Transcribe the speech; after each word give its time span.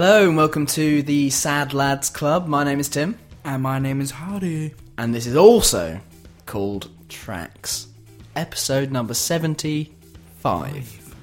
Hello 0.00 0.28
and 0.28 0.36
welcome 0.36 0.64
to 0.64 1.02
the 1.02 1.28
Sad 1.28 1.74
Lads 1.74 2.08
Club. 2.08 2.46
My 2.46 2.62
name 2.62 2.78
is 2.78 2.88
Tim, 2.88 3.18
And 3.44 3.64
my 3.64 3.80
name 3.80 4.00
is 4.00 4.12
Harry. 4.12 4.72
and 4.96 5.12
this 5.12 5.26
is 5.26 5.34
also 5.34 6.00
called 6.46 6.88
Tracks, 7.08 7.88
episode 8.36 8.92
number 8.92 9.12
seventy-five. 9.12 11.14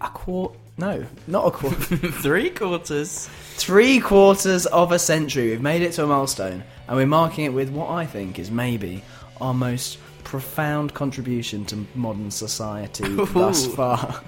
A 0.00 0.08
quart? 0.08 0.56
No, 0.78 1.04
not 1.26 1.46
a 1.46 1.50
quarter. 1.50 1.76
Three 2.22 2.48
quarters. 2.48 3.28
Three 3.56 4.00
quarters 4.00 4.64
of 4.64 4.92
a 4.92 4.98
century. 4.98 5.50
We've 5.50 5.60
made 5.60 5.82
it 5.82 5.92
to 5.92 6.04
a 6.04 6.06
milestone, 6.06 6.64
and 6.88 6.96
we're 6.96 7.04
marking 7.04 7.44
it 7.44 7.52
with 7.52 7.68
what 7.68 7.90
I 7.90 8.06
think 8.06 8.38
is 8.38 8.50
maybe 8.50 9.04
our 9.42 9.52
most 9.52 9.98
profound 10.24 10.94
contribution 10.94 11.66
to 11.66 11.84
modern 11.94 12.30
society 12.30 13.14
thus 13.34 13.66
far. 13.66 14.22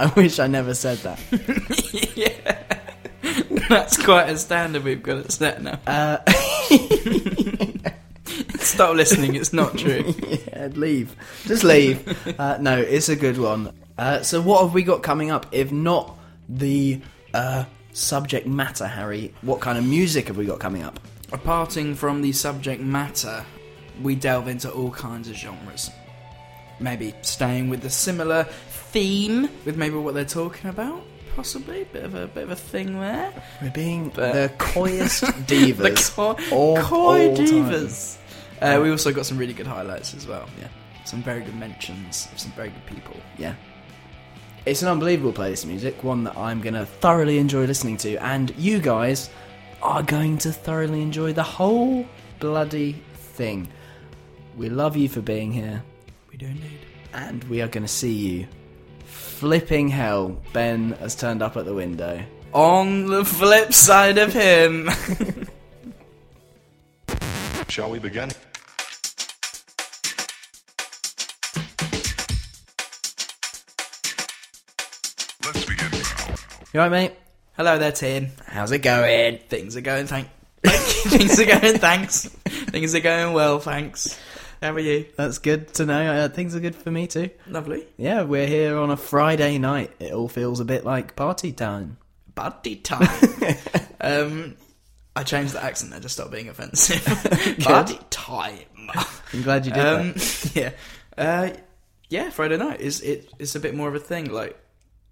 I 0.00 0.12
wish 0.16 0.38
I 0.38 0.46
never 0.46 0.74
said 0.74 0.98
that. 0.98 1.18
yeah. 2.16 2.62
That's 3.68 4.02
quite 4.02 4.28
a 4.28 4.36
standard 4.36 4.84
we've 4.84 5.02
got 5.02 5.18
it 5.18 5.32
set 5.32 5.62
now. 5.62 5.80
Uh, 5.86 6.18
Stop 8.56 8.96
listening, 8.96 9.34
it's 9.34 9.52
not 9.52 9.76
true. 9.78 10.14
yeah, 10.48 10.68
leave. 10.72 11.14
Just 11.44 11.64
leave. 11.64 12.38
Uh, 12.38 12.58
no, 12.58 12.78
it's 12.78 13.08
a 13.08 13.16
good 13.16 13.38
one. 13.38 13.72
Uh, 13.96 14.22
so, 14.22 14.40
what 14.40 14.62
have 14.62 14.74
we 14.74 14.82
got 14.82 15.02
coming 15.02 15.30
up? 15.30 15.46
If 15.52 15.70
not 15.70 16.18
the 16.48 17.00
uh, 17.32 17.64
subject 17.92 18.46
matter, 18.46 18.86
Harry, 18.86 19.32
what 19.42 19.60
kind 19.60 19.78
of 19.78 19.84
music 19.84 20.28
have 20.28 20.36
we 20.36 20.46
got 20.46 20.58
coming 20.58 20.82
up? 20.82 20.98
Aparting 21.28 21.94
from 21.94 22.22
the 22.22 22.32
subject 22.32 22.82
matter, 22.82 23.44
we 24.02 24.14
delve 24.14 24.48
into 24.48 24.70
all 24.70 24.90
kinds 24.90 25.28
of 25.28 25.36
genres. 25.36 25.90
Maybe 26.80 27.14
staying 27.22 27.68
with 27.68 27.82
the 27.82 27.90
similar 27.90 28.46
theme 28.94 29.48
with 29.64 29.76
maybe 29.76 29.96
what 29.96 30.14
they're 30.14 30.24
talking 30.24 30.70
about. 30.70 31.02
Possibly, 31.36 31.82
bit 31.92 32.04
of 32.04 32.14
a 32.14 32.28
bit 32.28 32.44
of 32.44 32.50
a 32.52 32.56
thing 32.56 33.00
there. 33.00 33.32
We're 33.60 33.70
being 33.70 34.10
But- 34.10 34.32
the 34.34 34.52
coyest 34.58 35.22
divas. 35.48 35.76
the 36.10 36.12
coy, 36.14 36.30
of 36.76 36.84
coy 36.84 37.28
all 37.28 37.36
time. 37.36 37.46
divas. 37.46 38.16
Uh, 38.62 38.80
we 38.82 38.90
also 38.90 39.12
got 39.12 39.26
some 39.26 39.36
really 39.36 39.52
good 39.52 39.66
highlights 39.66 40.14
as 40.14 40.26
well. 40.28 40.48
Yeah, 40.60 40.68
some 41.04 41.22
very 41.24 41.42
good 41.42 41.56
mentions 41.56 42.28
of 42.32 42.38
some 42.38 42.52
very 42.52 42.68
good 42.70 42.86
people. 42.86 43.16
Yeah. 43.36 43.54
It's 44.64 44.80
an 44.80 44.88
unbelievable 44.88 45.32
playlist 45.32 45.64
of 45.64 45.70
music, 45.70 46.02
one 46.04 46.24
that 46.24 46.38
I'm 46.38 46.60
going 46.62 46.72
to 46.74 46.86
thoroughly 46.86 47.36
enjoy 47.38 47.64
listening 47.66 47.96
to, 47.98 48.14
and 48.24 48.54
you 48.56 48.78
guys 48.78 49.28
are 49.82 50.02
going 50.02 50.38
to 50.38 50.52
thoroughly 50.52 51.02
enjoy 51.02 51.32
the 51.34 51.42
whole 51.42 52.06
bloody 52.38 52.92
thing. 53.36 53.68
We 54.56 54.68
love 54.70 54.96
you 54.96 55.08
for 55.10 55.20
being 55.20 55.52
here, 55.52 55.82
We 56.30 56.38
do 56.38 56.46
indeed. 56.46 56.78
and 57.12 57.44
we 57.44 57.60
are 57.60 57.68
going 57.68 57.82
to 57.84 57.92
see 57.92 58.12
you. 58.12 58.46
Flipping 59.34 59.88
hell, 59.88 60.40
Ben 60.52 60.92
has 60.92 61.16
turned 61.16 61.42
up 61.42 61.56
at 61.56 61.64
the 61.64 61.74
window. 61.74 62.22
On 62.52 63.08
the 63.08 63.24
flip 63.24 63.74
side 63.74 64.16
of 64.16 64.32
him. 64.32 64.88
Shall 67.68 67.90
we 67.90 67.98
begin? 67.98 68.30
Let's 75.44 75.64
begin. 75.66 75.90
You 76.72 76.80
alright, 76.80 76.92
mate? 76.92 77.12
Hello 77.56 77.76
there, 77.76 77.92
Tim. 77.92 78.28
How's 78.46 78.70
it 78.70 78.78
going? 78.78 79.38
Things 79.48 79.76
are 79.76 79.80
going 79.80 80.06
thank. 80.06 80.28
Things 80.62 81.40
are 81.40 81.60
going 81.60 81.78
thanks. 81.78 82.28
Things 82.46 82.94
are 82.94 83.00
going 83.00 83.34
well, 83.34 83.58
thanks. 83.58 84.16
How 84.64 84.72
are 84.72 84.80
you? 84.80 85.04
That's 85.16 85.36
good 85.36 85.74
to 85.74 85.84
know. 85.84 86.10
Uh, 86.10 86.28
things 86.30 86.56
are 86.56 86.60
good 86.60 86.74
for 86.74 86.90
me 86.90 87.06
too. 87.06 87.28
Lovely. 87.46 87.86
Yeah, 87.98 88.22
we're 88.22 88.46
here 88.46 88.78
on 88.78 88.90
a 88.90 88.96
Friday 88.96 89.58
night. 89.58 89.92
It 90.00 90.14
all 90.14 90.26
feels 90.26 90.58
a 90.58 90.64
bit 90.64 90.86
like 90.86 91.14
party 91.14 91.52
time. 91.52 91.98
Party 92.34 92.76
time. 92.76 93.06
um, 94.00 94.56
I 95.14 95.22
changed 95.22 95.52
the 95.52 95.62
accent 95.62 95.90
there 95.90 96.00
to 96.00 96.08
stop 96.08 96.30
being 96.30 96.48
offensive. 96.48 97.04
party 97.60 97.98
time. 98.08 98.64
I'm 99.34 99.42
glad 99.42 99.66
you 99.66 99.72
did 99.72 99.82
that. 99.82 100.00
Um, 100.00 100.14
yeah, 100.54 100.70
uh, 101.18 101.50
yeah. 102.08 102.30
Friday 102.30 102.56
night 102.56 102.80
is 102.80 103.02
it? 103.02 103.28
It's 103.38 103.54
a 103.54 103.60
bit 103.60 103.74
more 103.74 103.88
of 103.88 103.94
a 103.94 104.00
thing. 104.00 104.32
Like 104.32 104.58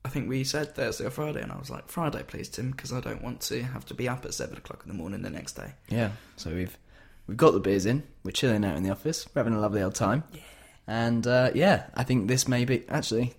I 0.02 0.08
think 0.08 0.30
we 0.30 0.44
said 0.44 0.74
Thursday 0.74 1.04
or 1.04 1.10
Friday, 1.10 1.42
and 1.42 1.52
I 1.52 1.58
was 1.58 1.68
like 1.68 1.88
Friday, 1.88 2.22
please, 2.26 2.48
Tim, 2.48 2.70
because 2.70 2.90
I 2.90 3.00
don't 3.00 3.22
want 3.22 3.42
to 3.42 3.62
have 3.62 3.84
to 3.84 3.94
be 3.94 4.08
up 4.08 4.24
at 4.24 4.32
seven 4.32 4.56
o'clock 4.56 4.80
in 4.82 4.88
the 4.88 4.96
morning 4.96 5.20
the 5.20 5.28
next 5.28 5.56
day. 5.56 5.74
Yeah, 5.90 6.12
so 6.36 6.54
we've 6.54 6.78
we've 7.26 7.36
got 7.36 7.52
the 7.52 7.60
beers 7.60 7.86
in. 7.86 8.02
We're 8.24 8.32
chilling 8.32 8.64
out 8.64 8.76
in 8.76 8.82
the 8.82 8.90
office. 8.90 9.26
We're 9.34 9.40
having 9.40 9.54
a 9.54 9.60
lovely 9.60 9.82
old 9.82 9.94
time. 9.94 10.24
And 10.86 11.26
uh, 11.26 11.50
yeah, 11.54 11.86
I 11.94 12.04
think 12.04 12.28
this 12.28 12.48
may 12.48 12.64
be 12.64 12.84
actually 12.88 13.34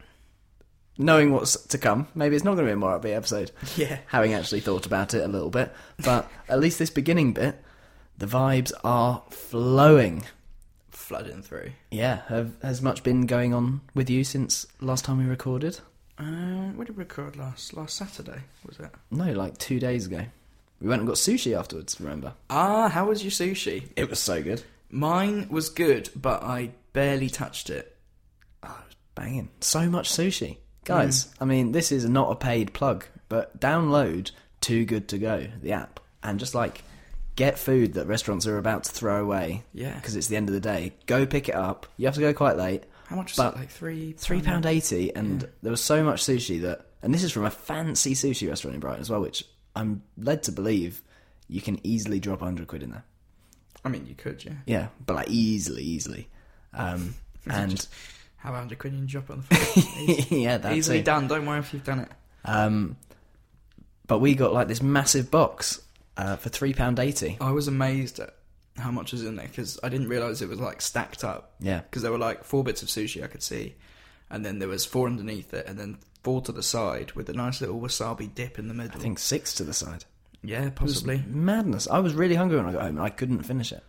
knowing 0.98 1.32
what's 1.32 1.56
to 1.68 1.78
come. 1.78 2.08
Maybe 2.16 2.36
it's 2.36 2.46
not 2.46 2.56
going 2.56 2.66
to 2.66 2.70
be 2.70 2.74
a 2.74 2.78
more 2.78 3.00
upbeat 3.00 3.16
episode. 3.16 3.52
Yeah. 3.76 4.00
having 4.08 4.34
actually 4.34 4.62
thought 4.62 4.86
about 4.86 5.14
it 5.14 5.24
a 5.24 5.28
little 5.28 5.50
bit, 5.50 5.74
but 6.04 6.30
at 6.48 6.60
least 6.60 6.80
this 6.80 6.90
beginning 6.90 7.34
bit, 7.34 7.62
the 8.18 8.26
vibes 8.26 8.72
are 8.84 9.24
flowing. 9.30 10.24
Flooding 10.92 11.42
through. 11.42 11.72
Yeah, 11.92 12.22
have, 12.28 12.54
has 12.62 12.82
much 12.82 13.04
been 13.04 13.26
going 13.26 13.54
on 13.54 13.82
with 13.94 14.10
you 14.10 14.24
since 14.24 14.66
last 14.80 15.06
time 15.06 15.18
we 15.18 15.26
recorded? 15.26 15.80
Um, 16.18 16.78
what 16.78 16.88
did 16.88 16.96
we 16.96 17.04
record 17.04 17.36
last? 17.36 17.74
Last 17.74 17.98
Saturday 17.98 18.42
was 18.66 18.80
it? 18.80 18.92
No, 19.12 19.32
like 19.34 19.58
two 19.58 19.80
days 19.80 20.06
ago. 20.06 20.26
We 20.84 20.90
went 20.90 21.00
and 21.00 21.08
got 21.08 21.16
sushi 21.16 21.58
afterwards. 21.58 22.00
Remember? 22.02 22.34
Ah, 22.50 22.90
how 22.90 23.08
was 23.08 23.24
your 23.24 23.32
sushi? 23.32 23.86
It 23.96 24.10
was 24.10 24.20
so 24.20 24.44
good. 24.44 24.62
Mine 24.92 25.48
was 25.50 25.70
good, 25.70 26.10
but 26.14 26.44
I 26.44 26.72
barely 26.92 27.30
touched 27.30 27.70
it. 27.70 27.96
Oh, 28.62 28.78
it 28.82 28.88
was 28.88 28.96
banging. 29.16 29.50
So 29.62 29.90
much 29.90 30.12
sushi. 30.12 30.58
Guys, 30.84 31.34
I 31.40 31.46
mean, 31.46 31.72
this 31.72 31.94
is 31.94 32.04
not 32.04 32.34
a 32.34 32.36
paid 32.36 32.74
plug, 32.74 33.06
but 33.30 33.58
download 33.62 34.32
Too 34.60 34.84
Good 34.84 35.08
To 35.08 35.18
Go, 35.18 35.48
the 35.62 35.72
app, 35.72 36.02
and 36.22 36.38
just 36.38 36.54
like 36.54 36.84
get 37.38 37.58
food 37.58 37.94
that 37.94 38.06
restaurants 38.06 38.46
are 38.46 38.58
about 38.58 38.84
to 38.84 38.92
throw 38.92 39.24
away. 39.24 39.64
Yeah. 39.74 39.96
Because 39.96 40.18
it's 40.18 40.28
the 40.28 40.36
end 40.36 40.50
of 40.50 40.54
the 40.54 40.60
day. 40.60 40.92
Go 41.06 41.26
pick 41.26 41.48
it 41.48 41.56
up. 41.56 41.88
You 41.96 42.08
have 42.08 42.16
to 42.16 42.22
go 42.22 42.34
quite 42.34 42.58
late. 42.58 42.84
How 43.08 43.16
much 43.16 43.32
was 43.32 43.38
But 43.38 43.56
it? 43.56 43.60
Like 43.60 43.70
three. 43.70 44.12
Three 44.18 44.42
pound 44.42 44.66
eighty, 44.66 45.16
and 45.16 45.48
there 45.62 45.72
was 45.72 45.82
so 45.82 46.04
much 46.04 46.22
sushi 46.22 46.62
that, 46.64 46.88
and 47.02 47.14
this 47.14 47.24
is 47.24 47.32
from 47.32 47.46
a 47.46 47.50
fancy 47.52 48.16
sushi 48.16 48.50
restaurant 48.50 48.76
in 48.76 48.82
Brighton 48.82 49.00
as 49.00 49.10
well, 49.10 49.22
which 49.22 49.46
I'm 49.75 50.03
led 50.17 50.44
to 50.44 50.51
believe 50.51 51.01
you 51.47 51.61
can 51.61 51.79
easily 51.85 52.19
drop 52.19 52.39
hundred 52.41 52.67
quid 52.67 52.84
in 52.84 52.91
there. 52.91 53.03
I 53.85 53.89
mean, 53.89 54.06
you 54.07 54.16
could, 54.16 54.44
yeah. 54.45 54.53
Yeah, 54.66 54.88
but 55.06 55.16
like 55.16 55.29
easily, 55.29 55.84
easily. 55.84 56.29
Um, 56.73 57.16
and 57.50 57.85
How 58.38 58.50
about 58.51 58.69
you 58.72 58.78
couldn't 58.78 59.07
drop 59.07 59.29
it 59.29 59.34
on 59.34 59.44
the 59.50 59.56
phone? 59.56 60.25
yeah, 60.41 60.57
that's 60.57 60.75
Easily 60.75 61.00
it. 61.00 61.06
done. 61.06 61.28
Don't 61.28 61.45
worry 61.45 61.59
if 61.59 61.73
you've 61.73 61.84
done 61.84 62.00
it. 62.00 62.09
Um, 62.45 62.97
but 64.07 64.19
we 64.19 64.35
got 64.35 64.53
like 64.53 64.67
this 64.67 64.81
massive 64.81 65.29
box 65.31 65.81
uh, 66.17 66.35
for 66.38 66.50
three 66.50 66.73
pound 66.73 67.00
eighty. 67.00 67.38
I 67.41 67.51
was 67.51 67.67
amazed 67.67 68.19
at 68.19 68.35
how 68.78 68.91
much 68.91 69.11
was 69.11 69.23
in 69.25 69.35
there 69.35 69.47
because 69.47 69.79
I 69.84 69.90
didn't 69.90 70.07
realize 70.09 70.41
it 70.41 70.50
was 70.50 70.59
like 70.59 70.81
stacked 70.81 71.23
up. 71.23 71.53
Yeah, 71.59 71.79
Because 71.81 72.01
there 72.01 72.11
were 72.11 72.17
like 72.17 72.44
four 72.44 72.63
bits 72.63 72.81
of 72.84 72.90
sushi 72.90 73.23
I 73.23 73.28
could 73.28 73.44
see, 73.44 73.75
and 74.29 74.45
then 74.45 74.59
there 74.59 74.67
was 74.69 74.85
four 74.85 75.07
underneath 75.07 75.53
it, 75.53 75.67
and 75.67 75.78
then 75.78 75.97
four 76.23 76.41
to 76.41 76.51
the 76.51 76.63
side 76.63 77.11
with 77.13 77.29
a 77.29 77.34
nice 77.34 77.61
little 77.61 77.79
wasabi 77.79 78.34
dip 78.34 78.57
in 78.59 78.67
the 78.67 78.73
middle. 78.73 78.97
I 78.97 79.00
think 79.03 79.19
six 79.19 79.53
to 79.56 79.63
the 79.63 79.73
side. 79.73 80.06
yeah, 80.44 80.69
possibly. 80.69 81.23
madness. 81.28 81.88
I 81.88 82.00
was 82.00 82.13
really 82.13 82.35
hungry 82.35 82.57
when 82.57 82.66
I 82.67 82.72
got 82.72 82.81
home. 82.81 82.97
and 82.97 83.01
I 83.01 83.09
couldn't 83.09 83.44
finish 83.44 83.72
it. 83.72 83.84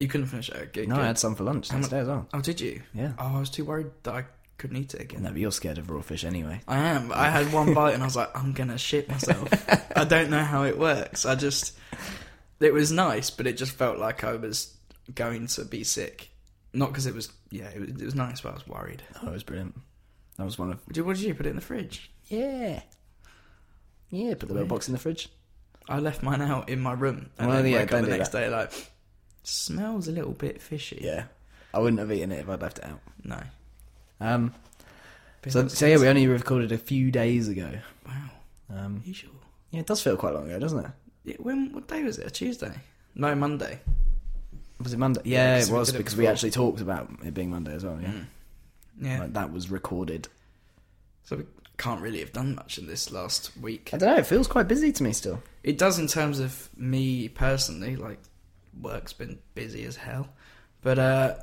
You 0.00 0.06
couldn't 0.08 0.26
finish 0.26 0.48
it. 0.48 0.56
Okay, 0.56 0.86
No, 0.86 0.94
good. 0.96 1.02
I 1.02 1.06
had 1.08 1.18
some 1.18 1.34
for 1.34 1.44
lunch 1.44 1.68
day 1.68 1.76
as 1.98 2.06
well. 2.08 2.28
Oh, 2.32 2.40
did 2.40 2.60
you? 2.60 2.82
Yeah. 2.94 3.12
Oh, 3.18 3.36
I 3.36 3.40
was 3.40 3.50
too 3.50 3.64
worried 3.64 3.88
that 4.04 4.14
I 4.14 4.24
couldn't 4.56 4.76
eat 4.76 4.94
it 4.94 5.00
again. 5.00 5.22
No, 5.22 5.30
but 5.30 5.38
you're 5.38 5.50
scared 5.52 5.78
of 5.78 5.90
raw 5.90 6.00
fish 6.02 6.24
anyway. 6.24 6.60
I 6.68 6.78
am. 6.78 7.12
I 7.12 7.30
had 7.30 7.52
one 7.52 7.74
bite 7.74 7.94
and 7.94 8.02
I 8.02 8.06
was 8.06 8.16
like, 8.16 8.30
I'm 8.36 8.52
gonna 8.52 8.78
shit 8.78 9.08
myself. 9.08 9.48
I 9.96 10.04
don't 10.04 10.30
know 10.30 10.42
how 10.42 10.64
it 10.64 10.78
works. 10.78 11.26
I 11.26 11.34
just, 11.34 11.76
it 12.60 12.72
was 12.72 12.92
nice, 12.92 13.30
but 13.30 13.46
it 13.46 13.56
just 13.56 13.72
felt 13.72 13.98
like 13.98 14.22
I 14.24 14.34
was 14.36 14.72
going 15.14 15.46
to 15.48 15.64
be 15.64 15.82
sick. 15.84 16.30
Not 16.72 16.90
because 16.90 17.06
it 17.06 17.14
was, 17.14 17.32
yeah, 17.50 17.68
it 17.70 17.80
was, 17.80 17.88
it 17.90 18.04
was 18.04 18.14
nice, 18.14 18.40
but 18.40 18.50
I 18.50 18.54
was 18.54 18.66
worried. 18.68 19.02
Oh, 19.22 19.28
it 19.28 19.32
was 19.32 19.42
brilliant. 19.42 19.74
That 20.38 20.44
was 20.44 20.58
one 20.58 20.70
of 20.72 20.86
Did- 20.92 21.04
What 21.04 21.16
did 21.16 21.24
you 21.26 21.34
put 21.34 21.46
it 21.46 21.50
in 21.50 21.56
the 21.56 21.62
fridge? 21.62 22.10
yeah, 22.28 22.80
yeah. 24.10 24.34
Put 24.34 24.48
the 24.48 24.54
little 24.54 24.68
box 24.68 24.88
in 24.88 24.92
the 24.92 24.98
fridge. 24.98 25.28
I 25.88 25.98
left 25.98 26.22
mine 26.22 26.40
out 26.42 26.68
in 26.68 26.80
my 26.80 26.92
room 26.92 27.30
and 27.38 27.48
Well, 27.48 27.62
then 27.62 27.72
yeah, 27.72 27.84
don't 27.84 28.00
up 28.00 28.04
the 28.06 28.12
do 28.12 28.18
next 28.18 28.28
that. 28.30 28.40
day 28.40 28.48
like, 28.50 28.72
smells 29.42 30.06
a 30.08 30.12
little 30.12 30.32
bit 30.32 30.60
fishy. 30.60 31.00
Yeah, 31.02 31.24
I 31.74 31.78
wouldn't 31.80 31.98
have 32.00 32.12
eaten 32.12 32.30
it 32.32 32.40
if 32.40 32.48
I'd 32.48 32.60
left 32.62 32.78
it 32.78 32.84
out. 32.84 33.00
No. 33.24 33.42
Um, 34.20 34.52
so, 35.46 35.66
so 35.68 35.86
yeah, 35.86 35.96
we 35.98 36.08
only 36.08 36.26
recorded 36.26 36.72
a 36.72 36.78
few 36.78 37.10
days 37.10 37.48
ago. 37.48 37.70
Wow. 38.06 38.14
Um, 38.70 39.02
you 39.04 39.14
sure? 39.14 39.30
yeah, 39.70 39.80
it 39.80 39.86
does 39.86 40.02
feel 40.02 40.16
quite 40.16 40.34
long 40.34 40.46
ago, 40.46 40.58
doesn't 40.58 40.84
it? 40.84 40.90
Yeah, 41.24 41.36
when? 41.38 41.72
What 41.72 41.88
day 41.88 42.02
was 42.02 42.18
it? 42.18 42.26
A 42.26 42.30
Tuesday? 42.30 42.72
No, 43.14 43.34
Monday. 43.34 43.80
Was 44.82 44.92
it 44.92 44.98
Monday? 44.98 45.22
Yeah, 45.24 45.54
Yeah, 45.54 45.58
'cause 45.58 45.68
it 45.68 45.72
we 45.72 45.78
was 45.78 45.88
did 45.88 45.94
it 45.94 45.98
because 45.98 46.16
we 46.16 46.22
before. 46.22 46.32
actually 46.32 46.50
talked 46.50 46.80
about 46.80 47.10
it 47.24 47.34
being 47.34 47.50
Monday 47.50 47.74
as 47.74 47.84
well. 47.84 47.98
Yeah, 48.00 48.08
Mm. 48.12 48.26
Yeah. 49.00 49.20
like, 49.20 49.32
that 49.32 49.52
was 49.52 49.70
recorded. 49.70 50.28
So 51.28 51.36
we 51.36 51.44
can't 51.76 52.00
really 52.00 52.20
have 52.20 52.32
done 52.32 52.54
much 52.54 52.78
in 52.78 52.86
this 52.86 53.12
last 53.12 53.54
week. 53.58 53.90
I 53.92 53.98
don't 53.98 54.08
know. 54.08 54.16
It 54.16 54.26
feels 54.26 54.48
quite 54.48 54.66
busy 54.66 54.92
to 54.92 55.02
me 55.02 55.12
still. 55.12 55.42
It 55.62 55.76
does 55.76 55.98
in 55.98 56.06
terms 56.06 56.40
of 56.40 56.70
me 56.74 57.28
personally, 57.28 57.96
like 57.96 58.18
work's 58.80 59.12
been 59.12 59.38
busy 59.54 59.84
as 59.84 59.96
hell. 59.96 60.30
But 60.80 60.98
uh 60.98 61.34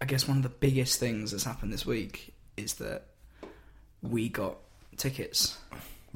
I 0.00 0.06
guess 0.06 0.26
one 0.26 0.38
of 0.38 0.42
the 0.42 0.48
biggest 0.48 0.98
things 0.98 1.30
that's 1.30 1.44
happened 1.44 1.72
this 1.72 1.86
week 1.86 2.34
is 2.56 2.74
that 2.74 3.04
we 4.02 4.28
got 4.28 4.56
tickets 4.96 5.56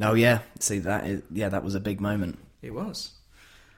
Oh 0.02 0.14
yeah, 0.14 0.40
see 0.58 0.80
that 0.80 1.06
is 1.06 1.22
yeah 1.30 1.50
that 1.50 1.62
was 1.62 1.76
a 1.76 1.80
big 1.80 2.00
moment. 2.00 2.40
It 2.60 2.74
was. 2.74 3.12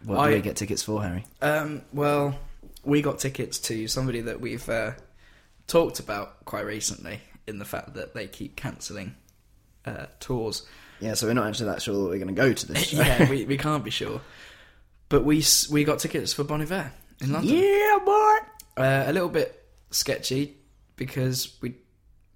What 0.05 0.21
I- 0.21 0.31
did 0.31 0.37
we 0.37 0.41
get 0.41 0.57
tickets 0.57 0.83
for, 0.83 1.03
Harry? 1.03 1.27
Um, 1.43 1.83
well, 1.93 2.35
we 2.83 3.03
got 3.03 3.19
tickets 3.19 3.59
to 3.59 3.89
somebody 3.89 4.23
that 4.23 4.41
we've 4.41 4.67
uh, 4.71 4.93
talked 5.67 6.01
about 6.01 6.47
quite 6.47 6.65
recently 6.65 7.21
in 7.49 7.59
the 7.59 7.65
fact 7.65 7.95
that 7.95 8.15
they 8.15 8.27
keep 8.27 8.56
cancelling 8.56 9.15
uh, 9.85 10.06
tours. 10.21 10.67
Yeah, 11.00 11.15
so 11.15 11.27
we're 11.27 11.35
not 11.35 11.47
actually 11.47 11.67
that 11.67 11.83
sure 11.83 11.95
that 11.95 12.11
we're 12.11 12.19
going 12.19 12.29
to 12.29 12.35
go 12.35 12.53
to 12.53 12.67
this 12.67 12.89
show. 12.89 12.97
yeah, 13.03 13.29
we, 13.31 13.45
we 13.45 13.56
can't 13.56 13.85
be 13.85 13.91
sure. 13.91 14.21
But 15.09 15.25
we 15.25 15.43
we 15.71 15.85
got 15.85 16.00
tickets 16.00 16.33
for 16.33 16.45
Bon 16.45 16.61
Iver 16.61 16.93
in 17.21 17.33
London. 17.33 17.56
yeah, 17.56 17.99
boy. 18.05 18.37
Uh, 18.77 19.05
a 19.06 19.12
little 19.12 19.29
bit 19.29 19.65
sketchy 19.91 20.56
because 20.97 21.56
we. 21.61 21.75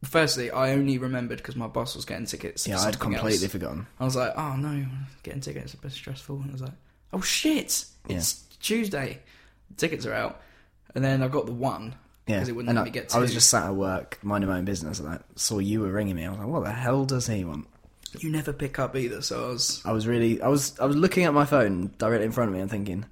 Firstly, 0.05 0.51
I 0.51 0.73
only 0.73 0.99
remembered 0.99 1.39
because 1.39 1.55
my 1.55 1.69
boss 1.69 1.95
was 1.95 2.05
getting 2.05 2.27
tickets. 2.27 2.67
Yeah, 2.67 2.81
I'd 2.81 2.99
completely 2.99 3.45
else. 3.45 3.53
forgotten. 3.53 3.87
I 4.01 4.05
was 4.05 4.17
like, 4.17 4.33
oh 4.37 4.57
no, 4.57 4.85
getting 5.23 5.41
tickets 5.41 5.67
is 5.67 5.75
a 5.75 5.77
bit 5.77 5.93
stressful. 5.93 6.37
And 6.41 6.49
I 6.49 6.53
was 6.53 6.63
like, 6.63 6.73
oh 7.13 7.21
shit, 7.21 7.85
it's 8.09 8.33
Tuesday. 8.59 9.21
Tickets 9.77 10.05
are 10.05 10.13
out. 10.13 10.41
And 10.95 11.05
then 11.05 11.23
I 11.23 11.29
got 11.29 11.47
the 11.47 11.53
one 11.53 11.95
Yeah, 12.27 12.37
because 12.37 12.49
it 12.49 12.57
wouldn't 12.57 12.75
let 12.75 12.83
I, 12.83 12.85
me 12.85 12.91
get 12.91 13.15
I 13.15 13.19
was 13.19 13.33
just 13.33 13.51
sat 13.51 13.67
at 13.67 13.75
work, 13.75 14.19
minding 14.23 14.49
my 14.49 14.59
own 14.59 14.65
business, 14.65 15.01
and 15.01 15.09
I 15.09 15.19
saw 15.35 15.59
you 15.59 15.81
were 15.81 15.91
ringing 15.91 16.17
me. 16.17 16.25
I 16.25 16.31
was 16.31 16.39
like, 16.39 16.49
"What 16.49 16.65
the 16.65 16.73
hell 16.73 17.05
does 17.05 17.27
he 17.27 17.45
want?" 17.45 17.67
You 18.19 18.31
never 18.31 18.53
pick 18.53 18.79
up 18.79 18.95
either, 18.95 19.23
so 19.23 19.45
I 19.45 19.49
was. 19.49 19.83
I 19.85 19.93
was 19.93 20.07
really, 20.07 20.41
I 20.41 20.49
was, 20.49 20.79
I 20.79 20.85
was 20.85 20.97
looking 20.97 21.25
at 21.25 21.35
my 21.35 21.45
phone 21.45 21.93
directly 21.99 22.27
in 22.27 22.33
front 22.33 22.49
of 22.49 22.55
me 22.55 22.61
and 22.61 22.71
thinking, 22.71 23.05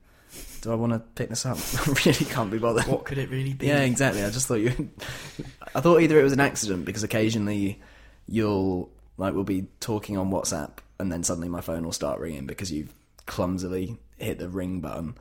"Do 0.60 0.70
I 0.70 0.74
want 0.76 0.92
to 0.92 1.00
pick 1.00 1.28
this 1.28 1.44
up?" 1.44 1.58
I 1.74 1.92
really 2.04 2.24
can't 2.24 2.50
be 2.50 2.58
bothered. 2.58 2.86
What 2.86 3.04
could 3.04 3.18
it 3.18 3.30
really 3.30 3.54
be? 3.54 3.66
Yeah, 3.66 3.80
exactly. 3.80 4.22
I 4.22 4.30
just 4.30 4.46
thought 4.46 4.60
you. 4.60 4.90
I 5.74 5.80
thought 5.80 6.00
either 6.00 6.20
it 6.20 6.22
was 6.22 6.32
an 6.32 6.40
accident 6.40 6.84
because 6.84 7.02
occasionally 7.02 7.80
you'll 8.28 8.90
like 9.18 9.34
we'll 9.34 9.44
be 9.44 9.66
talking 9.80 10.16
on 10.16 10.30
WhatsApp 10.30 10.78
and 11.00 11.10
then 11.10 11.24
suddenly 11.24 11.48
my 11.48 11.60
phone 11.60 11.84
will 11.84 11.92
start 11.92 12.20
ringing 12.20 12.46
because 12.46 12.70
you've 12.70 12.92
clumsily 13.26 13.96
hit 14.18 14.38
the 14.38 14.48
ring 14.48 14.80
button, 14.80 15.16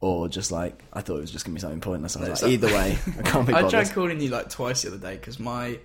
or 0.00 0.28
just 0.28 0.52
like 0.52 0.82
I 0.92 1.00
thought 1.00 1.16
it 1.18 1.22
was 1.22 1.30
just 1.30 1.44
gonna 1.44 1.54
be 1.54 1.60
something 1.60 1.80
pointless. 1.80 2.16
I 2.16 2.28
was 2.28 2.42
like, 2.42 2.52
either 2.52 2.68
way, 2.68 2.98
I 3.18 3.22
can't 3.22 3.46
be 3.46 3.54
I 3.54 3.68
tried 3.68 3.90
calling 3.90 4.20
you 4.20 4.28
like 4.30 4.48
twice 4.50 4.82
the 4.82 4.88
other 4.88 4.98
day 4.98 5.14
because 5.16 5.38
my 5.40 5.78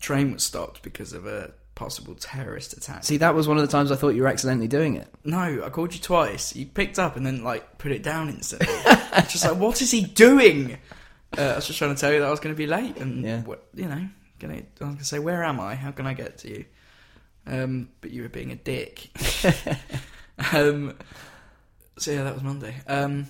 train 0.00 0.32
was 0.32 0.42
stopped 0.42 0.82
because 0.82 1.12
of 1.12 1.26
a 1.26 1.52
possible 1.74 2.14
terrorist 2.16 2.76
attack. 2.76 3.04
See, 3.04 3.18
that 3.18 3.34
was 3.34 3.46
one 3.46 3.56
of 3.56 3.62
the 3.62 3.70
times 3.70 3.92
I 3.92 3.96
thought 3.96 4.10
you 4.10 4.22
were 4.22 4.28
accidentally 4.28 4.66
doing 4.68 4.96
it. 4.96 5.08
no, 5.24 5.62
I 5.64 5.70
called 5.70 5.94
you 5.94 6.00
twice. 6.00 6.54
You 6.56 6.66
picked 6.66 6.98
up 6.98 7.16
and 7.16 7.24
then 7.24 7.44
like 7.44 7.78
put 7.78 7.92
it 7.92 8.02
down 8.02 8.28
instantly. 8.28 8.66
just 9.28 9.44
like, 9.44 9.56
what 9.56 9.80
is 9.80 9.90
he 9.90 10.02
doing? 10.02 10.76
Uh, 11.36 11.42
I 11.42 11.54
was 11.56 11.66
just 11.66 11.78
trying 11.78 11.94
to 11.94 12.00
tell 12.00 12.12
you 12.12 12.20
that 12.20 12.26
I 12.26 12.30
was 12.30 12.40
going 12.40 12.54
to 12.54 12.58
be 12.58 12.66
late, 12.66 12.96
and 12.96 13.22
Yeah. 13.22 13.42
you 13.74 13.86
know, 13.86 14.08
gonna, 14.40 14.54
I 14.54 14.56
was 14.56 14.78
going 14.80 14.96
to 14.98 15.04
say, 15.04 15.18
where 15.18 15.44
am 15.44 15.60
I? 15.60 15.74
How 15.74 15.90
can 15.92 16.06
I 16.06 16.14
get 16.14 16.38
to 16.38 16.48
you? 16.50 16.64
Um, 17.46 17.90
but 18.00 18.10
you 18.10 18.22
were 18.22 18.28
being 18.28 18.50
a 18.50 18.56
dick. 18.56 19.08
um, 20.52 20.94
so 21.98 22.10
yeah, 22.10 22.24
that 22.24 22.34
was 22.34 22.42
Monday. 22.42 22.74
Um, 22.86 23.26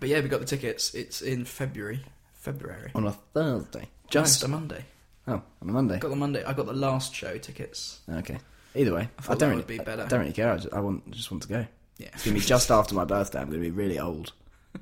but 0.00 0.08
yeah, 0.08 0.20
we 0.20 0.28
got 0.28 0.40
the 0.40 0.46
tickets. 0.46 0.94
It's 0.94 1.22
in 1.22 1.44
February. 1.44 2.00
February. 2.34 2.90
on 2.94 3.06
a 3.06 3.12
Thursday. 3.12 3.88
Just 4.10 4.42
a 4.42 4.48
Monday. 4.48 4.84
oh, 5.26 5.42
on 5.62 5.68
a 5.68 5.72
Monday. 5.72 5.98
Got 5.98 6.10
the 6.10 6.16
Monday. 6.16 6.44
I 6.44 6.52
got 6.52 6.66
the 6.66 6.72
last 6.72 7.14
show 7.14 7.36
tickets. 7.36 8.00
Okay. 8.08 8.38
Either 8.74 8.94
way, 8.94 9.08
I 9.28 9.32
I, 9.32 9.34
don't 9.34 9.50
really, 9.50 9.62
be 9.62 9.78
better. 9.78 10.02
I 10.02 10.06
don't 10.06 10.20
really 10.20 10.32
care. 10.32 10.52
I 10.52 10.56
just, 10.56 10.72
I 10.72 10.80
want, 10.80 11.10
just 11.10 11.30
want 11.30 11.42
to 11.42 11.48
go. 11.48 11.66
Yeah. 11.98 12.08
It's 12.12 12.24
gonna 12.24 12.34
be 12.34 12.40
just 12.40 12.70
after 12.70 12.94
my 12.94 13.04
birthday. 13.04 13.40
I'm 13.40 13.48
gonna 13.48 13.60
be 13.60 13.70
really 13.70 13.98
old 13.98 14.32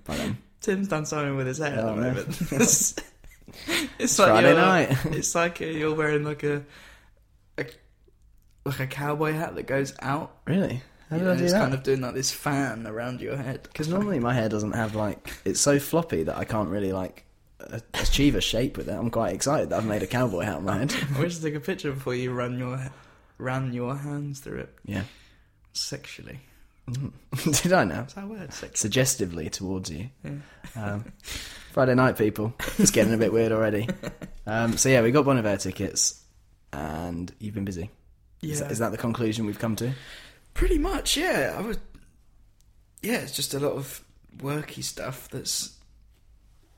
by 0.04 0.16
then. 0.16 0.38
Tim's 0.60 0.88
done 0.88 1.06
something 1.06 1.36
with 1.36 1.46
his 1.46 1.58
hair 1.58 1.68
at 1.68 1.84
the 1.84 1.94
moment. 1.94 2.52
it's 2.52 2.94
it's 3.98 4.18
like 4.18 4.28
Friday 4.28 4.48
you're, 4.48 4.60
night. 4.60 4.98
It's 5.06 5.34
like 5.34 5.60
you're 5.60 5.94
wearing 5.94 6.24
like 6.24 6.42
a, 6.42 6.64
a 7.58 7.66
like 8.64 8.80
a 8.80 8.86
cowboy 8.86 9.32
hat 9.32 9.54
that 9.54 9.66
goes 9.66 9.94
out. 10.00 10.36
Really? 10.46 10.82
How 11.10 11.18
did 11.18 11.28
I 11.28 11.36
do 11.36 11.44
it's 11.44 11.52
that? 11.52 11.60
kind 11.60 11.74
of 11.74 11.82
doing 11.82 12.00
like 12.00 12.14
this 12.14 12.32
fan 12.32 12.86
around 12.86 13.20
your 13.20 13.36
head. 13.36 13.62
Because 13.64 13.88
normally 13.88 14.18
my 14.18 14.34
hair 14.34 14.48
doesn't 14.48 14.72
have 14.72 14.94
like 14.94 15.32
it's 15.44 15.60
so 15.60 15.78
floppy 15.78 16.24
that 16.24 16.36
I 16.36 16.44
can't 16.44 16.68
really 16.68 16.92
like 16.92 17.24
a- 17.60 17.80
achieve 17.94 18.34
a 18.34 18.40
shape 18.40 18.76
with 18.76 18.88
it. 18.88 18.92
I'm 18.94 19.10
quite 19.10 19.34
excited 19.34 19.70
that 19.70 19.76
I've 19.78 19.86
made 19.86 20.02
a 20.02 20.06
cowboy 20.06 20.40
hat 20.42 20.56
on 20.56 20.64
my 20.64 20.78
head. 20.78 20.94
I 21.16 21.20
wish 21.20 21.36
to 21.36 21.42
take 21.42 21.54
a 21.54 21.60
picture 21.60 21.92
before 21.92 22.14
you 22.14 22.32
run 22.32 22.58
your 22.58 22.80
ran 23.38 23.72
your 23.72 23.94
hands 23.96 24.40
through 24.40 24.58
it 24.60 24.74
Yeah. 24.84 25.02
sexually. 25.72 26.40
Did 27.62 27.72
I 27.72 27.84
now? 27.84 28.00
What's 28.02 28.14
that 28.14 28.28
word? 28.28 28.52
Suggestively 28.74 29.50
towards 29.50 29.90
you. 29.90 30.08
Yeah. 30.24 30.30
Um, 30.76 31.12
Friday 31.72 31.94
night, 31.96 32.16
people. 32.16 32.54
It's 32.78 32.92
getting 32.92 33.12
a 33.12 33.16
bit 33.18 33.32
weird 33.32 33.52
already. 33.52 33.88
Um, 34.48 34.76
so 34.76 34.88
yeah, 34.88 35.02
we 35.02 35.10
got 35.10 35.24
Bon 35.24 35.36
Iver 35.36 35.56
tickets, 35.56 36.22
and 36.72 37.34
you've 37.40 37.54
been 37.56 37.64
busy. 37.64 37.90
Is, 38.42 38.60
Yeah. 38.60 38.68
is 38.68 38.78
that 38.78 38.92
the 38.92 38.96
conclusion 38.96 39.44
we've 39.44 39.58
come 39.58 39.74
to? 39.74 39.92
Pretty 40.56 40.78
much, 40.78 41.18
yeah. 41.18 41.54
I 41.56 41.60
would. 41.60 41.78
Yeah, 43.02 43.18
it's 43.18 43.36
just 43.36 43.52
a 43.52 43.60
lot 43.60 43.72
of 43.72 44.02
worky 44.38 44.82
stuff 44.82 45.28
that's. 45.28 45.76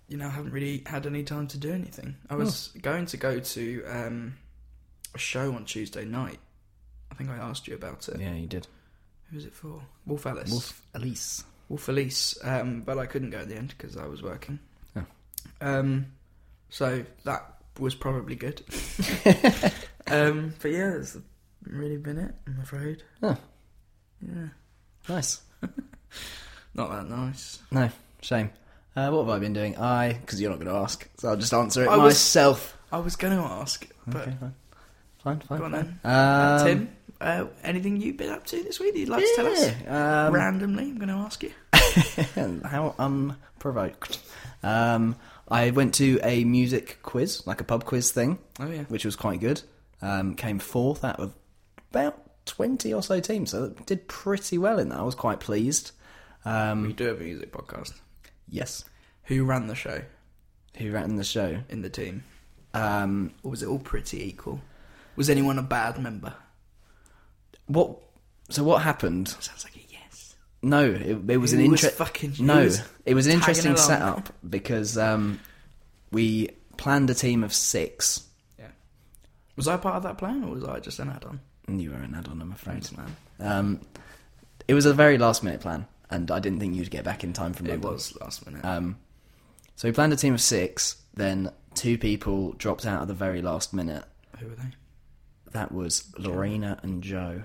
You 0.09 0.17
know, 0.17 0.27
I 0.27 0.31
haven't 0.31 0.53
really 0.53 0.83
had 0.87 1.07
any 1.07 1.23
time 1.23 1.47
to 1.49 1.59
do 1.59 1.73
anything. 1.73 2.17
I 2.29 2.35
was 2.35 2.71
going 2.81 3.07
to 3.07 3.17
go 3.19 3.41
to 3.41 3.85
um, 3.85 4.37
a 5.15 5.19
show 5.19 5.53
on 5.53 5.65
Tuesday 5.65 6.05
night. 6.05 6.39
I 7.13 7.15
think 7.15 7.31
I 7.31 7.37
asked 7.37 7.69
you 7.69 7.75
about 7.75 8.09
it. 8.09 8.19
Yeah, 8.19 8.33
you 8.33 8.47
did. 8.47 8.67
Who 9.31 9.37
was 9.37 9.45
it 9.45 9.53
for? 9.53 9.83
Wolf 10.07 10.27
Alice. 10.27 10.51
Wolf 10.51 10.83
Alice. 10.95 11.45
Wolf 11.69 11.89
Alice. 11.89 12.39
Um, 12.43 12.81
but 12.81 12.99
I 12.99 13.07
couldn't 13.07 13.31
go 13.31 13.39
at 13.39 13.49
the 13.49 13.57
end 13.57 13.75
because 13.77 13.97
I 13.97 14.07
was 14.07 14.23
working. 14.23 14.59
Oh. 14.97 15.05
Um, 15.61 16.07
so 16.71 17.05
that 17.25 17.59
was 17.79 17.95
probably 17.95 18.35
good. 18.35 18.63
um, 20.07 20.55
but 20.61 20.71
yeah, 20.71 20.91
that's 20.97 21.19
really 21.65 21.99
been 21.99 22.19
it. 22.19 22.35
I'm 22.47 22.61
afraid. 22.61 23.03
Oh. 23.23 23.37
Yeah. 24.27 24.49
Nice. 25.09 25.41
Not 26.75 26.91
that 26.91 27.09
nice. 27.09 27.59
No, 27.71 27.91
shame. 28.23 28.51
Uh, 28.95 29.11
what 29.11 29.25
have 29.27 29.31
I 29.31 29.39
been 29.39 29.53
doing? 29.53 29.77
I, 29.79 30.13
because 30.15 30.41
you're 30.41 30.51
not 30.51 30.59
going 30.61 30.73
to 30.75 30.81
ask, 30.81 31.09
so 31.19 31.29
I'll 31.29 31.37
just 31.37 31.53
answer 31.55 31.85
it 31.85 31.89
I 31.89 31.97
was- 31.97 32.15
myself. 32.15 32.77
I 32.91 32.99
was 32.99 33.17
going 33.17 33.37
to 33.37 33.43
ask, 33.45 33.87
but 34.07 34.23
okay, 34.23 34.37
fine. 34.41 34.55
Fine, 35.23 35.41
fine. 35.41 35.59
go 35.59 35.65
on 35.67 35.73
fine. 35.73 35.99
then. 36.03 36.13
Uh, 36.13 36.59
Um, 36.61 36.67
Tim, 36.67 36.89
uh, 37.21 37.45
anything 37.63 38.01
you've 38.01 38.17
been 38.17 38.31
up 38.31 38.47
to 38.47 38.63
this 38.63 38.81
week 38.81 38.95
that 38.95 38.99
you'd 39.01 39.09
like 39.09 39.23
to 39.25 39.33
tell 39.37 39.47
us? 39.47 39.73
yeah, 39.85 40.27
um, 40.27 40.35
Randomly, 40.35 40.85
I'm 40.85 40.97
going 40.97 41.09
to 41.09 41.15
ask 41.15 41.43
you. 41.43 41.53
How 42.65 42.95
unprovoked. 42.99 44.21
Um, 44.63 45.17
I 45.49 45.71
went 45.71 45.95
to 45.97 46.19
a 46.23 46.45
music 46.45 46.99
quiz, 47.03 47.47
like 47.47 47.61
a 47.61 47.65
pub 47.65 47.85
quiz 47.85 48.11
thing, 48.11 48.39
Oh 48.59 48.67
yeah. 48.69 48.83
which 48.85 49.05
was 49.05 49.17
quite 49.17 49.41
good. 49.41 49.63
Um, 50.03 50.35
came 50.35 50.59
fourth 50.59 51.05
out 51.05 51.21
of 51.21 51.35
about 51.91 52.21
20 52.49 52.93
or 52.95 53.03
so 53.03 53.21
teams, 53.21 53.51
so 53.51 53.65
it 53.65 53.87
did 53.87 54.09
pretty 54.09 54.59
well 54.59 54.79
in 54.79 54.89
that. 54.89 54.99
I 54.99 55.03
was 55.03 55.15
quite 55.15 55.41
pleased. 55.41 55.93
Um, 56.45 56.87
We 56.87 56.93
do 56.93 57.05
have 57.07 57.21
a 57.21 57.25
music 57.25 57.53
podcast. 57.53 57.93
yes. 58.49 58.85
Who 59.25 59.45
ran 59.45 59.67
the 59.67 59.75
show 59.75 60.03
Who 60.79 60.91
ran 60.93 61.17
the 61.17 61.25
show? 61.25 61.59
in 61.69 61.83
the 61.83 61.91
team? 61.91 62.25
Um, 62.75 63.33
Or 63.43 63.51
was 63.51 63.63
it 63.63 63.67
all 63.69 63.79
pretty 63.79 64.23
equal? 64.27 64.61
Was 65.17 65.29
anyone 65.29 65.59
a 65.59 65.63
bad 65.63 65.99
member? 66.01 66.33
what? 67.67 67.99
So 68.51 68.65
what 68.65 68.83
happened? 68.83 69.29
Sounds 69.29 69.65
like 69.65 69.77
a 69.77 69.81
yes. 69.91 70.35
No, 70.63 70.85
it, 70.85 71.31
it 71.31 71.37
was 71.37 71.53
Who 71.53 71.59
an 71.59 71.65
interesting. 71.67 72.47
No, 72.47 72.65
was 72.65 72.83
it 73.05 73.15
was 73.15 73.27
an 73.27 73.33
interesting 73.35 73.73
along? 73.73 73.77
setup 73.85 74.33
because 74.49 74.97
um, 74.97 75.41
we 76.11 76.49
planned 76.79 77.11
a 77.11 77.15
team 77.15 77.45
of 77.45 77.53
six. 77.53 78.27
Yeah. 78.59 78.69
Was 79.57 79.69
I 79.69 79.77
part 79.77 79.97
of 79.97 80.03
that 80.05 80.17
plan, 80.19 80.45
or 80.45 80.53
was 80.55 80.65
I 80.65 80.81
just 80.81 80.99
an 80.99 81.11
add-on? 81.11 81.41
You 81.69 81.91
were 81.91 81.97
an 81.97 82.15
add-on, 82.15 82.41
I'm 82.41 82.53
afraid. 82.53 82.85
Thanks, 82.85 82.97
man. 82.97 83.17
Um, 83.41 83.81
it 84.67 84.75
was 84.75 84.87
a 84.87 84.93
very 84.95 85.19
last-minute 85.19 85.61
plan, 85.61 85.87
and 86.11 86.31
I 86.31 86.39
didn't 86.41 86.61
think 86.61 86.75
you'd 86.75 86.91
get 86.91 87.05
back 87.05 87.25
in 87.25 87.33
time 87.33 87.53
from 87.53 87.67
It 87.69 87.81
was 87.81 88.17
last 88.21 88.47
minute. 88.47 88.65
Um, 88.65 88.99
so 89.77 89.89
we 89.89 89.93
planned 89.93 90.13
a 90.13 90.17
team 90.17 90.35
of 90.35 90.41
six. 90.41 90.97
Then 91.15 91.51
two 91.75 91.99
people 91.99 92.53
dropped 92.53 92.87
out 92.87 93.03
at 93.03 93.09
the 93.09 93.15
very 93.15 93.43
last 93.43 93.73
minute. 93.75 94.05
Who 94.39 94.47
were 94.49 94.55
they? 94.55 94.71
That 95.53 95.73
was 95.73 96.05
Lorena 96.19 96.79
and 96.83 97.03
Joe. 97.03 97.43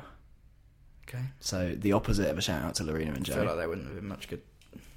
Okay. 1.07 1.23
So 1.39 1.75
the 1.77 1.93
opposite 1.93 2.29
of 2.29 2.37
a 2.37 2.41
shout 2.41 2.63
out 2.63 2.75
to 2.75 2.83
Lorena 2.83 3.13
and 3.13 3.23
Joe. 3.25 3.33
I 3.33 3.37
feel 3.37 3.45
like 3.45 3.57
they 3.57 3.67
wouldn't 3.67 3.87
have 3.87 3.95
been 3.95 4.07
much 4.07 4.27
good. 4.27 4.41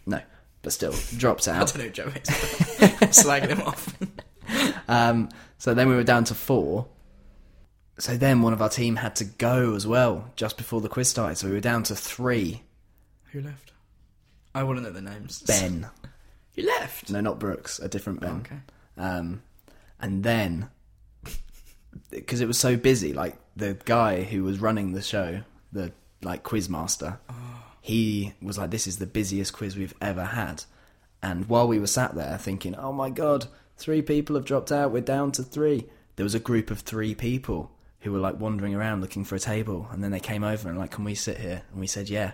no, 0.07 0.21
but 0.63 0.73
still 0.73 0.95
dropped 1.17 1.47
out. 1.49 1.75
I 1.75 1.79
don't 1.79 1.87
know, 1.87 1.93
Joe. 1.93 2.07
is, 2.09 2.29
Slagging 3.25 3.49
him 3.49 3.63
off. 3.63 3.97
Um, 4.89 5.31
so 5.59 5.75
then 5.75 5.89
we 5.89 5.97
were 5.97 6.05
down 6.05 6.23
to 6.25 6.35
four. 6.35 6.87
So 7.99 8.17
then 8.17 8.43
one 8.43 8.53
of 8.53 8.61
our 8.61 8.69
team 8.69 8.97
had 8.97 9.17
to 9.17 9.25
go 9.25 9.75
as 9.75 9.87
well 9.87 10.31
just 10.37 10.57
before 10.57 10.81
the 10.81 10.89
quiz 10.89 11.09
started. 11.09 11.37
So 11.37 11.47
we 11.49 11.55
were 11.55 11.61
down 11.61 11.83
to 11.85 11.95
three. 11.97 12.63
Who 13.33 13.41
left? 13.41 13.73
I 14.55 14.63
want 14.65 14.79
to 14.79 14.83
know 14.83 14.91
the 14.91 15.01
names. 15.01 15.43
Ben, 15.43 15.89
You 16.55 16.67
left. 16.67 17.11
no, 17.11 17.21
not 17.21 17.39
Brooks, 17.39 17.79
a 17.79 17.89
different 17.89 18.21
Ben. 18.21 18.37
Okay. 18.47 18.57
Um, 18.99 19.43
and 20.01 20.23
then, 20.25 20.69
because 22.11 22.41
it 22.41 22.47
was 22.47 22.59
so 22.59 22.77
busy, 22.77 23.13
like 23.13 23.37
the 23.57 23.77
guy 23.85 24.23
who 24.25 24.43
was 24.45 24.59
running 24.61 24.93
the 24.93 25.03
show, 25.03 25.43
the 25.73 25.93
like 26.23 26.43
quiz 26.43 26.69
master, 26.69 27.19
he 27.81 28.33
was 28.41 28.57
like, 28.59 28.71
"This 28.71 28.87
is 28.87 28.99
the 28.99 29.07
busiest 29.07 29.53
quiz 29.53 29.77
we've 29.77 29.95
ever 30.01 30.25
had." 30.25 30.65
And 31.23 31.47
while 31.49 31.69
we 31.69 31.79
were 31.79 31.87
sat 31.87 32.15
there 32.15 32.39
thinking, 32.39 32.75
"Oh 32.75 32.93
my 32.93 33.11
god, 33.11 33.47
three 33.77 34.01
people 34.03 34.37
have 34.37 34.45
dropped 34.45 34.73
out. 34.73 34.91
We're 34.93 35.03
down 35.03 35.33
to 35.33 35.43
three. 35.43 35.87
There 36.17 36.25
was 36.25 36.35
a 36.35 36.41
group 36.41 36.71
of 36.71 36.81
three 36.81 37.15
people 37.15 37.71
who 38.07 38.13
were 38.13 38.21
like 38.21 38.39
wandering 38.39 38.73
around 38.73 39.01
looking 39.01 39.25
for 39.25 39.35
a 39.35 39.41
table, 39.41 39.89
and 39.91 40.03
then 40.03 40.13
they 40.13 40.21
came 40.21 40.45
over 40.45 40.69
and 40.69 40.79
like, 40.79 40.93
"Can 40.93 41.03
we 41.03 41.17
sit 41.17 41.39
here?" 41.39 41.63
And 41.73 41.81
we 41.81 41.89
said, 41.89 42.09
"Yeah." 42.09 42.33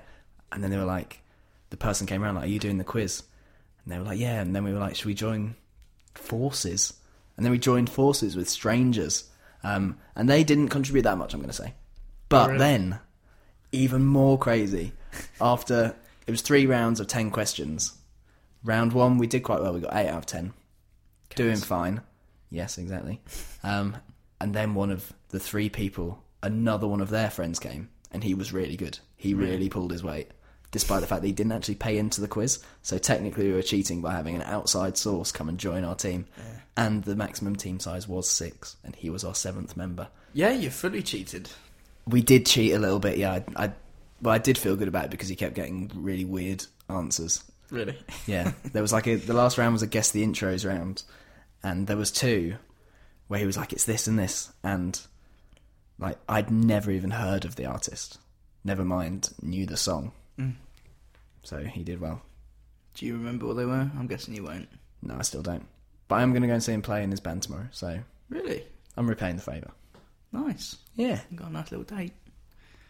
And 0.52 0.62
then 0.62 0.70
they 0.70 0.76
were 0.76 0.84
like, 0.84 1.22
the 1.70 1.78
person 1.78 2.06
came 2.06 2.22
around 2.22 2.34
like, 2.34 2.44
"Are 2.44 2.48
you 2.48 2.58
doing 2.58 2.76
the 2.76 2.84
quiz?" 2.84 3.22
And 3.82 3.92
they 3.92 3.98
were 3.98 4.04
like, 4.04 4.18
"Yeah." 4.18 4.42
And 4.42 4.54
then 4.54 4.64
we 4.64 4.72
were 4.74 4.78
like, 4.78 4.96
"Should 4.96 5.06
we 5.06 5.14
join 5.14 5.54
forces?" 6.14 6.92
And 7.36 7.46
then 7.46 7.50
we 7.50 7.58
joined 7.58 7.88
forces 7.88 8.36
with 8.36 8.50
strangers, 8.50 9.30
um, 9.64 9.98
and 10.14 10.28
they 10.28 10.44
didn't 10.44 10.68
contribute 10.68 11.02
that 11.02 11.16
much. 11.16 11.32
I'm 11.32 11.40
going 11.40 11.48
to 11.48 11.56
say, 11.56 11.72
but 12.28 12.48
really? 12.48 12.58
then 12.58 12.98
even 13.72 14.04
more 14.04 14.38
crazy 14.38 14.92
after 15.40 15.96
it 16.26 16.30
was 16.30 16.42
three 16.42 16.66
rounds 16.66 17.00
of 17.00 17.06
10 17.06 17.30
questions 17.30 17.94
round 18.62 18.92
one 18.92 19.16
we 19.16 19.26
did 19.26 19.42
quite 19.42 19.62
well 19.62 19.72
we 19.72 19.80
got 19.80 19.96
8 19.96 20.08
out 20.08 20.18
of 20.18 20.26
10 20.26 20.52
doing 21.34 21.56
fine 21.56 22.02
yes 22.50 22.76
exactly 22.76 23.20
um, 23.62 23.96
and 24.40 24.54
then 24.54 24.74
one 24.74 24.90
of 24.90 25.12
the 25.32 25.40
three 25.40 25.68
people 25.68 26.22
another 26.42 26.86
one 26.86 27.00
of 27.00 27.10
their 27.10 27.28
friends 27.30 27.58
came 27.58 27.88
and 28.12 28.22
he 28.24 28.34
was 28.34 28.52
really 28.52 28.76
good 28.76 28.98
he 29.16 29.34
really 29.34 29.68
pulled 29.68 29.90
his 29.92 30.02
weight 30.04 30.28
despite 30.70 31.00
the 31.02 31.06
fact 31.06 31.20
that 31.22 31.26
he 31.28 31.32
didn't 31.34 31.52
actually 31.52 31.74
pay 31.74 31.98
into 31.98 32.20
the 32.20 32.28
quiz 32.28 32.62
so 32.82 32.96
technically 32.98 33.48
we 33.48 33.52
were 33.54 33.62
cheating 33.62 34.00
by 34.00 34.12
having 34.12 34.34
an 34.34 34.42
outside 34.42 34.96
source 34.96 35.30
come 35.32 35.48
and 35.48 35.58
join 35.58 35.84
our 35.84 35.94
team 35.94 36.24
and 36.76 37.04
the 37.04 37.16
maximum 37.16 37.54
team 37.56 37.78
size 37.80 38.06
was 38.08 38.28
six 38.30 38.76
and 38.84 38.94
he 38.96 39.10
was 39.10 39.24
our 39.24 39.34
seventh 39.34 39.76
member 39.76 40.08
Yeah, 40.32 40.50
you 40.52 40.70
fully 40.70 41.02
cheated. 41.02 41.50
we 42.06 42.22
did 42.22 42.46
cheat 42.46 42.72
a 42.72 42.78
little 42.78 42.98
bit. 43.00 43.18
Yeah, 43.18 43.32
I, 43.56 43.64
I 43.66 43.72
well, 44.22 44.34
I 44.34 44.38
did 44.38 44.56
feel 44.56 44.76
good 44.76 44.88
about 44.88 45.06
it 45.06 45.10
because 45.10 45.28
he 45.28 45.36
kept 45.36 45.54
getting 45.54 45.90
really 45.94 46.24
weird 46.24 46.64
answers. 46.88 47.42
Really? 47.70 47.98
Yeah, 48.26 48.52
there 48.72 48.80
was 48.82 48.92
like 48.92 49.06
a 49.08 49.16
the 49.16 49.34
last 49.34 49.58
round 49.58 49.72
was 49.74 49.82
a 49.82 49.86
guess 49.86 50.10
the 50.12 50.24
intros 50.24 50.66
round, 50.66 51.02
and 51.62 51.86
there 51.86 51.96
was 51.96 52.10
two 52.12 52.54
where 53.28 53.40
he 53.40 53.46
was 53.46 53.56
like, 53.56 53.72
"It's 53.72 53.84
this 53.84 54.06
and 54.06 54.18
this," 54.18 54.52
and 54.62 54.98
like 56.02 56.18
I'd 56.28 56.50
never 56.50 56.90
even 56.90 57.10
heard 57.12 57.44
of 57.44 57.56
the 57.56 57.66
artist. 57.66 58.18
Never 58.64 58.84
mind, 58.84 59.30
knew 59.42 59.66
the 59.66 59.76
song. 59.76 60.12
Mm. 60.38 60.54
So 61.42 61.58
he 61.64 61.82
did 61.82 62.00
well. 62.00 62.22
Do 62.94 63.06
you 63.06 63.14
remember 63.14 63.46
what 63.46 63.56
they 63.56 63.64
were? 63.64 63.90
I'm 63.98 64.06
guessing 64.06 64.34
you 64.34 64.44
won't. 64.44 64.68
No, 65.02 65.16
I 65.18 65.22
still 65.22 65.42
don't. 65.42 65.66
But 66.08 66.16
I 66.16 66.22
am 66.22 66.30
going 66.32 66.42
to 66.42 66.48
go 66.48 66.54
and 66.54 66.62
see 66.62 66.72
him 66.72 66.82
play 66.82 67.02
in 67.02 67.10
his 67.10 67.20
band 67.20 67.42
tomorrow. 67.42 67.66
So 67.72 67.98
Really? 68.28 68.62
I'm 68.96 69.08
repaying 69.08 69.36
the 69.36 69.42
favour. 69.42 69.70
Nice. 70.30 70.76
Yeah, 70.94 71.20
You 71.30 71.36
got 71.38 71.48
a 71.48 71.52
nice 71.52 71.70
little 71.72 71.84
date. 71.84 72.12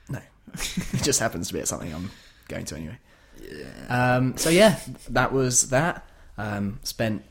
no, 0.09 0.19
it 0.55 1.03
just 1.03 1.21
happens 1.21 1.49
to 1.49 1.55
be 1.55 1.61
at 1.61 1.69
something 1.69 1.93
I'm 1.95 2.11
going 2.49 2.65
to 2.67 2.77
anyway. 2.77 2.99
Yeah. 3.41 4.17
Um, 4.17 4.37
so 4.37 4.51
yeah, 4.51 4.79
that 5.11 5.33
was 5.33 5.71
that. 5.71 6.07
Um, 6.39 6.81
spent 6.83 7.25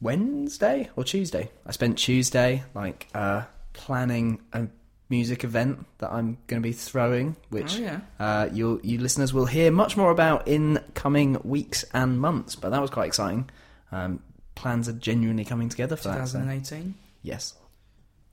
Wednesday 0.00 0.88
or 0.96 1.04
Tuesday. 1.04 1.50
I 1.66 1.72
spent 1.72 1.98
Tuesday 1.98 2.62
like 2.74 3.08
uh, 3.14 3.44
planning 3.78 4.40
a 4.52 4.66
music 5.08 5.44
event 5.44 5.86
that 5.98 6.12
I'm 6.12 6.36
going 6.48 6.60
to 6.60 6.68
be 6.68 6.72
throwing, 6.72 7.36
which 7.48 7.76
Oh, 7.76 7.80
yeah. 7.80 8.00
uh, 8.20 8.48
you 8.52 8.80
you 8.82 8.98
listeners 8.98 9.32
will 9.32 9.46
hear 9.46 9.70
much 9.70 9.96
more 9.96 10.10
about 10.10 10.46
in 10.48 10.80
coming 10.94 11.38
weeks 11.44 11.84
and 11.94 12.20
months. 12.20 12.56
But 12.56 12.70
that 12.70 12.82
was 12.82 12.90
quite 12.90 13.06
exciting. 13.06 13.48
Um, 13.92 14.20
plans 14.54 14.88
are 14.88 14.92
genuinely 14.92 15.44
coming 15.46 15.68
together 15.70 15.96
for 15.96 16.08
that. 16.08 16.28
so- 16.28 16.38
2018. 16.40 16.94
Yes, 17.22 17.54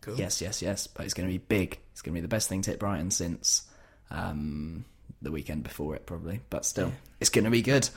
Cool. 0.01 0.15
yes, 0.15 0.41
yes, 0.41 0.61
yes. 0.61 0.87
But 0.87 1.05
it's 1.05 1.13
going 1.13 1.27
to 1.29 1.31
be 1.33 1.37
big. 1.37 1.79
It's 1.93 2.01
going 2.01 2.13
to 2.13 2.17
be 2.17 2.21
the 2.21 2.27
best 2.35 2.49
thing 2.49 2.61
to 2.63 2.71
hit 2.71 2.79
Brighton 2.79 3.11
since 3.11 3.63
um, 4.11 4.83
the 5.21 5.31
weekend 5.31 5.63
before 5.63 5.95
it, 5.95 6.05
probably. 6.05 6.41
But 6.49 6.65
still, 6.65 6.87
Yeah. 6.87 6.93
it's 7.21 7.29
going 7.29 7.45
to 7.45 7.51
be 7.51 7.61
good. 7.61 7.87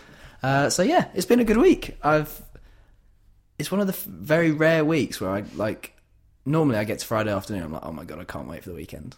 Uh, 0.42 0.70
so 0.70 0.82
yeah, 0.82 1.08
it's 1.14 1.26
been 1.26 1.40
a 1.40 1.44
good 1.44 1.56
week. 1.58 1.96
I've. 2.02 2.42
It's 3.58 3.72
one 3.72 3.80
of 3.80 3.88
the 3.88 3.92
f- 3.92 4.04
very 4.04 4.52
rare 4.52 4.84
weeks 4.84 5.20
where 5.20 5.30
I 5.30 5.42
like. 5.56 5.94
Normally, 6.48 6.78
I 6.78 6.84
get 6.84 6.98
to 7.00 7.06
Friday 7.06 7.32
afternoon. 7.32 7.62
I'm 7.62 7.72
like, 7.72 7.84
oh 7.84 7.92
my 7.92 8.04
god, 8.04 8.20
I 8.20 8.24
can't 8.24 8.48
wait 8.48 8.62
for 8.62 8.70
the 8.70 8.76
weekend. 8.76 9.16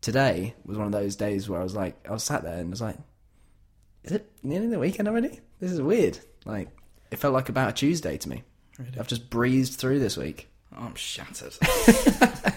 Today 0.00 0.54
was 0.64 0.78
one 0.78 0.86
of 0.86 0.92
those 0.92 1.16
days 1.16 1.48
where 1.48 1.60
I 1.60 1.64
was 1.64 1.74
like, 1.74 1.96
I 2.08 2.12
was 2.12 2.22
sat 2.22 2.44
there 2.44 2.58
and 2.58 2.68
I 2.68 2.70
was 2.70 2.80
like, 2.80 2.98
is 4.04 4.12
it 4.12 4.30
nearly 4.42 4.68
the 4.68 4.78
weekend 4.78 5.08
already? 5.08 5.40
This 5.60 5.72
is 5.72 5.82
weird. 5.82 6.18
Like, 6.44 6.68
it 7.10 7.18
felt 7.18 7.34
like 7.34 7.48
about 7.48 7.70
a 7.70 7.72
Tuesday 7.72 8.16
to 8.16 8.28
me. 8.28 8.44
Really? 8.78 8.98
I've 8.98 9.08
just 9.08 9.28
breezed 9.28 9.74
through 9.80 9.98
this 9.98 10.16
week. 10.16 10.48
I'm 10.72 10.94
shattered. 10.94 11.54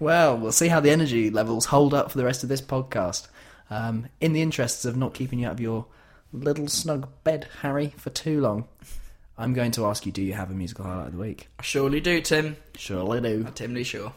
Well, 0.00 0.38
we'll 0.38 0.50
see 0.50 0.68
how 0.68 0.80
the 0.80 0.90
energy 0.90 1.28
levels 1.28 1.66
hold 1.66 1.92
up 1.92 2.10
for 2.10 2.16
the 2.16 2.24
rest 2.24 2.42
of 2.42 2.48
this 2.48 2.62
podcast. 2.62 3.28
Um, 3.68 4.06
in 4.18 4.32
the 4.32 4.40
interests 4.40 4.86
of 4.86 4.96
not 4.96 5.12
keeping 5.12 5.40
you 5.40 5.46
out 5.46 5.52
of 5.52 5.60
your 5.60 5.84
little 6.32 6.68
snug 6.68 7.06
bed, 7.22 7.46
Harry, 7.60 7.92
for 7.98 8.08
too 8.08 8.40
long, 8.40 8.66
I'm 9.40 9.54
going 9.54 9.70
to 9.72 9.86
ask 9.86 10.04
you: 10.04 10.12
Do 10.12 10.22
you 10.22 10.34
have 10.34 10.50
a 10.50 10.54
musical 10.54 10.84
highlight 10.84 11.06
of 11.06 11.12
the 11.12 11.18
week? 11.18 11.48
I 11.58 11.62
surely 11.62 12.00
do, 12.00 12.20
Tim. 12.20 12.56
Surely 12.76 13.22
do. 13.22 13.44
I'm 13.46 13.52
Tim 13.54 13.72
Lee 13.72 13.84
Shaw. 13.84 14.12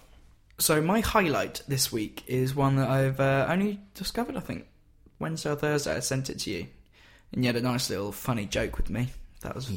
So 0.60 0.82
my 0.82 1.00
highlight 1.00 1.62
this 1.66 1.94
week 1.94 2.24
is 2.28 2.54
one 2.54 2.76
that 2.76 2.90
I've 2.90 3.20
uh, 3.22 3.48
only 3.50 3.80
discovered. 3.94 4.36
I 4.36 4.42
think 4.42 4.68
Wednesday 5.20 5.52
or 5.52 5.56
Thursday. 5.56 5.96
I 5.96 6.02
sent 6.02 6.30
it 6.30 6.40
to 6.40 6.52
you, 6.52 6.68
and 7.32 7.44
you 7.44 7.48
had 7.48 7.56
a 7.56 7.62
nice 7.62 7.90
little 7.90 8.12
funny 8.12 8.46
joke 8.46 8.76
with 8.76 8.90
me. 8.90 9.08
That 9.42 9.56
was 9.56 9.72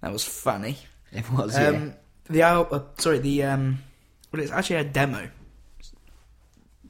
that 0.00 0.12
was 0.12 0.24
funny. 0.24 0.78
It 1.12 1.30
was. 1.30 1.56
Um, 1.56 1.94
the 2.28 2.42
al- 2.42 2.68
uh, 2.70 2.80
sorry, 2.98 3.20
the 3.20 3.44
um, 3.44 3.78
well, 4.32 4.42
it's 4.42 4.52
actually 4.52 4.76
a 4.76 4.84
demo, 4.84 5.30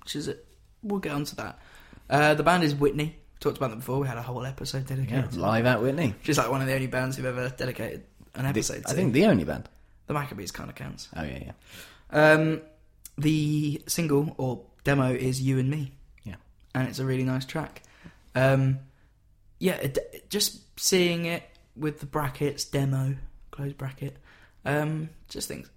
which 0.00 0.16
is 0.16 0.28
it. 0.28 0.46
We'll 0.82 1.00
get 1.00 1.12
onto 1.12 1.36
that. 1.36 1.58
Uh, 2.08 2.34
the 2.34 2.42
band 2.42 2.64
is 2.64 2.74
Whitney. 2.74 3.16
Talked 3.40 3.56
about 3.58 3.70
them 3.70 3.78
before. 3.78 4.00
We 4.00 4.08
had 4.08 4.18
a 4.18 4.22
whole 4.22 4.44
episode 4.44 4.88
yeah, 4.90 4.96
dedicated. 4.96 5.30
to 5.32 5.40
live 5.40 5.64
at 5.66 5.80
Whitney. 5.80 6.14
She's 6.22 6.38
like 6.38 6.50
one 6.50 6.60
of 6.60 6.66
the 6.66 6.74
only 6.74 6.88
bands 6.88 7.16
who've 7.16 7.26
ever 7.26 7.48
dedicated 7.56 8.04
an 8.34 8.42
The- 8.44 8.48
episode. 8.50 8.84
I 8.86 8.92
think 8.94 9.12
the 9.12 9.26
only 9.26 9.44
band. 9.44 9.68
the 10.06 10.14
Maccabees 10.14 10.50
kind 10.50 10.68
of 10.70 10.74
counts. 10.76 11.08
Oh 11.16 11.22
yeah, 11.22 11.38
yeah. 11.46 11.52
Um, 12.10 12.62
the 13.16 13.82
single 13.86 14.34
or 14.38 14.62
demo 14.84 15.12
is 15.12 15.40
"You 15.40 15.58
and 15.58 15.70
Me." 15.70 15.92
Yeah. 16.24 16.36
and 16.74 16.88
it's 16.88 16.98
a 16.98 17.04
really 17.04 17.24
nice 17.24 17.44
track. 17.44 17.82
Um, 18.34 18.78
yeah, 19.60 19.74
it, 19.74 20.28
just 20.30 20.60
seeing 20.80 21.26
it 21.26 21.42
with 21.76 22.00
the 22.00 22.06
brackets 22.06 22.64
demo 22.64 23.14
close 23.50 23.72
bracket. 23.72 24.16
Um, 24.64 25.10
just 25.28 25.48
think 25.48 25.68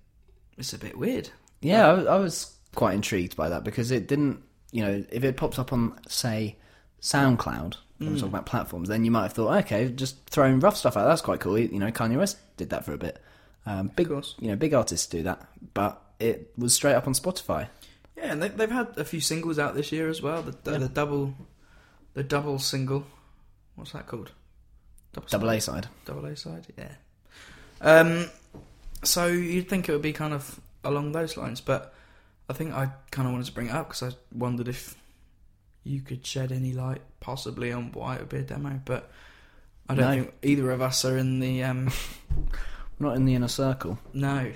it's 0.58 0.74
a 0.74 0.78
bit 0.80 0.98
weird. 0.98 1.30
Yeah, 1.62 1.88
I, 1.88 2.02
I 2.04 2.16
was 2.18 2.56
quite 2.76 2.94
intrigued 2.96 3.36
by 3.36 3.50
that 3.50 3.64
because 3.64 3.92
it 3.92 4.08
didn't. 4.08 4.42
You 4.72 4.84
know, 4.86 5.04
if 5.12 5.24
it 5.24 5.36
pops 5.38 5.60
up 5.60 5.74
on 5.74 6.00
say 6.08 6.56
SoundCloud, 7.02 7.76
when 7.98 8.10
we're 8.10 8.16
Mm. 8.16 8.20
talking 8.20 8.28
about 8.34 8.46
platforms, 8.46 8.90
then 8.90 9.04
you 9.06 9.12
might 9.12 9.24
have 9.24 9.34
thought, 9.34 9.58
okay, 9.66 9.90
just 9.90 10.18
throwing 10.30 10.60
rough 10.60 10.78
stuff 10.78 10.96
out. 10.98 11.06
That's 11.08 11.22
quite 11.22 11.40
cool. 11.40 11.58
You 11.58 11.80
know, 11.80 11.92
Kanye 11.92 12.18
West 12.18 12.38
did 12.58 12.70
that 12.70 12.86
for 12.86 12.94
a 12.94 12.98
bit. 12.98 13.22
Um, 13.66 13.92
big, 13.96 14.10
you 14.10 14.48
know, 14.50 14.56
big 14.56 14.74
artists 14.74 15.06
do 15.08 15.22
that, 15.24 15.46
but 15.74 16.02
it 16.20 16.52
was 16.58 16.74
straight 16.74 16.94
up 16.96 17.06
on 17.08 17.14
Spotify. 17.14 17.68
Yeah, 18.18 18.32
and 18.34 18.42
they, 18.44 18.48
they've 18.50 18.70
had 18.72 18.98
a 18.98 19.06
few 19.06 19.20
singles 19.22 19.60
out 19.60 19.76
this 19.76 19.92
year 19.92 20.10
as 20.10 20.22
well. 20.22 20.42
The, 20.44 20.56
the, 20.64 20.72
Yeah. 20.74 20.78
the 20.80 20.90
double, 20.90 21.34
the 22.14 22.24
double 22.24 22.58
single. 22.60 23.06
What's 23.76 23.92
that 23.94 24.08
called? 24.08 24.32
Double 25.30 25.50
A 25.50 25.60
side. 25.60 25.88
double 26.06 26.26
A 26.26 26.36
side. 26.36 26.68
Yeah. 26.78 26.92
Um, 27.82 28.30
so 29.04 29.28
you'd 29.28 29.68
think 29.70 29.90
it 29.90 29.92
would 29.92 30.02
be 30.02 30.14
kind 30.14 30.34
of 30.34 30.60
along 30.84 31.12
those 31.12 31.36
lines, 31.38 31.62
but 31.62 31.94
I 32.50 32.54
think 32.54 32.74
I 32.74 32.90
kind 33.12 33.28
of 33.28 33.34
wanted 33.34 33.48
to 33.48 33.54
bring 33.54 33.68
it 33.68 33.74
up 33.74 33.90
because 33.90 34.14
I 34.14 34.16
wondered 34.36 34.68
if 34.68 34.96
you 35.84 36.02
could 36.02 36.26
shed 36.26 36.52
any 36.52 36.74
light, 36.74 37.02
possibly, 37.20 37.72
on 37.72 37.92
why 37.92 38.16
it 38.16 38.20
would 38.22 38.30
be 38.30 38.38
a 38.38 38.42
demo. 38.44 38.80
But 38.86 39.10
I 39.90 39.96
don't 39.96 40.06
No. 40.06 40.24
think 40.24 40.34
either 40.44 40.72
of 40.72 40.82
us 40.82 41.04
are 41.06 41.18
in 41.18 41.40
the 41.40 41.64
um, 41.64 41.92
Not 43.00 43.16
in 43.16 43.26
the 43.26 43.34
inner 43.36 43.48
circle. 43.48 43.98
no. 44.14 44.52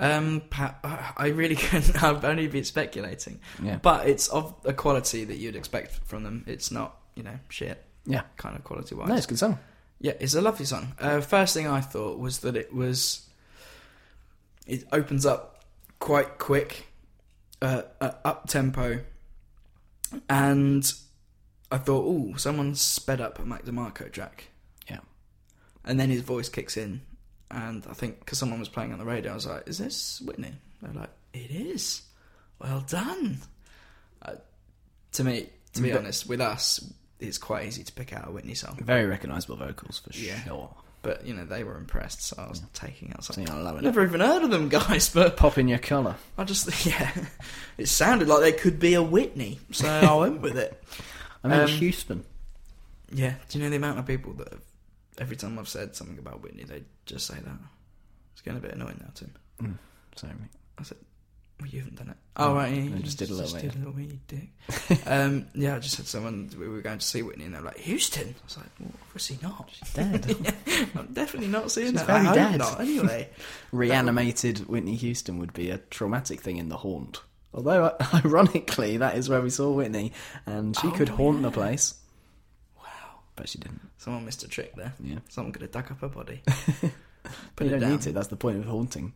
Um, 0.00 0.42
I 0.52 1.32
really 1.34 1.56
couldn't. 1.64 2.00
I've 2.00 2.24
only 2.24 2.46
been 2.46 2.62
speculating, 2.62 3.40
Yeah, 3.60 3.78
but 3.82 4.08
it's 4.08 4.28
of 4.28 4.54
a 4.64 4.72
quality 4.72 5.24
that 5.24 5.34
you'd 5.38 5.56
expect 5.56 5.98
from 6.06 6.22
them. 6.22 6.44
It's 6.46 6.70
not, 6.70 6.96
you 7.16 7.24
know, 7.24 7.36
shit 7.48 7.84
yeah. 8.06 8.22
kind 8.36 8.54
of 8.54 8.62
quality 8.62 8.94
wise. 8.94 9.08
No, 9.08 9.16
it's 9.16 9.26
a 9.26 9.28
good 9.30 9.38
song. 9.40 9.58
Yeah, 10.00 10.12
it's 10.20 10.34
a 10.34 10.40
lovely 10.40 10.66
song. 10.66 10.92
Uh, 11.00 11.20
first 11.20 11.52
thing 11.52 11.66
I 11.66 11.80
thought 11.80 12.20
was 12.20 12.38
that 12.40 12.54
it 12.56 12.72
was. 12.72 13.26
It 14.68 14.84
opens 14.92 15.26
up 15.26 15.64
quite 15.98 16.38
quick, 16.38 16.86
uh, 17.60 17.82
uh, 18.00 18.12
up 18.24 18.46
tempo, 18.48 19.00
and 20.28 20.92
I 21.70 21.78
thought, 21.78 22.04
oh, 22.06 22.36
someone's 22.36 22.80
sped 22.80 23.20
up 23.20 23.38
a 23.38 23.44
Mac 23.44 23.64
DeMarco 23.64 24.10
track. 24.10 24.48
Yeah. 24.90 25.00
And 25.84 25.98
then 26.00 26.10
his 26.10 26.22
voice 26.22 26.48
kicks 26.48 26.76
in, 26.76 27.02
and 27.50 27.86
I 27.88 27.92
think 27.94 28.20
because 28.20 28.38
someone 28.38 28.58
was 28.60 28.68
playing 28.68 28.92
on 28.92 28.98
the 28.98 29.04
radio, 29.04 29.32
I 29.32 29.34
was 29.34 29.46
like, 29.46 29.68
"Is 29.68 29.78
this 29.78 30.20
Whitney?" 30.20 30.52
They're 30.82 30.92
like, 30.92 31.10
"It 31.32 31.50
is." 31.50 32.02
Well 32.58 32.80
done. 32.88 33.38
Uh, 34.22 34.34
to 35.12 35.24
me, 35.24 35.48
to 35.74 35.82
be 35.82 35.90
But- 35.92 35.98
honest, 36.00 36.28
with 36.28 36.40
us, 36.40 36.92
it's 37.20 37.38
quite 37.38 37.66
easy 37.66 37.84
to 37.84 37.92
pick 37.92 38.12
out 38.12 38.28
a 38.28 38.30
Whitney 38.32 38.54
song. 38.54 38.78
Very 38.82 39.06
recognisable 39.06 39.56
vocals 39.56 39.98
for 40.00 40.10
Yeah. 40.16 40.42
sure. 40.44 40.74
But 41.08 41.24
you 41.24 41.32
know 41.32 41.46
they 41.46 41.64
were 41.64 41.78
impressed, 41.78 42.20
so 42.20 42.36
I 42.38 42.48
was 42.48 42.60
taking 42.74 43.12
out 43.14 43.24
something. 43.24 43.48
I 43.48 43.58
love 43.58 43.78
it. 43.78 43.82
never 43.82 44.02
even 44.04 44.20
heard 44.20 44.42
of 44.42 44.50
them, 44.50 44.68
guys. 44.68 45.08
But 45.14 45.38
Pop 45.38 45.56
in 45.56 45.66
your 45.66 45.78
colour. 45.78 46.16
I 46.36 46.44
just 46.44 46.84
yeah, 46.86 47.10
it 47.78 47.88
sounded 47.88 48.28
like 48.28 48.40
they 48.42 48.52
could 48.52 48.78
be 48.78 48.92
a 48.92 49.02
Whitney, 49.02 49.58
so 49.72 49.88
I 49.88 50.14
went 50.14 50.42
with 50.42 50.58
it. 50.58 50.82
I'm 51.44 51.50
in 51.52 51.60
Um, 51.60 51.68
Houston. 51.68 52.24
Yeah, 53.10 53.34
do 53.48 53.58
you 53.58 53.64
know 53.64 53.70
the 53.70 53.76
amount 53.76 53.98
of 53.98 54.06
people 54.06 54.34
that 54.34 54.52
have, 54.52 54.62
every 55.16 55.36
time 55.36 55.58
I've 55.58 55.68
said 55.68 55.96
something 55.96 56.18
about 56.18 56.42
Whitney, 56.42 56.64
they 56.64 56.82
just 57.06 57.26
say 57.26 57.36
that. 57.42 57.58
It's 58.34 58.42
getting 58.42 58.58
a 58.58 58.60
bit 58.60 58.74
annoying 58.74 58.98
now, 59.00 59.10
Tim. 59.14 59.78
Sorry, 60.14 60.34
mate. 60.34 60.50
I 60.78 60.82
said, 60.82 60.98
Well, 61.60 61.68
you 61.70 61.80
haven't 61.80 61.96
done 61.96 62.10
it. 62.10 62.16
Oh, 62.36 62.54
right. 62.54 62.72
Yeah, 62.72 62.94
I 62.94 62.98
just 63.00 63.18
did 63.18 63.30
a 63.30 63.34
little 63.34 63.52
bit, 63.52 63.62
Did 63.72 63.74
a 63.74 63.78
little 63.88 64.00
you 64.00 64.18
dick. 64.28 64.48
um, 65.06 65.46
yeah, 65.54 65.74
I 65.74 65.80
just 65.80 65.96
had 65.96 66.06
someone, 66.06 66.48
we 66.56 66.68
were 66.68 66.80
going 66.82 66.98
to 67.00 67.04
see 67.04 67.20
Whitney, 67.22 67.46
and 67.46 67.54
they 67.54 67.58
were 67.58 67.64
like, 67.64 67.78
Houston. 67.78 68.28
I 68.28 68.44
was 68.44 68.56
like, 68.58 68.66
well, 68.78 68.92
obviously 69.08 69.38
not. 69.42 69.68
She's 69.72 69.92
Dead. 69.92 70.54
I'm 70.96 71.12
definitely 71.12 71.48
not 71.48 71.72
seeing 71.72 71.88
She's 71.88 71.94
that. 72.04 72.06
very 72.06 72.26
I 72.28 72.34
dead. 72.34 72.58
not, 72.58 72.80
anyway. 72.80 73.28
Reanimated 73.72 74.68
Whitney 74.68 74.94
Houston 74.94 75.38
would 75.40 75.52
be 75.52 75.70
a 75.70 75.78
traumatic 75.78 76.40
thing 76.40 76.58
in 76.58 76.68
The 76.68 76.76
Haunt. 76.76 77.22
Although, 77.52 77.86
uh, 77.86 78.06
ironically, 78.24 78.98
that 78.98 79.16
is 79.16 79.28
where 79.28 79.40
we 79.40 79.50
saw 79.50 79.72
Whitney, 79.72 80.12
and 80.46 80.76
she 80.76 80.86
Oh, 80.86 80.92
could 80.92 81.08
haunt 81.08 81.42
the 81.42 81.50
place, 81.50 81.94
wow. 82.76 82.84
but 83.34 83.48
she 83.48 83.58
didn't. 83.58 83.80
Someone 83.96 84.24
missed 84.24 84.44
a 84.44 84.48
trick 84.48 84.76
there. 84.76 84.92
Yeah. 85.02 85.18
Someone 85.28 85.52
could 85.52 85.62
have 85.62 85.72
dug 85.72 85.90
up 85.90 86.00
her 86.02 86.08
body. 86.08 86.42
But 87.56 87.64
you 87.64 87.70
don't 87.70 87.80
down. 87.80 87.90
need 87.92 88.02
to. 88.02 88.12
That's 88.12 88.28
the 88.28 88.36
point 88.36 88.58
of 88.58 88.64
haunting. 88.66 89.12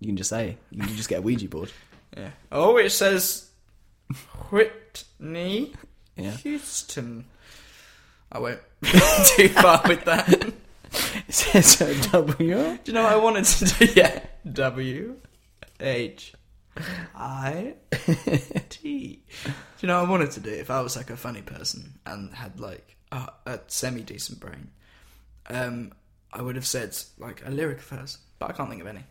You 0.00 0.06
can 0.08 0.16
just 0.16 0.30
say. 0.30 0.56
You 0.70 0.82
can 0.82 0.96
just 0.96 1.08
get 1.08 1.18
a 1.20 1.22
Ouija 1.22 1.48
board. 1.48 1.70
Yeah. 2.16 2.30
Oh, 2.50 2.76
it 2.76 2.90
says 2.90 3.48
Whitney 4.50 5.72
Yeah. 6.16 6.32
Houston. 6.32 7.24
I 8.32 8.38
won't 8.40 8.58
too 8.82 9.48
far 9.50 9.80
with 9.86 10.04
that. 10.06 10.28
Do 10.28 10.52
It 11.28 11.32
says 11.32 11.80
a 11.80 12.10
W. 12.10 12.78
you 12.84 12.92
know 12.92 13.04
what 13.04 13.12
I 13.12 13.16
wanted 13.16 13.44
to 13.44 13.64
do? 13.86 13.92
Yeah. 13.94 14.24
W 14.52 15.14
H 15.78 16.34
I 17.14 17.74
T. 18.68 19.22
Do 19.44 19.52
you 19.80 19.86
know 19.86 20.00
what 20.00 20.08
I 20.08 20.10
wanted 20.10 20.30
to 20.32 20.40
do 20.40 20.50
if 20.50 20.68
I 20.70 20.80
was 20.80 20.96
like 20.96 21.10
a 21.10 21.16
funny 21.16 21.42
person 21.42 21.94
and 22.06 22.34
had 22.34 22.58
like 22.58 22.96
a, 23.12 23.28
a 23.46 23.60
semi 23.68 24.02
decent 24.02 24.40
brain? 24.40 24.70
Um, 25.48 25.92
I 26.32 26.42
would 26.42 26.56
have 26.56 26.66
said 26.66 26.96
like 27.18 27.42
a 27.46 27.50
lyric 27.50 27.78
of 27.78 27.88
hers, 27.88 28.18
but 28.40 28.50
I 28.50 28.52
can't 28.52 28.68
think 28.68 28.80
of 28.80 28.88
any. 28.88 29.04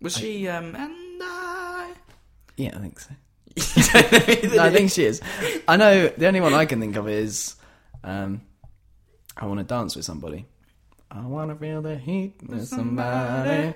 Was 0.00 0.16
she 0.16 0.48
um 0.48 0.74
and 0.76 0.92
I? 1.22 1.92
Yeah, 2.56 2.76
I 2.76 2.80
think 2.80 2.98
so. 3.00 3.14
You 3.56 3.82
don't 3.82 4.12
know 4.12 4.18
either, 4.28 4.56
No, 4.56 4.62
I 4.64 4.70
think 4.70 4.90
she 4.90 5.04
is. 5.04 5.20
I 5.66 5.76
know 5.76 6.08
the 6.08 6.26
only 6.26 6.40
one 6.40 6.52
I 6.54 6.66
can 6.66 6.80
think 6.80 6.96
of 6.96 7.08
is 7.08 7.56
um, 8.04 8.42
I 9.36 9.46
want 9.46 9.58
to 9.60 9.64
dance 9.64 9.96
with 9.96 10.04
somebody. 10.04 10.46
I 11.10 11.20
want 11.22 11.50
to 11.50 11.56
feel 11.56 11.80
the 11.82 11.96
heat 11.96 12.34
with 12.46 12.66
somebody. 12.68 13.74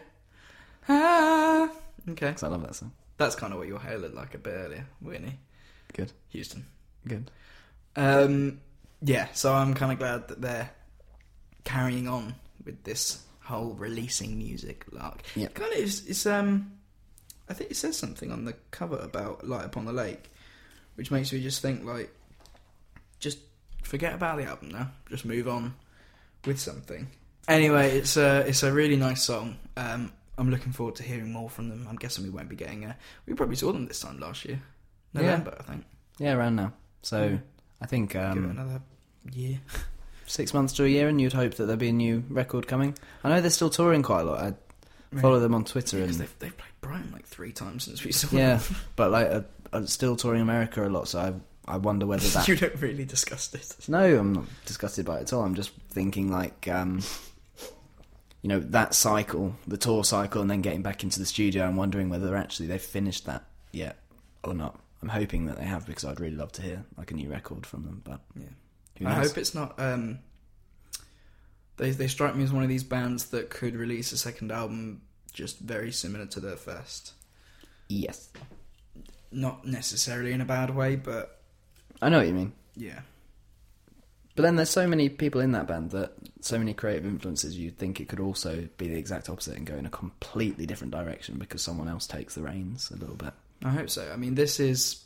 Ah, 0.88 1.70
okay. 2.10 2.32
'Cause 2.32 2.42
I 2.42 2.48
love 2.48 2.62
that 2.62 2.74
song. 2.74 2.92
That's 3.16 3.34
kind 3.36 3.52
of 3.52 3.58
what 3.58 3.68
your 3.68 3.78
hair 3.78 3.98
looked 3.98 4.14
like 4.14 4.34
a 4.34 4.38
bit 4.38 4.50
earlier, 4.54 4.86
Whitney 5.00 5.38
Good, 5.94 6.12
Houston. 6.30 6.66
good. 7.06 7.30
Um, 7.96 8.60
yeah, 9.02 9.28
so 9.34 9.52
I'm 9.52 9.74
kind 9.74 9.92
of 9.92 9.98
glad 9.98 10.28
that 10.28 10.40
they're 10.40 10.70
carrying 11.64 12.08
on 12.08 12.34
with 12.64 12.82
this 12.84 13.22
whole 13.50 13.74
releasing 13.74 14.38
music 14.38 14.84
lark. 14.92 15.22
Yeah. 15.36 15.48
kind 15.48 15.72
of 15.72 15.78
is. 15.78 16.06
It's 16.06 16.24
um, 16.26 16.72
I 17.48 17.54
think 17.54 17.70
it 17.70 17.76
says 17.76 17.96
something 17.96 18.30
on 18.32 18.44
the 18.44 18.54
cover 18.70 18.96
about 18.96 19.46
Light 19.46 19.64
Upon 19.64 19.84
the 19.84 19.92
Lake, 19.92 20.30
which 20.94 21.10
makes 21.10 21.32
me 21.32 21.42
just 21.42 21.60
think 21.62 21.84
like, 21.84 22.10
just 23.18 23.38
forget 23.82 24.14
about 24.14 24.38
the 24.38 24.44
album 24.44 24.68
now. 24.70 24.90
Just 25.08 25.24
move 25.24 25.48
on 25.48 25.74
with 26.46 26.58
something. 26.60 27.08
Anyway, 27.48 27.98
it's 27.98 28.16
a 28.16 28.40
it's 28.46 28.62
a 28.62 28.72
really 28.72 28.96
nice 28.96 29.22
song. 29.22 29.56
Um, 29.76 30.12
I'm 30.38 30.50
looking 30.50 30.72
forward 30.72 30.94
to 30.96 31.02
hearing 31.02 31.32
more 31.32 31.50
from 31.50 31.68
them. 31.68 31.86
I'm 31.88 31.96
guessing 31.96 32.24
we 32.24 32.30
won't 32.30 32.48
be 32.48 32.56
getting. 32.56 32.84
A, 32.84 32.96
we 33.26 33.34
probably 33.34 33.56
saw 33.56 33.72
them 33.72 33.86
this 33.86 34.00
time 34.00 34.18
last 34.20 34.44
year, 34.44 34.60
Yeah. 35.12 35.20
November, 35.22 35.56
I 35.58 35.62
think. 35.64 35.84
Yeah, 36.18 36.34
around 36.34 36.56
now. 36.56 36.72
So 37.02 37.38
I 37.80 37.86
think 37.86 38.12
Give 38.12 38.22
it 38.22 38.24
um, 38.24 38.44
another 38.50 38.80
year. 39.32 39.60
six 40.30 40.54
months 40.54 40.72
to 40.74 40.84
a 40.84 40.88
year, 40.88 41.08
and 41.08 41.20
you'd 41.20 41.32
hope 41.32 41.54
that 41.54 41.66
there'd 41.66 41.78
be 41.78 41.88
a 41.88 41.92
new 41.92 42.24
record 42.28 42.66
coming. 42.66 42.96
I 43.24 43.28
know 43.28 43.40
they're 43.40 43.50
still 43.50 43.70
touring 43.70 44.02
quite 44.02 44.22
a 44.22 44.24
lot. 44.24 44.40
I 44.40 45.20
follow 45.20 45.40
them 45.40 45.54
on 45.54 45.64
Twitter, 45.64 45.98
Because 45.98 46.16
and 46.16 46.26
they've, 46.26 46.38
they've 46.38 46.56
played 46.56 46.72
Brighton 46.80 47.10
like 47.12 47.26
three 47.26 47.52
times 47.52 47.84
since 47.84 48.04
we 48.04 48.12
saw 48.12 48.36
yeah, 48.36 48.56
them. 48.56 48.76
but 48.96 49.10
like 49.10 49.26
uh, 49.28 49.42
uh, 49.72 49.86
still 49.86 50.16
touring 50.16 50.40
America 50.40 50.86
a 50.86 50.88
lot. 50.88 51.08
So 51.08 51.20
I 51.20 51.32
I 51.74 51.76
wonder 51.76 52.06
whether 52.06 52.26
that 52.28 52.48
you 52.48 52.56
don't 52.56 52.80
really 52.80 53.04
discuss 53.04 53.52
it. 53.54 53.88
No, 53.88 54.18
I'm 54.18 54.32
not 54.32 54.44
disgusted 54.64 55.06
by 55.06 55.18
it 55.18 55.22
at 55.22 55.32
all. 55.32 55.42
I'm 55.42 55.54
just 55.54 55.70
thinking 55.90 56.30
like, 56.30 56.68
um, 56.68 57.00
you 58.42 58.48
know, 58.48 58.60
that 58.60 58.94
cycle, 58.94 59.54
the 59.66 59.76
tour 59.76 60.04
cycle, 60.04 60.40
and 60.42 60.50
then 60.50 60.62
getting 60.62 60.82
back 60.82 61.02
into 61.04 61.18
the 61.18 61.26
studio. 61.26 61.64
I'm 61.64 61.76
wondering 61.76 62.08
whether 62.08 62.34
actually 62.36 62.66
they've 62.66 62.80
finished 62.80 63.26
that 63.26 63.44
yet 63.72 63.98
or 64.42 64.54
not. 64.54 64.80
I'm 65.02 65.08
hoping 65.08 65.46
that 65.46 65.56
they 65.56 65.64
have 65.64 65.86
because 65.86 66.04
I'd 66.04 66.20
really 66.20 66.36
love 66.36 66.52
to 66.52 66.62
hear 66.62 66.84
like 66.96 67.10
a 67.10 67.14
new 67.14 67.30
record 67.30 67.64
from 67.66 67.84
them. 67.84 68.02
But 68.04 68.20
Yeah. 68.36 68.48
I 69.04 69.14
hope 69.14 69.38
it's 69.38 69.54
not. 69.54 69.78
Um, 69.78 70.18
they 71.76 71.90
they 71.90 72.08
strike 72.08 72.36
me 72.36 72.44
as 72.44 72.52
one 72.52 72.62
of 72.62 72.68
these 72.68 72.84
bands 72.84 73.26
that 73.26 73.50
could 73.50 73.74
release 73.76 74.12
a 74.12 74.18
second 74.18 74.52
album 74.52 75.02
just 75.32 75.58
very 75.60 75.92
similar 75.92 76.26
to 76.26 76.40
their 76.40 76.56
first. 76.56 77.12
yes, 77.88 78.28
Not 79.32 79.64
necessarily 79.66 80.32
in 80.32 80.40
a 80.40 80.44
bad 80.44 80.74
way, 80.74 80.96
but 80.96 81.40
I 82.02 82.08
know 82.08 82.18
what 82.18 82.26
you 82.26 82.34
mean. 82.34 82.52
yeah. 82.76 83.00
But 84.36 84.42
then 84.44 84.56
there's 84.56 84.70
so 84.70 84.86
many 84.86 85.08
people 85.08 85.40
in 85.40 85.52
that 85.52 85.66
band 85.66 85.90
that 85.90 86.12
so 86.40 86.56
many 86.58 86.72
creative 86.72 87.04
influences. 87.04 87.58
You'd 87.58 87.76
think 87.78 88.00
it 88.00 88.08
could 88.08 88.20
also 88.20 88.68
be 88.78 88.88
the 88.88 88.96
exact 88.96 89.28
opposite 89.28 89.56
and 89.56 89.66
go 89.66 89.74
in 89.74 89.84
a 89.86 89.90
completely 89.90 90.66
different 90.66 90.92
direction 90.94 91.36
because 91.38 91.62
someone 91.62 91.88
else 91.88 92.06
takes 92.06 92.34
the 92.36 92.42
reins 92.42 92.90
a 92.90 92.96
little 92.96 93.16
bit. 93.16 93.34
I 93.64 93.70
hope 93.70 93.90
so. 93.90 94.10
I 94.10 94.16
mean, 94.16 94.36
this 94.36 94.58
is 94.58 95.04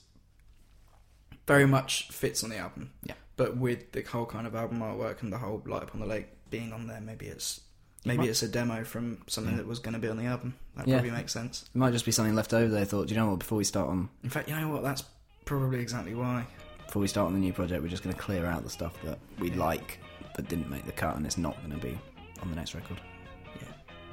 very 1.48 1.66
much 1.66 2.09
fits 2.11 2.44
on 2.44 2.50
the 2.50 2.59
album. 2.59 2.92
Yeah. 3.02 3.14
But 3.37 3.57
with 3.57 3.92
the 3.92 4.03
whole 4.03 4.27
kind 4.27 4.47
of 4.47 4.55
album 4.55 4.79
artwork 4.81 5.23
and 5.23 5.33
the 5.33 5.38
whole 5.38 5.62
Light 5.66 5.83
Upon 5.83 6.01
the 6.01 6.07
Lake 6.07 6.27
being 6.51 6.73
on 6.73 6.87
there, 6.87 7.01
maybe 7.01 7.27
it's 7.27 7.61
maybe 8.05 8.29
it's 8.29 8.42
a 8.42 8.49
demo 8.49 8.85
from 8.85 9.18
something 9.27 9.53
Yeah. 9.55 9.59
that 9.59 9.66
was 9.66 9.79
going 9.79 9.94
to 9.94 9.99
be 9.99 10.09
on 10.09 10.16
the 10.18 10.27
album. 10.27 10.55
That 10.77 10.87
Yeah. 10.87 10.97
probably 10.97 11.11
makes 11.12 11.33
sense. 11.33 11.64
It 11.75 11.79
might 11.79 11.92
just 11.92 12.05
be 12.05 12.12
something 12.12 12.35
left 12.35 12.53
over. 12.53 12.73
They 12.73 12.85
thought, 12.85 13.09
"Do 13.09 13.14
you 13.14 13.20
know 13.20 13.31
what? 13.31 13.38
Before 13.40 13.57
we 13.59 13.64
start 13.64 13.88
on 13.88 14.09
In 14.23 14.31
fact, 14.31 14.49
you 14.49 14.55
know 14.55 14.68
what? 14.68 14.83
That's 14.83 15.05
probably 15.47 15.81
exactly 15.81 16.14
why. 16.14 16.47
before 16.87 17.01
we 17.01 17.09
start 17.09 17.27
on 17.27 17.33
the 17.33 17.38
new 17.40 17.53
project, 17.53 17.83
we're 17.83 17.88
just 17.88 18.03
going 18.05 18.14
to 18.14 18.20
clear 18.20 18.44
out 18.47 18.62
the 18.62 18.70
stuff 18.70 18.94
that 19.05 19.18
we 19.40 19.51
like 19.51 19.99
but 20.37 20.49
didn't 20.49 20.68
make 20.70 20.85
the 20.85 20.92
cut, 20.92 21.16
and 21.16 21.25
it's 21.27 21.38
not 21.38 21.57
going 21.59 21.70
to 21.81 21.85
be 21.87 21.99
on 22.42 22.51
the 22.51 22.57
next 22.57 22.75
record. 22.75 23.01
Yeah. 23.61 23.68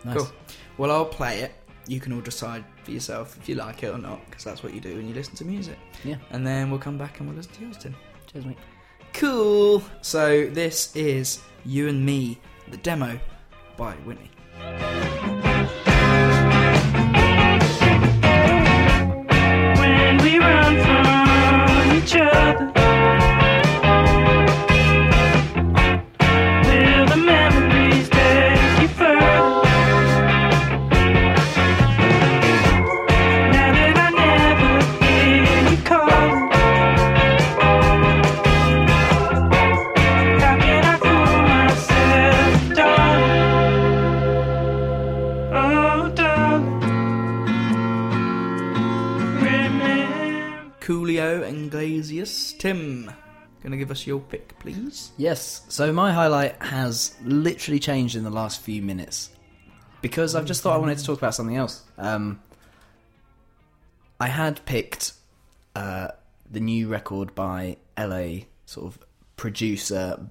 Nice. 0.05 0.17
Cool. 0.17 0.31
Well, 0.77 0.91
I'll 0.91 1.05
play 1.05 1.41
it. 1.41 1.51
You 1.87 1.99
can 1.99 2.13
all 2.13 2.21
decide 2.21 2.63
for 2.83 2.91
yourself 2.91 3.37
if 3.37 3.49
you 3.49 3.55
like 3.55 3.83
it 3.83 3.87
or 3.93 3.97
not, 3.97 4.23
because 4.25 4.43
that's 4.45 4.63
what 4.63 4.73
you 4.73 4.79
do 4.79 4.95
when 4.95 5.07
you 5.07 5.13
listen 5.13 5.35
to 5.35 5.45
music. 5.45 5.77
Yeah. 6.03 6.15
And 6.31 6.45
then 6.47 6.69
we'll 6.71 6.79
come 6.79 6.97
back 6.97 7.19
and 7.19 7.27
we'll 7.27 7.35
listen 7.37 7.53
to 7.53 7.61
yours, 7.65 7.77
Tim. 7.77 7.95
Cheers, 8.31 8.45
mate. 8.45 8.57
Cool. 9.13 9.83
So 10.01 10.45
this 10.47 10.95
is 10.95 11.39
You 11.65 11.87
and 11.89 12.05
Me, 12.05 12.39
the 12.69 12.77
demo 12.77 13.19
by 13.77 13.93
Whitney. 14.05 14.31
when 19.79 20.17
we 20.23 20.37
run 20.37 20.90
Tim, 52.61 53.11
gonna 53.63 53.75
give 53.75 53.89
us 53.89 54.05
your 54.05 54.19
pick, 54.19 54.59
please? 54.59 55.13
Yes. 55.17 55.63
So 55.67 55.91
my 55.91 56.13
highlight 56.13 56.61
has 56.61 57.15
literally 57.23 57.79
changed 57.79 58.15
in 58.15 58.23
the 58.23 58.29
last 58.29 58.61
few 58.61 58.83
minutes 58.83 59.31
because 60.03 60.35
I've 60.35 60.45
just 60.45 60.61
thought 60.61 60.75
I 60.75 60.77
wanted 60.77 60.99
to 60.99 61.03
talk 61.03 61.17
about 61.17 61.33
something 61.33 61.55
else. 61.55 61.83
Um, 61.97 62.39
I 64.19 64.27
had 64.27 64.63
picked 64.67 65.13
uh, 65.75 66.09
the 66.51 66.59
new 66.59 66.87
record 66.87 67.33
by 67.33 67.77
LA 67.97 68.41
sort 68.67 68.93
of 68.93 68.99
producer, 69.37 70.23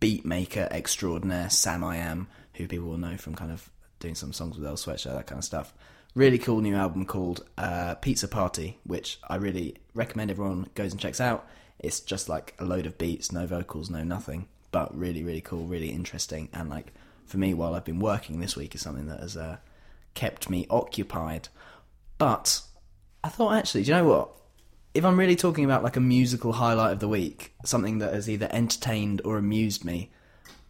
beat 0.00 0.26
maker 0.26 0.68
extraordinaire 0.70 1.46
Samiyam, 1.46 2.26
who 2.56 2.68
people 2.68 2.88
will 2.88 2.98
know 2.98 3.16
from 3.16 3.34
kind 3.34 3.52
of 3.52 3.70
doing 4.00 4.14
some 4.14 4.34
songs 4.34 4.58
with 4.58 4.68
Earl 4.68 4.74
Sweatshirt, 4.74 5.14
that 5.14 5.26
kind 5.26 5.38
of 5.38 5.44
stuff. 5.44 5.72
Really 6.14 6.36
cool 6.36 6.60
new 6.60 6.76
album 6.76 7.06
called 7.06 7.46
uh, 7.56 7.94
Pizza 7.94 8.28
Party, 8.28 8.78
which 8.84 9.18
I 9.30 9.36
really 9.36 9.76
recommend 9.94 10.30
everyone 10.30 10.68
goes 10.74 10.92
and 10.92 11.00
checks 11.00 11.22
out. 11.22 11.48
It's 11.80 12.00
just 12.00 12.28
like 12.28 12.54
a 12.58 12.64
load 12.64 12.86
of 12.86 12.98
beats, 12.98 13.32
no 13.32 13.46
vocals, 13.46 13.90
no 13.90 14.04
nothing, 14.04 14.46
but 14.70 14.96
really, 14.96 15.24
really 15.24 15.40
cool, 15.40 15.66
really 15.66 15.90
interesting. 15.90 16.48
And 16.52 16.70
like 16.70 16.92
for 17.26 17.38
me, 17.38 17.54
while 17.54 17.74
I've 17.74 17.84
been 17.84 18.00
working 18.00 18.40
this 18.40 18.56
week, 18.56 18.74
is 18.74 18.82
something 18.82 19.06
that 19.06 19.20
has 19.20 19.36
uh, 19.36 19.56
kept 20.14 20.50
me 20.50 20.66
occupied. 20.70 21.48
But 22.18 22.60
I 23.24 23.28
thought 23.28 23.54
actually, 23.54 23.84
do 23.84 23.90
you 23.90 23.96
know 23.96 24.04
what? 24.04 24.30
If 24.92 25.04
I'm 25.04 25.18
really 25.18 25.36
talking 25.36 25.64
about 25.64 25.84
like 25.84 25.96
a 25.96 26.00
musical 26.00 26.52
highlight 26.52 26.92
of 26.92 27.00
the 27.00 27.08
week, 27.08 27.54
something 27.64 27.98
that 27.98 28.12
has 28.12 28.28
either 28.28 28.48
entertained 28.50 29.22
or 29.24 29.38
amused 29.38 29.84
me, 29.84 30.10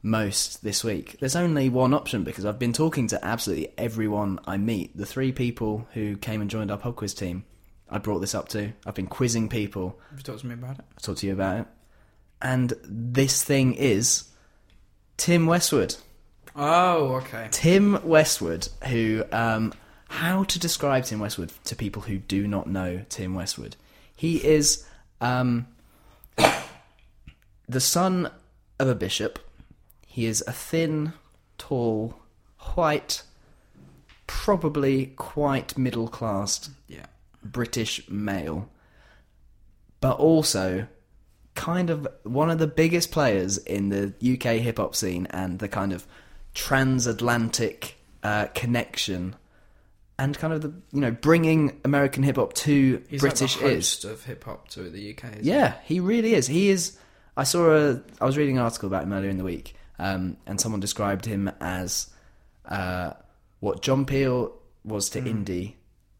most 0.02 0.62
this 0.62 0.82
week. 0.82 1.16
There's 1.20 1.36
only 1.36 1.68
one 1.68 1.92
option 1.92 2.24
because 2.24 2.46
I've 2.46 2.58
been 2.58 2.72
talking 2.72 3.06
to 3.08 3.24
absolutely 3.24 3.72
everyone 3.76 4.38
I 4.46 4.56
meet. 4.56 4.96
The 4.96 5.06
three 5.06 5.32
people 5.32 5.86
who 5.92 6.16
came 6.16 6.40
and 6.40 6.50
joined 6.50 6.70
our 6.70 6.78
pub 6.78 6.96
quiz 6.96 7.14
team, 7.14 7.44
I 7.90 7.98
brought 7.98 8.20
this 8.20 8.34
up 8.34 8.48
to. 8.50 8.72
I've 8.86 8.94
been 8.94 9.06
quizzing 9.06 9.48
people. 9.48 9.98
Have 10.10 10.18
you 10.18 10.22
talked 10.22 10.40
to 10.40 10.46
me 10.46 10.54
about 10.54 10.78
it? 10.78 10.84
I'll 10.92 11.00
talk 11.02 11.16
to 11.18 11.26
you 11.26 11.32
about 11.32 11.60
it. 11.60 11.66
And 12.40 12.72
this 12.84 13.42
thing 13.42 13.74
is 13.74 14.28
Tim 15.16 15.46
Westwood. 15.46 15.96
Oh, 16.56 17.14
okay. 17.16 17.48
Tim 17.50 18.00
Westwood, 18.06 18.68
who, 18.88 19.24
um, 19.32 19.72
how 20.08 20.44
to 20.44 20.58
describe 20.58 21.04
Tim 21.04 21.20
Westwood 21.20 21.52
to 21.64 21.76
people 21.76 22.02
who 22.02 22.18
do 22.18 22.46
not 22.48 22.66
know 22.66 23.04
Tim 23.08 23.34
Westwood? 23.34 23.76
He 24.16 24.44
is 24.44 24.86
um, 25.20 25.66
the 27.68 27.80
son 27.80 28.30
of 28.78 28.88
a 28.88 28.94
bishop. 28.94 29.38
He 30.06 30.26
is 30.26 30.42
a 30.46 30.52
thin, 30.52 31.12
tall, 31.58 32.20
white, 32.74 33.22
probably 34.26 35.06
quite 35.16 35.76
middle 35.76 36.08
class 36.08 36.70
Yeah. 36.88 37.06
British 37.42 38.08
male, 38.08 38.68
but 40.00 40.18
also 40.18 40.86
kind 41.54 41.90
of 41.90 42.06
one 42.22 42.50
of 42.50 42.58
the 42.58 42.66
biggest 42.66 43.10
players 43.10 43.58
in 43.58 43.88
the 43.88 44.14
UK 44.34 44.60
hip 44.60 44.78
hop 44.78 44.94
scene 44.94 45.26
and 45.30 45.58
the 45.58 45.68
kind 45.68 45.92
of 45.92 46.06
transatlantic 46.54 47.96
uh, 48.22 48.46
connection 48.54 49.34
and 50.20 50.36
kind 50.38 50.52
of 50.52 50.60
the 50.60 50.72
you 50.92 51.00
know 51.00 51.10
bringing 51.10 51.80
American 51.84 52.22
hip 52.22 52.36
hop 52.36 52.52
to 52.52 53.02
He's 53.08 53.20
British 53.20 53.56
like 53.56 53.64
the 53.64 53.76
is. 53.78 54.04
of 54.04 54.24
hip 54.24 54.44
hop 54.44 54.68
to 54.68 54.90
the 54.90 55.14
UK. 55.16 55.38
Yeah, 55.40 55.74
he 55.84 55.98
really 55.98 56.34
is. 56.34 56.46
He 56.46 56.68
is. 56.68 56.98
I 57.36 57.44
saw 57.44 57.74
a. 57.74 58.02
I 58.20 58.26
was 58.26 58.36
reading 58.36 58.58
an 58.58 58.62
article 58.62 58.86
about 58.86 59.04
him 59.04 59.12
earlier 59.14 59.30
in 59.30 59.38
the 59.38 59.44
week, 59.44 59.74
um, 59.98 60.36
and 60.46 60.60
someone 60.60 60.80
described 60.80 61.24
him 61.24 61.50
as 61.60 62.10
uh, 62.66 63.12
what 63.60 63.80
John 63.80 64.04
Peel 64.04 64.52
was 64.84 65.08
to 65.10 65.22
indie, 65.22 65.74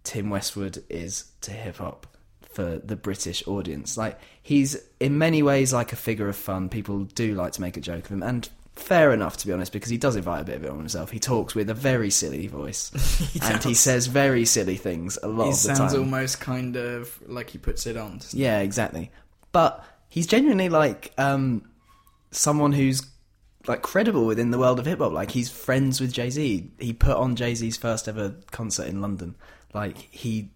Tim 0.05 0.31
Westwood 0.31 0.83
is 0.89 1.25
to 1.43 1.51
hip 1.53 1.77
hop 1.77 2.07
for 2.53 2.79
the 2.79 2.97
British 2.97 3.47
audience. 3.47 3.97
Like 3.97 4.19
he's 4.43 4.77
in 4.99 5.19
many 5.19 5.43
ways 5.43 5.73
like 5.73 5.93
a 5.93 5.97
figure 5.97 6.29
of 6.29 6.37
fun. 6.37 6.69
People 6.69 7.05
do 7.05 7.35
like 7.35 7.53
to 7.53 7.61
make 7.61 7.77
a 7.77 7.81
joke 7.81 8.05
of 8.07 8.11
him, 8.13 8.23
and 8.23 8.49
fair 8.75 9.13
enough 9.13 9.37
to 9.37 9.47
be 9.47 9.53
honest, 9.53 9.73
because 9.73 9.91
he 9.91 9.99
does 9.99 10.17
invite 10.17 10.41
a 10.43 10.45
bit 10.45 10.57
of 10.57 10.65
it 10.65 10.71
on 10.71 10.79
himself. 10.79 11.11
He 11.11 11.19
talks 11.19 11.55
with 11.55 11.69
a 11.71 11.75
very 11.75 12.11
silly 12.11 12.47
voice, 12.47 12.91
and 13.43 13.63
he 13.63 13.75
says 13.75 14.07
very 14.07 14.45
silly 14.45 14.77
things 14.77 15.19
a 15.23 15.29
lot 15.29 15.45
He 15.45 15.51
of 15.51 15.57
the 15.57 15.75
sounds 15.75 15.93
time. 15.93 16.01
almost 16.03 16.41
kind 16.41 16.77
of 16.77 17.19
like 17.27 17.51
he 17.51 17.59
puts 17.59 17.87
it 17.87 17.97
on. 17.97 18.21
Yeah, 18.33 18.61
exactly. 18.61 19.11
But 19.53 19.85
he's 20.09 20.27
genuinely 20.27 20.69
like 20.69 21.13
um, 21.19 21.69
someone 22.31 22.73
who's 22.73 23.03
like 23.69 23.83
credible 23.83 24.25
within 24.25 24.51
the 24.51 24.59
world 24.59 24.79
of 24.79 24.87
hip 24.87 24.99
hop. 25.01 25.13
Like 25.13 25.31
he's 25.33 25.51
friends 25.51 26.01
with 26.01 26.13
Jay 26.13 26.31
Z. 26.31 26.71
He 26.79 26.93
put 26.93 27.17
on 27.17 27.37
Jay 27.37 27.55
Z's 27.55 27.77
first 27.77 28.09
ever 28.09 28.35
concert 28.51 28.87
in 28.89 29.01
London. 29.01 29.35
Like 29.73 29.97
he 29.97 30.51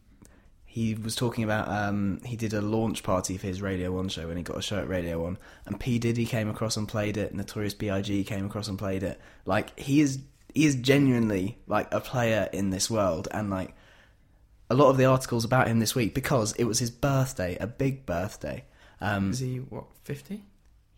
he 0.65 0.95
was 0.95 1.15
talking 1.15 1.45
about 1.45 1.69
um, 1.69 2.21
he 2.25 2.35
did 2.37 2.53
a 2.53 2.61
launch 2.61 3.05
party 3.05 3.39
for 3.39 3.47
his 3.47 3.63
Radio 3.63 3.93
One 3.93 4.09
show 4.09 4.27
when 4.27 4.37
he 4.37 4.43
got 4.43 4.57
a 4.57 4.63
show 4.63 4.79
at 4.79 4.89
Radio 4.89 5.23
One, 5.23 5.39
and 5.67 5.79
P 5.79 5.99
Diddy 5.99 6.27
came 6.27 6.51
across 6.51 6.77
and 6.77 6.89
played 6.89 7.17
it. 7.17 7.33
Notorious 7.33 7.75
B.I.G. 7.75 8.25
came 8.25 8.47
across 8.47 8.67
and 8.67 8.79
played 8.79 9.05
it. 9.05 9.21
Like 9.47 9.79
he 9.79 10.01
is 10.01 10.19
he 10.53 10.67
is 10.67 10.75
genuinely 10.77 11.59
like 11.67 11.93
a 11.93 12.01
player 12.01 12.49
in 12.53 12.71
this 12.71 12.91
world, 12.91 13.29
and 13.31 13.51
like 13.51 13.75
a 14.69 14.75
lot 14.75 14.91
of 14.91 14.97
the 14.97 15.05
articles 15.05 15.45
about 15.45 15.69
him 15.69 15.79
this 15.79 15.95
week 15.95 16.15
because 16.15 16.53
it 16.55 16.65
was 16.65 16.81
his 16.81 16.91
birthday, 16.91 17.57
a 17.61 17.67
big 17.67 18.05
birthday. 18.07 18.65
Um, 19.01 19.31
Is 19.31 19.39
he 19.39 19.59
what 19.59 19.85
fifty? 20.03 20.45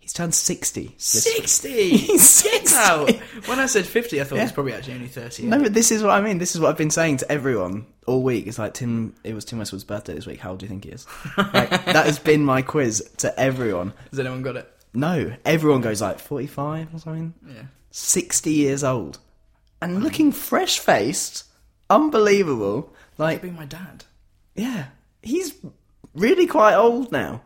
He's 0.06 0.12
turned 0.12 0.34
sixty. 0.34 0.94
this- 0.96 1.24
Sixty. 1.24 1.88
He's 1.96 2.42
Get 2.42 2.68
60. 2.68 2.76
out. 2.78 3.10
When 3.48 3.58
I 3.58 3.66
said 3.66 3.86
fifty, 3.86 4.20
I 4.20 4.24
thought 4.24 4.38
was 4.38 4.52
probably 4.52 4.72
actually 4.72 4.94
only 4.94 5.08
thirty. 5.08 5.44
No, 5.46 5.60
but 5.60 5.74
this 5.74 5.90
is 5.90 6.00
what 6.02 6.10
I 6.12 6.20
mean. 6.20 6.38
This 6.38 6.54
is 6.54 6.60
what 6.60 6.68
I've 6.70 6.76
been 6.78 6.90
saying 6.90 7.16
to 7.18 7.32
everyone 7.32 7.86
all 8.06 8.22
week. 8.22 8.46
It's 8.46 8.58
like 8.58 8.74
Tim. 8.74 9.14
It 9.24 9.34
was 9.34 9.44
Tim 9.44 9.58
Westwood's 9.58 9.82
birthday 9.84 10.14
this 10.14 10.26
week. 10.26 10.38
How 10.38 10.50
old 10.50 10.60
do 10.60 10.66
you 10.66 10.70
think 10.70 10.84
he 10.84 10.90
is? 10.90 11.06
like, 11.36 11.70
that 11.86 12.06
has 12.06 12.20
been 12.20 12.44
my 12.44 12.62
quiz 12.62 13.02
to 13.18 13.38
everyone. 13.38 13.92
Has 14.10 14.20
anyone 14.20 14.42
got 14.42 14.56
it? 14.56 14.72
No, 14.94 15.34
everyone 15.44 15.80
goes 15.80 16.00
like 16.00 16.20
forty-five 16.20 16.94
or 16.94 16.98
something. 17.00 17.34
Yeah. 17.46 17.62
Sixty 17.90 18.52
years 18.52 18.84
old, 18.84 19.18
and 19.82 20.04
looking 20.04 20.30
fresh-faced, 20.32 21.44
unbelievable. 21.90 22.92
Like 23.18 23.40
Could 23.40 23.50
be 23.50 23.56
my 23.56 23.64
dad. 23.64 24.04
Yeah, 24.54 24.86
he's 25.22 25.54
really 26.14 26.46
quite 26.46 26.74
old 26.74 27.10
now, 27.12 27.42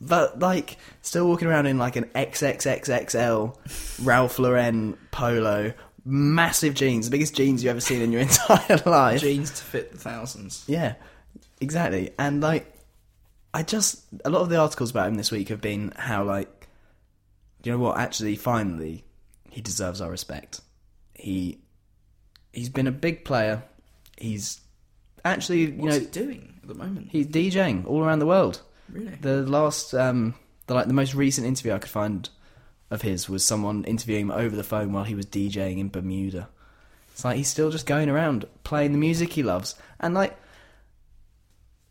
but 0.00 0.38
like 0.38 0.76
still 1.02 1.26
walking 1.26 1.48
around 1.48 1.66
in 1.66 1.78
like 1.78 1.96
an 1.96 2.04
XXXXL 2.14 4.04
Ralph 4.04 4.38
Lauren 4.38 4.96
polo, 5.10 5.72
massive 6.04 6.74
jeans, 6.74 7.06
the 7.06 7.10
biggest 7.10 7.34
jeans 7.34 7.62
you've 7.62 7.70
ever 7.70 7.80
seen 7.80 8.02
in 8.02 8.12
your 8.12 8.20
entire 8.22 8.80
life. 8.86 9.20
Jeans 9.20 9.50
to 9.50 9.64
fit 9.64 9.92
the 9.92 9.98
thousands. 9.98 10.64
Yeah, 10.66 10.94
exactly. 11.60 12.10
And 12.18 12.40
like, 12.40 12.72
I 13.52 13.62
just 13.62 14.04
a 14.24 14.30
lot 14.30 14.42
of 14.42 14.48
the 14.48 14.56
articles 14.56 14.90
about 14.90 15.08
him 15.08 15.14
this 15.14 15.30
week 15.30 15.48
have 15.48 15.60
been 15.60 15.92
how 15.96 16.24
like, 16.24 16.68
you 17.64 17.72
know 17.72 17.78
what? 17.78 17.98
Actually, 17.98 18.36
finally, 18.36 19.04
he 19.50 19.60
deserves 19.60 20.00
our 20.00 20.10
respect. 20.10 20.60
He 21.14 21.58
he's 22.52 22.68
been 22.68 22.86
a 22.86 22.92
big 22.92 23.24
player. 23.24 23.62
He's 24.16 24.60
actually 25.24 25.72
you 25.72 25.72
What's 25.72 25.96
know 25.96 26.00
he 26.00 26.06
doing 26.06 26.60
at 26.62 26.68
the 26.68 26.74
moment? 26.74 27.08
He's 27.10 27.26
DJing 27.26 27.86
all 27.86 28.02
around 28.02 28.20
the 28.20 28.26
world. 28.26 28.62
Really? 28.90 29.16
The 29.20 29.42
last, 29.42 29.94
um, 29.94 30.34
the 30.66 30.74
like 30.74 30.86
the 30.86 30.92
most 30.92 31.14
recent 31.14 31.46
interview 31.46 31.72
I 31.72 31.78
could 31.78 31.90
find 31.90 32.28
of 32.90 33.02
his 33.02 33.28
was 33.28 33.44
someone 33.44 33.84
interviewing 33.84 34.26
him 34.26 34.30
over 34.30 34.56
the 34.56 34.64
phone 34.64 34.92
while 34.92 35.04
he 35.04 35.14
was 35.14 35.26
DJing 35.26 35.78
in 35.78 35.88
Bermuda. 35.88 36.48
It's 37.12 37.24
like 37.24 37.36
he's 37.36 37.48
still 37.48 37.70
just 37.70 37.86
going 37.86 38.08
around 38.08 38.46
playing 38.64 38.92
the 38.92 38.98
music 38.98 39.32
he 39.32 39.42
loves, 39.42 39.74
and 40.00 40.14
like, 40.14 40.36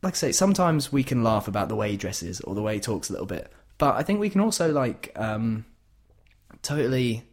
like 0.01 0.13
I 0.13 0.17
say, 0.17 0.31
sometimes 0.31 0.91
we 0.91 1.03
can 1.03 1.23
laugh 1.23 1.47
about 1.47 1.69
the 1.69 1.75
way 1.75 1.91
he 1.91 1.97
dresses 1.97 2.41
or 2.41 2.55
the 2.55 2.61
way 2.61 2.75
he 2.75 2.79
talks 2.79 3.09
a 3.09 3.13
little 3.13 3.27
bit, 3.27 3.51
but 3.77 3.95
I 3.95 4.03
think 4.03 4.19
we 4.19 4.29
can 4.29 4.41
also 4.41 4.71
like 4.71 5.11
um, 5.15 5.65
totally 6.61 7.23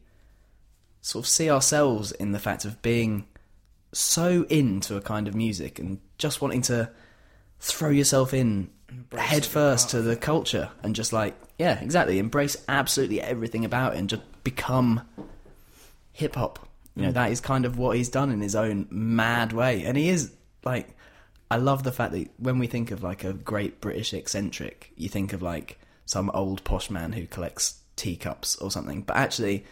sort 1.01 1.25
of 1.25 1.29
see 1.29 1.51
ourselves 1.51 2.13
in 2.13 2.33
the 2.33 2.39
fact 2.39 2.65
of 2.65 2.81
being 2.83 3.27
so 3.93 4.45
into 4.49 4.97
a 4.97 5.01
kind 5.01 5.29
of 5.29 5.35
music 5.35 5.79
and 5.79 6.01
just 6.19 6.41
wanting 6.41 6.63
to 6.63 6.91
throw 7.61 7.91
yourself 7.91 8.35
in 8.35 8.71
Embrace 8.97 9.23
head 9.23 9.45
first 9.47 9.91
to 9.91 10.03
the 10.03 10.17
culture 10.17 10.71
and 10.83 10.95
just 10.95 11.13
like 11.13 11.35
yeah 11.59 11.79
exactly. 11.81 12.19
Embrace 12.19 12.57
absolutely 12.69 13.21
everything 13.21 13.65
about 13.65 13.95
it 13.95 13.99
and 13.99 14.09
just 14.09 14.23
become 14.45 15.01
hip 16.13 16.35
hop 16.37 16.59
you 16.95 17.03
Mm. 17.03 17.07
know 17.07 17.13
that 17.13 17.33
is 17.33 17.41
kind 17.41 17.65
of 17.65 17.77
what 17.77 17.97
he's 17.97 18.09
done 18.09 18.31
in 18.31 18.41
his 18.41 18.55
own 18.55 18.87
mad 18.91 19.53
way. 19.53 19.83
And 19.85 19.97
he 19.97 20.09
is 20.09 20.33
like 20.65 20.89
i 21.51 21.57
love 21.57 21.83
the 21.83 21.93
fact 21.93 22.13
that 22.13 22.29
when 22.39 22.59
we 22.59 22.67
think 22.67 22.91
of 22.91 23.03
like 23.03 23.23
a 23.25 23.33
great 23.33 23.81
british 23.81 24.15
eccentric 24.15 24.93
you 24.97 25.09
think 25.09 25.33
of 25.33 25.43
like 25.43 25.79
some 26.07 26.31
old 26.33 26.63
posh 26.65 26.89
man 26.91 27.13
who 27.13 27.27
collects 27.27 27.81
teacups 27.97 28.57
or 28.57 28.71
something. 28.71 29.03
But 29.03 29.17
actually 29.17 29.65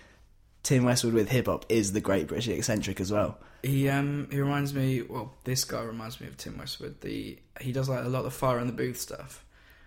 tim 0.62 0.85
westwood 0.85 1.14
with 1.14 1.28
hip 1.30 1.46
hop 1.46 1.64
is 1.68 1.92
the 1.92 2.00
great 2.00 2.26
british 2.28 2.48
eccentric 2.48 3.00
as 3.00 3.11
well 3.12 3.38
He 3.62 3.88
um 3.88 4.29
he 4.31 4.40
reminds 4.40 4.75
me. 4.75 5.03
Well, 5.03 5.33
this 5.44 5.64
guy 5.64 5.83
reminds 5.83 6.20
me 6.20 6.27
of 6.27 6.37
Tim 6.37 6.59
Westwood. 6.59 7.01
The 7.01 7.38
he 7.61 7.72
does 7.72 7.88
like 7.88 8.05
a 8.05 8.09
lot 8.09 8.25
of 8.25 8.35
fire 8.35 8.59
in 8.59 8.66
the 8.66 8.72
booth 8.72 8.98
stuff. 9.01 9.44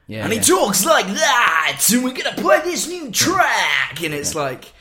yeah 0.08 0.24
and 0.24 0.32
he 0.32 0.40
talks 0.40 0.86
like 0.86 1.08
that, 1.08 1.82
and 1.92 2.04
we're 2.04 2.14
gonna 2.14 2.36
play 2.36 2.62
this 2.62 2.88
new 2.88 3.12
track, 3.12 4.02
and 4.04 4.14
it's 4.14 4.34
like, 4.36 4.72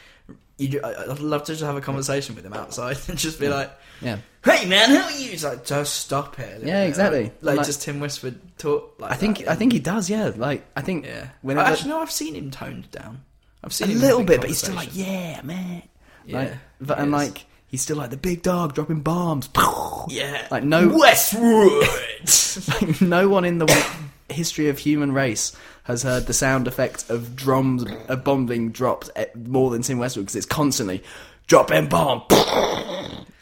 you, 0.58 0.80
I'd 0.84 1.18
love 1.18 1.44
to 1.44 1.52
just 1.52 1.64
have 1.64 1.76
a 1.76 1.80
conversation 1.80 2.34
with 2.36 2.44
him 2.46 2.52
outside 2.52 2.96
and 3.08 3.18
just 3.18 3.40
be 3.40 3.48
like, 3.48 3.72
yeah 4.00 4.18
"Hey 4.44 4.66
man, 4.66 4.90
how 4.90 5.04
are 5.06 5.10
you?" 5.10 5.32
It's 5.32 5.42
like, 5.42 5.64
just 5.64 5.94
stop 5.94 6.38
it. 6.38 6.62
Yeah, 6.62 6.82
bit. 6.82 6.88
exactly. 6.88 7.22
Like, 7.24 7.42
like 7.42 7.56
Like- 7.58 7.66
just 7.66 7.82
Tim 7.82 7.98
Westwood 7.98 8.38
talk. 8.58 8.94
Like 9.00 9.10
I 9.10 9.14
think 9.16 9.38
that. 9.38 9.48
I 9.48 9.54
think 9.56 9.72
he 9.72 9.80
does. 9.80 10.08
Yeah, 10.08 10.30
like 10.36 10.64
I 10.76 10.82
think 10.82 11.04
yeah. 11.06 11.30
whenever 11.42 11.68
Actually, 11.68 11.90
no, 11.90 12.00
I've 12.00 12.10
seen 12.12 12.34
him 12.36 12.50
toned 12.52 12.90
down. 12.92 13.24
I've 13.64 13.70
a 13.70 13.74
seen 13.74 13.90
him 13.90 14.00
little 14.00 14.22
bit, 14.22 14.40
but 14.40 14.50
he's 14.50 14.58
still 14.58 14.74
like, 14.76 14.90
yeah, 14.92 15.40
man. 15.42 15.82
Yeah, 16.26 16.38
like, 16.38 16.52
but, 16.80 16.98
and 16.98 17.10
like 17.10 17.44
he's 17.74 17.82
still 17.82 17.96
like 17.96 18.10
the 18.10 18.16
big 18.16 18.40
dog 18.40 18.72
dropping 18.72 19.00
bombs. 19.00 19.48
yeah, 20.08 20.46
like 20.48 20.62
no, 20.62 20.96
Westwood. 20.96 21.88
like 22.68 23.00
no 23.00 23.28
one 23.28 23.44
in 23.44 23.58
the 23.58 24.00
history 24.28 24.68
of 24.68 24.78
human 24.78 25.10
race 25.10 25.56
has 25.82 26.04
heard 26.04 26.28
the 26.28 26.32
sound 26.32 26.68
effect 26.68 27.10
of 27.10 27.34
drums 27.34 27.84
of 28.06 28.22
bomb 28.22 28.46
being 28.46 28.70
dropped 28.70 29.10
eh, 29.16 29.26
more 29.34 29.70
than 29.70 29.82
Tim 29.82 29.98
Westwood 29.98 30.26
because 30.26 30.36
it's 30.36 30.46
constantly 30.46 31.02
dropping 31.48 31.88
bomb. 31.88 32.22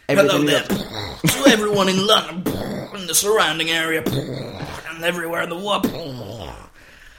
Hello 0.09 0.43
there 0.45 0.63
to 0.63 1.45
everyone 1.49 1.91
in 1.91 2.07
London 2.07 2.55
and 2.95 3.09
the 3.09 3.15
surrounding 3.15 3.69
area 3.69 4.03
and 4.03 5.05
everywhere 5.05 5.43
in 5.43 5.51
the 5.51 5.57
world. 5.57 5.85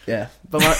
Yeah, 0.07 0.29
but 0.49 0.61
my, 0.61 0.75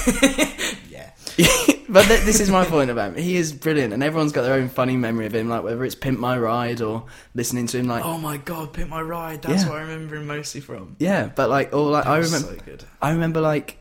Yeah. 0.89 1.12
but 1.89 2.06
th- 2.06 2.22
this 2.26 2.39
is 2.39 2.50
my 2.50 2.65
point 2.65 2.89
about 2.89 3.10
him. 3.15 3.24
He 3.24 3.36
is 3.38 3.52
brilliant, 3.54 3.93
and 3.93 4.04
everyone's 4.04 4.32
got 4.32 4.43
their 4.43 4.54
own 4.56 4.69
funny 4.69 4.98
memory 4.98 5.26
of 5.26 5.34
him. 5.36 5.50
Like 5.50 5.63
whether 5.63 5.84
it's 5.84 5.96
"Pimp 5.96 6.19
My 6.19 6.38
Ride" 6.38 6.82
or 6.82 7.06
listening 7.34 7.67
to 7.67 7.80
him, 7.80 7.88
like 7.88 8.04
Oh 8.06 8.17
my 8.17 8.38
god, 8.38 8.74
Pimp 8.74 8.89
My 8.89 9.02
Ride. 9.02 9.41
That's 9.41 9.63
Yeah. 9.63 9.69
what 9.69 9.78
I 9.80 9.82
remember 9.82 10.15
him 10.15 10.28
mostly 10.28 10.62
from. 10.62 10.96
yeah. 11.00 11.30
But 11.36 11.50
like, 11.50 11.74
all 11.74 11.88
like 11.91 12.06
I 12.06 12.17
remember, 12.17 12.58
so. 12.65 12.86
I 13.02 13.12
remember 13.12 13.41
like 13.41 13.78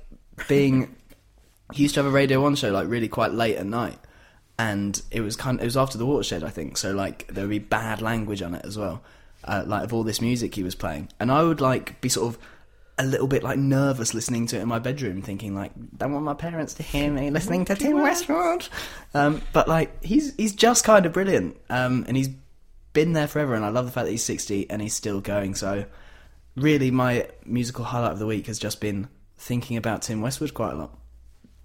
being. 0.49 0.95
He 1.73 1.83
used 1.85 1.95
to 1.95 2.03
have 2.03 2.07
a 2.11 2.15
Radio 2.15 2.41
One 2.43 2.55
show 2.55 2.71
like 2.71 2.89
really 2.89 3.09
quite 3.09 3.33
late 3.33 3.57
at 3.57 3.67
night, 3.67 3.99
and 4.59 5.01
it 5.11 5.21
was 5.21 5.37
kind. 5.37 5.59
Of, 5.59 5.63
It 5.63 5.67
was 5.67 5.77
after 5.77 5.99
the 5.99 6.07
watershed, 6.07 6.45
I 6.45 6.51
think. 6.51 6.77
So 6.77 6.93
like 6.93 7.27
there 7.29 7.45
would 7.45 7.51
be 7.51 7.59
bad 7.59 8.03
language 8.03 8.43
on 8.43 8.55
it 8.55 8.65
as 8.67 8.77
well, 8.77 9.03
uh, 9.45 9.65
like 9.67 9.85
of 9.85 9.93
all 9.95 10.03
this 10.05 10.21
music 10.21 10.55
he 10.55 10.63
was 10.63 10.75
playing, 10.75 11.09
and 11.19 11.31
I 11.33 11.43
would 11.43 11.61
like 11.61 12.01
be 12.01 12.09
sort 12.09 12.35
of 12.35 12.39
a 12.99 13.07
little 13.07 13.27
bit 13.27 13.43
like 13.43 13.59
nervous 13.59 14.15
listening 14.15 14.47
to 14.49 14.59
it 14.59 14.63
in 14.63 14.69
my 14.69 14.79
bedroom, 14.79 15.23
thinking 15.23 15.55
like, 15.55 15.73
don't 15.97 16.13
want 16.13 16.25
my 16.25 16.35
parents 16.35 16.75
to 16.75 16.83
hear 16.83 17.11
me 17.11 17.31
listening 17.31 17.65
to 17.67 17.75
Tim 17.75 18.01
Westwood. 18.01 18.69
Um, 19.15 19.43
but 19.53 19.69
like 19.69 20.03
he's 20.05 20.35
he's 20.37 20.55
just 20.55 20.85
kind 20.85 21.07
of 21.07 21.13
brilliant, 21.13 21.57
um, 21.71 22.05
and 22.07 22.17
he's 22.17 22.31
been 22.93 23.13
there 23.13 23.29
forever, 23.29 23.55
and 23.55 23.65
I 23.65 23.71
love 23.71 23.87
the 23.87 23.93
fact 23.93 24.07
that 24.07 24.13
he's 24.13 24.25
sixty 24.25 24.69
and 24.71 24.83
he's 24.83 24.95
still 24.95 25.21
going. 25.21 25.55
So 25.55 25.87
really, 26.57 26.91
my 26.91 27.29
musical 27.45 27.85
highlight 27.85 28.13
of 28.13 28.19
the 28.19 28.27
week 28.27 28.47
has 28.47 28.59
just 28.59 28.81
been 28.81 29.09
thinking 29.37 29.77
about 29.77 30.03
Tim 30.03 30.21
Westwood 30.21 30.55
quite 30.55 30.73
a 30.73 30.77
lot. 30.77 30.99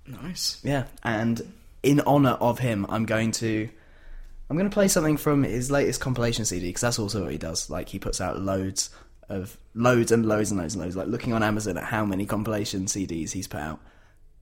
Nice. 0.06 0.60
Yeah, 0.63 0.86
and 1.04 1.42
in 1.84 2.00
honor 2.02 2.38
of 2.40 2.60
him, 2.60 2.86
I'm 2.90 3.06
going 3.06 3.32
to 3.34 3.70
I'm 4.50 4.58
going 4.58 4.70
to 4.70 4.74
play 4.74 4.88
something 4.88 5.18
from 5.18 5.44
his 5.44 5.70
latest 5.70 6.00
compilation 6.00 6.46
CD 6.46 6.68
because 6.68 6.82
that's 6.82 7.00
also 7.00 7.24
what 7.24 7.32
he 7.32 7.38
does. 7.38 7.70
Like 7.70 7.90
he 7.90 8.00
puts 8.00 8.22
out 8.22 8.40
loads 8.40 8.90
of 9.30 9.58
loads 9.74 10.12
and 10.12 10.26
loads 10.26 10.52
and 10.52 10.60
loads 10.60 10.76
and 10.76 10.84
loads. 10.84 10.96
Like 10.96 11.08
looking 11.08 11.34
on 11.34 11.44
Amazon 11.44 11.78
at 11.78 11.86
how 11.86 12.06
many 12.06 12.26
compilation 12.26 12.86
CDs 12.86 13.32
he's 13.32 13.48
put 13.48 13.60
out, 13.60 13.80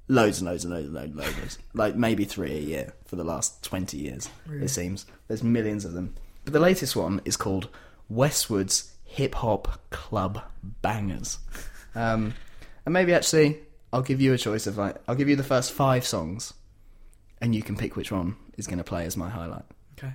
loads 0.08 0.40
and 0.40 0.50
loads 0.50 0.66
and 0.66 0.74
loads 0.74 0.86
and 0.86 0.96
loads, 0.96 1.12
and 1.12 1.18
loads. 1.18 1.60
like 1.74 1.96
maybe 1.96 2.26
three 2.26 2.52
a 2.52 2.62
year 2.62 2.94
for 3.06 3.16
the 3.16 3.24
last 3.24 3.64
twenty 3.64 3.98
years. 3.98 4.30
It 4.50 4.70
seems 4.70 5.06
there's 5.28 5.44
millions 5.44 5.86
of 5.86 5.94
them. 5.94 6.16
But 6.44 6.54
the 6.54 6.60
latest 6.60 6.96
one 6.96 7.22
is 7.26 7.38
called 7.38 7.70
Westwood's 8.08 8.94
Hip 9.06 9.36
Hop 9.36 9.80
Club 9.90 10.44
Bangers. 10.82 11.40
Um, 11.98 12.34
and 12.86 12.92
maybe 12.92 13.14
actually, 13.14 13.58
I'll 13.94 14.02
give 14.02 14.20
you 14.20 14.34
a 14.34 14.38
choice 14.38 14.68
of 14.68 14.78
like 14.78 14.98
I'll 15.08 15.16
give 15.16 15.30
you 15.30 15.38
the 15.38 15.44
first 15.44 15.72
five 15.72 16.06
songs, 16.06 16.54
and 17.40 17.56
you 17.56 17.64
can 17.64 17.78
pick 17.78 17.96
which 17.96 18.12
one 18.12 18.36
is 18.58 18.68
going 18.68 18.80
to 18.80 18.84
play 18.84 19.06
as 19.06 19.16
my 19.16 19.30
highlight. 19.30 19.64
Okay. 19.98 20.14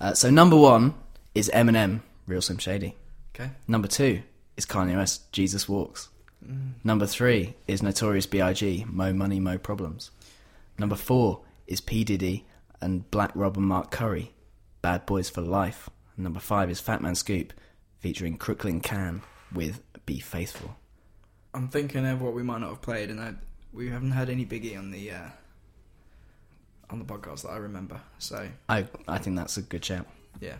Uh, 0.00 0.14
so 0.14 0.30
number 0.30 0.56
one 0.56 0.94
is 1.34 1.50
Eminem, 1.52 2.02
Real 2.28 2.40
Slim 2.40 2.58
Shady. 2.58 2.94
Okay. 3.34 3.50
Number 3.68 3.88
two 3.88 4.22
is 4.56 4.66
Kanye 4.66 4.96
West, 4.96 5.32
Jesus 5.32 5.68
Walks. 5.68 6.08
Number 6.82 7.06
three 7.06 7.54
is 7.68 7.82
Notorious 7.82 8.24
B.I.G., 8.26 8.86
Mo 8.88 9.12
Money, 9.12 9.38
Mo 9.40 9.58
Problems. 9.58 10.10
Number 10.78 10.96
four 10.96 11.42
is 11.66 11.82
P. 11.82 12.02
Diddy 12.02 12.46
and 12.80 13.08
Black 13.10 13.30
Rob 13.34 13.58
and 13.58 13.66
Mark 13.66 13.90
Curry, 13.90 14.32
Bad 14.80 15.04
Boys 15.04 15.28
for 15.28 15.42
Life. 15.42 15.90
And 16.16 16.24
number 16.24 16.40
five 16.40 16.70
is 16.70 16.80
Fat 16.80 17.02
Man 17.02 17.14
Scoop, 17.14 17.52
featuring 17.98 18.38
Crooklyn 18.38 18.80
Clan 18.80 19.20
with 19.54 19.80
Be 20.06 20.18
Faithful. 20.18 20.76
I'm 21.52 21.68
thinking 21.68 22.06
of 22.06 22.22
what 22.22 22.32
we 22.32 22.42
might 22.42 22.62
not 22.62 22.70
have 22.70 22.80
played, 22.82 23.10
and 23.10 23.20
I, 23.20 23.34
we 23.72 23.90
haven't 23.90 24.12
had 24.12 24.30
any 24.30 24.46
Biggie 24.46 24.78
on 24.78 24.90
the 24.90 25.10
uh, 25.10 25.28
on 26.88 26.98
the 27.00 27.04
podcast 27.04 27.42
that 27.42 27.50
I 27.50 27.58
remember. 27.58 28.00
So 28.18 28.48
I 28.68 28.86
I 29.06 29.18
think 29.18 29.36
that's 29.36 29.58
a 29.58 29.62
good 29.62 29.84
shout. 29.84 30.06
yeah, 30.40 30.54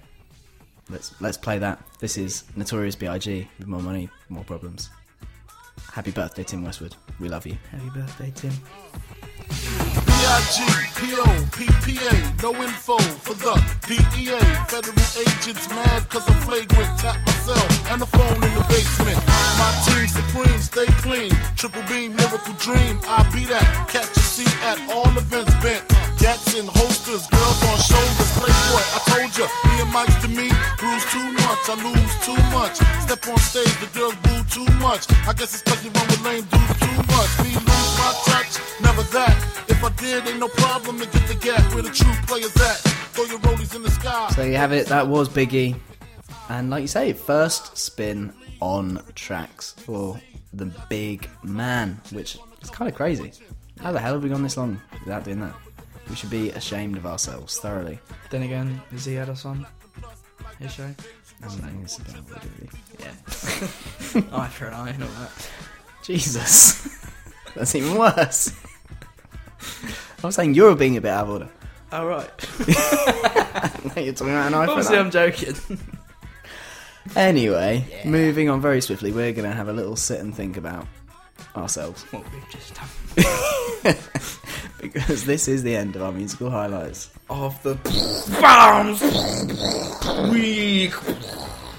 Let's 0.90 1.20
let's 1.20 1.37
play 1.37 1.59
that. 1.59 1.79
This 2.00 2.16
is 2.18 2.44
Notorious 2.57 2.96
B.I.G. 2.96 3.48
with 3.59 3.68
More 3.68 3.81
Money, 3.81 4.09
More 4.29 4.44
Problems. 4.44 4.90
Happy 5.92 6.11
birthday, 6.11 6.42
Tim 6.42 6.64
Westwood. 6.64 6.96
We 7.20 7.29
love 7.29 7.46
you. 7.46 7.57
happy 7.70 7.90
birthday, 7.90 8.33
Tim. 8.35 8.53
B-I-G-P-O, 10.07 11.24
PPA, 11.50 12.42
no 12.42 12.55
info 12.62 12.98
for 12.98 13.35
the 13.35 13.55
DEA. 13.87 14.38
Federal 14.68 14.94
agents 15.26 15.68
mad 15.70 16.09
cause 16.09 16.29
I'm 16.29 16.40
flagrant. 16.42 16.98
Tap 16.98 17.16
myself 17.26 17.90
and 17.90 18.00
the 18.00 18.07
phone 18.07 18.35
in 18.35 18.55
the 18.55 18.64
basement. 18.68 19.18
My 19.59 19.70
team 19.87 20.07
supreme, 20.09 20.61
stay 20.61 20.87
clean. 21.03 21.31
Triple 21.57 21.83
beam, 21.88 22.16
miracle 22.16 22.55
dream. 22.55 23.00
I 23.05 23.29
be 23.33 23.44
that. 23.46 23.88
Catch 23.88 24.16
a 24.16 24.20
seat 24.20 24.64
at 24.64 24.79
all 24.90 25.09
events 25.16 25.55
bent. 25.62 26.09
Gats 26.20 26.54
in 26.54 26.66
holsters, 26.66 27.26
girls 27.28 27.62
on 27.64 27.78
shoulders. 27.80 28.30
Playboy, 28.37 28.85
I 28.92 29.00
told 29.09 29.33
ya. 29.40 29.48
Me 29.64 29.80
and 29.80 29.90
Mike's 29.90 30.20
to 30.20 30.28
me, 30.28 30.52
bruise 30.76 31.06
too 31.09 31.33
much. 31.33 31.64
I 31.64 31.74
lose 31.80 32.14
too 32.20 32.37
much. 32.52 32.76
Step 33.00 33.26
on 33.26 33.38
stage, 33.38 33.72
the 33.80 33.88
girls 33.96 34.14
boo 34.20 34.44
too 34.52 34.70
much. 34.85 35.11
I 35.26 35.33
guess 35.33 35.54
it's 35.54 35.62
cause 35.62 35.83
you 35.83 35.90
run 35.90 36.06
with 36.09 36.22
lame 36.22 36.44
dudes 36.44 36.76
too 36.76 36.96
much. 37.09 37.30
Me 37.40 37.56
lose 37.56 37.92
my 37.96 38.12
touch, 38.28 38.61
never 38.83 39.02
that. 39.16 39.33
If 39.68 39.83
I 39.83 39.88
did, 39.96 40.28
ain't 40.28 40.40
no 40.40 40.48
problem 40.48 40.98
to 40.98 41.06
get 41.06 41.26
the 41.26 41.37
gap 41.37 41.72
where 41.72 41.83
the 41.83 41.88
true 41.88 42.12
players 42.26 42.54
at. 42.56 42.76
Throw 43.16 43.24
your 43.24 43.38
rollies 43.38 43.74
in 43.74 43.83
the 43.83 43.90
sky. 43.90 44.28
So 44.37 44.42
you 44.42 44.56
have 44.56 44.72
it. 44.72 44.88
That 44.88 45.09
was 45.09 45.26
Biggie, 45.26 45.74
and 46.50 46.68
like 46.68 46.83
you 46.83 46.88
say, 46.88 47.14
first 47.14 47.78
spin 47.78 48.35
on 48.61 49.02
tracks 49.14 49.72
for 49.72 50.20
the 50.52 50.66
big 50.90 51.30
man, 51.42 51.98
which 52.12 52.37
is 52.61 52.68
kind 52.68 52.90
of 52.90 52.94
crazy. 52.94 53.33
How 53.80 53.92
the 53.92 54.00
hell 54.00 54.12
have 54.12 54.22
we 54.22 54.28
gone 54.28 54.42
this 54.42 54.59
long 54.59 54.78
without 55.06 55.24
doing 55.24 55.40
that? 55.40 55.54
We 56.10 56.16
should 56.16 56.30
be 56.30 56.50
ashamed 56.50 56.96
of 56.96 57.06
ourselves 57.06 57.58
thoroughly. 57.58 57.98
Then 58.30 58.42
again, 58.42 58.80
has 58.90 59.04
he 59.04 59.14
had 59.14 59.28
us 59.30 59.44
on 59.44 59.64
his 60.58 60.72
show? 60.74 60.92
I 61.42 61.46
don't 61.48 61.62
know, 61.62 61.80
it's 61.82 61.98
a 61.98 62.02
bit 62.02 62.14
of 62.16 62.32
a 62.32 64.22
Yeah. 64.28 64.36
eye 64.36 64.48
for 64.48 64.66
an 64.66 64.74
eye 64.74 64.90
and 64.90 65.02
all 65.04 65.08
that. 65.20 65.50
Jesus, 66.02 66.98
that's 67.54 67.74
even 67.74 67.96
worse. 67.96 68.52
I'm 70.24 70.32
saying 70.32 70.54
you're 70.54 70.74
being 70.74 70.96
a 70.96 71.00
bit 71.00 71.10
out 71.12 71.24
of 71.24 71.30
order. 71.30 71.48
All 71.92 72.06
right. 72.06 72.30
You're 73.96 74.12
talking 74.14 74.30
about 74.32 74.46
an 74.46 74.54
eye 74.54 74.66
for 74.66 74.72
an 74.72 74.78
Obviously. 74.78 74.98
I'm 74.98 75.10
joking. 75.10 75.54
Anyway, 77.16 78.02
moving 78.04 78.48
on 78.48 78.60
very 78.60 78.80
swiftly, 78.80 79.10
we're 79.10 79.32
going 79.32 79.48
to 79.50 79.56
have 79.56 79.66
a 79.68 79.72
little 79.72 79.96
sit 79.96 80.20
and 80.20 80.32
think 80.34 80.56
about 80.56 80.86
ourselves 81.56 82.02
what 82.12 82.22
we've 82.32 82.48
just 82.50 82.74
done. 82.74 82.86
Because 84.80 85.24
this 85.24 85.48
is 85.48 85.62
the 85.62 85.76
end 85.76 85.96
of 85.96 86.02
our 86.02 86.12
musical 86.12 86.50
highlights. 86.50 87.11
Of 87.28 87.62
the 87.62 87.74
bombs 88.40 89.02
week. 90.33 90.92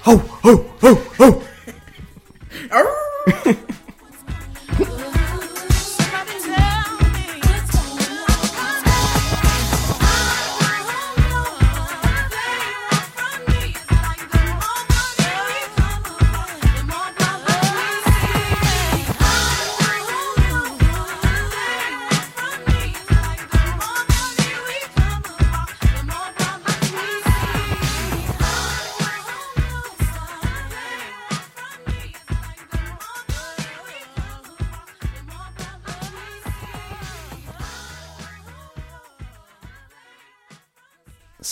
Ho 0.04 0.16
ho 0.16 0.56
ho 0.80 0.94
ho! 1.16 1.42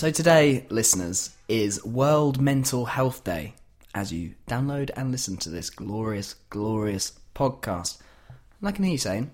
So 0.00 0.10
today, 0.10 0.64
listeners, 0.70 1.36
is 1.46 1.84
World 1.84 2.40
Mental 2.40 2.86
Health 2.86 3.22
Day. 3.22 3.52
As 3.94 4.10
you 4.10 4.34
download 4.48 4.88
and 4.96 5.12
listen 5.12 5.36
to 5.36 5.50
this 5.50 5.68
glorious, 5.68 6.36
glorious 6.48 7.12
podcast, 7.34 7.98
and 8.28 8.66
I 8.70 8.72
can 8.72 8.84
hear 8.84 8.92
you 8.92 8.96
saying, 8.96 9.30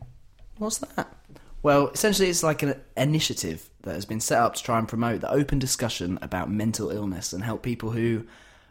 "What's 0.59 0.79
that?" 0.79 1.15
Well, 1.63 1.91
essentially, 1.91 2.29
it's 2.29 2.43
like 2.43 2.65
an 2.65 2.81
initiative 2.97 3.71
that 3.83 3.95
has 3.95 4.07
been 4.07 4.19
set 4.19 4.41
up 4.41 4.57
to 4.57 4.63
try 4.65 4.81
and 4.81 4.89
promote 4.89 5.21
the 5.21 5.31
open 5.31 5.61
discussion 5.61 6.19
about 6.21 6.51
mental 6.51 6.91
illness 6.91 7.33
and 7.33 7.45
help 7.45 7.63
people 7.63 7.93
who 7.93 8.27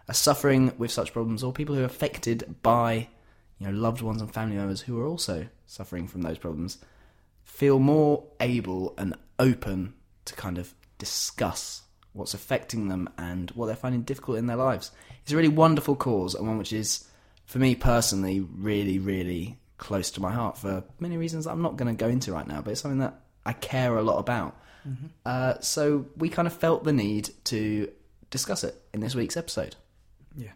are 0.10 0.14
suffering 0.14 0.74
with 0.78 0.92
such 0.92 1.14
problems 1.14 1.44
or 1.44 1.54
people 1.54 1.76
who 1.76 1.82
are 1.82 1.86
affected 1.86 2.58
by, 2.62 3.08
you 3.58 3.68
know, 3.68 3.72
loved 3.72 4.02
ones 4.02 4.22
and 4.22 4.34
family 4.34 4.58
members 4.58 4.82
who 4.82 5.00
are 5.00 5.08
also 5.08 5.48
suffering 5.66 6.10
from 6.10 6.24
those 6.24 6.40
problems 6.40 6.78
feel 7.46 7.80
more 7.80 8.26
able 8.42 8.94
and 8.98 9.16
open 9.40 9.94
to 10.26 10.34
kind 10.34 10.58
of 10.58 10.74
discuss 10.98 11.84
what's 12.16 12.34
affecting 12.34 12.88
them 12.88 13.10
and 13.18 13.52
what 13.52 13.68
they're 13.68 13.76
finding 13.76 14.02
difficult 14.02 14.38
in 14.38 14.48
their 14.48 14.56
lives. 14.56 14.92
It's 15.24 15.32
a 15.32 15.36
really 15.36 15.50
wonderful 15.50 15.96
cause 15.96 16.34
and 16.34 16.48
one 16.48 16.58
which 16.58 16.74
is, 16.74 17.08
for 17.46 17.60
me 17.60 17.76
personally, 17.76 18.40
really, 18.40 19.00
really 19.00 19.58
close 19.78 20.10
to 20.12 20.22
my 20.22 20.32
heart 20.32 20.58
for 20.58 20.84
many 21.00 21.18
reasons 21.18 21.46
I'm 21.46 21.62
not 21.62 21.76
going 21.76 21.96
to 21.96 22.02
go 22.02 22.10
into 22.10 22.32
right 22.32 22.48
now, 22.48 22.62
but 22.62 22.72
it's 22.72 22.82
something 22.82 23.00
that 23.00 23.20
I 23.46 23.54
care 23.54 23.96
a 23.98 24.02
lot 24.02 24.20
about. 24.20 24.58
Uh, 25.26 25.60
so 25.62 26.06
we 26.16 26.30
kind 26.30 26.48
of 26.48 26.54
felt 26.54 26.84
the 26.84 26.94
need 26.94 27.32
to 27.46 27.92
discuss 28.30 28.64
it 28.64 28.80
in 28.94 29.00
this 29.00 29.16
week's 29.16 29.36
episode. 29.36 29.76
Yeah. 30.36 30.52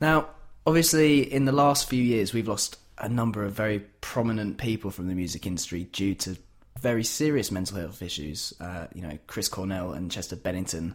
Now, 0.00 0.28
obviously, 0.66 1.20
in 1.20 1.46
the 1.46 1.52
last 1.52 1.88
few 1.88 2.02
years, 2.02 2.32
we've 2.32 2.48
lost 2.48 2.78
a 2.98 3.08
number 3.08 3.44
of 3.44 3.52
very 3.52 3.80
prominent 4.00 4.58
people 4.58 4.90
from 4.90 5.08
the 5.08 5.14
music 5.14 5.46
industry 5.46 5.84
due 5.84 6.14
to 6.16 6.36
very 6.80 7.04
serious 7.04 7.50
mental 7.50 7.78
health 7.78 8.02
issues. 8.02 8.52
Uh, 8.60 8.86
you 8.94 9.02
know, 9.02 9.18
Chris 9.26 9.48
Cornell 9.48 9.92
and 9.92 10.10
Chester 10.10 10.36
Bennington 10.36 10.94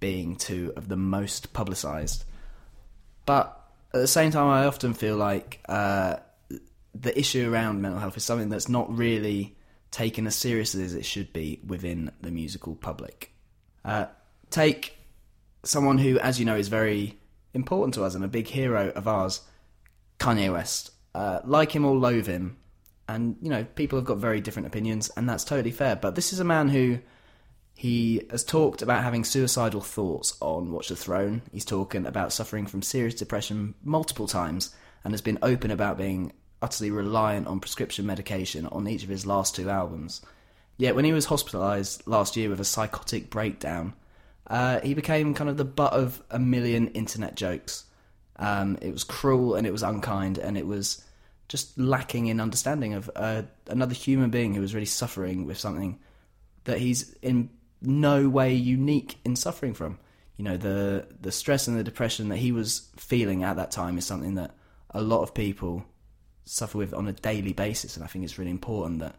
being 0.00 0.36
two 0.36 0.72
of 0.76 0.88
the 0.88 0.96
most 0.96 1.52
publicised. 1.52 2.24
But 3.26 3.56
at 3.92 4.00
the 4.00 4.06
same 4.06 4.30
time, 4.30 4.48
I 4.48 4.66
often 4.66 4.94
feel 4.94 5.16
like 5.16 5.60
uh, 5.68 6.16
the 6.94 7.18
issue 7.18 7.52
around 7.52 7.82
mental 7.82 8.00
health 8.00 8.16
is 8.16 8.24
something 8.24 8.48
that's 8.48 8.68
not 8.68 8.96
really 8.96 9.56
taken 9.90 10.26
as 10.26 10.36
seriously 10.36 10.84
as 10.84 10.94
it 10.94 11.04
should 11.04 11.32
be 11.32 11.60
within 11.66 12.10
the 12.20 12.30
musical 12.30 12.74
public. 12.74 13.32
Uh, 13.84 14.06
take 14.50 14.96
someone 15.64 15.98
who, 15.98 16.18
as 16.18 16.38
you 16.38 16.44
know, 16.46 16.56
is 16.56 16.68
very 16.68 17.18
important 17.54 17.94
to 17.94 18.04
us 18.04 18.14
and 18.14 18.24
a 18.24 18.28
big 18.28 18.46
hero 18.46 18.90
of 18.90 19.06
ours, 19.06 19.40
Kanye 20.18 20.52
West. 20.52 20.92
Uh, 21.14 21.40
like 21.44 21.72
him 21.72 21.84
or 21.84 21.96
loathe 21.96 22.26
him, 22.26 22.56
and 23.10 23.36
you 23.42 23.50
know, 23.50 23.64
people 23.74 23.98
have 23.98 24.06
got 24.06 24.18
very 24.18 24.40
different 24.40 24.68
opinions, 24.68 25.10
and 25.16 25.28
that's 25.28 25.44
totally 25.44 25.72
fair. 25.72 25.96
But 25.96 26.14
this 26.14 26.32
is 26.32 26.38
a 26.38 26.44
man 26.44 26.68
who 26.68 27.00
he 27.74 28.22
has 28.30 28.44
talked 28.44 28.82
about 28.82 29.02
having 29.02 29.24
suicidal 29.24 29.80
thoughts 29.80 30.36
on 30.40 30.70
Watch 30.70 30.88
the 30.88 30.96
Throne. 30.96 31.42
He's 31.52 31.64
talking 31.64 32.06
about 32.06 32.32
suffering 32.32 32.66
from 32.66 32.82
serious 32.82 33.14
depression 33.14 33.74
multiple 33.82 34.28
times, 34.28 34.74
and 35.02 35.12
has 35.12 35.22
been 35.22 35.38
open 35.42 35.72
about 35.72 35.98
being 35.98 36.32
utterly 36.62 36.90
reliant 36.90 37.48
on 37.48 37.58
prescription 37.58 38.06
medication 38.06 38.66
on 38.66 38.86
each 38.86 39.02
of 39.02 39.08
his 39.08 39.26
last 39.26 39.56
two 39.56 39.68
albums. 39.68 40.22
Yet, 40.76 40.94
when 40.94 41.04
he 41.04 41.12
was 41.12 41.26
hospitalised 41.26 42.02
last 42.06 42.36
year 42.36 42.48
with 42.48 42.60
a 42.60 42.64
psychotic 42.64 43.28
breakdown, 43.28 43.94
uh, 44.46 44.80
he 44.80 44.94
became 44.94 45.34
kind 45.34 45.50
of 45.50 45.56
the 45.56 45.64
butt 45.64 45.94
of 45.94 46.22
a 46.30 46.38
million 46.38 46.88
internet 46.88 47.34
jokes. 47.34 47.84
Um, 48.36 48.78
it 48.80 48.92
was 48.92 49.04
cruel 49.04 49.56
and 49.56 49.66
it 49.66 49.72
was 49.72 49.82
unkind 49.82 50.38
and 50.38 50.56
it 50.56 50.66
was 50.66 51.04
just 51.50 51.76
lacking 51.76 52.28
in 52.28 52.40
understanding 52.40 52.94
of 52.94 53.10
uh, 53.16 53.42
another 53.66 53.92
human 53.92 54.30
being 54.30 54.54
who 54.54 54.60
was 54.60 54.72
really 54.72 54.86
suffering 54.86 55.46
with 55.46 55.58
something 55.58 55.98
that 56.62 56.78
he's 56.78 57.12
in 57.22 57.50
no 57.82 58.28
way 58.28 58.54
unique 58.54 59.18
in 59.24 59.34
suffering 59.34 59.74
from. 59.74 59.98
You 60.36 60.44
know, 60.44 60.56
the 60.56 61.08
the 61.20 61.32
stress 61.32 61.66
and 61.66 61.76
the 61.76 61.82
depression 61.82 62.28
that 62.28 62.36
he 62.36 62.52
was 62.52 62.88
feeling 62.96 63.42
at 63.42 63.56
that 63.56 63.72
time 63.72 63.98
is 63.98 64.06
something 64.06 64.36
that 64.36 64.54
a 64.90 65.02
lot 65.02 65.22
of 65.22 65.34
people 65.34 65.84
suffer 66.44 66.78
with 66.78 66.94
on 66.94 67.08
a 67.08 67.12
daily 67.12 67.52
basis, 67.52 67.96
and 67.96 68.04
I 68.04 68.06
think 68.06 68.24
it's 68.24 68.38
really 68.38 68.52
important 68.52 69.00
that 69.00 69.16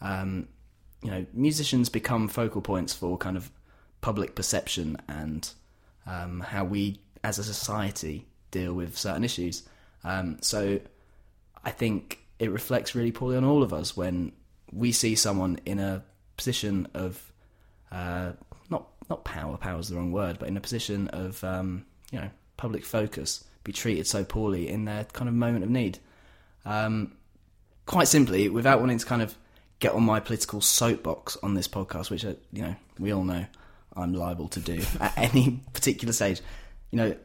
um, 0.00 0.48
you 1.02 1.10
know 1.10 1.26
musicians 1.34 1.90
become 1.90 2.26
focal 2.26 2.62
points 2.62 2.94
for 2.94 3.18
kind 3.18 3.36
of 3.36 3.50
public 4.00 4.34
perception 4.34 4.96
and 5.08 5.46
um, 6.06 6.40
how 6.40 6.64
we 6.64 7.00
as 7.22 7.38
a 7.38 7.44
society 7.44 8.24
deal 8.50 8.72
with 8.72 8.96
certain 8.96 9.24
issues. 9.24 9.62
Um, 10.04 10.38
so 10.40 10.80
I 11.66 11.70
think 11.70 12.20
it 12.38 12.50
reflects 12.50 12.94
really 12.94 13.10
poorly 13.10 13.36
on 13.36 13.44
all 13.44 13.64
of 13.64 13.72
us 13.72 13.96
when 13.96 14.30
we 14.72 14.92
see 14.92 15.16
someone 15.16 15.58
in 15.66 15.80
a 15.80 16.04
position 16.36 16.86
of 16.94 17.32
uh, 17.90 18.32
not 18.70 18.86
not 19.10 19.24
power. 19.24 19.56
Power 19.56 19.80
is 19.80 19.88
the 19.88 19.96
wrong 19.96 20.12
word, 20.12 20.38
but 20.38 20.48
in 20.48 20.56
a 20.56 20.60
position 20.60 21.08
of 21.08 21.42
um, 21.42 21.84
you 22.12 22.20
know 22.20 22.30
public 22.56 22.84
focus, 22.84 23.42
be 23.64 23.72
treated 23.72 24.06
so 24.06 24.24
poorly 24.24 24.68
in 24.68 24.84
their 24.84 25.04
kind 25.06 25.28
of 25.28 25.34
moment 25.34 25.64
of 25.64 25.70
need. 25.70 25.98
Um, 26.64 27.16
quite 27.84 28.06
simply, 28.06 28.48
without 28.48 28.78
wanting 28.78 28.98
to 28.98 29.06
kind 29.06 29.20
of 29.22 29.36
get 29.80 29.92
on 29.92 30.04
my 30.04 30.20
political 30.20 30.60
soapbox 30.60 31.36
on 31.42 31.54
this 31.54 31.66
podcast, 31.66 32.10
which 32.10 32.24
uh, 32.24 32.34
you 32.52 32.62
know 32.62 32.76
we 33.00 33.12
all 33.12 33.24
know 33.24 33.44
I'm 33.96 34.14
liable 34.14 34.46
to 34.50 34.60
do 34.60 34.84
at 35.00 35.18
any 35.18 35.60
particular 35.72 36.12
stage. 36.12 36.40
You 36.92 36.98
know, 36.98 37.16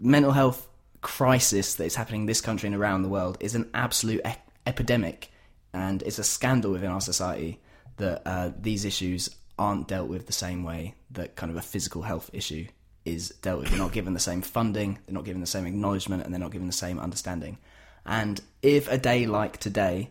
mental 0.00 0.32
health 0.32 0.66
crisis 1.00 1.74
that 1.74 1.84
is 1.84 1.94
happening 1.94 2.22
in 2.22 2.26
this 2.26 2.40
country 2.40 2.66
and 2.66 2.76
around 2.76 3.02
the 3.02 3.08
world 3.08 3.36
is 3.40 3.54
an 3.54 3.70
absolute 3.74 4.20
e- 4.26 4.34
epidemic, 4.66 5.30
and 5.72 6.02
it's 6.02 6.18
a 6.18 6.24
scandal 6.24 6.72
within 6.72 6.90
our 6.90 7.00
society 7.00 7.60
that 7.96 8.22
uh, 8.26 8.50
these 8.58 8.84
issues 8.84 9.30
aren't 9.58 9.88
dealt 9.88 10.08
with 10.08 10.26
the 10.26 10.32
same 10.32 10.64
way 10.64 10.94
that 11.10 11.36
kind 11.36 11.50
of 11.50 11.56
a 11.56 11.62
physical 11.62 12.02
health 12.02 12.30
issue 12.32 12.66
is 13.04 13.30
dealt 13.42 13.60
with. 13.60 13.70
They're 13.70 13.78
not 13.78 13.92
given 13.92 14.14
the 14.14 14.20
same 14.20 14.42
funding, 14.42 14.98
they're 15.06 15.14
not 15.14 15.24
given 15.24 15.40
the 15.40 15.46
same 15.46 15.66
acknowledgement, 15.66 16.24
and 16.24 16.32
they're 16.32 16.40
not 16.40 16.52
given 16.52 16.66
the 16.66 16.72
same 16.72 16.98
understanding. 16.98 17.58
And 18.04 18.40
if 18.62 18.90
a 18.90 18.98
day 18.98 19.26
like 19.26 19.58
today 19.58 20.10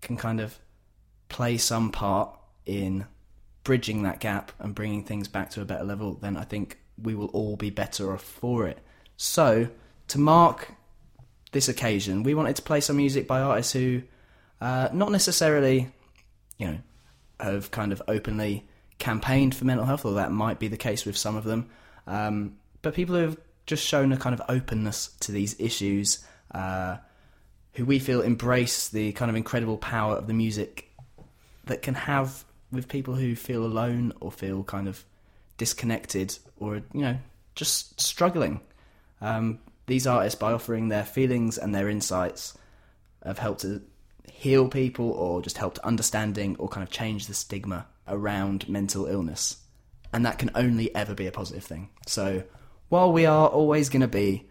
can 0.00 0.16
kind 0.16 0.40
of 0.40 0.58
play 1.28 1.58
some 1.58 1.90
part 1.90 2.30
in 2.66 3.06
bridging 3.64 4.02
that 4.02 4.20
gap 4.20 4.52
and 4.58 4.74
bringing 4.74 5.04
things 5.04 5.28
back 5.28 5.50
to 5.50 5.60
a 5.60 5.64
better 5.64 5.84
level, 5.84 6.14
then 6.14 6.36
I 6.36 6.44
think 6.44 6.78
we 7.00 7.14
will 7.14 7.28
all 7.28 7.56
be 7.56 7.70
better 7.70 8.12
off 8.12 8.22
for 8.22 8.66
it. 8.66 8.78
So, 9.16 9.68
to 10.08 10.18
mark 10.18 10.72
this 11.52 11.68
occasion, 11.68 12.22
we 12.22 12.34
wanted 12.34 12.56
to 12.56 12.62
play 12.62 12.80
some 12.80 12.96
music 12.96 13.26
by 13.26 13.40
artists 13.40 13.72
who, 13.72 14.02
uh, 14.60 14.88
not 14.92 15.10
necessarily, 15.10 15.88
you 16.58 16.66
know, 16.66 16.78
have 17.40 17.70
kind 17.70 17.92
of 17.92 18.02
openly 18.08 18.66
campaigned 18.98 19.54
for 19.54 19.64
mental 19.64 19.86
health, 19.86 20.04
or 20.04 20.14
that 20.14 20.32
might 20.32 20.58
be 20.58 20.68
the 20.68 20.76
case 20.76 21.04
with 21.04 21.16
some 21.16 21.36
of 21.36 21.44
them, 21.44 21.70
um, 22.06 22.56
but 22.82 22.94
people 22.94 23.14
who 23.14 23.22
have 23.22 23.36
just 23.66 23.84
shown 23.84 24.12
a 24.12 24.16
kind 24.16 24.34
of 24.34 24.42
openness 24.48 25.08
to 25.20 25.30
these 25.30 25.58
issues, 25.60 26.24
uh, 26.52 26.96
who 27.74 27.84
we 27.84 27.98
feel 27.98 28.22
embrace 28.22 28.88
the 28.88 29.12
kind 29.12 29.30
of 29.30 29.36
incredible 29.36 29.76
power 29.76 30.16
of 30.16 30.26
the 30.26 30.34
music 30.34 30.90
that 31.66 31.82
can 31.82 31.94
have 31.94 32.44
with 32.72 32.88
people 32.88 33.14
who 33.14 33.36
feel 33.36 33.64
alone 33.64 34.12
or 34.20 34.32
feel 34.32 34.64
kind 34.64 34.88
of 34.88 35.04
disconnected 35.58 36.38
or 36.58 36.76
you 36.76 37.00
know 37.02 37.18
just 37.54 38.00
struggling. 38.00 38.60
Um, 39.20 39.58
these 39.88 40.06
artists, 40.06 40.38
by 40.38 40.52
offering 40.52 40.88
their 40.88 41.04
feelings 41.04 41.58
and 41.58 41.74
their 41.74 41.88
insights, 41.88 42.56
have 43.24 43.38
helped 43.38 43.62
to 43.62 43.82
heal 44.30 44.68
people 44.68 45.10
or 45.10 45.42
just 45.42 45.58
helped 45.58 45.78
understanding 45.80 46.54
or 46.58 46.68
kind 46.68 46.84
of 46.84 46.90
change 46.90 47.26
the 47.26 47.34
stigma 47.34 47.86
around 48.06 48.68
mental 48.68 49.06
illness. 49.06 49.56
And 50.12 50.24
that 50.24 50.38
can 50.38 50.50
only 50.54 50.94
ever 50.94 51.14
be 51.14 51.26
a 51.26 51.32
positive 51.32 51.64
thing. 51.64 51.90
So 52.06 52.44
while 52.88 53.12
we 53.12 53.26
are 53.26 53.48
always 53.48 53.88
going 53.88 54.02
to 54.02 54.08
be 54.08 54.48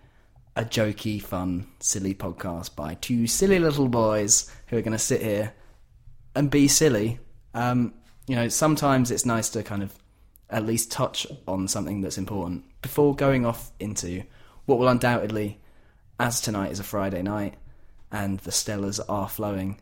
a 0.56 0.66
jokey, 0.66 1.22
fun, 1.22 1.68
silly 1.80 2.14
podcast 2.14 2.76
by 2.76 2.96
two 2.96 3.28
silly 3.28 3.60
little 3.60 3.88
boys 3.88 4.52
who 4.68 4.78
are 4.78 4.82
going 4.82 4.92
to 4.92 5.00
sit 5.00 5.22
here 5.22 5.54
and 6.36 6.52
be 6.52 6.68
silly, 6.68 7.20
um, 7.54 7.94
you 8.28 8.36
know, 8.36 8.50
sometimes 8.50 9.10
it's 9.10 9.26
nice 9.26 9.50
to 9.50 9.64
kind 9.64 9.84
of 9.84 9.94
at 10.50 10.66
least 10.66 10.92
touch 10.92 11.28
on 11.48 11.68
something 11.68 12.02
that's 12.02 12.18
important 12.18 12.64
before 12.82 13.16
going 13.16 13.46
off 13.46 13.72
into 13.80 14.24
what 14.68 14.78
will 14.78 14.90
undoubtedly, 14.90 15.60
as 16.20 16.40
tonight 16.40 16.72
is 16.72 16.80
a 16.80 16.84
Friday 16.84 17.24
night 17.24 17.56
and 18.12 18.40
the 18.42 18.52
Stellas 18.52 19.00
are 19.10 19.28
flowing, 19.28 19.80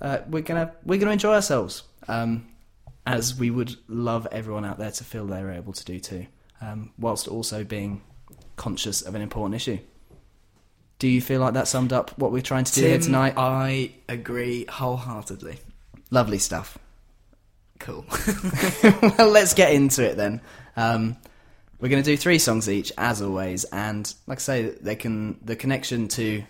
uh, 0.00 0.18
we're 0.28 0.42
gonna 0.42 0.72
we're 0.84 0.98
gonna 0.98 1.12
enjoy 1.12 1.34
ourselves, 1.34 1.84
um, 2.08 2.48
as 3.06 3.38
we 3.38 3.50
would 3.50 3.76
love 3.86 4.26
everyone 4.32 4.64
out 4.64 4.78
there 4.78 4.90
to 4.90 5.04
feel 5.04 5.26
they're 5.26 5.52
able 5.52 5.72
to 5.74 5.84
do 5.84 6.00
too, 6.00 6.26
um, 6.60 6.90
whilst 6.98 7.28
also 7.28 7.62
being 7.62 8.02
conscious 8.56 9.02
of 9.02 9.14
an 9.14 9.22
important 9.22 9.54
issue. 9.54 9.78
Do 10.98 11.08
you 11.08 11.20
feel 11.20 11.40
like 11.40 11.54
that 11.54 11.68
summed 11.68 11.92
up 11.92 12.16
what 12.18 12.32
we're 12.32 12.42
trying 12.42 12.64
to 12.64 12.72
do 12.72 12.86
here 12.86 12.98
tonight? 12.98 13.34
I 13.36 13.92
agree 14.08 14.66
wholeheartedly. 14.66 15.58
Lovely 16.10 16.38
stuff. 16.38 16.78
Cool. 17.80 18.04
well, 19.18 19.28
let's 19.28 19.54
get 19.54 19.72
into 19.72 20.04
it 20.08 20.16
then. 20.16 20.40
Um, 20.76 21.16
we're 21.82 21.88
going 21.88 22.02
to 22.02 22.08
do 22.08 22.16
three 22.16 22.38
songs 22.38 22.70
each, 22.70 22.92
as 22.96 23.20
always, 23.20 23.64
and 23.64 24.14
like 24.28 24.38
I 24.38 24.40
say, 24.40 24.62
they 24.62 24.94
can 24.94 25.40
the 25.44 25.56
connection 25.56 26.06
to 26.08 26.44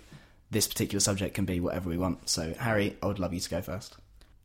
this 0.50 0.68
particular 0.68 1.00
subject 1.00 1.34
can 1.34 1.46
be 1.46 1.58
whatever 1.58 1.88
we 1.88 1.96
want. 1.96 2.28
So, 2.28 2.52
Harry, 2.58 2.98
I 3.02 3.06
would 3.06 3.18
love 3.18 3.32
you 3.32 3.40
to 3.40 3.48
go 3.48 3.62
first. 3.62 3.96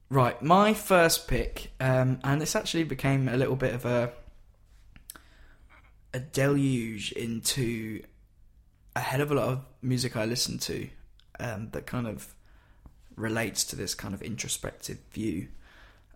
Right, 0.10 0.42
my 0.42 0.74
first 0.74 1.28
pick, 1.28 1.74
um, 1.82 2.20
and 2.24 2.42
this 2.42 2.56
actually 2.56 2.86
became 2.86 3.28
a 3.28 3.36
little 3.36 3.58
bit 3.58 3.74
of 3.74 3.84
a 3.84 4.14
a 6.14 6.22
deluge 6.22 7.12
into 7.12 8.02
a 8.96 9.02
hell 9.02 9.20
of 9.20 9.30
a 9.30 9.36
lot 9.36 9.50
of 9.50 9.66
music 9.82 10.16
I 10.16 10.24
listen 10.24 10.58
to 10.60 10.88
um, 11.38 11.68
that 11.74 11.86
kind 11.86 12.08
of 12.08 12.34
relates 13.18 13.66
to 13.66 13.76
this 13.76 13.94
kind 13.94 14.14
of 14.14 14.22
introspective 14.22 15.00
view. 15.12 15.50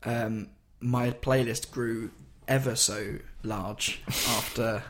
Um, 0.04 0.48
my 0.80 1.10
playlist 1.12 1.72
grew 1.72 2.12
ever 2.48 2.76
so 2.76 3.18
large 3.44 4.02
after, 4.08 4.84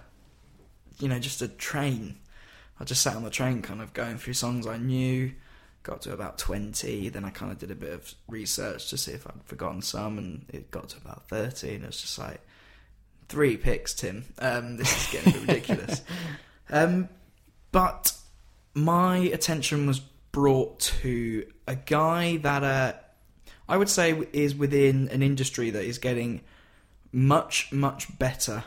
you 0.99 1.07
know, 1.07 1.19
just 1.19 1.41
a 1.41 1.47
train. 1.47 2.17
I 2.79 2.83
just 2.83 3.01
sat 3.01 3.15
on 3.15 3.23
the 3.23 3.29
train, 3.29 3.61
kind 3.61 3.81
of 3.81 3.93
going 3.93 4.17
through 4.17 4.33
songs 4.33 4.65
I 4.65 4.77
knew. 4.77 5.33
Got 5.83 6.03
to 6.03 6.13
about 6.13 6.37
twenty, 6.37 7.09
then 7.09 7.25
I 7.25 7.31
kind 7.31 7.51
of 7.51 7.57
did 7.57 7.71
a 7.71 7.75
bit 7.75 7.91
of 7.91 8.13
research 8.27 8.89
to 8.91 8.97
see 8.97 9.13
if 9.13 9.25
I'd 9.25 9.43
forgotten 9.45 9.81
some, 9.81 10.19
and 10.19 10.45
it 10.49 10.69
got 10.69 10.89
to 10.89 10.97
about 10.97 11.27
thirty, 11.27 11.73
and 11.73 11.83
it 11.83 11.87
was 11.87 12.01
just 12.01 12.19
like 12.19 12.39
three 13.27 13.57
picks, 13.57 13.95
Tim. 13.95 14.25
Um, 14.37 14.77
this 14.77 14.95
is 14.95 15.11
getting 15.11 15.29
a 15.29 15.37
bit 15.37 15.47
ridiculous. 15.47 16.01
Um, 16.73 17.09
but 17.73 18.13
my 18.73 19.17
attention 19.17 19.85
was 19.85 19.99
brought 20.31 20.79
to 20.79 21.45
a 21.67 21.75
guy 21.75 22.37
that 22.37 22.63
uh, 22.63 22.93
I 23.67 23.77
would 23.77 23.89
say 23.89 24.13
is 24.31 24.55
within 24.55 25.09
an 25.09 25.21
industry 25.21 25.69
that 25.71 25.83
is 25.83 25.97
getting 25.97 26.41
much, 27.11 27.71
much 27.71 28.17
better. 28.17 28.63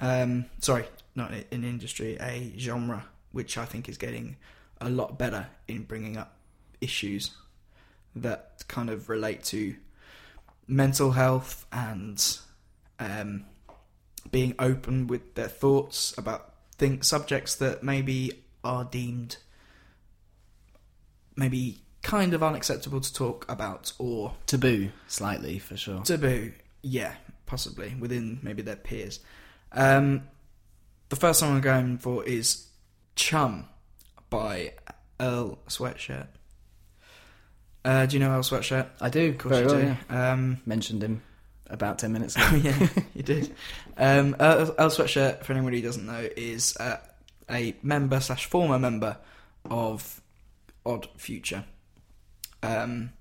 Um, 0.00 0.46
sorry, 0.60 0.86
not 1.14 1.32
an 1.32 1.64
industry, 1.64 2.16
a 2.20 2.52
genre 2.58 3.04
which 3.32 3.58
I 3.58 3.64
think 3.64 3.88
is 3.88 3.98
getting 3.98 4.36
a 4.80 4.88
lot 4.88 5.18
better 5.18 5.48
in 5.66 5.82
bringing 5.82 6.16
up 6.16 6.36
issues 6.80 7.32
that 8.16 8.64
kind 8.68 8.90
of 8.90 9.08
relate 9.08 9.44
to 9.44 9.74
mental 10.66 11.12
health 11.12 11.66
and 11.72 12.38
um, 12.98 13.44
being 14.30 14.54
open 14.58 15.06
with 15.06 15.34
their 15.34 15.48
thoughts 15.48 16.16
about 16.18 16.54
think 16.76 17.04
subjects 17.04 17.54
that 17.56 17.82
maybe 17.82 18.32
are 18.62 18.84
deemed 18.84 19.36
maybe 21.36 21.78
kind 22.02 22.34
of 22.34 22.42
unacceptable 22.42 23.00
to 23.00 23.12
talk 23.12 23.50
about 23.50 23.92
or 23.98 24.34
Taboo, 24.46 24.90
slightly 25.06 25.58
for 25.58 25.76
sure. 25.76 26.02
taboo. 26.02 26.52
Yeah, 26.82 27.14
possibly 27.48 27.96
within 27.98 28.38
maybe 28.42 28.62
their 28.62 28.76
peers. 28.76 29.18
Um, 29.72 30.22
the 31.08 31.16
first 31.16 31.40
song 31.40 31.56
I'm 31.56 31.60
going 31.60 31.98
for 31.98 32.22
is 32.24 32.68
"Chum" 33.16 33.66
by 34.30 34.74
Earl 35.18 35.58
Sweatshirt. 35.68 36.28
Uh, 37.84 38.06
do 38.06 38.16
you 38.16 38.20
know 38.20 38.30
Earl 38.30 38.42
Sweatshirt? 38.42 38.86
I 39.00 39.08
do, 39.08 39.30
Of 39.30 39.38
course 39.38 39.52
very 39.56 39.62
you 39.62 39.68
well, 39.72 39.80
do. 39.80 39.96
yeah. 40.14 40.32
Um, 40.32 40.60
Mentioned 40.66 41.02
him 41.02 41.22
about 41.68 41.98
ten 41.98 42.12
minutes 42.12 42.36
ago. 42.36 42.46
Oh 42.50 42.54
yeah, 42.56 42.88
you 43.14 43.22
did. 43.22 43.54
Um, 43.96 44.36
Earl 44.38 44.74
Earl 44.78 44.90
Sweatshirt, 44.90 45.42
for 45.44 45.52
anyone 45.52 45.72
who 45.72 45.80
doesn't 45.82 46.06
know, 46.06 46.28
is 46.36 46.76
uh, 46.78 46.98
a 47.50 47.74
member 47.82 48.20
slash 48.20 48.46
former 48.46 48.78
member 48.78 49.16
of 49.70 50.20
Odd 50.84 51.08
Future, 51.16 51.64
um, 52.62 53.12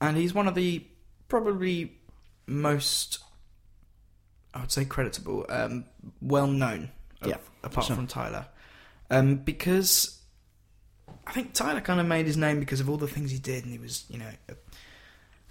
and 0.00 0.16
he's 0.16 0.32
one 0.34 0.48
of 0.48 0.54
the 0.54 0.84
probably 1.28 1.97
most, 2.48 3.18
I 4.54 4.60
would 4.60 4.72
say, 4.72 4.84
creditable, 4.84 5.46
um, 5.48 5.84
well 6.20 6.46
known, 6.46 6.90
Yeah, 7.24 7.36
apart 7.62 7.86
sure. 7.86 7.96
from 7.96 8.06
Tyler, 8.06 8.46
um, 9.10 9.36
because 9.36 10.20
I 11.26 11.32
think 11.32 11.52
Tyler 11.52 11.80
kind 11.80 12.00
of 12.00 12.06
made 12.06 12.26
his 12.26 12.36
name 12.36 12.58
because 12.60 12.80
of 12.80 12.88
all 12.88 12.96
the 12.96 13.06
things 13.08 13.30
he 13.30 13.38
did, 13.38 13.64
and 13.64 13.72
he 13.72 13.78
was, 13.78 14.04
you 14.08 14.18
know, 14.18 14.30
a, 14.48 14.54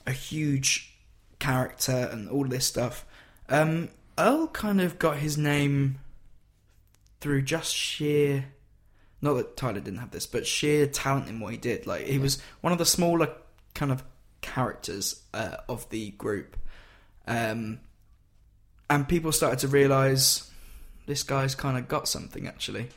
a 0.07 0.11
huge 0.11 0.93
character 1.39 2.09
and 2.11 2.29
all 2.29 2.45
this 2.45 2.65
stuff. 2.65 3.05
Um, 3.49 3.89
Earl 4.17 4.47
kind 4.47 4.81
of 4.81 4.97
got 4.97 5.17
his 5.17 5.37
name 5.37 5.99
through 7.21 7.43
just 7.43 7.73
sheer, 7.75 8.45
not 9.21 9.33
that 9.33 9.55
Tyler 9.57 9.79
didn't 9.79 9.99
have 9.99 10.11
this, 10.11 10.25
but 10.25 10.47
sheer 10.47 10.87
talent 10.87 11.27
in 11.29 11.39
what 11.39 11.51
he 11.51 11.57
did. 11.57 11.85
Like 11.85 12.05
he 12.07 12.17
was 12.19 12.41
one 12.61 12.73
of 12.73 12.79
the 12.79 12.85
smaller 12.85 13.31
kind 13.75 13.91
of 13.91 14.03
characters 14.41 15.21
uh, 15.33 15.57
of 15.69 15.87
the 15.89 16.11
group, 16.11 16.57
um, 17.27 17.79
and 18.89 19.07
people 19.07 19.31
started 19.31 19.59
to 19.59 19.67
realize 19.67 20.49
this 21.05 21.23
guy's 21.23 21.55
kind 21.55 21.77
of 21.77 21.87
got 21.87 22.07
something 22.07 22.47
actually, 22.47 22.87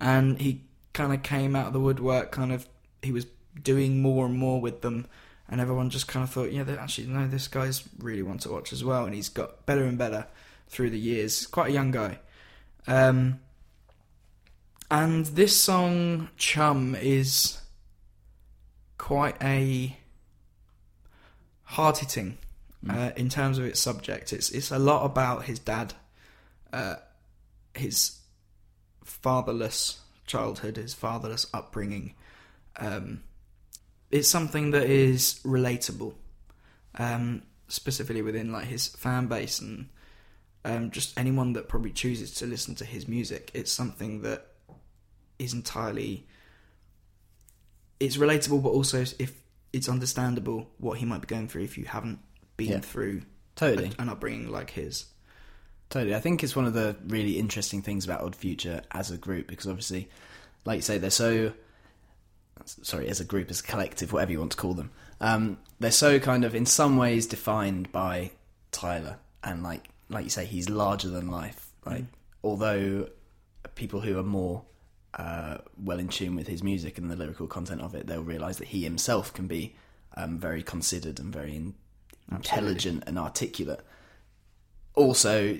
and 0.00 0.40
he 0.40 0.62
kind 0.92 1.12
of 1.12 1.22
came 1.22 1.56
out 1.56 1.68
of 1.68 1.72
the 1.72 1.80
woodwork. 1.80 2.30
Kind 2.30 2.52
of, 2.52 2.68
he 3.02 3.12
was 3.12 3.26
doing 3.60 4.00
more 4.00 4.26
and 4.26 4.36
more 4.36 4.60
with 4.60 4.82
them 4.82 5.06
and 5.48 5.60
everyone 5.60 5.90
just 5.90 6.08
kind 6.08 6.22
of 6.22 6.30
thought, 6.30 6.52
yeah, 6.52 6.64
actually 6.78 7.06
no, 7.06 7.26
this 7.26 7.48
guy's 7.48 7.82
really 7.98 8.22
one 8.22 8.38
to 8.38 8.50
watch 8.50 8.72
as 8.72 8.84
well, 8.84 9.04
and 9.04 9.14
he's 9.14 9.28
got 9.28 9.64
better 9.66 9.84
and 9.84 9.96
better 9.96 10.26
through 10.68 10.90
the 10.90 10.98
years. 10.98 11.46
Quite 11.46 11.70
a 11.70 11.72
young 11.72 11.90
guy, 11.90 12.18
um, 12.86 13.40
and 14.90 15.26
this 15.26 15.56
song 15.56 16.28
"Chum" 16.36 16.94
is 16.94 17.60
quite 18.98 19.36
a 19.42 19.96
hard 21.64 21.98
hitting 21.98 22.38
uh, 22.88 23.10
in 23.16 23.28
terms 23.28 23.58
of 23.58 23.64
its 23.64 23.80
subject. 23.80 24.32
It's 24.32 24.50
it's 24.50 24.70
a 24.70 24.78
lot 24.78 25.04
about 25.04 25.44
his 25.44 25.58
dad, 25.58 25.94
uh, 26.72 26.96
his 27.74 28.18
fatherless 29.04 30.00
childhood, 30.26 30.76
his 30.76 30.94
fatherless 30.94 31.46
upbringing. 31.52 32.14
Um, 32.76 33.22
it's 34.10 34.28
something 34.28 34.70
that 34.70 34.84
is 34.84 35.40
relatable, 35.44 36.14
um, 36.96 37.42
specifically 37.68 38.22
within 38.22 38.52
like 38.52 38.66
his 38.66 38.88
fan 38.88 39.26
base 39.26 39.60
and 39.60 39.88
um, 40.64 40.90
just 40.90 41.18
anyone 41.18 41.52
that 41.54 41.68
probably 41.68 41.90
chooses 41.90 42.34
to 42.34 42.46
listen 42.46 42.74
to 42.76 42.84
his 42.84 43.08
music. 43.08 43.50
It's 43.54 43.72
something 43.72 44.22
that 44.22 44.46
is 45.38 45.52
entirely 45.54 46.26
it's 48.00 48.16
relatable, 48.16 48.62
but 48.62 48.70
also 48.70 49.00
if 49.18 49.42
it's 49.72 49.88
understandable 49.88 50.70
what 50.78 50.98
he 50.98 51.04
might 51.04 51.20
be 51.20 51.26
going 51.26 51.48
through 51.48 51.62
if 51.62 51.76
you 51.76 51.84
haven't 51.84 52.20
been 52.58 52.68
Yeah. 52.72 52.80
through 52.80 53.22
Totally. 53.56 53.92
a- 53.98 54.02
an 54.02 54.10
upbringing 54.10 54.50
like 54.50 54.70
his. 54.70 55.06
Totally. 55.88 56.14
I 56.14 56.20
think 56.20 56.44
it's 56.44 56.54
one 56.54 56.66
of 56.66 56.74
the 56.74 56.96
really 57.06 57.38
interesting 57.38 57.80
things 57.80 58.04
about 58.04 58.20
Odd 58.20 58.36
Future 58.36 58.82
as 58.90 59.10
a 59.10 59.16
group 59.16 59.46
because 59.46 59.66
obviously, 59.66 60.10
like 60.66 60.76
you 60.76 60.82
say, 60.82 60.98
they're 60.98 61.08
so. 61.10 61.54
Sorry, 62.66 63.08
as 63.08 63.20
a 63.20 63.24
group, 63.24 63.48
as 63.50 63.60
a 63.60 63.62
collective, 63.62 64.12
whatever 64.12 64.32
you 64.32 64.40
want 64.40 64.50
to 64.50 64.58
call 64.58 64.74
them, 64.74 64.90
um, 65.22 65.56
they're 65.80 65.90
so 65.90 66.18
kind 66.18 66.44
of 66.44 66.54
in 66.54 66.66
some 66.66 66.98
ways 66.98 67.26
defined 67.26 67.90
by 67.92 68.32
Tyler, 68.72 69.16
and 69.42 69.62
like 69.62 69.88
like 70.10 70.24
you 70.24 70.30
say, 70.30 70.44
he's 70.44 70.68
larger 70.68 71.08
than 71.08 71.28
life. 71.30 71.70
Like 71.86 72.04
although 72.44 73.08
people 73.76 74.00
who 74.00 74.18
are 74.18 74.22
more 74.24 74.64
uh, 75.14 75.58
well 75.82 75.98
in 75.98 76.08
tune 76.08 76.34
with 76.36 76.48
his 76.48 76.62
music 76.62 76.98
and 76.98 77.10
the 77.10 77.16
lyrical 77.16 77.46
content 77.46 77.80
of 77.80 77.94
it, 77.94 78.06
they'll 78.06 78.22
realise 78.22 78.58
that 78.58 78.68
he 78.68 78.82
himself 78.84 79.32
can 79.32 79.46
be 79.46 79.74
um, 80.16 80.38
very 80.38 80.62
considered 80.62 81.18
and 81.20 81.32
very 81.32 81.54
in- 81.56 81.74
intelligent 82.30 83.04
and 83.06 83.18
articulate. 83.18 83.80
Also, 84.94 85.58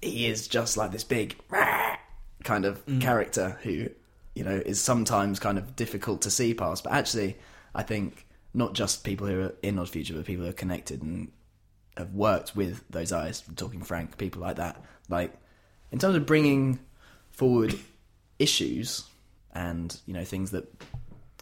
he 0.00 0.26
is 0.26 0.48
just 0.48 0.76
like 0.76 0.92
this 0.92 1.04
big 1.04 1.36
kind 2.44 2.64
of 2.64 2.84
mm. 2.86 3.00
character 3.00 3.58
who, 3.62 3.88
you 4.34 4.44
know, 4.44 4.62
is 4.64 4.80
sometimes 4.80 5.38
kind 5.38 5.58
of 5.58 5.76
difficult 5.76 6.22
to 6.22 6.30
see 6.30 6.54
past. 6.54 6.84
But 6.84 6.92
actually, 6.92 7.36
I 7.74 7.82
think 7.82 8.26
not 8.52 8.74
just 8.74 9.04
people 9.04 9.26
who 9.26 9.42
are 9.42 9.54
in 9.62 9.78
Odd 9.78 9.88
Future, 9.88 10.14
but 10.14 10.24
people 10.24 10.44
who 10.44 10.50
are 10.50 10.54
connected 10.54 11.02
and 11.02 11.30
have 11.96 12.12
worked 12.14 12.56
with 12.56 12.82
those 12.90 13.12
eyes, 13.12 13.42
talking 13.56 13.82
Frank, 13.82 14.18
people 14.18 14.42
like 14.42 14.56
that. 14.56 14.82
Like, 15.08 15.32
in 15.92 15.98
terms 15.98 16.16
of 16.16 16.26
bringing 16.26 16.78
forward 17.30 17.78
issues 18.38 19.04
and, 19.52 19.96
you 20.06 20.14
know, 20.14 20.24
things 20.24 20.50
that 20.50 20.72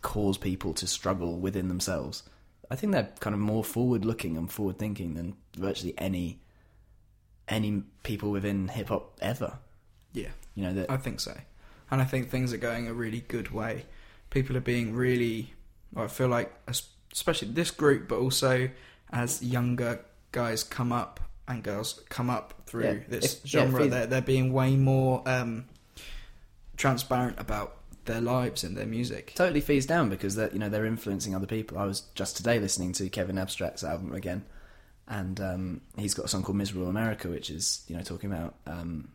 cause 0.03 0.37
people 0.37 0.75
to 0.75 0.87
struggle 0.87 1.39
within 1.39 1.69
themselves, 1.69 2.23
I 2.73 2.77
think 2.77 2.93
they're 2.93 3.11
kind 3.21 3.35
of 3.35 3.41
more 3.41 3.63
forward 3.63 4.05
looking 4.05 4.37
and 4.37 4.51
forward 4.51 4.79
thinking 4.79 5.15
than 5.15 5.37
virtually 5.57 5.95
any 5.99 6.41
any 7.49 7.83
people 8.03 8.31
within 8.31 8.69
hip 8.69 8.89
hop 8.89 9.19
ever. 9.21 9.59
Yeah. 10.15 10.29
You 10.55 10.65
know 10.65 10.75
that 10.75 10.91
I 10.91 10.97
think 10.97 11.21
so. 11.21 11.37
And 11.91 12.01
I 12.01 12.05
think 12.05 12.31
things 12.31 12.53
are 12.53 12.57
going 12.59 12.89
a 12.89 12.95
really 12.95 13.21
good 13.21 13.51
way. 13.51 13.85
People 14.31 14.57
are 14.57 14.61
being 14.61 14.95
really, 14.95 15.53
I 15.95 16.07
feel 16.07 16.29
like, 16.29 16.51
especially 17.13 17.49
this 17.49 17.71
group, 17.71 18.09
but 18.09 18.19
also 18.19 18.71
as 19.13 19.43
younger 19.43 20.01
guys 20.31 20.65
come 20.65 20.93
up 20.93 21.21
and 21.47 21.63
girls 21.63 22.01
come 22.09 22.31
up 22.31 22.55
through 22.65 22.85
Yeah, 22.85 22.99
this 23.09 23.35
if- 23.35 23.47
genre, 23.51 23.83
it- 23.85 23.91
they're, 23.91 24.07
they're 24.07 24.23
being 24.23 24.53
way 24.55 24.77
more 24.77 25.23
um, 25.29 25.67
transparent 26.79 27.39
about 27.39 27.77
their 28.05 28.21
lives 28.21 28.65
and 28.65 28.77
their 28.77 28.87
music. 28.87 29.33
totally 29.35 29.61
feeds 29.61 29.87
down 29.87 30.09
because 30.09 30.35
that 30.35 30.53
you 30.53 30.59
know 30.59 30.69
they're 30.69 30.87
influencing 30.87 31.35
other 31.35 31.47
people. 31.47 31.79
I 31.79 31.85
was 31.85 32.03
just 32.15 32.37
today 32.37 32.59
listening 32.59 32.93
to 32.95 33.09
Kevin 33.09 33.39
Abstract's 33.39 33.85
album 33.85 34.13
again, 34.15 34.45
and 35.09 35.41
um, 35.41 35.81
he's 35.97 36.15
got 36.15 36.25
a 36.27 36.29
song 36.29 36.43
called 36.43 36.57
"Miserable 36.59 36.89
America," 36.89 37.29
which 37.29 37.51
is 37.51 37.85
you 37.89 37.97
know 37.97 38.03
talking 38.03 38.33
about 38.33 38.55
um, 38.67 39.09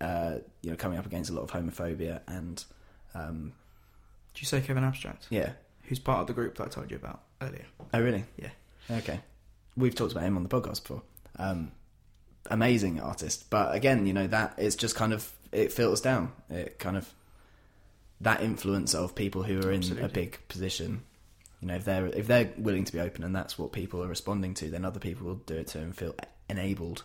uh, 0.00 0.36
you 0.62 0.70
know 0.70 0.76
coming 0.76 0.98
up 0.98 1.06
against 1.06 1.30
a 1.30 1.32
lot 1.34 1.42
of 1.42 1.50
homophobia 1.50 2.20
and 2.26 2.64
um, 3.14 3.52
Did 4.34 4.42
you 4.42 4.46
say 4.46 4.60
Kevin 4.60 4.84
Abstract? 4.84 5.26
yeah. 5.30 5.52
Who's 5.84 5.98
part 5.98 6.20
of 6.22 6.26
the 6.28 6.32
group 6.32 6.56
that 6.56 6.64
I 6.64 6.68
told 6.68 6.90
you 6.90 6.96
about 6.96 7.20
earlier? 7.42 7.66
Oh 7.92 8.00
really? 8.00 8.24
Yeah. 8.38 8.48
Okay. 8.90 9.20
We've 9.76 9.94
talked 9.94 10.12
about 10.12 10.24
him 10.24 10.36
on 10.38 10.42
the 10.42 10.48
podcast 10.48 10.82
before. 10.82 11.02
Um, 11.38 11.72
amazing 12.50 13.00
artist, 13.00 13.50
but 13.50 13.74
again, 13.74 14.06
you 14.06 14.14
know 14.14 14.26
that 14.28 14.54
it's 14.56 14.76
just 14.76 14.94
kind 14.96 15.12
of 15.12 15.30
it 15.52 15.72
filters 15.72 16.00
down. 16.00 16.32
It 16.48 16.78
kind 16.78 16.96
of 16.96 17.12
that 18.20 18.42
influence 18.42 18.94
of 18.94 19.14
people 19.14 19.42
who 19.42 19.60
are 19.60 19.72
in 19.72 19.98
a 19.98 20.08
big 20.08 20.38
position. 20.48 21.02
You 21.60 21.68
know, 21.68 21.74
if 21.74 21.84
they're 21.84 22.06
if 22.06 22.26
they're 22.26 22.52
willing 22.58 22.84
to 22.84 22.92
be 22.92 23.00
open 23.00 23.24
and 23.24 23.34
that's 23.34 23.58
what 23.58 23.72
people 23.72 24.02
are 24.02 24.08
responding 24.08 24.54
to, 24.54 24.70
then 24.70 24.84
other 24.84 25.00
people 25.00 25.26
will 25.26 25.36
do 25.36 25.54
it 25.54 25.68
too 25.68 25.80
and 25.80 25.96
feel 25.96 26.14
enabled. 26.48 27.04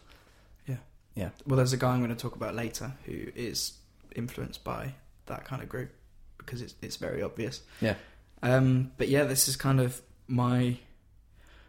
Yeah. 0.68 0.78
Yeah. 1.16 1.30
Well, 1.46 1.58
there's 1.58 1.74
a 1.74 1.78
guy 1.78 1.94
I'm 1.94 2.00
going 2.00 2.10
to 2.10 2.16
talk 2.16 2.36
about 2.36 2.56
later 2.56 2.94
who 3.06 3.28
is 3.36 3.74
influenced 4.16 4.64
by 4.64 4.96
that 5.28 5.46
kind 5.46 5.62
of 5.62 5.70
group 5.70 5.92
because 6.38 6.62
it's 6.62 6.76
it's 6.82 6.98
very 6.98 7.22
obvious. 7.22 7.62
Yeah. 7.82 7.96
Um, 8.42 8.92
but 8.98 9.08
yeah, 9.08 9.24
this 9.24 9.48
is 9.48 9.56
kind 9.56 9.80
of 9.80 10.02
my 10.28 10.78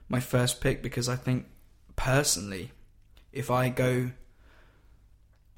my 0.09 0.20
first 0.20 0.61
pick 0.61 0.82
because 0.82 1.09
I 1.09 1.16
think 1.16 1.47
personally, 1.97 2.72
if 3.32 3.51
I 3.51 3.68
go, 3.68 4.11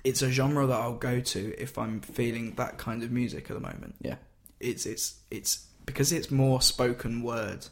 it's 0.05 0.23
a 0.23 0.31
genre 0.31 0.67
that 0.67 0.81
I'll 0.81 0.95
go 0.95 1.21
to 1.21 1.55
if 1.61 1.79
I'm 1.79 2.01
feeling 2.01 2.55
that 2.55 2.79
kind 2.79 3.03
of 3.03 3.11
music 3.11 3.51
at 3.51 3.55
the 3.55 3.61
moment. 3.61 3.95
Yeah. 4.01 4.17
It's 4.61 4.87
it's 4.87 5.17
it's 5.31 5.67
because 5.87 6.13
it's 6.13 6.31
more 6.31 6.63
spoken 6.63 7.23
word, 7.23 7.67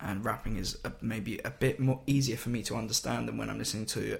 and 0.00 0.24
rapping 0.24 0.56
is 0.56 0.78
a, 0.84 0.92
maybe 1.00 1.40
a 1.44 1.50
bit 1.50 1.80
more 1.80 2.00
easier 2.06 2.36
for 2.36 2.50
me 2.50 2.62
to 2.64 2.76
understand 2.76 3.28
than 3.28 3.36
when 3.36 3.50
I'm 3.50 3.58
listening 3.58 3.86
to 3.86 4.18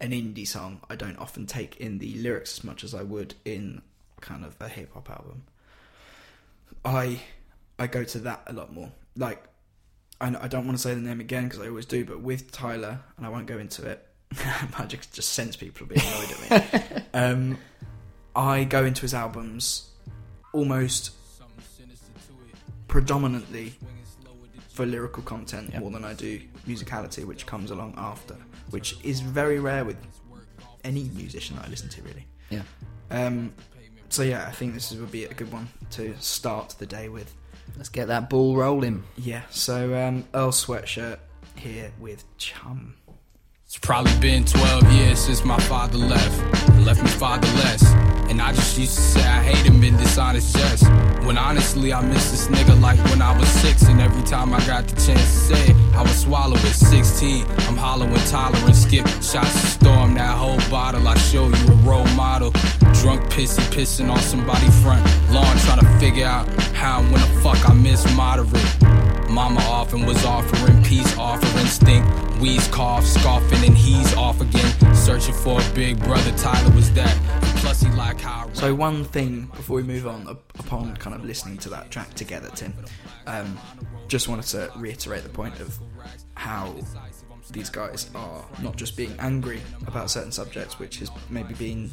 an 0.00 0.10
indie 0.10 0.46
song. 0.46 0.80
I 0.88 0.96
don't 0.96 1.18
often 1.18 1.46
take 1.46 1.76
in 1.76 1.98
the 1.98 2.14
lyrics 2.16 2.58
as 2.58 2.64
much 2.64 2.84
as 2.84 2.94
I 2.94 3.02
would 3.02 3.34
in 3.44 3.82
kind 4.20 4.44
of 4.44 4.56
a 4.60 4.68
hip 4.68 4.92
hop 4.92 5.10
album. 5.10 5.44
I 6.84 7.20
I 7.78 7.86
go 7.86 8.04
to 8.04 8.18
that 8.20 8.42
a 8.46 8.52
lot 8.52 8.72
more. 8.72 8.92
Like 9.16 9.42
I, 10.20 10.34
I 10.40 10.48
don't 10.48 10.66
want 10.66 10.76
to 10.76 10.82
say 10.82 10.94
the 10.94 11.00
name 11.00 11.20
again 11.20 11.44
because 11.44 11.60
I 11.60 11.68
always 11.68 11.86
do, 11.86 12.04
but 12.04 12.20
with 12.20 12.52
Tyler, 12.52 13.00
and 13.16 13.26
I 13.26 13.28
won't 13.28 13.46
go 13.46 13.58
into 13.58 13.86
it. 13.86 14.06
I 14.78 14.84
just, 14.86 15.14
sense 15.22 15.56
people 15.56 15.86
being 15.86 16.00
annoyed 16.00 16.52
at 16.52 16.94
me. 16.94 17.02
um, 17.14 17.58
I 18.34 18.64
go 18.64 18.84
into 18.84 19.02
his 19.02 19.14
albums 19.14 19.90
almost 20.52 21.12
predominantly 22.88 23.74
for 24.68 24.86
lyrical 24.86 25.22
content 25.22 25.76
more 25.78 25.90
than 25.90 26.04
I 26.04 26.14
do 26.14 26.40
musicality, 26.66 27.24
which 27.24 27.46
comes 27.46 27.70
along 27.70 27.94
after, 27.96 28.36
which 28.70 28.96
is 29.04 29.20
very 29.20 29.58
rare 29.58 29.84
with 29.84 29.96
any 30.84 31.04
musician 31.14 31.56
that 31.56 31.66
I 31.66 31.68
listen 31.68 31.88
to, 31.88 32.02
really. 32.02 32.26
Yeah. 32.50 32.62
Um, 33.10 33.52
so 34.08 34.22
yeah, 34.22 34.46
I 34.46 34.52
think 34.52 34.74
this 34.74 34.92
would 34.92 35.12
be 35.12 35.24
a 35.24 35.34
good 35.34 35.52
one 35.52 35.68
to 35.92 36.14
start 36.18 36.76
the 36.78 36.86
day 36.86 37.08
with. 37.08 37.34
Let's 37.76 37.88
get 37.88 38.08
that 38.08 38.28
ball 38.28 38.56
rolling. 38.56 39.04
Yeah. 39.16 39.42
So 39.50 39.94
um, 39.94 40.24
Earl 40.34 40.50
Sweatshirt 40.50 41.18
here 41.56 41.92
with 42.00 42.24
Chum. 42.38 42.94
It's 43.70 43.78
probably 43.78 44.18
been 44.18 44.44
12 44.44 44.92
years 44.94 45.20
since 45.20 45.44
my 45.44 45.56
father 45.60 45.96
left. 45.96 46.36
Left 46.80 47.00
me 47.04 47.08
fatherless. 47.08 47.84
And 48.28 48.42
I 48.42 48.52
just 48.52 48.76
used 48.76 48.96
to 48.96 49.00
say 49.00 49.20
I 49.20 49.44
hate 49.44 49.64
him 49.64 49.80
in 49.84 49.96
dishonest 49.96 50.56
jest. 50.56 50.90
When 51.24 51.38
honestly 51.38 51.92
I 51.92 52.00
miss 52.00 52.32
this 52.32 52.48
nigga 52.48 52.80
like 52.80 52.98
when 53.10 53.22
I 53.22 53.30
was 53.38 53.46
six. 53.46 53.82
And 53.84 54.00
every 54.00 54.24
time 54.24 54.52
I 54.52 54.58
got 54.66 54.88
the 54.88 54.96
chance 55.00 55.22
to 55.22 55.54
say 55.54 55.66
it, 55.68 55.76
I 55.94 56.02
would 56.02 56.10
swallow 56.10 56.56
it. 56.56 56.74
16, 56.74 57.46
I'm 57.68 57.76
hollowing 57.76 58.14
tolerant. 58.26 58.76
Skip 58.76 59.06
shots 59.22 59.52
to 59.60 59.66
storm 59.66 60.14
that 60.14 60.36
whole 60.36 60.58
bottle. 60.70 61.06
I 61.06 61.16
show 61.18 61.48
you 61.48 61.68
a 61.68 61.76
role 61.82 62.06
model. 62.14 62.50
Drunk 63.00 63.22
pissy 63.32 63.62
pissing 63.74 64.10
on 64.10 64.18
somebody 64.20 64.68
front 64.82 65.04
lawn. 65.30 65.56
Trying 65.58 65.80
to 65.80 65.98
figure 65.98 66.26
out 66.26 66.48
how 66.74 67.00
and 67.00 67.10
when 67.12 67.20
the 67.20 67.40
fuck 67.40 67.68
I 67.68 67.74
miss 67.74 68.04
moderate. 68.16 69.30
Mama 69.30 69.60
often 69.68 70.04
was 70.06 70.24
offering 70.24 70.82
peace, 70.82 71.16
offering 71.16 71.66
stink. 71.66 72.04
Wheeze 72.40 72.66
cough, 72.68 73.04
scoffing, 73.04 73.64
and 73.64 73.76
he's 73.76 74.14
off 74.14 74.40
again. 74.40 74.94
Searching 74.94 75.34
for 75.34 75.60
a 75.60 75.70
big 75.74 75.98
brother, 76.00 76.32
Tyler 76.36 76.74
was 76.74 76.90
that. 76.94 77.14
Plus, 77.56 77.82
he 77.82 77.90
like 77.90 78.20
how 78.20 78.48
So 78.54 78.74
one 78.74 79.04
thing 79.04 79.50
before 79.54 79.76
we 79.76 79.82
move 79.82 80.06
on, 80.06 80.26
upon 80.58 80.96
kind 80.96 81.14
of 81.14 81.24
listening 81.24 81.58
to 81.58 81.68
that 81.68 81.90
track 81.90 82.12
together, 82.14 82.50
Tim, 82.54 82.72
um, 83.26 83.58
just 84.10 84.28
wanted 84.28 84.44
to 84.46 84.70
reiterate 84.76 85.22
the 85.22 85.28
point 85.28 85.60
of 85.60 85.78
how 86.34 86.74
these 87.52 87.70
guys 87.70 88.10
are 88.14 88.44
not 88.60 88.76
just 88.76 88.96
being 88.96 89.14
angry 89.20 89.60
about 89.86 90.10
certain 90.10 90.32
subjects, 90.32 90.78
which 90.78 90.98
has 90.98 91.10
maybe 91.30 91.54
been 91.54 91.90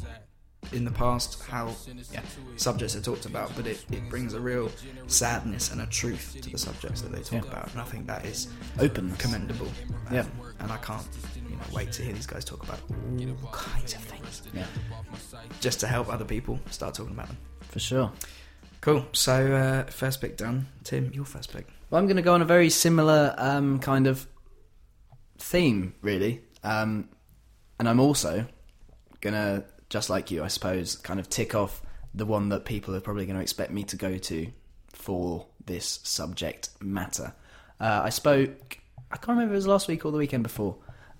in 0.72 0.84
the 0.84 0.90
past 0.90 1.40
how 1.44 1.72
yeah, 2.12 2.20
subjects 2.56 2.96
are 2.96 3.00
talked 3.00 3.24
about, 3.26 3.54
but 3.54 3.66
it, 3.68 3.84
it 3.92 4.08
brings 4.10 4.34
a 4.34 4.40
real 4.40 4.68
sadness 5.06 5.70
and 5.70 5.80
a 5.80 5.86
truth 5.86 6.36
to 6.42 6.50
the 6.50 6.58
subjects 6.58 7.00
that 7.02 7.12
they 7.12 7.22
talk 7.22 7.44
Yeah. 7.44 7.50
about, 7.52 7.70
and 7.72 7.80
I 7.80 7.84
think 7.84 8.06
that 8.08 8.26
is 8.26 8.48
open, 8.80 9.12
commendable. 9.18 9.68
Um, 10.08 10.14
Yeah. 10.14 10.24
and 10.58 10.72
I 10.72 10.76
can't 10.78 11.06
you 11.36 11.42
know 11.56 11.62
wait 11.72 11.92
to 11.92 12.02
hear 12.02 12.12
these 12.12 12.26
guys 12.26 12.44
talk 12.44 12.64
about 12.64 12.80
all 12.90 13.50
kinds 13.52 13.94
of 13.94 14.00
things 14.02 14.42
Yeah, 14.52 14.66
just 15.60 15.78
to 15.80 15.86
help 15.86 16.12
other 16.12 16.24
people 16.24 16.58
start 16.70 16.94
talking 16.94 17.12
about 17.14 17.28
them. 17.28 17.38
for 17.60 17.78
sure. 17.78 18.10
Cool. 18.80 19.06
So 19.12 19.52
uh, 19.54 19.90
first 19.90 20.20
pick 20.20 20.36
done. 20.36 20.66
Tim, 20.84 21.12
your 21.14 21.24
first 21.24 21.52
pick. 21.52 21.66
Well, 21.90 21.98
I'm 21.98 22.06
going 22.06 22.16
to 22.16 22.22
go 22.22 22.34
on 22.34 22.42
a 22.42 22.46
very 22.46 22.68
similar 22.68 23.34
um, 23.38 23.78
kind 23.78 24.06
of 24.06 24.26
theme, 25.38 25.94
really. 26.02 26.42
Um, 26.62 27.08
and 27.78 27.88
I'm 27.88 28.00
also 28.00 28.46
going 29.20 29.34
to, 29.34 29.64
just 29.88 30.10
like 30.10 30.30
you, 30.30 30.44
I 30.44 30.48
suppose, 30.48 30.96
kind 30.96 31.18
of 31.18 31.30
tick 31.30 31.54
off 31.54 31.80
the 32.14 32.26
one 32.26 32.50
that 32.50 32.64
people 32.64 32.94
are 32.94 33.00
probably 33.00 33.24
going 33.24 33.36
to 33.36 33.42
expect 33.42 33.70
me 33.70 33.84
to 33.84 33.96
go 33.96 34.18
to 34.18 34.48
for 34.92 35.46
this 35.64 36.00
subject 36.02 36.70
matter. 36.80 37.32
Uh, 37.80 38.02
I 38.04 38.10
spoke, 38.10 38.78
I 39.10 39.16
can't 39.16 39.28
remember 39.28 39.54
if 39.54 39.56
it 39.56 39.56
was 39.56 39.66
last 39.66 39.88
week 39.88 40.04
or 40.04 40.12
the 40.12 40.18
weekend 40.18 40.42
before, 40.42 40.76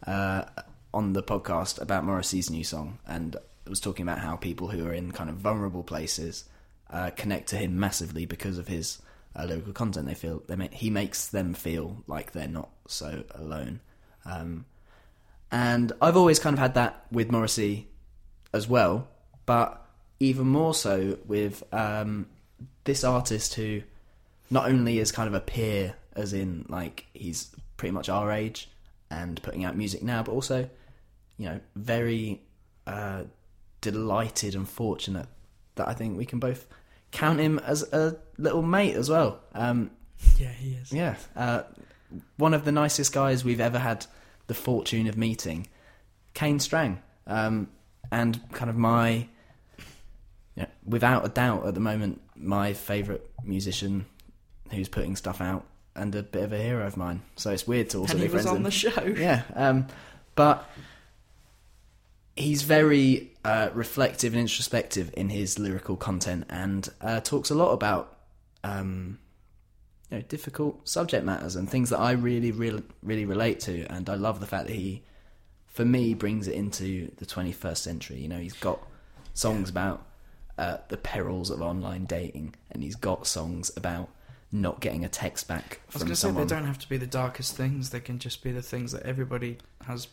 uh, 0.07 0.45
on 0.93 1.13
the 1.13 1.23
podcast 1.23 1.81
about 1.81 2.05
Morrissey's 2.05 2.51
new 2.51 2.65
song, 2.65 2.99
and 3.07 3.37
was 3.67 3.81
talking 3.81 4.03
about 4.03 4.19
how 4.19 4.37
people 4.37 4.69
who 4.69 4.87
are 4.87 4.93
in 4.93 5.13
kind 5.13 5.31
of 5.31 5.37
vulnerable 5.37 5.83
places 5.83 6.45
uh, 6.91 7.11
connect 7.17 7.49
to 7.51 7.57
him 7.57 7.79
massively 7.79 8.25
because 8.27 8.59
of 8.59 8.69
his 8.69 9.01
uh, 9.37 9.45
lyrical 9.45 9.73
content. 9.73 10.07
They 10.07 10.15
feel 10.15 10.43
they 10.47 10.57
make, 10.57 10.75
he 10.75 10.91
makes 10.91 11.29
them 11.29 11.55
feel 11.55 12.03
like 12.07 12.33
they're 12.33 12.49
not 12.49 12.71
so 12.87 13.25
alone. 13.35 13.81
Um, 14.25 14.67
and 15.51 15.93
I've 16.03 16.17
always 16.17 16.39
kind 16.39 16.55
of 16.55 16.59
had 16.59 16.75
that 16.75 17.07
with 17.11 17.31
Morrissey 17.31 17.89
as 18.53 18.69
well, 18.69 19.09
but 19.47 19.87
even 20.21 20.47
more 20.47 20.75
so 20.75 21.19
with 21.27 21.63
um, 21.73 22.27
this 22.85 23.05
artist 23.05 23.55
who 23.55 23.83
not 24.51 24.69
only 24.69 24.99
is 24.99 25.13
kind 25.13 25.29
of 25.29 25.35
a 25.35 25.41
peer, 25.41 25.95
as 26.15 26.33
in 26.33 26.67
like 26.69 27.07
he's 27.15 27.55
pretty 27.77 27.93
much 27.93 28.09
our 28.09 28.33
age 28.33 28.69
and 29.11 29.43
putting 29.43 29.65
out 29.65 29.77
music 29.77 30.03
now, 30.03 30.23
but 30.23 30.33
also, 30.33 30.69
you 31.39 31.47
know, 31.47 31.61
very 31.77 32.43
uh, 32.87 33.23
delighted 33.81 34.55
and 34.55 34.69
fortunate 34.69 35.27
that 35.77 35.89
I 35.89 35.95
think 35.95 36.19
we 36.19 36.27
can 36.27 36.39
both 36.39 36.67
count 37.11 37.41
him 37.41 37.59
as 37.61 37.83
a 37.93 38.17
little 38.39 38.63
mate 38.63 38.95
as 38.95 39.11
well. 39.11 39.41
Um, 39.55 39.91
Yeah, 40.39 40.49
he 40.51 40.71
is. 40.75 40.93
yeah, 40.93 41.17
uh, 41.37 41.63
one 42.37 42.55
of 42.55 42.65
the 42.65 42.73
nicest 42.73 43.13
guys 43.13 43.45
we've 43.45 43.61
ever 43.61 43.79
had 43.79 44.07
the 44.47 44.55
fortune 44.55 45.07
of 45.07 45.17
meeting, 45.17 45.67
Kane 46.35 46.59
Strang, 46.61 47.03
um, 47.27 47.69
and 48.11 48.41
kind 48.53 48.71
of 48.71 48.77
my, 48.77 49.11
you 50.57 50.63
know, 50.63 50.67
without 50.87 51.25
a 51.27 51.29
doubt 51.29 51.67
at 51.67 51.75
the 51.75 51.81
moment, 51.81 52.21
my 52.35 52.73
favourite 52.73 53.23
musician 53.45 54.07
who's 54.71 54.89
putting 54.89 55.17
stuff 55.17 55.41
out 55.41 55.65
and 55.95 56.15
a 56.15 56.23
bit 56.23 56.43
of 56.45 56.53
a 56.53 56.59
hero 56.59 56.87
of 56.87 56.97
mine. 56.97 57.23
So 57.37 57.51
it's 57.51 57.67
weird 57.67 57.91
to 57.91 57.99
also 57.99 58.13
And 58.13 58.21
be 58.21 58.27
he 58.29 58.33
was 58.33 58.43
friends 58.45 58.57
on 58.57 58.63
the 58.63 58.71
show. 58.71 59.15
Yeah, 59.17 59.43
um, 59.55 59.87
but 60.35 60.69
he's 62.37 62.63
very 62.63 63.33
uh, 63.45 63.71
reflective 63.75 64.33
and 64.33 64.41
introspective 64.41 65.11
in 65.17 65.29
his 65.29 65.59
lyrical 65.59 65.97
content, 65.97 66.45
and 66.49 66.89
uh, 67.01 67.21
talks 67.21 67.51
a 67.51 67.55
lot 67.55 67.73
about 67.73 68.17
um, 68.65 69.19
you 70.11 70.19
know 70.19 70.23
difficult 70.23 70.89
subject 70.89 71.25
matters 71.25 71.57
and 71.57 71.69
things 71.69 71.91
that 71.91 71.99
I 71.99 72.13
really, 72.13 72.53
really, 72.53 72.83
really 73.03 73.25
relate 73.25 73.61
to. 73.61 73.85
And 73.87 74.09
I 74.09 74.15
love 74.15 74.41
the 74.41 74.47
fact 74.47 74.67
that 74.67 74.75
he, 74.75 75.03
for 75.67 75.85
me, 75.85 76.15
brings 76.15 76.49
it 76.49 76.55
into 76.55 77.11
the 77.17 77.27
21st 77.27 77.77
century. 77.79 78.19
You 78.19 78.29
know, 78.29 78.39
he's 78.39 78.55
got 78.55 78.81
songs 79.35 79.71
about 79.71 80.07
uh, 80.57 80.79
the 80.89 80.97
perils 80.97 81.51
of 81.51 81.63
online 81.63 82.05
dating, 82.05 82.55
and 82.73 82.83
he's 82.83 82.97
got 82.97 83.27
songs 83.27 83.71
about 83.77 84.09
not 84.51 84.81
getting 84.81 85.05
a 85.05 85.09
text 85.11 85.47
back 85.47 85.81
I 85.83 85.87
was 85.87 85.93
from 85.93 86.01
going 86.01 86.09
to 86.09 86.17
say 86.17 86.31
they 86.31 86.45
don't 86.47 86.67
have 86.67 86.79
to 86.79 86.89
be 86.89 86.97
the 86.97 87.07
darkest 87.07 87.55
things. 87.55 87.91
They 87.91 88.01
can 88.01 88.19
just 88.19 88.43
be 88.43 88.51
the 88.51 88.63
things 88.63 88.93
that 88.93 89.03
everybody 89.03 89.59
has 89.87 90.09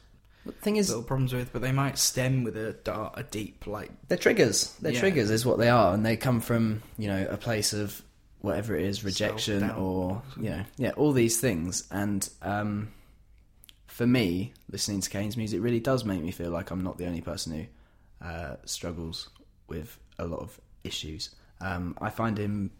The 0.45 0.51
thing 0.51 0.75
is, 0.75 0.89
little 0.89 1.03
problems 1.03 1.33
with, 1.33 1.53
but 1.53 1.61
they 1.61 1.71
might 1.71 1.97
stem 1.97 2.43
with 2.43 2.57
a 2.57 2.73
dark, 2.73 3.17
a 3.17 3.23
deep 3.23 3.65
like. 3.65 3.91
They're 4.09 4.17
triggers. 4.17 4.75
They're 4.81 4.91
Yeah. 4.91 4.99
triggers 4.99 5.29
is 5.29 5.45
what 5.45 5.57
they 5.57 5.69
are, 5.69 5.93
and 5.93 6.05
they 6.05 6.17
come 6.17 6.41
from 6.41 6.83
you 6.97 7.07
know 7.07 7.25
a 7.29 7.37
place 7.37 7.71
of 7.71 8.03
whatever 8.45 8.75
it 8.75 8.85
is, 8.85 9.03
rejection 9.03 9.69
or 9.71 10.21
you 10.37 10.51
know 10.51 10.63
yeah 10.77 10.91
all 10.91 11.11
these 11.11 11.39
things. 11.41 11.87
And 11.91 12.27
um, 12.41 12.91
for 13.87 14.05
me, 14.05 14.53
listening 14.71 15.01
to 15.01 15.09
Kane's 15.09 15.35
music 15.35 15.61
really 15.61 15.79
does 15.79 16.05
make 16.05 16.21
me 16.21 16.31
feel 16.31 16.51
like 16.51 16.71
I'm 16.71 16.83
not 16.83 16.97
the 16.97 17.07
only 17.07 17.21
person 17.21 17.53
who 17.53 18.25
uh, 18.25 18.55
struggles 18.65 19.29
with 19.67 19.97
a 20.19 20.25
lot 20.25 20.39
of 20.39 20.59
issues. 20.83 21.33
Um, 21.59 21.97
I 21.99 22.09
find 22.09 22.37
him, 22.37 22.71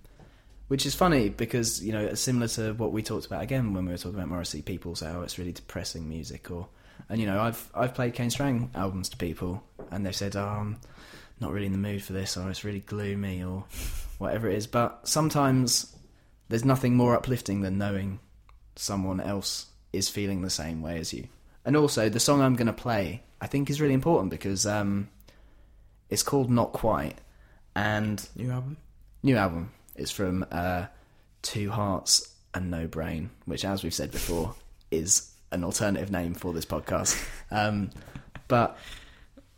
which 0.67 0.85
is 0.85 0.93
funny 0.93 1.29
because 1.29 1.83
you 1.83 1.91
know 1.91 2.13
similar 2.13 2.47
to 2.49 2.73
what 2.73 2.91
we 2.91 3.01
talked 3.01 3.25
about 3.25 3.41
again 3.41 3.73
when 3.73 3.85
we 3.85 3.91
were 3.91 3.97
talking 3.97 4.15
about 4.15 4.29
Morrissey. 4.29 4.61
People 4.61 4.95
say, 4.95 5.07
"Oh, 5.09 5.23
it's 5.23 5.39
really 5.39 5.51
depressing 5.51 6.07
music," 6.07 6.51
or 6.51 6.67
and 7.09 7.19
you 7.19 7.25
know 7.25 7.39
I've 7.39 7.69
I've 7.73 7.95
played 7.95 8.13
Kane 8.13 8.29
Strang 8.29 8.69
albums 8.75 9.09
to 9.09 9.17
people, 9.17 9.63
and 9.91 10.05
they've 10.05 10.15
said, 10.15 10.35
"Oh, 10.35 10.45
I'm 10.45 10.79
not 11.39 11.51
really 11.51 11.65
in 11.65 11.71
the 11.71 11.77
mood 11.77 12.03
for 12.03 12.13
this," 12.13 12.37
or 12.37 12.49
"It's 12.51 12.63
really 12.63 12.81
gloomy," 12.81 13.43
or 13.43 13.65
whatever 14.17 14.49
it 14.49 14.55
is. 14.57 14.67
But 14.67 15.07
sometimes 15.07 15.95
there's 16.49 16.65
nothing 16.65 16.95
more 16.95 17.15
uplifting 17.15 17.61
than 17.61 17.77
knowing 17.77 18.19
someone 18.75 19.19
else 19.19 19.67
is 19.93 20.09
feeling 20.09 20.41
the 20.41 20.49
same 20.49 20.81
way 20.81 20.99
as 20.99 21.13
you. 21.13 21.27
And 21.63 21.75
also, 21.75 22.09
the 22.09 22.19
song 22.19 22.41
I'm 22.41 22.55
going 22.55 22.67
to 22.67 22.73
play, 22.73 23.23
I 23.41 23.47
think, 23.47 23.69
is 23.69 23.81
really 23.81 23.93
important 23.93 24.29
because 24.29 24.65
um, 24.65 25.09
it's 26.09 26.23
called 26.23 26.49
"Not 26.51 26.73
Quite," 26.73 27.17
and 27.75 28.27
New 28.35 28.51
album. 28.51 28.77
new 29.23 29.35
album. 29.35 29.71
It's 29.95 30.11
from 30.11 30.45
uh, 30.51 30.85
Two 31.41 31.71
Hearts 31.71 32.31
and 32.53 32.69
No 32.69 32.85
Brain, 32.85 33.31
which, 33.45 33.65
as 33.65 33.83
we've 33.83 33.93
said 33.93 34.11
before, 34.11 34.53
is 34.91 35.31
an 35.51 35.63
alternative 35.63 36.11
name 36.11 36.33
for 36.33 36.53
this 36.53 36.65
podcast. 36.65 37.21
Um, 37.51 37.91
but 38.47 38.77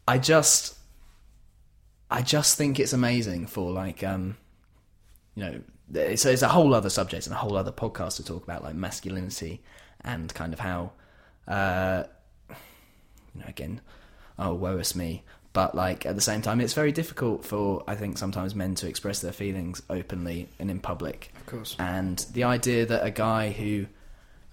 I 0.08 0.18
just, 0.20 0.76
I 2.12 2.22
just 2.22 2.58
think 2.58 2.80
it's 2.80 2.94
amazing 2.94 3.48
for 3.48 3.72
like, 3.72 4.04
um, 4.04 4.38
you 5.38 5.44
know, 5.44 6.16
so 6.16 6.32
it's 6.32 6.42
a 6.42 6.48
whole 6.48 6.74
other 6.74 6.90
subject 6.90 7.28
and 7.28 7.36
a 7.36 7.38
whole 7.38 7.56
other 7.56 7.72
podcast 7.72 8.16
to 8.16 8.26
talk 8.26 8.44
about, 8.44 8.64
like 8.64 8.74
masculinity 8.74 9.62
and 10.02 10.34
kind 10.34 10.52
of 10.52 10.60
how, 10.60 10.92
uh, 11.48 12.04
you 12.50 13.42
know, 13.42 13.46
again, 13.48 13.82
oh 14.40 14.56
woe 14.56 14.78
is 14.78 14.96
me. 14.96 15.24
But 15.54 15.76
like 15.76 16.08
at 16.08 16.16
the 16.16 16.22
same 16.22 16.42
time, 16.42 16.60
it's 16.60 16.74
very 16.74 16.92
difficult 16.92 17.46
for 17.46 17.84
I 17.88 17.94
think 17.94 18.18
sometimes 18.18 18.56
men 18.56 18.74
to 18.76 18.88
express 18.88 19.22
their 19.22 19.32
feelings 19.32 19.84
openly 19.92 20.50
and 20.58 20.72
in 20.72 20.80
public. 20.80 21.32
Of 21.36 21.46
course. 21.46 21.76
And 21.78 22.18
the 22.34 22.44
idea 22.46 22.88
that 22.88 23.06
a 23.06 23.12
guy 23.12 23.52
who, 23.52 23.86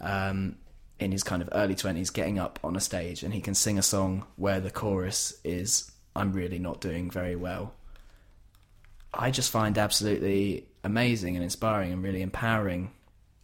um, 0.02 0.56
in 1.00 1.12
his 1.12 1.22
kind 1.22 1.40
of 1.40 1.48
early 1.52 1.74
twenties, 1.74 2.10
getting 2.10 2.38
up 2.38 2.58
on 2.62 2.76
a 2.76 2.80
stage 2.80 3.22
and 3.22 3.32
he 3.32 3.40
can 3.40 3.54
sing 3.54 3.78
a 3.78 3.82
song 3.82 4.26
where 4.36 4.60
the 4.60 4.70
chorus 4.70 5.32
is 5.44 5.90
"I'm 6.14 6.34
really 6.34 6.58
not 6.58 6.82
doing 6.82 7.10
very 7.10 7.36
well." 7.36 7.72
I 9.18 9.30
just 9.30 9.50
find 9.50 9.76
absolutely 9.78 10.66
amazing 10.82 11.36
and 11.36 11.42
inspiring 11.44 11.92
and 11.92 12.02
really 12.02 12.22
empowering 12.22 12.90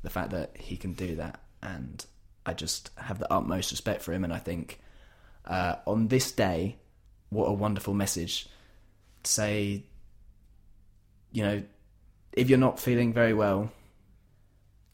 the 0.02 0.10
fact 0.10 0.30
that 0.30 0.56
he 0.56 0.76
can 0.76 0.92
do 0.92 1.16
that. 1.16 1.40
And 1.62 2.04
I 2.46 2.54
just 2.54 2.90
have 2.96 3.18
the 3.18 3.32
utmost 3.32 3.70
respect 3.70 4.02
for 4.02 4.12
him. 4.12 4.24
And 4.24 4.32
I 4.32 4.38
think 4.38 4.80
uh, 5.44 5.76
on 5.86 6.08
this 6.08 6.32
day, 6.32 6.76
what 7.30 7.46
a 7.46 7.52
wonderful 7.52 7.94
message 7.94 8.48
to 9.22 9.30
say, 9.30 9.84
you 11.32 11.42
know, 11.42 11.62
if 12.32 12.48
you're 12.48 12.58
not 12.58 12.78
feeling 12.80 13.12
very 13.12 13.34
well, 13.34 13.70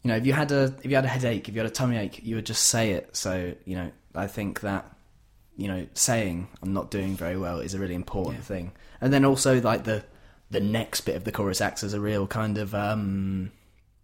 you 0.02 0.08
know, 0.08 0.16
if 0.16 0.26
you 0.26 0.32
had 0.32 0.52
a 0.52 0.74
if 0.82 0.86
you 0.86 0.94
had 0.94 1.04
a 1.04 1.08
headache, 1.08 1.48
if 1.48 1.54
you 1.54 1.60
had 1.60 1.70
a 1.70 1.74
tummy 1.74 1.96
ache, 1.96 2.20
you 2.22 2.36
would 2.36 2.46
just 2.46 2.66
say 2.66 2.92
it. 2.92 3.16
So, 3.16 3.54
you 3.64 3.76
know, 3.76 3.90
I 4.14 4.26
think 4.26 4.60
that 4.60 4.92
you 5.56 5.68
know, 5.68 5.86
saying 5.94 6.48
I'm 6.62 6.74
not 6.74 6.90
doing 6.90 7.16
very 7.16 7.36
well 7.38 7.60
is 7.60 7.72
a 7.72 7.78
really 7.78 7.94
important 7.94 8.36
Yeah. 8.36 8.42
thing. 8.42 8.72
And 9.00 9.10
then 9.12 9.24
also 9.24 9.60
like 9.62 9.84
the 9.84 10.04
the 10.50 10.60
next 10.60 11.02
bit 11.02 11.16
of 11.16 11.24
the 11.24 11.32
chorus 11.32 11.60
acts 11.60 11.82
as 11.82 11.94
a 11.94 12.00
real 12.00 12.26
kind 12.26 12.58
of 12.58 12.74
um 12.74 13.50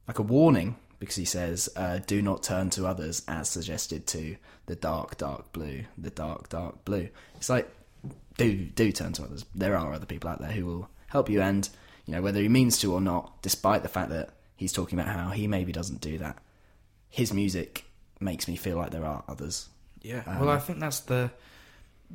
like 0.08 0.18
a 0.18 0.22
warning 0.22 0.76
because 0.98 1.16
he 1.16 1.24
says, 1.24 1.68
uh, 1.74 1.98
"Do 2.06 2.22
not 2.22 2.44
turn 2.44 2.70
to 2.70 2.86
others 2.86 3.22
as 3.26 3.48
suggested 3.48 4.06
to 4.08 4.36
the 4.66 4.76
dark, 4.76 5.16
dark 5.16 5.52
blue, 5.52 5.84
the 5.98 6.10
dark, 6.10 6.48
dark 6.48 6.84
blue." 6.84 7.08
It's 7.34 7.48
like 7.48 7.68
do 8.36 8.54
do 8.66 8.92
turn 8.92 9.12
to 9.14 9.24
others. 9.24 9.44
There 9.52 9.76
are 9.76 9.92
other 9.92 10.06
people 10.06 10.30
out 10.30 10.40
there 10.40 10.52
who 10.52 10.64
will 10.64 10.88
help 11.08 11.28
you, 11.28 11.40
and 11.40 11.68
you 12.06 12.14
know 12.14 12.22
whether 12.22 12.40
he 12.40 12.48
means 12.48 12.78
to 12.78 12.92
or 12.92 13.00
not. 13.00 13.42
Despite 13.42 13.82
the 13.82 13.88
fact 13.88 14.10
that 14.10 14.30
he's 14.54 14.72
talking 14.72 14.96
about 14.96 15.12
how 15.12 15.30
he 15.30 15.48
maybe 15.48 15.72
doesn't 15.72 16.00
do 16.00 16.18
that, 16.18 16.38
his 17.08 17.32
music 17.32 17.84
makes 18.20 18.46
me 18.46 18.54
feel 18.54 18.76
like 18.76 18.92
there 18.92 19.04
are 19.04 19.24
others. 19.26 19.68
Yeah. 20.02 20.22
Um, 20.24 20.38
well, 20.38 20.50
I 20.50 20.60
think 20.60 20.78
that's 20.78 21.00
the 21.00 21.32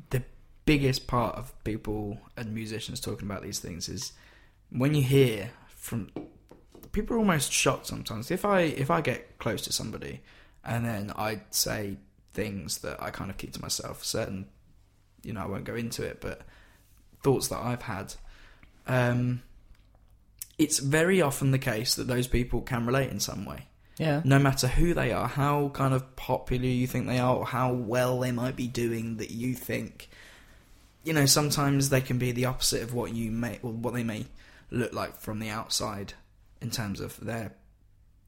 the 0.08 0.22
biggest 0.68 1.06
part 1.06 1.34
of 1.34 1.54
people 1.64 2.18
and 2.36 2.54
musicians 2.54 3.00
talking 3.00 3.26
about 3.26 3.42
these 3.42 3.58
things 3.58 3.88
is 3.88 4.12
when 4.68 4.94
you 4.94 5.02
hear 5.02 5.50
from 5.68 6.10
people 6.92 7.16
are 7.16 7.18
almost 7.18 7.50
shocked 7.50 7.86
sometimes. 7.86 8.30
If 8.30 8.44
I 8.44 8.60
if 8.60 8.90
I 8.90 9.00
get 9.00 9.38
close 9.38 9.62
to 9.62 9.72
somebody 9.72 10.20
and 10.62 10.84
then 10.84 11.10
I 11.16 11.40
say 11.48 11.96
things 12.34 12.78
that 12.78 13.02
I 13.02 13.08
kind 13.10 13.30
of 13.30 13.38
keep 13.38 13.54
to 13.54 13.62
myself, 13.62 14.04
certain 14.04 14.46
you 15.22 15.32
know 15.32 15.40
I 15.40 15.46
won't 15.46 15.64
go 15.64 15.74
into 15.74 16.04
it, 16.04 16.20
but 16.20 16.42
thoughts 17.22 17.48
that 17.48 17.58
I've 17.58 17.82
had. 17.82 18.14
Um, 18.86 19.42
it's 20.58 20.80
very 20.80 21.22
often 21.22 21.50
the 21.50 21.58
case 21.58 21.94
that 21.94 22.08
those 22.08 22.26
people 22.26 22.60
can 22.60 22.84
relate 22.84 23.10
in 23.10 23.20
some 23.20 23.44
way 23.46 23.68
Yeah, 23.96 24.20
no 24.22 24.38
matter 24.38 24.66
who 24.66 24.92
they 24.92 25.12
are, 25.12 25.28
how 25.28 25.70
kind 25.70 25.94
of 25.94 26.14
popular 26.14 26.66
you 26.66 26.86
think 26.86 27.06
they 27.06 27.20
are, 27.20 27.36
or 27.36 27.46
how 27.46 27.72
well 27.72 28.20
they 28.20 28.32
might 28.32 28.56
be 28.56 28.66
doing 28.68 29.16
that 29.16 29.30
you 29.30 29.54
think, 29.54 30.10
you 31.04 31.12
know, 31.12 31.26
sometimes 31.26 31.88
they 31.90 32.00
can 32.00 32.18
be 32.18 32.32
the 32.32 32.44
opposite 32.46 32.82
of 32.82 32.92
what 32.94 33.14
you 33.14 33.30
may, 33.30 33.58
or 33.62 33.72
what 33.72 33.94
they 33.94 34.02
may 34.04 34.26
look 34.70 34.92
like 34.92 35.16
from 35.20 35.38
the 35.38 35.48
outside 35.48 36.12
in 36.60 36.70
terms 36.70 37.00
of 37.00 37.18
their 37.20 37.52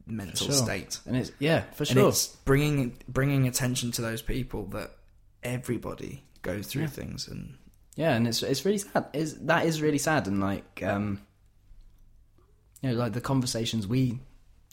mental 0.06 0.46
Sure. 0.48 0.56
state. 0.56 0.98
and 1.06 1.16
it's 1.16 1.30
yeah 1.38 1.62
for 1.72 1.84
sure. 1.84 1.98
And 1.98 2.08
it's 2.08 2.28
bringing 2.44 2.96
bringing 3.08 3.46
attention 3.46 3.92
to 3.92 4.02
those 4.02 4.22
people 4.22 4.64
that 4.66 4.90
everybody 5.42 6.22
goes 6.42 6.66
through 6.66 6.82
Yeah. 6.82 6.88
things, 6.88 7.28
and 7.28 7.56
Yeah, 7.96 8.14
and 8.14 8.26
it's 8.26 8.42
it's 8.42 8.64
really 8.64 8.78
sad. 8.78 9.06
Is 9.12 9.38
that 9.40 9.66
is 9.66 9.82
really 9.82 9.98
sad, 9.98 10.26
and 10.26 10.40
like 10.40 10.82
um, 10.82 11.20
you 12.82 12.90
know, 12.90 12.94
like 12.96 13.12
the 13.12 13.20
conversations 13.20 13.86
we 13.86 14.20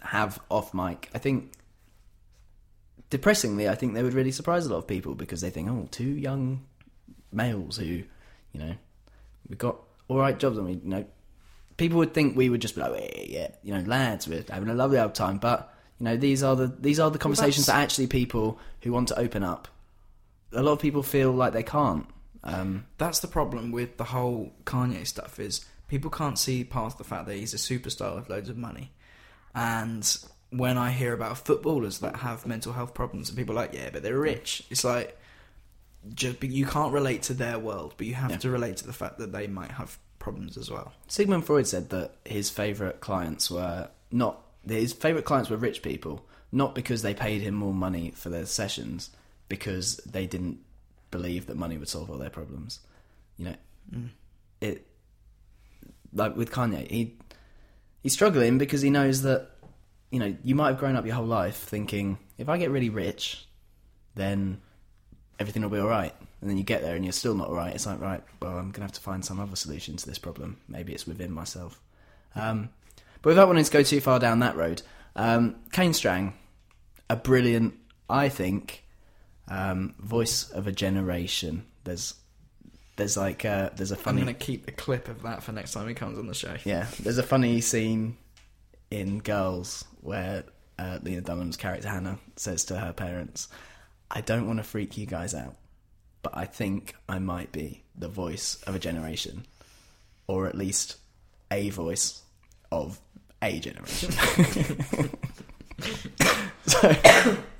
have 0.02 0.40
off 0.50 0.74
mic. 0.74 1.10
I 1.14 1.18
think 1.18 1.52
depressingly, 3.10 3.68
I 3.68 3.76
think 3.76 3.94
they 3.94 4.04
would 4.04 4.14
really 4.14 4.32
surprise 4.32 4.66
a 4.66 4.70
lot 4.70 4.78
of 4.78 4.88
people 4.88 5.16
because 5.16 5.42
they 5.42 5.50
think, 5.50 5.70
oh, 5.70 5.88
two 5.92 6.04
young 6.10 6.66
males 7.32 7.78
who, 7.78 7.86
you 7.86 8.06
know, 8.54 8.74
we've 9.50 9.58
got 9.58 9.78
all 10.08 10.18
right 10.18 10.38
jobs, 10.38 10.58
and 10.58 10.68
we, 10.68 10.74
you 10.74 10.82
know, 10.84 11.06
people 11.78 11.98
would 12.00 12.14
think 12.14 12.36
we 12.36 12.50
would 12.50 12.62
just 12.62 12.76
be 12.76 12.82
like, 12.82 12.94
yeah, 12.94 13.24
yeah, 13.28 13.48
you 13.64 13.74
know, 13.74 13.82
lads, 13.82 14.28
we're 14.28 14.44
having 14.50 14.70
a 14.70 14.74
lovely 14.74 15.00
old 15.00 15.16
time, 15.16 15.38
but. 15.38 15.74
You 16.00 16.04
know, 16.04 16.16
these 16.16 16.44
are 16.44 16.56
the 16.56 16.68
these 16.68 17.00
are 17.00 17.10
the 17.10 17.18
conversations 17.18 17.66
that 17.66 17.76
actually 17.76 18.06
people 18.06 18.60
who 18.84 18.92
want 18.92 19.08
to 19.08 19.18
open 19.18 19.42
up. 19.42 19.68
A 20.54 20.62
lot 20.62 20.74
of 20.74 20.80
people 20.80 21.02
feel 21.02 21.32
like 21.32 21.54
they 21.54 21.64
can't. 21.64 22.06
Um, 22.44 22.86
that's 23.00 23.20
the 23.20 23.28
problem 23.28 23.72
with 23.72 23.98
the 23.98 24.04
whole 24.04 24.54
Kanye 24.64 25.08
stuff 25.08 25.40
is 25.40 25.66
people 25.88 26.12
can't 26.12 26.38
see 26.38 26.64
past 26.64 27.00
the 27.00 27.04
fact 27.04 27.26
that 27.26 27.36
he's 27.36 27.56
a 27.56 27.58
superstar 27.58 28.16
with 28.16 28.30
loads 28.30 28.48
of 28.48 28.58
money. 28.58 28.92
And 29.56 30.08
when 30.52 30.78
I 30.78 30.92
hear 30.92 31.14
about 31.14 31.40
footballers 31.40 31.98
that 32.00 32.18
have 32.18 32.46
mental 32.46 32.74
health 32.74 32.94
problems 32.94 33.30
and 33.30 33.38
people 33.38 33.58
are 33.58 33.64
like, 33.64 33.74
yeah, 33.74 33.90
but 33.92 34.04
they're 34.04 34.20
rich, 34.20 34.64
it's 34.70 34.84
like 34.84 35.20
just 36.14 36.44
you 36.44 36.66
can't 36.66 36.94
relate 36.94 37.24
to 37.24 37.34
their 37.34 37.58
world, 37.60 37.94
but 37.98 38.08
you 38.08 38.14
have 38.16 38.32
Yeah. 38.32 38.38
to 38.38 38.50
relate 38.50 38.78
to 38.78 38.88
the 38.88 38.94
fact 38.94 39.18
that 39.20 39.32
they 39.32 39.48
might 39.48 39.72
have 39.72 39.98
problems 40.20 40.58
as 40.58 40.70
well. 40.70 40.94
Sigmund 41.08 41.46
Freud 41.46 41.68
said 41.68 41.90
that 41.90 42.16
his 42.26 42.50
favourite 42.50 43.00
clients 43.00 43.50
were 43.52 43.90
not 44.12 44.42
his 44.68 44.92
favourite 44.94 45.24
clients 45.26 45.50
were 45.50 45.56
rich 45.58 45.82
people, 45.82 46.26
not 46.52 46.76
because 46.76 47.02
they 47.02 47.14
paid 47.14 47.42
him 47.42 47.54
more 47.56 47.74
money 47.74 48.12
for 48.12 48.30
their 48.30 48.46
sessions, 48.46 49.10
because 49.48 49.98
they 50.06 50.28
didn't 50.28 50.60
believe 51.12 51.46
that 51.48 51.56
money 51.56 51.78
would 51.78 51.88
solve 51.88 52.10
all 52.10 52.18
their 52.18 52.30
problems. 52.30 52.80
You 53.38 53.46
know, 53.46 53.56
Mm. 53.96 54.10
it 54.60 54.86
like 56.14 56.36
with 56.36 56.52
Kanye, 56.52 56.90
he 56.92 57.18
he's 58.04 58.14
struggling 58.14 58.58
because 58.58 58.82
he 58.82 58.90
knows 58.90 59.22
that 59.22 59.52
you 60.12 60.20
know 60.20 60.36
you 60.44 60.56
might 60.56 60.70
have 60.70 60.80
grown 60.80 60.96
up 60.96 61.06
your 61.06 61.16
whole 61.16 61.26
life 61.26 61.56
thinking 61.58 62.18
if 62.38 62.50
I 62.50 62.58
get 62.58 62.70
really 62.72 62.90
rich, 62.90 63.48
then 64.16 64.60
everything 65.40 65.62
will 65.62 65.70
be 65.70 65.80
all 65.80 65.88
right. 65.88 66.14
And 66.42 66.50
then 66.50 66.58
you 66.58 66.64
get 66.64 66.82
there 66.82 66.96
and 66.96 67.04
you're 67.04 67.14
still 67.14 67.36
not 67.36 67.50
all 67.50 67.56
right. 67.56 67.74
It's 67.74 67.86
like, 67.86 68.00
right, 68.00 68.24
well, 68.42 68.52
I'm 68.52 68.66
going 68.66 68.74
to 68.74 68.82
have 68.82 68.92
to 68.94 69.02
find 69.02 69.24
some 69.24 69.40
other 69.40 69.56
solution 69.56 69.98
to 69.98 70.06
this 70.06 70.20
problem. 70.20 70.58
Maybe 70.68 70.94
it's 70.94 71.08
within 71.08 71.32
myself. 71.32 71.82
Um, 72.36 72.70
but 73.22 73.32
without 73.32 73.48
wanting 73.48 73.64
to 73.64 73.72
go 73.72 73.84
too 73.84 74.02
far 74.02 74.20
down 74.20 74.40
that 74.40 74.56
road, 74.56 74.82
um, 75.16 75.56
Kane 75.72 75.94
Strang, 75.94 76.34
a 77.10 77.16
brilliant, 77.16 77.74
I 78.10 78.30
think, 78.30 78.84
um, 79.48 79.96
voice 80.00 80.50
of 80.52 80.68
a 80.68 80.72
generation. 80.72 81.66
There's, 81.84 82.14
there's 82.98 83.18
like, 83.18 83.44
uh, 83.46 83.72
there's 83.76 83.92
a 83.92 83.98
I'm 84.06 84.16
going 84.16 84.28
to 84.28 84.34
keep 84.34 84.68
a 84.68 84.72
clip 84.72 85.08
of 85.08 85.24
that 85.24 85.42
for 85.42 85.54
next 85.54 85.74
time 85.74 85.88
he 85.88 85.96
comes 85.96 86.20
on 86.20 86.28
the 86.28 86.36
show. 86.36 86.56
yeah, 86.66 86.88
there's 87.00 87.18
a 87.18 87.24
funny 87.24 87.62
scene 87.62 88.18
in 88.92 89.20
Girls 89.20 89.86
where 90.02 90.44
uh, 90.80 91.00
Lena 91.02 91.22
Dunham's 91.22 91.58
character 91.58 91.90
Hannah 91.90 92.20
says 92.36 92.66
to 92.66 92.78
her 92.78 92.94
parents, 92.94 93.50
"I 94.10 94.22
don't 94.22 94.48
want 94.48 94.58
to 94.58 94.64
freak 94.64 94.98
you 94.98 95.06
guys 95.06 95.34
out, 95.34 95.56
but 96.22 96.36
I 96.36 96.46
think 96.46 96.96
I 97.08 97.20
might 97.20 97.52
be 97.52 97.84
the 97.98 98.08
voice 98.08 98.62
of 98.68 98.76
a 98.76 98.80
generation, 98.80 99.46
or 100.28 100.48
at 100.48 100.56
least 100.56 100.98
a 101.52 101.70
voice 101.70 102.22
of 102.72 103.00
a 103.42 103.60
generation." 103.60 104.12
so, 106.66 106.96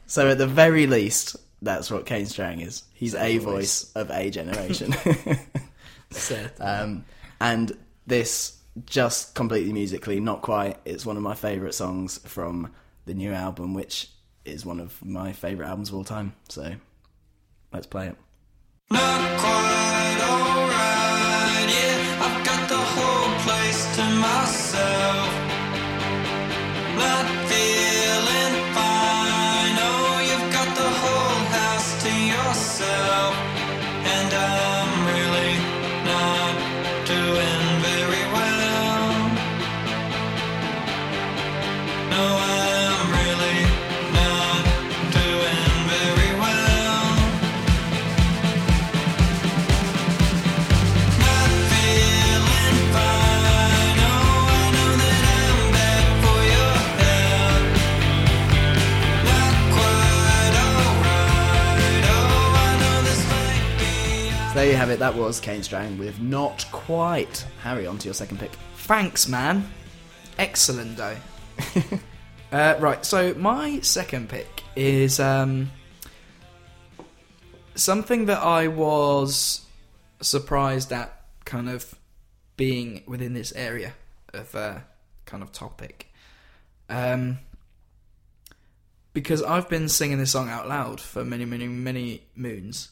so 0.06 0.30
at 0.30 0.38
the 0.38 0.48
very 0.48 0.88
least, 0.88 1.36
that's 1.62 1.90
what 1.92 2.06
Kane 2.06 2.26
Strang 2.26 2.62
is. 2.62 2.84
He's 2.94 3.16
a 3.16 3.38
voice 3.40 3.92
of 3.94 4.10
a 4.12 4.30
generation. 4.30 4.94
Um, 6.62 7.04
and 7.42 7.78
this 8.06 8.58
just 8.86 9.36
completely 9.36 9.74
musically, 9.74 10.20
not 10.20 10.42
quite. 10.42 10.78
It's 10.86 11.06
one 11.06 11.18
of 11.18 11.24
my 11.24 11.36
favourite 11.36 11.74
songs 11.74 12.18
from 12.20 12.72
the 13.06 13.14
new 13.14 13.34
album, 13.34 13.74
which 13.74 14.10
is 14.48 14.66
one 14.66 14.80
of 14.80 15.04
my 15.06 15.34
favourite 15.34 15.70
albums 15.70 15.90
of 15.90 15.96
all 15.96 16.04
time. 16.04 16.34
So 16.50 16.76
let's 17.72 17.88
play 17.88 18.08
it. 18.08 18.18
Have 64.88 64.96
it. 64.96 65.00
That 65.00 65.16
was 65.16 65.42
Kane 65.42 65.64
Strang 65.64 65.98
with 65.98 66.22
Not 66.22 66.66
Quite. 66.72 67.46
Harry, 67.62 67.86
on 67.86 67.98
to 67.98 68.06
your 68.08 68.14
second 68.14 68.40
pick. 68.40 68.52
Thanks, 68.76 69.28
man. 69.28 69.70
Excellent, 70.40 70.96
though. 70.96 71.18
uh, 72.54 72.76
right, 72.80 73.06
so 73.06 73.34
my 73.34 73.82
second 73.82 74.30
pick 74.30 74.64
is 74.78 75.20
um, 75.20 75.72
something 77.76 78.28
that 78.28 78.42
I 78.42 78.70
was 78.70 79.66
surprised 80.22 80.94
at 80.94 81.22
kind 81.44 81.68
of 81.68 81.94
being 82.56 83.04
within 83.08 83.34
this 83.34 83.52
area 83.58 83.94
of 84.34 84.56
uh, 84.56 84.80
kind 85.26 85.44
of 85.44 85.52
topic. 85.52 86.14
Um, 86.88 87.40
because 89.12 89.44
I've 89.44 89.68
been 89.68 89.90
singing 89.90 90.18
this 90.18 90.32
song 90.32 90.48
out 90.48 90.70
loud 90.70 91.02
for 91.02 91.26
many, 91.26 91.44
many, 91.44 91.68
many 91.68 92.22
moons, 92.38 92.90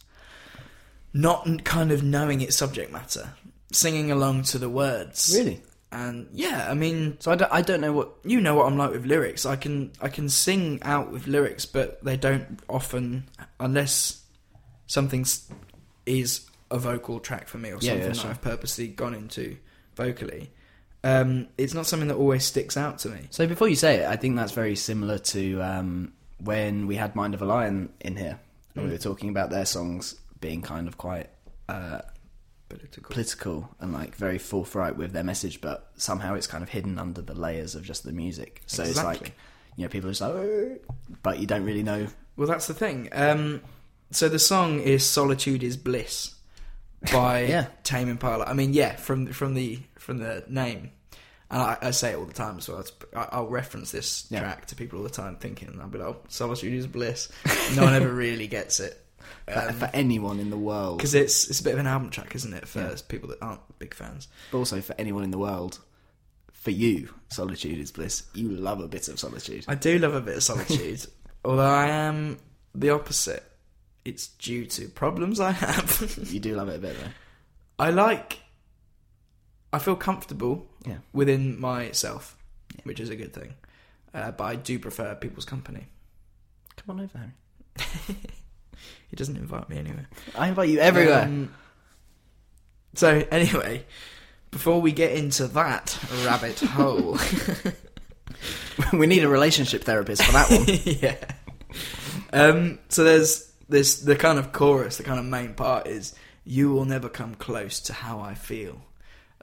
not 1.16 1.64
kind 1.64 1.92
of 1.94 2.04
knowing 2.04 2.42
its 2.42 2.58
subject 2.58 2.92
matter, 2.92 3.30
singing 3.72 4.12
along 4.12 4.44
to 4.44 4.58
the 4.60 4.70
words. 4.70 5.34
Really? 5.36 5.62
And 5.92 6.28
yeah, 6.34 6.68
I 6.70 6.74
mean, 6.74 7.16
So 7.22 7.32
I 7.32 7.36
don't, 7.36 7.52
I 7.54 7.62
don't 7.62 7.80
know 7.80 7.94
what. 7.94 8.10
you 8.26 8.42
know 8.42 8.54
what 8.56 8.66
I'm 8.66 8.78
like 8.78 8.92
with 8.92 9.06
lyrics. 9.06 9.46
I 9.46 9.56
can 9.56 9.92
I 10.02 10.10
can 10.10 10.28
sing 10.28 10.80
out 10.82 11.12
with 11.12 11.26
lyrics, 11.26 11.66
but 11.66 12.04
they 12.04 12.18
don't 12.18 12.60
often, 12.68 13.30
unless 13.62 14.22
something 14.88 15.26
is 16.06 16.46
a 16.70 16.78
vocal 16.78 17.20
track 17.22 17.48
for 17.48 17.60
me 17.60 17.70
or 17.70 17.76
Yeah, 17.80 17.92
something 17.92 18.00
yeah, 18.02 18.08
that 18.10 18.16
sure. 18.18 18.30
I've 18.32 18.42
purposely 18.42 18.88
gone 18.90 19.14
into 19.14 19.56
vocally. 19.96 20.52
Um, 21.06 21.48
it's 21.58 21.74
not 21.74 21.86
something 21.86 22.10
that 22.10 22.16
always 22.18 22.44
sticks 22.44 22.76
out 22.76 22.98
to 23.00 23.10
me. 23.10 23.28
So 23.30 23.48
before 23.48 23.70
you 23.70 23.76
say 23.78 24.00
it, 24.02 24.06
I 24.08 24.18
think 24.18 24.36
that's 24.36 24.52
very 24.52 24.76
similar 24.76 25.18
to 25.20 25.62
um, 25.62 26.14
when 26.40 26.88
we 26.88 26.96
had 26.98 27.16
Mind 27.16 27.36
of 27.36 27.42
a 27.42 27.46
Lion 27.46 27.94
in 28.02 28.18
here, 28.18 28.38
and 28.76 28.84
we 28.86 28.92
were 28.92 28.98
talking 28.98 29.30
about 29.30 29.50
their 29.50 29.66
songs 29.66 30.16
being 30.46 30.62
kind 30.62 30.88
of 30.88 30.96
quite 30.98 31.30
uh, 31.70 32.02
Political. 32.70 33.10
political 33.14 33.70
and 33.80 33.94
like 33.94 34.16
very 34.16 34.38
forthright 34.40 34.96
with 34.98 35.12
their 35.12 35.24
message, 35.24 35.62
but 35.62 35.92
somehow 35.98 36.34
it's 36.36 36.48
kind 36.48 36.64
of 36.64 36.70
hidden 36.70 36.98
under 37.00 37.22
the 37.22 37.34
layers 37.36 37.74
of 37.76 37.84
just 37.84 38.04
the 38.04 38.12
music. 38.12 38.62
So 38.66 38.84
it's 38.84 39.04
like, 39.04 39.34
you 39.76 39.84
know, 39.84 39.90
people 39.90 40.10
are 40.10 40.14
just 40.14 40.22
like, 40.22 40.34
"Oh," 40.34 40.78
but 41.24 41.40
you 41.40 41.46
don't 41.48 41.64
really 41.64 41.84
know. 41.84 42.08
Well, 42.38 42.48
that's 42.48 42.68
the 42.68 42.74
thing. 42.74 43.10
Um, 43.12 43.62
so 44.12 44.30
the 44.30 44.40
song 44.40 44.80
is 44.82 45.06
"Solitude 45.06 45.64
Is 45.64 45.78
Bliss" 45.78 46.34
by 47.14 47.42
Yeah. 47.56 47.68
Tame 47.84 48.10
Impala. 48.10 48.46
I 48.46 48.54
mean, 48.54 48.74
yeah, 48.74 48.96
from 48.96 49.28
from 49.28 49.54
the 49.54 49.80
from 50.00 50.18
the 50.18 50.44
name, 50.50 50.90
and 51.52 51.62
I, 51.62 51.78
I 51.82 51.92
say 51.92 52.12
it 52.14 52.18
all 52.18 52.26
the 52.26 52.34
time 52.34 52.58
as 52.58 52.68
well. 52.68 52.80
It's, 52.80 52.92
I, 53.16 53.28
I'll 53.32 53.48
reference 53.48 53.92
this 53.92 54.26
Yeah. 54.32 54.40
track 54.40 54.66
to 54.68 54.76
people 54.76 54.98
all 55.00 55.04
the 55.04 55.10
time, 55.12 55.36
thinking 55.38 55.78
I'll 55.80 55.88
be 55.88 56.00
like, 56.00 56.08
oh, 56.16 56.22
"Solitude 56.30 56.74
is 56.74 56.88
bliss." 56.88 57.30
No 57.76 57.84
one 57.84 57.94
ever 57.94 58.12
really 58.26 58.48
gets 58.48 58.80
it 58.80 59.05
For, 59.48 59.74
for 59.74 59.90
anyone 59.94 60.40
in 60.40 60.50
the 60.50 60.58
world, 60.58 60.98
because 60.98 61.14
it's 61.14 61.48
it's 61.50 61.60
a 61.60 61.64
bit 61.64 61.74
of 61.74 61.80
an 61.80 61.86
album 61.88 62.10
track, 62.10 62.34
isn't 62.36 62.54
it, 62.54 62.68
for 62.68 62.80
Yeah. 62.80 62.96
people 63.08 63.30
that 63.30 63.42
aren't 63.44 63.62
big 63.80 63.94
fans? 63.94 64.28
but 64.52 64.58
also 64.58 64.82
for 64.82 64.96
anyone 64.98 65.24
in 65.24 65.30
the 65.32 65.38
world, 65.38 65.80
for 66.52 66.72
you, 66.72 67.14
solitude 67.30 67.78
is 67.78 67.92
bliss. 67.92 68.24
You 68.34 68.50
love 68.50 68.80
a 68.80 68.88
bit 68.88 69.08
of 69.08 69.20
solitude. 69.20 69.66
I 69.68 69.76
do 69.76 70.00
love 70.00 70.16
a 70.16 70.22
bit 70.22 70.38
of 70.38 70.44
solitude, 70.44 71.06
although 71.46 71.62
I 71.64 71.88
am 71.90 72.40
the 72.74 72.90
opposite. 72.90 73.44
It's 74.04 74.28
due 74.28 74.66
to 74.68 74.88
problems 74.90 75.40
I 75.40 75.52
have. 75.52 76.28
You 76.32 76.40
do 76.40 76.56
love 76.56 76.70
it 76.70 76.78
a 76.78 76.80
bit 76.80 76.96
though. 77.00 77.12
I 77.78 77.92
like. 77.92 78.40
I 79.74 79.78
feel 79.80 79.96
comfortable 79.96 80.68
Yeah. 80.88 80.98
within 81.14 81.60
myself, 81.60 82.36
which 82.84 83.00
is 83.00 83.10
a 83.10 83.16
good 83.16 83.34
thing. 83.34 83.54
Uh, 84.14 84.32
but 84.32 84.44
I 84.46 84.56
do 84.56 84.80
prefer 84.80 85.14
people's 85.16 85.46
company. 85.46 85.86
Come 86.78 86.98
on 87.00 87.04
over, 87.04 87.18
Harry. 87.18 88.18
He 89.10 89.16
doesn't 89.16 89.38
invite 89.38 89.70
me 89.70 89.78
anywhere. 89.78 90.08
I 90.38 90.48
invite 90.50 90.70
you 90.70 90.80
everywhere. 90.80 91.24
Um, 91.24 91.54
so 92.94 93.26
anyway, 93.32 93.86
before 94.52 94.82
we 94.82 94.92
get 94.92 95.12
into 95.14 95.48
that 95.48 95.98
rabbit 96.26 96.60
hole, 96.78 97.18
we 98.94 99.08
need 99.08 99.24
a 99.24 99.30
relationship 99.30 99.84
therapist 99.84 100.24
for 100.24 100.32
that 100.34 100.50
one. 100.50 100.66
yeah. 101.02 101.16
Um, 102.34 102.80
so 102.90 103.04
there's 103.04 103.52
this 103.70 104.00
the 104.02 104.16
kind 104.16 104.38
of 104.40 104.52
chorus, 104.52 104.98
the 104.98 105.04
kind 105.04 105.20
of 105.20 105.26
main 105.26 105.54
part 105.54 105.88
is 105.88 106.14
"You 106.46 106.72
will 106.72 106.86
never 106.86 107.10
come 107.10 107.36
close 107.36 107.80
to 107.82 107.94
how 107.94 108.20
I 108.20 108.34
feel," 108.36 108.82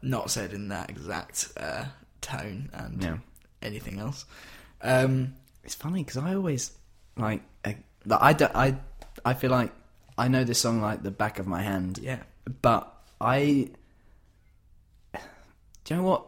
not 0.03 0.31
said 0.31 0.53
in 0.53 0.69
that 0.69 0.91
exact 0.91 1.53
uh, 1.57 1.85
tone 2.21 2.71
and 2.73 3.03
Yeah. 3.03 3.17
anything 3.63 3.99
else. 3.99 4.25
Um, 4.81 5.35
It's 5.65 5.75
funny 5.75 6.03
because 6.03 6.17
I 6.17 6.35
always 6.35 6.73
like, 7.17 7.43
uh, 7.65 7.73
like 8.05 8.21
I 8.23 8.33
don't, 8.33 8.55
I 8.55 8.77
I 9.25 9.35
feel 9.35 9.51
like 9.51 9.73
I 10.19 10.29
know 10.29 10.45
this 10.45 10.61
song 10.61 10.81
like 10.81 11.03
the 11.03 11.11
back 11.11 11.39
of 11.39 11.47
my 11.47 11.63
hand. 11.63 11.99
yeah, 12.03 12.21
but 12.61 12.93
I 13.21 13.71
do 15.85 15.95
you 15.95 15.97
know 15.97 16.03
what? 16.03 16.27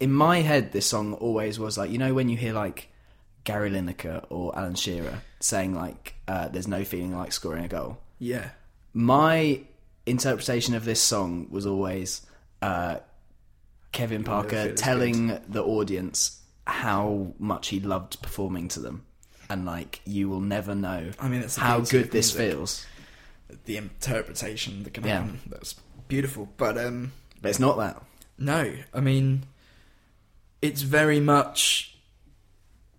In 0.00 0.12
my 0.12 0.40
head, 0.40 0.72
this 0.72 0.86
song 0.86 1.14
always 1.14 1.58
was 1.58 1.78
like 1.78 1.90
you 1.90 1.98
know 1.98 2.14
when 2.14 2.28
you 2.28 2.36
hear 2.36 2.52
like 2.52 2.88
Gary 3.44 3.70
Lineker 3.70 4.24
or 4.30 4.56
Alan 4.56 4.74
Shearer 4.74 5.22
saying 5.40 5.74
like 5.74 6.14
uh, 6.28 6.48
"There's 6.48 6.68
no 6.68 6.84
feeling 6.84 7.16
like 7.16 7.32
scoring 7.32 7.64
a 7.64 7.68
goal." 7.68 7.98
yeah, 8.18 8.50
My 8.92 9.60
interpretation 10.06 10.74
of 10.74 10.84
this 10.84 11.00
song 11.00 11.46
was 11.50 11.66
always 11.66 12.24
uh, 12.60 12.98
Kevin 13.92 14.24
Parker 14.24 14.72
telling 14.74 15.38
the 15.48 15.62
audience 15.62 16.40
how 16.66 17.34
much 17.38 17.68
he 17.68 17.80
loved 17.80 18.20
performing 18.22 18.68
to 18.68 18.80
them, 18.80 19.04
and 19.52 19.64
like 19.66 20.00
you 20.04 20.28
will 20.28 20.40
never 20.40 20.74
know 20.74 21.10
I 21.20 21.28
mean, 21.28 21.42
the 21.42 21.60
how 21.60 21.80
good 21.80 22.10
this 22.10 22.34
music. 22.36 22.52
feels. 22.54 22.86
the 23.66 23.76
interpretation 23.76 24.82
that 24.84 24.94
can 24.94 25.04
Yeah. 25.04 25.20
happen. 25.20 25.40
That's 25.46 25.74
beautiful, 26.08 26.48
but 26.56 26.78
um, 26.78 27.12
But 27.40 27.50
it's 27.50 27.58
not 27.60 27.76
that. 27.78 28.02
No, 28.38 28.72
I 28.94 29.00
mean, 29.00 29.44
it's 30.62 30.82
very 30.82 31.20
much 31.20 31.96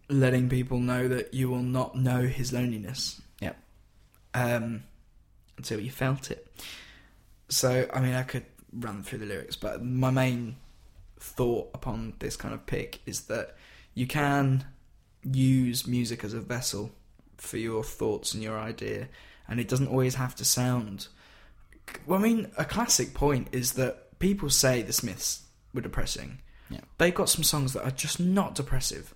letting 0.10 0.48
people 0.50 0.80
know 0.80 1.08
that 1.08 1.34
you 1.34 1.50
will 1.50 1.64
not 1.64 1.96
know 1.96 2.22
his 2.28 2.54
loneliness 2.54 3.22
Yeah. 3.42 3.54
um, 4.34 4.84
until 5.58 5.80
you 5.80 5.90
felt 5.92 6.30
it. 6.30 6.48
So, 7.50 7.88
I 7.94 8.00
mean, 8.00 8.14
I 8.14 8.24
could 8.24 8.46
run 8.72 9.02
through 9.04 9.20
the 9.20 9.26
lyrics, 9.26 9.56
but 9.56 9.84
my 9.84 10.12
main 10.12 10.58
thought 11.20 11.72
upon 11.74 12.14
this 12.20 12.36
kind 12.36 12.54
of 12.54 12.66
pick 12.66 13.00
is 13.06 13.22
that 13.22 13.56
you 13.96 14.06
can 14.08 14.66
use 15.24 15.88
music 15.88 16.24
as 16.24 16.34
a 16.34 16.40
vessel 16.40 16.92
for 17.38 17.58
your 17.58 17.84
thoughts 17.84 18.34
and 18.34 18.44
your 18.44 18.58
idea, 18.60 19.10
and 19.48 19.60
it 19.60 19.68
doesn't 19.68 19.88
always 19.88 20.16
have 20.16 20.36
to 20.36 20.46
sound. 20.46 21.08
Well, 22.06 22.20
I 22.20 22.24
mean, 22.24 22.52
a 22.58 22.66
classic 22.66 23.14
point 23.14 23.50
is 23.52 23.74
that 23.74 24.20
people 24.20 24.50
say 24.50 24.82
the 24.82 24.94
Smiths 24.94 25.44
were 25.74 25.82
depressing. 25.82 26.40
Yeah. 26.70 26.82
They've 26.98 27.14
got 27.14 27.30
some 27.30 27.44
songs 27.44 27.74
that 27.74 27.84
are 27.84 27.92
just 27.92 28.20
not 28.20 28.56
depressive. 28.56 29.14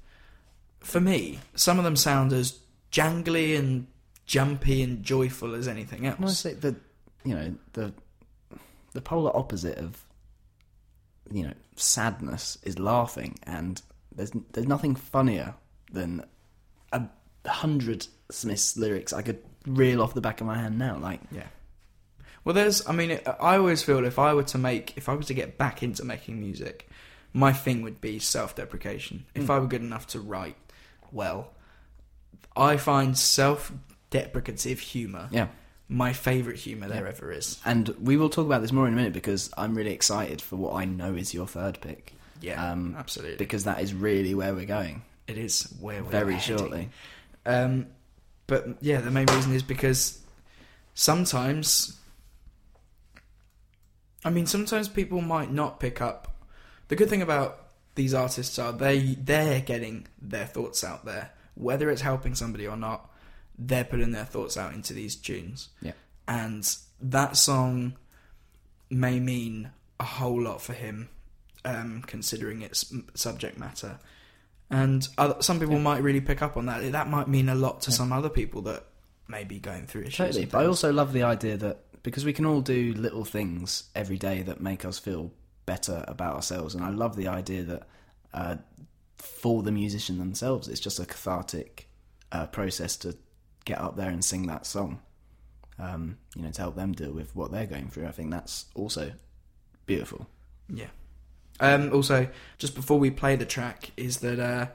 For 0.80 1.00
me, 1.00 1.40
some 1.56 1.78
of 1.78 1.86
them 1.86 1.96
sound 1.96 2.34
as 2.34 2.60
jangly 2.92 3.58
and 3.58 3.88
jumpy 4.26 4.84
and 4.84 5.04
joyful 5.04 5.56
as 5.56 5.68
anything 5.68 6.06
else. 6.06 6.18
Can 6.18 6.26
I 6.26 6.30
say 6.30 6.54
the 6.54 6.76
you 7.24 7.36
know 7.36 7.56
the 7.74 7.94
the 8.94 9.02
polar 9.02 9.36
opposite 9.36 9.78
of 9.78 10.06
you 11.32 11.44
know 11.44 11.54
sadness 11.76 12.58
is 12.64 12.78
laughing, 12.78 13.40
and 13.44 13.82
there's 14.14 14.32
there's 14.52 14.68
nothing 14.68 14.96
funnier 14.96 15.56
than 15.92 16.24
a 16.92 17.04
hundred 17.46 18.08
Smiths 18.30 18.76
lyrics 18.76 19.14
I 19.14 19.22
could 19.22 19.40
reel 19.66 20.02
off 20.02 20.14
the 20.14 20.22
back 20.22 20.42
of 20.42 20.48
my 20.48 20.58
hand 20.58 20.78
now. 20.78 20.98
Like 20.98 21.22
Yeah. 21.32 21.48
Well, 22.44 22.54
there's. 22.54 22.88
I 22.88 22.94
mean, 22.94 23.20
I 23.42 23.58
always 23.58 23.84
feel 23.84 24.06
if 24.06 24.18
I 24.20 24.34
were 24.34 24.44
to 24.44 24.58
make, 24.58 24.96
if 24.98 25.10
I 25.10 25.14
was 25.16 25.26
to 25.28 25.34
get 25.34 25.58
back 25.58 25.84
into 25.84 26.04
making 26.06 26.40
music, 26.40 26.88
my 27.34 27.52
thing 27.52 27.82
would 27.84 28.00
be 28.00 28.20
self-deprecation. 28.20 29.26
If 29.36 29.50
I 29.50 29.60
were 29.60 29.68
good 29.68 29.82
enough 29.82 30.08
to 30.08 30.20
write 30.22 30.56
well, 31.12 31.52
I 32.56 32.78
find 32.78 33.18
self-deprecative 33.18 34.80
humor 34.80 35.28
yeah, 35.32 35.48
my 35.90 36.14
favorite 36.14 36.58
humor 36.58 36.88
there 36.88 37.08
ever 37.08 37.32
is. 37.32 37.60
and 37.66 37.90
we 38.02 38.18
will 38.18 38.30
talk 38.30 38.46
about 38.46 38.62
this 38.62 38.72
more 38.72 38.88
in 38.88 38.94
a 38.94 38.96
minute 38.96 39.14
because 39.14 39.50
I'm 39.58 39.76
really 39.76 39.94
excited 39.94 40.42
for 40.42 40.56
what 40.56 40.74
I 40.76 40.86
know 40.86 41.14
is 41.16 41.34
your 41.34 41.48
third 41.48 41.80
pick. 41.82 42.14
Yeah, 42.42 42.72
Um, 42.72 42.96
absolutely. 42.98 43.38
because 43.38 43.64
that 43.66 43.82
is 43.82 43.94
really 43.94 44.34
where 44.36 44.54
we're 44.54 44.66
going 44.66 45.02
it 45.28 45.38
is 45.38 45.74
where 45.80 46.04
we're 46.04 46.10
very 46.10 46.36
heading. 46.36 46.58
shortly. 46.58 46.90
Um, 47.46 47.88
but 48.48 48.66
yeah, 48.82 49.02
the 49.02 49.12
main 49.12 49.28
reason 49.28 49.54
is 49.54 49.64
because 49.64 50.20
sometimes, 50.94 51.98
I 54.24 54.30
mean, 54.30 54.46
sometimes 54.46 54.88
people 54.88 55.22
might 55.22 55.52
not 55.52 55.80
pick 55.80 56.02
up. 56.02 56.34
The 56.88 56.96
good 56.96 57.10
thing 57.10 57.22
about 57.22 57.68
these 57.96 58.14
artists 58.14 58.58
are 58.60 58.72
they 58.72 59.00
they're 59.00 59.62
getting 59.62 60.08
their 60.22 60.46
thoughts 60.46 60.84
out 60.84 61.06
there, 61.06 61.32
whether 61.56 61.90
it's 61.90 62.02
helping 62.02 62.36
somebody 62.36 62.68
or 62.68 62.78
not. 62.78 63.10
They're 63.60 63.84
putting 63.84 64.12
their 64.12 64.26
thoughts 64.26 64.56
out 64.56 64.74
into 64.74 64.94
these 64.94 65.16
tunes, 65.16 65.70
Yeah, 65.82 65.94
and 66.28 66.64
that 67.02 67.36
song 67.36 67.96
may 68.90 69.20
mean 69.20 69.72
a 70.00 70.04
whole 70.04 70.42
lot 70.44 70.62
for 70.62 70.74
him, 70.74 71.10
um, 71.66 72.04
considering 72.06 72.62
its 72.62 72.94
subject 73.16 73.58
matter. 73.58 73.98
And 74.70 75.08
other, 75.18 75.42
some 75.42 75.60
people 75.60 75.80
might 75.80 76.04
really 76.04 76.22
pick 76.22 76.42
up 76.42 76.58
on 76.58 76.66
that. 76.66 76.92
That 76.92 77.08
might 77.08 77.28
mean 77.28 77.50
a 77.50 77.56
lot 77.56 77.82
to 77.82 77.92
some 77.92 78.12
other 78.12 78.30
people 78.30 78.62
that 78.64 78.84
may 79.28 79.44
be 79.44 79.60
going 79.60 79.88
through 79.88 80.02
issues. 80.02 80.18
totally. 80.18 80.46
But 80.46 80.60
I 80.60 80.66
also 80.66 80.92
love 80.92 81.14
the 81.14 81.24
idea 81.24 81.58
that 81.58 82.04
because 82.04 82.26
we 82.26 82.34
can 82.34 82.46
all 82.46 82.62
do 82.62 82.94
little 82.94 83.26
things 83.26 83.84
every 83.96 84.18
day 84.18 84.42
that 84.44 84.62
make 84.62 84.86
us 84.86 85.00
feel 85.00 85.32
better 85.66 86.04
about 86.08 86.36
ourselves, 86.36 86.76
and 86.76 86.84
I 86.84 86.90
love 86.90 87.16
the 87.16 87.28
idea 87.28 87.64
that 87.64 87.88
uh, 88.34 88.56
for 89.18 89.64
the 89.64 89.72
musician 89.72 90.18
themselves, 90.18 90.68
it's 90.68 90.80
just 90.80 91.00
a 91.00 91.06
cathartic 91.06 91.90
uh, 92.32 92.48
process 92.48 92.96
to 92.98 93.18
get 93.66 93.80
up 93.80 93.96
there 93.96 94.10
and 94.10 94.24
sing 94.24 94.48
that 94.48 94.66
song. 94.66 95.02
Um, 95.80 96.18
you 96.36 96.42
know, 96.42 96.50
to 96.50 96.62
help 96.62 96.76
them 96.76 96.94
deal 96.94 97.12
with 97.12 97.36
what 97.36 97.52
they're 97.52 97.68
going 97.68 97.90
through. 97.90 98.08
I 98.08 98.12
think 98.12 98.32
that's 98.32 98.66
also 98.74 99.12
beautiful. 99.86 100.28
yeah, 100.74 100.88
Um, 101.60 101.92
also, 101.94 102.28
just 102.58 102.76
before 102.76 103.00
we 103.00 103.12
play 103.12 103.36
the 103.36 103.46
track, 103.46 103.92
is 103.98 104.18
that 104.18 104.40
uh, 104.40 104.68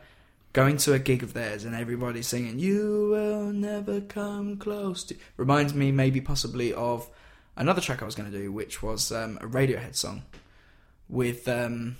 going 0.52 0.76
to 0.78 0.92
a 0.92 0.98
gig 0.98 1.22
of 1.22 1.32
theirs 1.32 1.64
and 1.64 1.74
everybody 1.74 2.22
singing 2.22 2.58
"You 2.58 3.08
will 3.10 3.52
never 3.52 4.00
come 4.00 4.56
close 4.56 5.04
to" 5.04 5.16
reminds 5.36 5.74
me 5.74 5.92
maybe 5.92 6.20
possibly 6.20 6.72
of 6.72 7.08
another 7.56 7.80
track 7.80 8.02
I 8.02 8.04
was 8.04 8.14
going 8.14 8.30
to 8.30 8.36
do, 8.36 8.52
which 8.52 8.82
was 8.82 9.12
um, 9.12 9.38
a 9.40 9.46
Radiohead 9.46 9.94
song 9.94 10.22
with 11.08 11.48
um, 11.48 11.96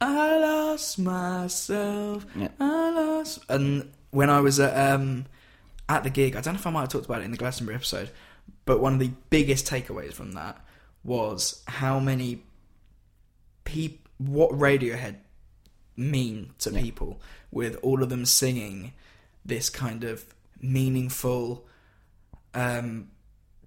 "I 0.00 0.38
lost 0.38 0.98
myself." 0.98 2.26
Yeah. 2.36 2.48
I 2.58 2.90
lost, 2.90 3.40
and 3.48 3.90
when 4.10 4.30
I 4.30 4.40
was 4.40 4.60
at 4.60 4.92
um, 4.92 5.26
at 5.88 6.04
the 6.04 6.10
gig, 6.10 6.36
I 6.36 6.40
don't 6.40 6.54
know 6.54 6.60
if 6.60 6.66
I 6.66 6.70
might 6.70 6.80
have 6.80 6.88
talked 6.90 7.06
about 7.06 7.22
it 7.22 7.24
in 7.24 7.30
the 7.30 7.36
Glastonbury 7.36 7.76
episode, 7.76 8.10
but 8.64 8.80
one 8.80 8.92
of 8.92 8.98
the 9.00 9.12
biggest 9.30 9.66
takeaways 9.66 10.12
from 10.12 10.32
that 10.32 10.64
was 11.02 11.62
how 11.66 11.98
many 11.98 12.42
peop 13.72 14.08
what 14.18 14.50
Radiohead 14.50 15.16
mean 15.96 16.52
to 16.58 16.70
Yeah. 16.70 16.80
people 16.82 17.20
with 17.50 17.76
all 17.82 18.02
of 18.02 18.08
them 18.08 18.24
singing 18.24 18.92
this 19.44 19.70
kind 19.70 20.04
of 20.04 20.24
meaningful 20.60 21.66
um 22.54 23.08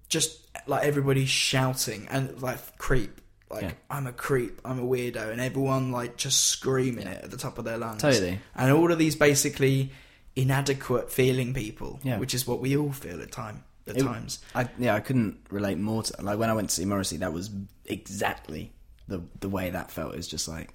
just 0.08 0.30
like 0.66 0.84
everybody 0.84 1.24
shouting 1.26 2.06
and 2.10 2.40
like 2.42 2.58
creep 2.78 3.20
like 3.50 3.62
Yeah. 3.62 3.72
I'm 3.90 4.06
a 4.06 4.12
creep, 4.12 4.60
I'm 4.64 4.78
a 4.80 4.82
weirdo 4.82 5.30
and 5.30 5.40
everyone 5.40 5.92
like 5.92 6.16
just 6.16 6.46
screaming 6.46 7.06
it 7.06 7.22
at 7.24 7.30
the 7.30 7.36
top 7.36 7.58
of 7.58 7.64
their 7.64 7.78
lungs. 7.78 8.02
Totally. 8.02 8.40
And 8.54 8.72
all 8.72 8.90
of 8.90 8.98
these 8.98 9.14
basically 9.16 9.92
inadequate 10.34 11.12
feeling 11.12 11.54
people, 11.54 12.00
Yeah. 12.02 12.18
which 12.18 12.34
is 12.34 12.46
what 12.48 12.60
we 12.60 12.76
all 12.76 12.90
feel 12.92 13.20
at 13.22 13.30
time 13.30 13.62
at 13.86 13.96
It- 13.98 14.02
times. 14.02 14.40
I, 14.56 14.68
yeah, 14.78 14.94
I 14.96 15.00
couldn't 15.00 15.36
relate 15.50 15.78
more 15.78 16.02
to 16.02 16.22
like 16.22 16.38
when 16.38 16.50
I 16.50 16.54
went 16.54 16.70
to 16.70 16.74
see 16.74 16.84
Morrissey. 16.84 17.18
That 17.18 17.32
was 17.32 17.50
exactly 17.84 18.72
the 19.08 19.22
the 19.40 19.48
way 19.48 19.70
that 19.70 19.90
felt. 19.90 20.14
is 20.14 20.26
just 20.28 20.48
like 20.48 20.74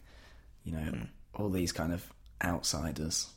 you 0.63 0.71
know 0.73 0.79
Hmm. 0.91 1.03
all 1.33 1.49
these 1.49 1.71
kind 1.71 1.93
of 1.93 2.03
outsiders 2.43 3.27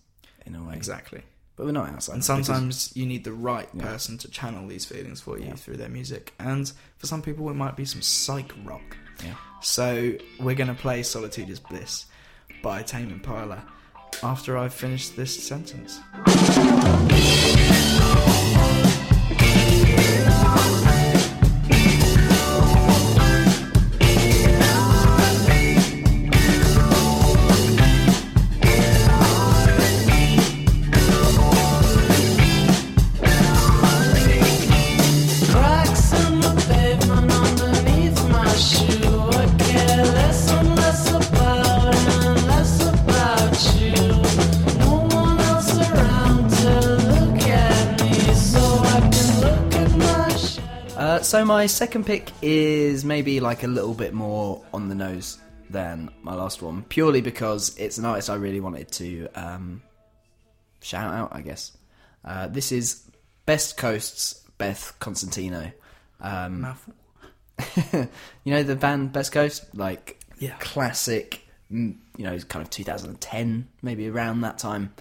in 0.46 0.54
a 0.54 0.62
way. 0.62 0.74
Exactly. 0.74 1.22
but 1.54 1.66
we're 1.66 1.72
not 1.72 1.88
outsiders. 1.90 2.28
And 2.30 2.38
because- 2.38 2.46
sometimes 2.46 2.96
you 2.96 3.04
need 3.04 3.24
the 3.24 3.32
right 3.32 3.68
Yeah. 3.74 3.82
person 3.84 4.16
to 4.18 4.28
channel 4.30 4.66
these 4.66 4.86
feelings 4.86 5.20
for 5.20 5.38
you 5.38 5.48
Yeah. 5.48 5.54
through 5.54 5.76
their 5.76 5.90
music. 5.90 6.32
And 6.38 6.72
for 6.96 7.06
some 7.06 7.20
people, 7.20 7.48
it 7.50 7.54
might 7.54 7.76
be 7.76 7.84
some 7.84 8.00
psych 8.00 8.52
rock. 8.64 8.96
yeah. 9.22 9.34
So 9.60 10.14
we're 10.40 10.54
going 10.56 10.68
to 10.74 10.80
play 10.82 11.02
Solitude 11.02 11.50
is 11.50 11.60
Bliss 11.60 12.06
by 12.62 12.82
Tame 12.82 13.10
Impala 13.10 13.64
after 14.22 14.56
I've 14.56 14.72
finished 14.74 15.14
this 15.14 15.46
sentence. 15.46 16.00
So 51.32 51.46
my 51.46 51.64
second 51.64 52.04
pick 52.04 52.30
is 52.42 53.06
maybe 53.06 53.40
like 53.40 53.62
a 53.62 53.66
little 53.66 53.94
bit 53.94 54.12
more 54.12 54.62
on 54.74 54.90
the 54.90 54.94
nose 54.94 55.38
than 55.70 56.10
my 56.20 56.34
last 56.34 56.60
one, 56.60 56.82
purely 56.82 57.22
because 57.22 57.74
it's 57.78 57.96
an 57.96 58.04
artist 58.04 58.28
I 58.28 58.34
really 58.34 58.60
wanted 58.60 58.92
to 58.92 59.28
um, 59.34 59.82
shout 60.82 61.10
out. 61.10 61.30
I 61.32 61.40
guess 61.40 61.72
uh, 62.22 62.48
this 62.48 62.70
is 62.70 63.10
Best 63.46 63.78
Coast's 63.78 64.44
Beth 64.58 64.94
Cosentino. 65.00 65.72
Um, 66.20 66.60
Mouthful. 66.60 66.94
you 68.44 68.52
know 68.52 68.62
the 68.62 68.76
band 68.76 69.14
Best 69.14 69.32
Coast, 69.32 69.64
like 69.74 70.22
Yeah. 70.38 70.56
classic, 70.58 71.48
mm, 71.72 71.96
you 72.18 72.24
know, 72.24 72.38
kind 72.40 72.62
of 72.62 72.68
2010, 72.68 73.68
maybe 73.80 74.06
around 74.06 74.42
that 74.42 74.58
time. 74.58 74.92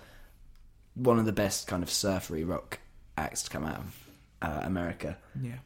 One 0.93 1.19
of 1.19 1.25
the 1.25 1.33
best 1.33 1.67
kind 1.67 1.83
of 1.83 1.89
surfery 1.89 2.45
rock 2.45 2.79
acts 3.17 3.43
to 3.43 3.49
come 3.49 3.65
out 3.65 3.79
of 3.79 4.07
uh, 4.41 4.61
America 4.63 5.17
Yeah. 5.41 5.57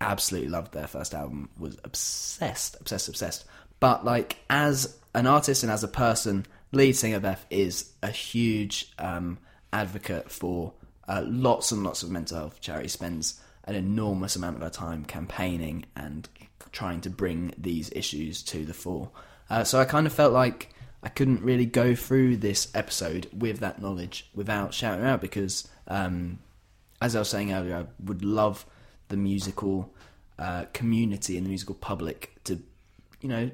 Absolutely 0.00 0.50
loved 0.50 0.72
their 0.72 0.86
first 0.86 1.14
album 1.14 1.48
was 1.58 1.78
obsessed 1.84 2.76
obsessed 2.80 3.08
obsessed. 3.08 3.44
But 3.80 4.04
like 4.04 4.36
as 4.50 4.96
an 5.14 5.26
artist 5.26 5.62
and 5.62 5.72
as 5.72 5.84
a 5.84 5.88
person 5.88 6.46
lead 6.72 6.96
singer 6.96 7.20
beth 7.20 7.44
is 7.50 7.90
a 8.02 8.10
huge 8.10 8.92
um, 8.98 9.38
advocate 9.72 10.30
for 10.30 10.72
uh, 11.08 11.22
lots 11.26 11.72
and 11.72 11.82
lots 11.84 12.02
of 12.02 12.10
mental 12.10 12.38
health 12.38 12.60
charity 12.60 12.88
spends 12.88 13.40
an 13.64 13.74
enormous 13.74 14.36
amount 14.36 14.56
of 14.56 14.62
her 14.62 14.70
time 14.70 15.04
campaigning 15.04 15.84
and 15.96 16.28
trying 16.72 17.00
to 17.00 17.10
bring 17.10 17.52
these 17.56 17.90
issues 17.92 18.42
to 18.42 18.64
the 18.64 18.74
fore. 18.74 19.10
Uh, 19.48 19.62
so 19.64 19.78
i 19.78 19.84
kind 19.84 20.08
of 20.08 20.12
felt 20.12 20.32
like 20.32 20.74
i 21.04 21.08
couldn't 21.08 21.40
really 21.40 21.66
go 21.66 21.94
through 21.94 22.36
this 22.36 22.68
episode 22.74 23.28
with 23.32 23.60
that 23.60 23.80
knowledge 23.80 24.28
without 24.34 24.74
shouting 24.74 25.04
out 25.04 25.20
because 25.20 25.68
um, 25.86 26.40
as 27.00 27.14
I 27.14 27.20
was 27.20 27.28
saying 27.28 27.52
earlier, 27.52 27.76
I 27.76 27.86
would 28.04 28.24
love 28.24 28.66
the 29.08 29.16
musical 29.16 29.94
uh, 30.38 30.64
community 30.72 31.36
and 31.36 31.46
the 31.46 31.50
musical 31.50 31.74
public 31.74 32.36
to, 32.44 32.60
you 33.20 33.28
know, 33.28 33.50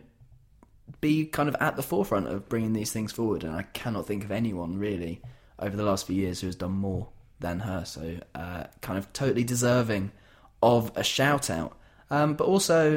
be 1.00 1.24
kind 1.26 1.48
of 1.48 1.56
at 1.60 1.76
the 1.76 1.82
forefront 1.82 2.26
of 2.28 2.48
bringing 2.48 2.72
these 2.72 2.92
things 2.92 3.12
forward. 3.12 3.44
And 3.44 3.54
I 3.54 3.62
cannot 3.62 4.06
think 4.06 4.24
of 4.24 4.30
anyone 4.30 4.78
really 4.78 5.20
over 5.58 5.76
the 5.76 5.84
last 5.84 6.06
few 6.06 6.16
years 6.16 6.40
who 6.40 6.48
has 6.48 6.56
done 6.56 6.72
more 6.72 7.08
than 7.40 7.60
her. 7.60 7.84
So, 7.84 8.18
uh, 8.34 8.64
kind 8.80 8.98
of 8.98 9.12
totally 9.12 9.44
deserving 9.44 10.12
of 10.62 10.92
a 10.94 11.04
shout 11.04 11.50
out. 11.50 11.76
Um, 12.10 12.34
but 12.34 12.46
also, 12.46 12.92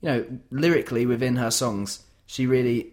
you 0.00 0.08
know, 0.08 0.26
lyrically 0.50 1.06
within 1.06 1.36
her 1.36 1.50
songs, 1.50 2.04
she 2.26 2.46
really 2.46 2.92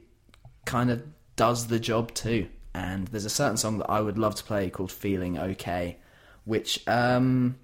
kind 0.66 0.90
of 0.92 1.04
does 1.36 1.68
the 1.68 1.80
job 1.80 2.14
too. 2.14 2.48
And 2.74 3.08
there's 3.08 3.26
a 3.26 3.30
certain 3.30 3.58
song 3.58 3.78
that 3.80 3.90
I 3.90 4.02
would 4.02 4.18
love 4.18 4.36
to 4.36 4.44
play 4.44 4.70
called 4.70 4.92
"Feeling 4.92 5.38
Okay," 5.38 5.98
which 6.44 6.86
um, 6.88 7.56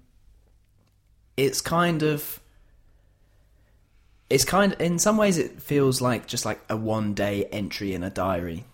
it's 1.42 1.60
kind 1.60 2.04
of 2.04 2.40
it's 4.30 4.44
kind 4.44 4.72
of, 4.72 4.80
in 4.80 4.98
some 4.98 5.16
ways 5.16 5.38
it 5.38 5.60
feels 5.60 6.00
like 6.00 6.26
just 6.26 6.44
like 6.44 6.60
a 6.70 6.76
one 6.76 7.14
day 7.14 7.44
entry 7.46 7.94
in 7.94 8.04
a 8.04 8.10
diary 8.10 8.64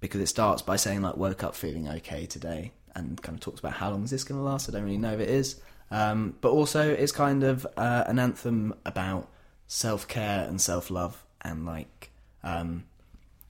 because 0.00 0.20
it 0.20 0.26
starts 0.26 0.60
by 0.60 0.76
saying 0.76 1.00
like 1.00 1.16
woke 1.16 1.44
up 1.44 1.54
feeling 1.54 1.88
okay 1.88 2.26
today 2.26 2.72
and 2.94 3.22
kind 3.22 3.36
of 3.36 3.40
talks 3.40 3.60
about 3.60 3.74
how 3.74 3.90
long 3.90 4.02
is 4.02 4.10
this 4.10 4.24
going 4.24 4.38
to 4.38 4.44
last? 4.44 4.68
I 4.68 4.72
don't 4.72 4.82
really 4.82 4.98
know 4.98 5.14
if 5.14 5.20
it 5.20 5.28
is. 5.28 5.60
Um, 5.90 6.34
but 6.40 6.50
also 6.50 6.90
it's 6.90 7.12
kind 7.12 7.44
of 7.44 7.66
uh, 7.76 8.04
an 8.06 8.18
anthem 8.18 8.74
about 8.84 9.28
self-care 9.68 10.46
and 10.48 10.60
self-love 10.60 11.24
and 11.42 11.64
like 11.64 12.10
um, 12.42 12.84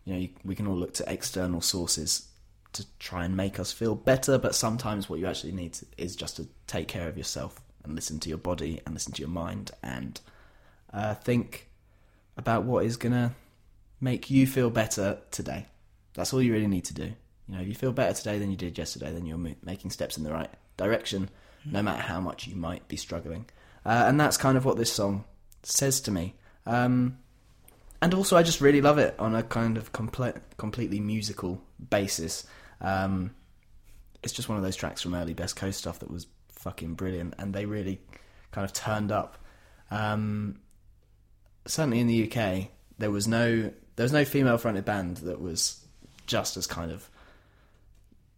you 0.04 0.12
know 0.12 0.18
you, 0.20 0.28
we 0.44 0.54
can 0.54 0.66
all 0.66 0.76
look 0.76 0.92
to 0.94 1.10
external 1.10 1.62
sources 1.62 2.28
to 2.74 2.84
try 2.98 3.24
and 3.24 3.34
make 3.34 3.58
us 3.58 3.72
feel 3.72 3.94
better 3.94 4.36
but 4.36 4.54
sometimes 4.54 5.08
what 5.08 5.18
you 5.18 5.26
actually 5.26 5.52
need 5.52 5.76
is 5.96 6.14
just 6.14 6.36
to 6.36 6.46
take 6.66 6.86
care 6.86 7.08
of 7.08 7.16
yourself 7.16 7.60
and 7.89 7.97
listen 7.97 8.20
to 8.20 8.28
your 8.28 8.39
body 8.39 8.80
and 8.84 8.95
listen 8.95 9.12
to 9.12 9.20
your 9.20 9.30
mind 9.30 9.72
and 9.82 10.20
uh, 10.93 11.14
think 11.14 11.68
about 12.36 12.64
what 12.64 12.84
is 12.84 12.97
gonna 12.97 13.34
make 14.01 14.30
you 14.30 14.47
feel 14.47 14.70
better 14.70 15.18
today. 15.30 15.66
That's 16.14 16.32
all 16.32 16.43
you 16.43 16.53
really 16.53 16.68
need 16.68 16.84
to 16.84 16.95
do. 16.95 17.12
You 17.49 17.55
know, 17.55 17.61
if 17.61 17.68
you 17.68 17.74
feel 17.74 17.93
better 17.93 18.14
today 18.14 18.39
than 18.39 18.51
you 18.51 18.57
did 18.57 18.76
yesterday, 18.78 19.12
then 19.12 19.26
you're 19.26 19.39
making 19.62 19.91
steps 19.91 20.18
in 20.18 20.24
the 20.24 20.32
right 20.32 20.51
direction, 20.76 21.30
no 21.64 21.82
matter 21.82 22.03
how 22.03 22.20
much 22.20 22.47
you 22.47 22.55
might 22.55 22.86
be 22.89 22.97
struggling. 22.97 23.47
Uh, 23.84 24.05
and 24.07 24.20
that's 24.20 24.36
kind 24.36 24.57
of 24.59 24.64
what 24.64 24.76
this 24.76 24.93
song 24.93 25.24
says 25.62 26.01
to 26.03 26.11
me. 26.11 26.34
Um, 26.66 27.18
and 28.03 28.14
also, 28.14 28.36
I 28.36 28.43
just 28.43 28.61
really 28.61 28.80
love 28.80 28.99
it 28.99 29.14
on 29.18 29.34
a 29.34 29.43
kind 29.43 29.76
of 29.76 29.93
complete, 29.93 30.34
completely 30.57 31.01
musical 31.01 31.62
basis. 31.91 32.47
Um, 32.80 33.34
it's 34.22 34.32
just 34.32 34.49
one 34.49 34.59
of 34.59 34.64
those 34.64 34.76
tracks 34.76 35.03
from 35.03 35.14
early 35.14 35.34
Best 35.34 35.57
Coast 35.57 35.78
stuff 35.78 35.99
that 36.01 36.11
was 36.11 36.26
fucking 36.59 36.94
brilliant, 36.94 37.34
and 37.38 37.54
they 37.54 37.64
really 37.66 38.00
kind 38.52 38.64
of 38.64 38.72
turned 38.72 39.11
up. 39.12 39.38
Um, 39.90 40.61
certainly 41.66 42.00
in 42.00 42.06
the 42.06 42.30
UK, 42.30 42.68
there 42.98 43.11
was 43.11 43.26
no 43.26 43.70
there 43.96 44.04
was 44.04 44.12
no 44.12 44.24
female 44.24 44.59
fronted 44.59 44.84
band 44.84 45.18
that 45.18 45.40
was 45.40 45.84
just 46.26 46.56
as 46.56 46.66
kind 46.66 46.90
of 46.92 47.09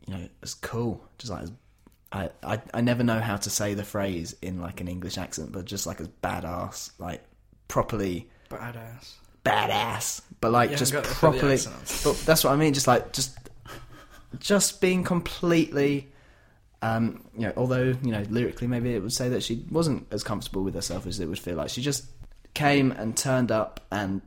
you 0.07 0.15
know 0.15 0.29
as 0.43 0.55
cool, 0.55 1.05
just 1.19 1.31
like 1.33 1.43
as 1.43 1.53
I, 2.13 2.31
I 2.43 2.61
I 2.75 2.81
never 2.81 3.03
know 3.03 3.21
how 3.21 3.37
to 3.37 3.51
say 3.51 3.75
the 3.75 3.85
phrase 3.85 4.35
in 4.43 4.61
like 4.61 4.81
an 4.81 4.89
English 4.89 5.19
accent, 5.19 5.53
but 5.53 5.65
just 5.65 5.87
like 5.87 6.01
as 6.01 6.09
badass, 6.23 6.91
like 6.99 7.23
properly 7.69 8.29
Badass. 8.49 9.15
badass, 9.45 10.21
but 10.41 10.51
like 10.53 10.75
just 10.77 10.93
haven't 10.93 11.05
got 11.05 11.09
the- 11.09 11.15
the 11.15 11.19
properly. 11.21 11.59
But 12.05 12.27
that's 12.27 12.43
what 12.45 12.53
I 12.53 12.57
mean. 12.57 12.75
Just 12.75 12.87
like 12.89 13.13
just 13.13 13.37
just 14.39 14.81
being 14.81 15.05
completely. 15.05 16.09
Um, 16.83 17.25
you 17.35 17.43
know, 17.43 17.53
although 17.57 17.95
you 18.03 18.13
know 18.13 18.25
lyrically, 18.31 18.67
maybe 18.67 18.95
it 18.95 19.03
would 19.03 19.13
say 19.13 19.29
that 19.29 19.43
she 19.43 19.65
wasn't 19.71 20.07
as 20.11 20.23
comfortable 20.23 20.63
with 20.63 20.75
herself 20.75 21.07
as 21.07 21.21
it 21.21 21.27
would 21.27 21.39
feel 21.39 21.57
like. 21.57 21.69
She 21.69 21.83
just 21.83 22.05
came 22.55 22.91
and 22.93 23.17
turned 23.17 23.53
up 23.53 23.81
and 23.93 24.23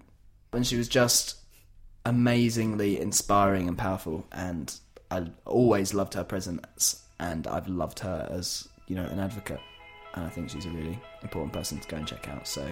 when 0.51 0.63
she 0.63 0.77
was 0.77 0.87
just 0.87 1.35
amazingly 2.05 2.99
inspiring 2.99 3.67
and 3.67 3.77
powerful, 3.77 4.25
and 4.31 4.73
I 5.09 5.25
always 5.45 5.93
loved 5.93 6.13
her 6.13 6.23
presence, 6.23 7.03
and 7.19 7.47
I've 7.47 7.67
loved 7.67 7.99
her 7.99 8.27
as 8.31 8.67
you 8.87 8.95
know 8.95 9.05
an 9.05 9.19
advocate, 9.19 9.59
and 10.13 10.25
I 10.25 10.29
think 10.29 10.49
she's 10.49 10.65
a 10.65 10.69
really 10.69 10.99
important 11.21 11.53
person 11.53 11.79
to 11.79 11.87
go 11.87 11.97
and 11.97 12.07
check 12.07 12.29
out. 12.29 12.47
So, 12.47 12.67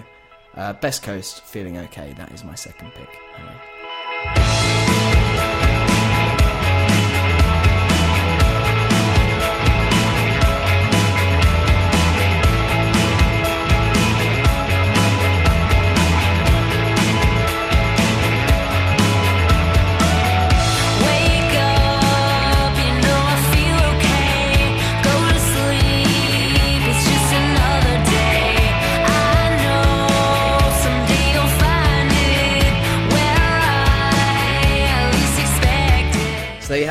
uh, 0.54 0.74
Best 0.74 1.02
Coast, 1.02 1.42
feeling 1.42 1.78
okay. 1.78 2.14
That 2.16 2.32
is 2.32 2.44
my 2.44 2.54
second 2.54 2.92
pick. 2.94 3.08
Harry. 3.34 4.91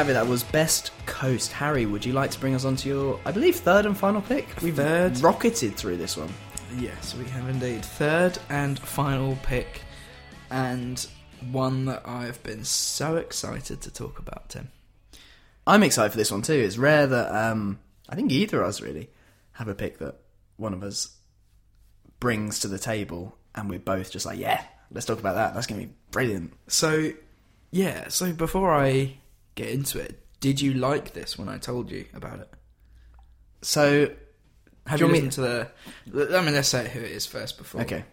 It. 0.10 0.14
So 0.14 0.18
there 0.18 0.26
you 0.26 0.26
have 0.26 0.26
it. 0.26 0.26
That 0.26 0.28
was 0.28 0.44
Best 0.44 0.92
Coast. 1.06 1.52
Harry, 1.52 1.86
would 1.86 2.06
you 2.06 2.14
like 2.14 2.32
to 2.32 2.40
bring 2.40 2.56
us 2.56 2.66
on 2.66 2.76
to 2.78 2.88
your, 2.88 3.20
I 3.26 3.32
believe, 3.32 3.58
third 3.58 3.86
and 3.86 3.98
final 3.98 4.22
pick? 4.22 4.48
We've 4.62 4.76
Third. 4.76 5.20
rocketed 5.20 5.76
through 5.76 5.98
this 5.98 6.18
one. 6.18 6.34
Yes, 6.78 7.16
we 7.16 7.26
have 7.26 7.50
indeed. 7.50 7.84
Third 7.84 8.38
and 8.50 8.80
final 8.80 9.38
pick, 9.44 9.82
and 10.50 11.06
one 11.52 11.86
that 11.86 12.02
I've 12.06 12.42
been 12.44 12.64
so 12.64 13.18
excited 13.18 13.82
to 13.82 13.94
talk 13.94 14.20
about, 14.20 14.50
Tim. 14.50 14.72
I'm 15.68 15.84
excited 15.84 16.12
for 16.12 16.18
this 16.18 16.32
one 16.32 16.42
too. 16.42 16.54
It's 16.54 16.78
rare 16.78 17.08
that 17.08 17.36
um, 17.36 17.80
I 18.10 18.16
think 18.16 18.32
either 18.32 18.62
of 18.62 18.70
us 18.70 18.82
really 18.82 19.10
have 19.54 19.68
a 19.68 19.76
pick 19.76 20.00
that 20.00 20.16
one 20.58 20.74
of 20.74 20.84
us 20.84 21.16
brings 22.20 22.60
to 22.60 22.68
the 22.68 22.80
table, 22.80 23.38
and 23.56 23.70
we're 23.70 23.80
both 23.80 24.12
just 24.12 24.26
like, 24.26 24.40
yeah, 24.40 24.64
let's 24.92 25.06
talk 25.06 25.20
about 25.20 25.36
that. 25.36 25.54
That's 25.54 25.68
gonna 25.68 25.82
be 25.82 25.94
brilliant. 26.12 26.54
So, 26.68 27.12
yeah, 27.72 28.08
so 28.08 28.32
before 28.34 28.72
I 28.74 29.18
get 29.56 29.70
into 29.70 30.00
it, 30.00 30.20
did 30.40 30.60
you 30.62 30.74
like 30.74 31.14
this 31.14 31.38
when 31.38 31.50
I 31.50 31.58
told 31.58 31.92
you 31.92 32.06
about 32.14 32.40
it? 32.40 32.50
So, 33.62 34.12
Have 34.88 35.00
you 35.00 35.08
you 35.08 35.12
listened 35.14 35.32
to 35.34 35.42
the. 36.08 36.38
I 36.38 36.42
mean, 36.44 36.54
let's 36.54 36.68
say 36.70 36.88
who 36.90 37.00
it 37.00 37.12
is 37.12 37.26
first 37.26 37.58
before. 37.58 37.82
okay, 37.82 38.06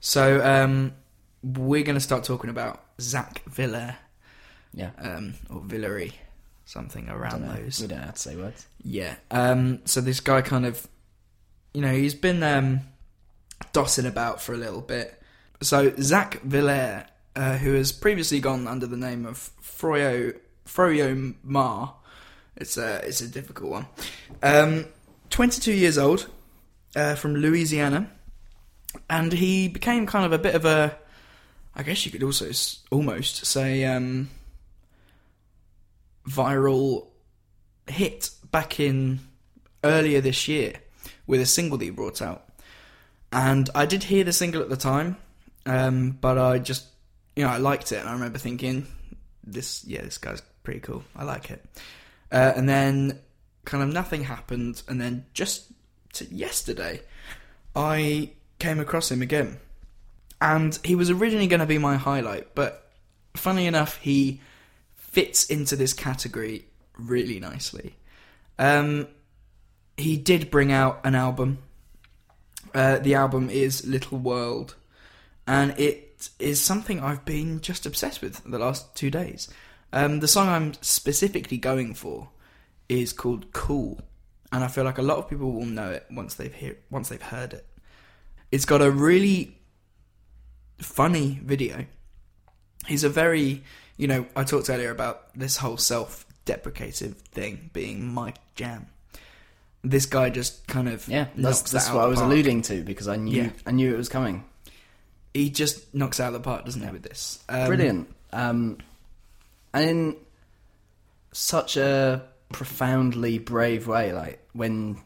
So, 0.00 0.44
um, 0.44 0.92
we're 1.42 1.82
going 1.82 1.96
to 1.96 2.00
start 2.00 2.22
talking 2.24 2.50
about 2.50 2.84
Zach 3.00 3.42
Villa, 3.46 3.96
yeah, 4.72 4.90
um, 4.98 5.34
or 5.50 5.60
Villery, 5.60 6.12
something 6.64 7.08
around 7.08 7.42
those. 7.48 7.80
we 7.80 7.88
don't 7.88 7.98
have 7.98 8.14
to 8.14 8.20
say 8.20 8.36
words. 8.36 8.66
Yeah. 8.84 9.16
Um, 9.32 9.80
so 9.84 10.00
this 10.00 10.20
guy 10.20 10.40
kind 10.42 10.64
of, 10.66 10.86
you 11.74 11.80
know, 11.80 11.92
he's 11.92 12.14
been 12.14 12.44
um, 12.44 12.80
dossing 13.72 14.06
about 14.06 14.40
for 14.40 14.54
a 14.54 14.56
little 14.56 14.82
bit. 14.82 15.20
So 15.62 15.92
Zach 16.00 16.40
Villaire, 16.42 17.08
uh, 17.34 17.56
who 17.58 17.74
has 17.74 17.90
previously 17.90 18.38
gone 18.38 18.68
under 18.68 18.86
the 18.86 18.96
name 18.96 19.26
of 19.26 19.50
Froyo 19.60 20.38
Froyo 20.66 21.34
Mar, 21.42 21.94
it's 22.56 22.76
a 22.76 23.06
it's 23.06 23.20
a 23.20 23.28
difficult 23.28 23.70
one. 23.70 23.86
Um, 24.42 24.86
22 25.30 25.72
years 25.72 25.96
old, 25.98 26.28
uh, 26.94 27.14
from 27.14 27.34
Louisiana, 27.36 28.10
and 29.08 29.32
he 29.32 29.68
became 29.68 30.06
kind 30.06 30.24
of 30.24 30.32
a 30.32 30.38
bit 30.38 30.54
of 30.54 30.64
a, 30.64 30.96
I 31.74 31.82
guess 31.82 32.04
you 32.04 32.12
could 32.12 32.22
also 32.22 32.50
almost 32.90 33.46
say, 33.46 33.84
um, 33.84 34.28
viral 36.28 37.06
hit 37.86 38.30
back 38.50 38.78
in 38.78 39.20
earlier 39.82 40.20
this 40.20 40.46
year 40.46 40.74
with 41.26 41.40
a 41.40 41.46
single 41.46 41.78
that 41.78 41.84
he 41.84 41.90
brought 41.90 42.22
out. 42.22 42.44
And 43.32 43.70
I 43.74 43.86
did 43.86 44.04
hear 44.04 44.24
the 44.24 44.32
single 44.32 44.60
at 44.60 44.68
the 44.68 44.76
time, 44.76 45.16
um, 45.64 46.10
but 46.20 46.36
I 46.36 46.58
just, 46.58 46.86
you 47.34 47.44
know, 47.44 47.50
I 47.50 47.56
liked 47.56 47.92
it. 47.92 47.96
And 47.96 48.08
I 48.08 48.12
remember 48.12 48.38
thinking, 48.38 48.86
this, 49.42 49.84
yeah, 49.86 50.02
this 50.02 50.18
guy's 50.18 50.42
pretty 50.62 50.80
cool. 50.80 51.04
I 51.16 51.24
like 51.24 51.50
it. 51.50 51.64
Uh, 52.30 52.52
and 52.56 52.68
then 52.68 53.18
kind 53.64 53.82
of 53.82 53.90
nothing 53.90 54.24
happened. 54.24 54.82
And 54.88 55.00
then 55.00 55.26
just 55.34 55.66
yesterday, 56.30 57.00
I 57.74 58.32
came 58.58 58.80
across 58.80 59.10
him 59.10 59.22
again. 59.22 59.58
And 60.40 60.78
he 60.82 60.94
was 60.94 61.10
originally 61.10 61.46
going 61.46 61.60
to 61.60 61.66
be 61.66 61.78
my 61.78 61.96
highlight, 61.96 62.54
but 62.54 62.90
funny 63.34 63.66
enough, 63.66 63.96
he 63.98 64.40
fits 64.96 65.46
into 65.46 65.76
this 65.76 65.92
category 65.92 66.64
really 66.98 67.38
nicely. 67.38 67.94
Um, 68.58 69.06
he 69.96 70.16
did 70.16 70.50
bring 70.50 70.72
out 70.72 71.00
an 71.04 71.14
album. 71.14 71.58
Uh, 72.74 72.98
the 72.98 73.14
album 73.14 73.50
is 73.50 73.86
Little 73.86 74.18
World, 74.18 74.74
and 75.46 75.78
it 75.78 76.30
is 76.38 76.60
something 76.60 77.00
I've 77.00 77.24
been 77.24 77.60
just 77.60 77.86
obsessed 77.86 78.22
with 78.22 78.42
the 78.44 78.58
last 78.58 78.94
two 78.96 79.10
days. 79.10 79.48
Um, 79.92 80.20
the 80.20 80.28
song 80.28 80.48
I'm 80.48 80.72
specifically 80.80 81.58
going 81.58 81.94
for 81.94 82.30
is 82.88 83.12
called 83.12 83.52
"Cool," 83.52 84.00
and 84.50 84.64
I 84.64 84.68
feel 84.68 84.84
like 84.84 84.98
a 84.98 85.02
lot 85.02 85.18
of 85.18 85.28
people 85.28 85.52
will 85.52 85.66
know 85.66 85.90
it 85.90 86.06
once 86.10 86.34
they've 86.34 86.52
hear 86.54 86.76
once 86.90 87.08
they've 87.08 87.20
heard 87.22 87.52
it. 87.52 87.66
It's 88.50 88.64
got 88.64 88.82
a 88.82 88.90
really 88.90 89.58
funny 90.78 91.40
video. 91.44 91.86
He's 92.86 93.04
a 93.04 93.08
very, 93.08 93.62
you 93.96 94.08
know, 94.08 94.26
I 94.34 94.44
talked 94.44 94.68
earlier 94.68 94.90
about 94.90 95.32
this 95.38 95.56
whole 95.58 95.76
self-deprecative 95.76 97.16
thing 97.32 97.70
being 97.72 98.12
my 98.12 98.34
jam. 98.56 98.86
This 99.84 100.06
guy 100.06 100.30
just 100.30 100.66
kind 100.66 100.88
of 100.88 101.06
Yeah, 101.08 101.26
knocks 101.36 101.60
that's, 101.60 101.62
that 101.62 101.72
that's 101.72 101.88
out 101.90 101.96
what 101.96 102.04
I 102.04 102.06
was 102.08 102.18
park. 102.18 102.30
alluding 102.32 102.62
to 102.62 102.82
because 102.82 103.08
I 103.08 103.16
knew 103.16 103.42
Yeah. 103.44 103.50
I 103.66 103.70
knew 103.72 103.92
it 103.94 103.96
was 103.96 104.08
coming. 104.08 104.44
He 105.34 105.48
just 105.50 105.94
knocks 105.94 106.20
out 106.20 106.28
of 106.28 106.32
the 106.34 106.40
park, 106.40 106.64
doesn't 106.64 106.82
he? 106.82 106.90
With 106.90 107.02
this, 107.02 107.38
um, 107.48 107.66
Brilliant. 107.68 108.08
Um, 108.32 108.78
in 109.74 110.16
such 111.32 111.76
a 111.76 112.22
profoundly 112.52 113.38
brave 113.38 113.86
way, 113.86 114.12
like 114.12 114.46
when 114.52 115.00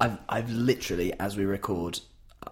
I've 0.00 0.18
I've 0.28 0.50
literally, 0.50 1.12
as 1.18 1.36
we 1.36 1.44
record, 1.44 2.00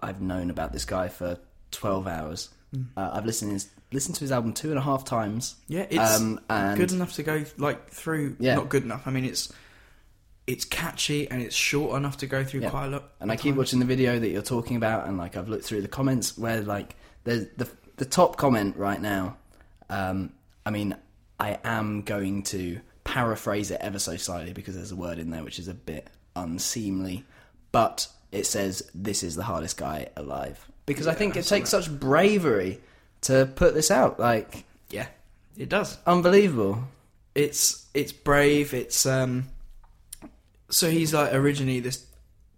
I've 0.01 0.21
known 0.21 0.49
about 0.49 0.71
this 0.73 0.85
guy 0.85 1.07
for 1.07 1.37
twelve 1.71 2.07
hours. 2.07 2.49
Hmm. 2.73 2.83
Uh, 2.95 3.09
I've 3.13 3.25
listened 3.25 3.51
his, 3.53 3.67
listened 3.91 4.15
to 4.15 4.21
his 4.21 4.31
album 4.31 4.53
two 4.53 4.69
and 4.69 4.77
a 4.77 4.81
half 4.81 5.03
times. 5.03 5.55
Yeah, 5.67 5.87
it's 5.89 6.19
Um, 6.19 6.39
and- 6.49 6.77
good 6.77 6.91
enough 6.91 7.13
to 7.13 7.23
go 7.23 7.43
like 7.57 7.89
through. 7.89 8.35
Yeah. 8.39 8.55
not 8.55 8.69
good 8.69 8.83
enough. 8.83 9.07
I 9.07 9.11
mean, 9.11 9.25
it's 9.25 9.51
it's 10.45 10.65
catchy 10.65 11.29
and 11.29 11.41
it's 11.41 11.55
short 11.55 11.95
enough 11.95 12.17
to 12.17 12.27
go 12.27 12.43
through 12.43 12.61
Yeah. 12.61 12.69
quite 12.71 12.85
a 12.85 12.89
lot. 12.89 13.11
And 13.19 13.31
I 13.31 13.35
keep 13.35 13.51
times. 13.51 13.57
watching 13.57 13.79
the 13.79 13.85
video 13.85 14.17
that 14.19 14.29
you're 14.29 14.41
talking 14.41 14.77
about, 14.77 15.07
and 15.07 15.17
like 15.17 15.35
I've 15.37 15.49
looked 15.49 15.65
through 15.65 15.81
the 15.81 15.87
comments 15.87 16.37
where 16.37 16.61
like 16.61 16.95
there's 17.23 17.47
the 17.57 17.67
the 17.97 18.05
top 18.05 18.37
comment 18.37 18.77
right 18.77 19.01
now. 19.01 19.37
Um, 19.89 20.33
I 20.65 20.71
mean, 20.71 20.95
I 21.39 21.57
am 21.63 22.01
going 22.01 22.43
to 22.43 22.79
paraphrase 23.03 23.71
it 23.71 23.79
ever 23.81 23.97
so 23.99 24.17
slightly 24.17 24.53
because 24.53 24.75
there's 24.75 24.91
a 24.91 24.95
word 24.95 25.17
in 25.19 25.31
there 25.31 25.43
which 25.43 25.57
is 25.59 25.67
a 25.67 25.73
bit 25.73 26.07
unseemly, 26.35 27.23
but 27.71 28.07
it 28.31 28.45
says 28.45 28.89
this 28.93 29.23
is 29.23 29.35
the 29.35 29.43
hardest 29.43 29.77
guy 29.77 30.07
alive 30.15 30.63
because 30.85 31.07
I 31.07 31.13
think 31.15 31.35
it 31.35 31.43
saw 31.45 31.55
takes 31.55 31.71
that. 31.71 31.83
such 31.83 31.99
bravery 31.99 32.79
to 33.21 33.49
put 33.55 33.73
this 33.73 33.89
out. 33.91 34.19
Like 34.19 34.63
Yeah, 34.89 35.07
it 35.57 35.69
does. 35.69 35.97
unbelievable. 36.05 36.83
It's 37.35 37.87
it's 37.93 38.11
brave. 38.11 38.73
It's 38.73 39.05
um. 39.05 39.47
So 40.69 40.89
he's 40.89 41.13
like 41.13 41.33
originally 41.33 41.79
this 41.79 42.05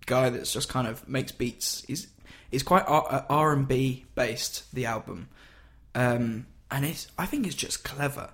guy 0.05 0.29
that's 0.29 0.51
just 0.51 0.67
kind 0.69 0.87
of 0.87 1.07
makes 1.07 1.31
beats. 1.31 1.83
He's 1.87 2.07
he's 2.49 2.63
quite 2.63 2.83
R 2.87 3.53
and 3.53 3.67
B 3.67 4.05
based 4.15 4.73
the 4.73 4.85
album, 4.87 5.29
um, 5.95 6.45
and 6.71 6.85
it's 6.85 7.07
I 7.17 7.25
think 7.25 7.45
it's 7.45 7.55
just 7.55 7.83
clever. 7.83 8.31